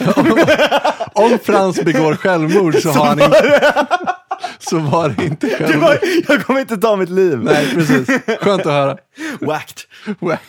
Om 1.13 1.39
Frans 1.43 1.85
begår 1.85 2.15
självmord 2.17 2.75
så 2.75 2.91
har 2.91 3.07
han 3.07 3.21
inte... 3.23 4.14
Så 4.59 4.79
var 4.79 5.09
det 5.09 5.25
inte 5.25 5.49
självmord. 5.49 5.83
var, 5.83 5.99
jag 6.29 6.45
kommer 6.45 6.61
inte 6.61 6.77
ta 6.77 6.97
mitt 6.97 7.11
liv. 7.11 7.39
Nej, 7.39 7.75
precis. 7.75 8.07
Skönt 8.41 8.67
att 8.67 8.73
höra. 8.73 8.97
Whacked. 9.41 9.81
Wack. 10.21 10.41